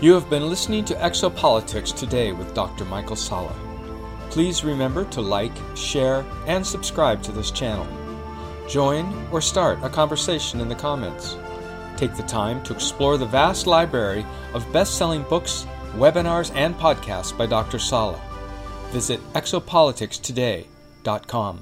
You 0.00 0.12
have 0.12 0.30
been 0.30 0.48
listening 0.48 0.84
to 0.84 0.94
Exopolitics 0.94 1.92
today 1.92 2.30
with 2.30 2.54
Dr. 2.54 2.84
Michael 2.84 3.16
Salla. 3.16 3.56
Please 4.30 4.62
remember 4.62 5.04
to 5.06 5.20
like, 5.20 5.50
share, 5.74 6.24
and 6.46 6.64
subscribe 6.64 7.24
to 7.24 7.32
this 7.32 7.50
channel. 7.50 7.88
Join 8.68 9.12
or 9.32 9.40
start 9.40 9.80
a 9.82 9.88
conversation 9.88 10.60
in 10.60 10.68
the 10.68 10.76
comments. 10.76 11.36
Take 11.98 12.16
the 12.16 12.22
time 12.22 12.62
to 12.62 12.72
explore 12.72 13.18
the 13.18 13.26
vast 13.26 13.66
library 13.66 14.24
of 14.54 14.72
best 14.72 14.96
selling 14.96 15.24
books, 15.24 15.66
webinars, 15.96 16.54
and 16.54 16.76
podcasts 16.76 17.36
by 17.36 17.46
Dr. 17.46 17.80
Salla. 17.80 18.20
Visit 18.92 19.20
exopoliticstoday.com. 19.32 21.60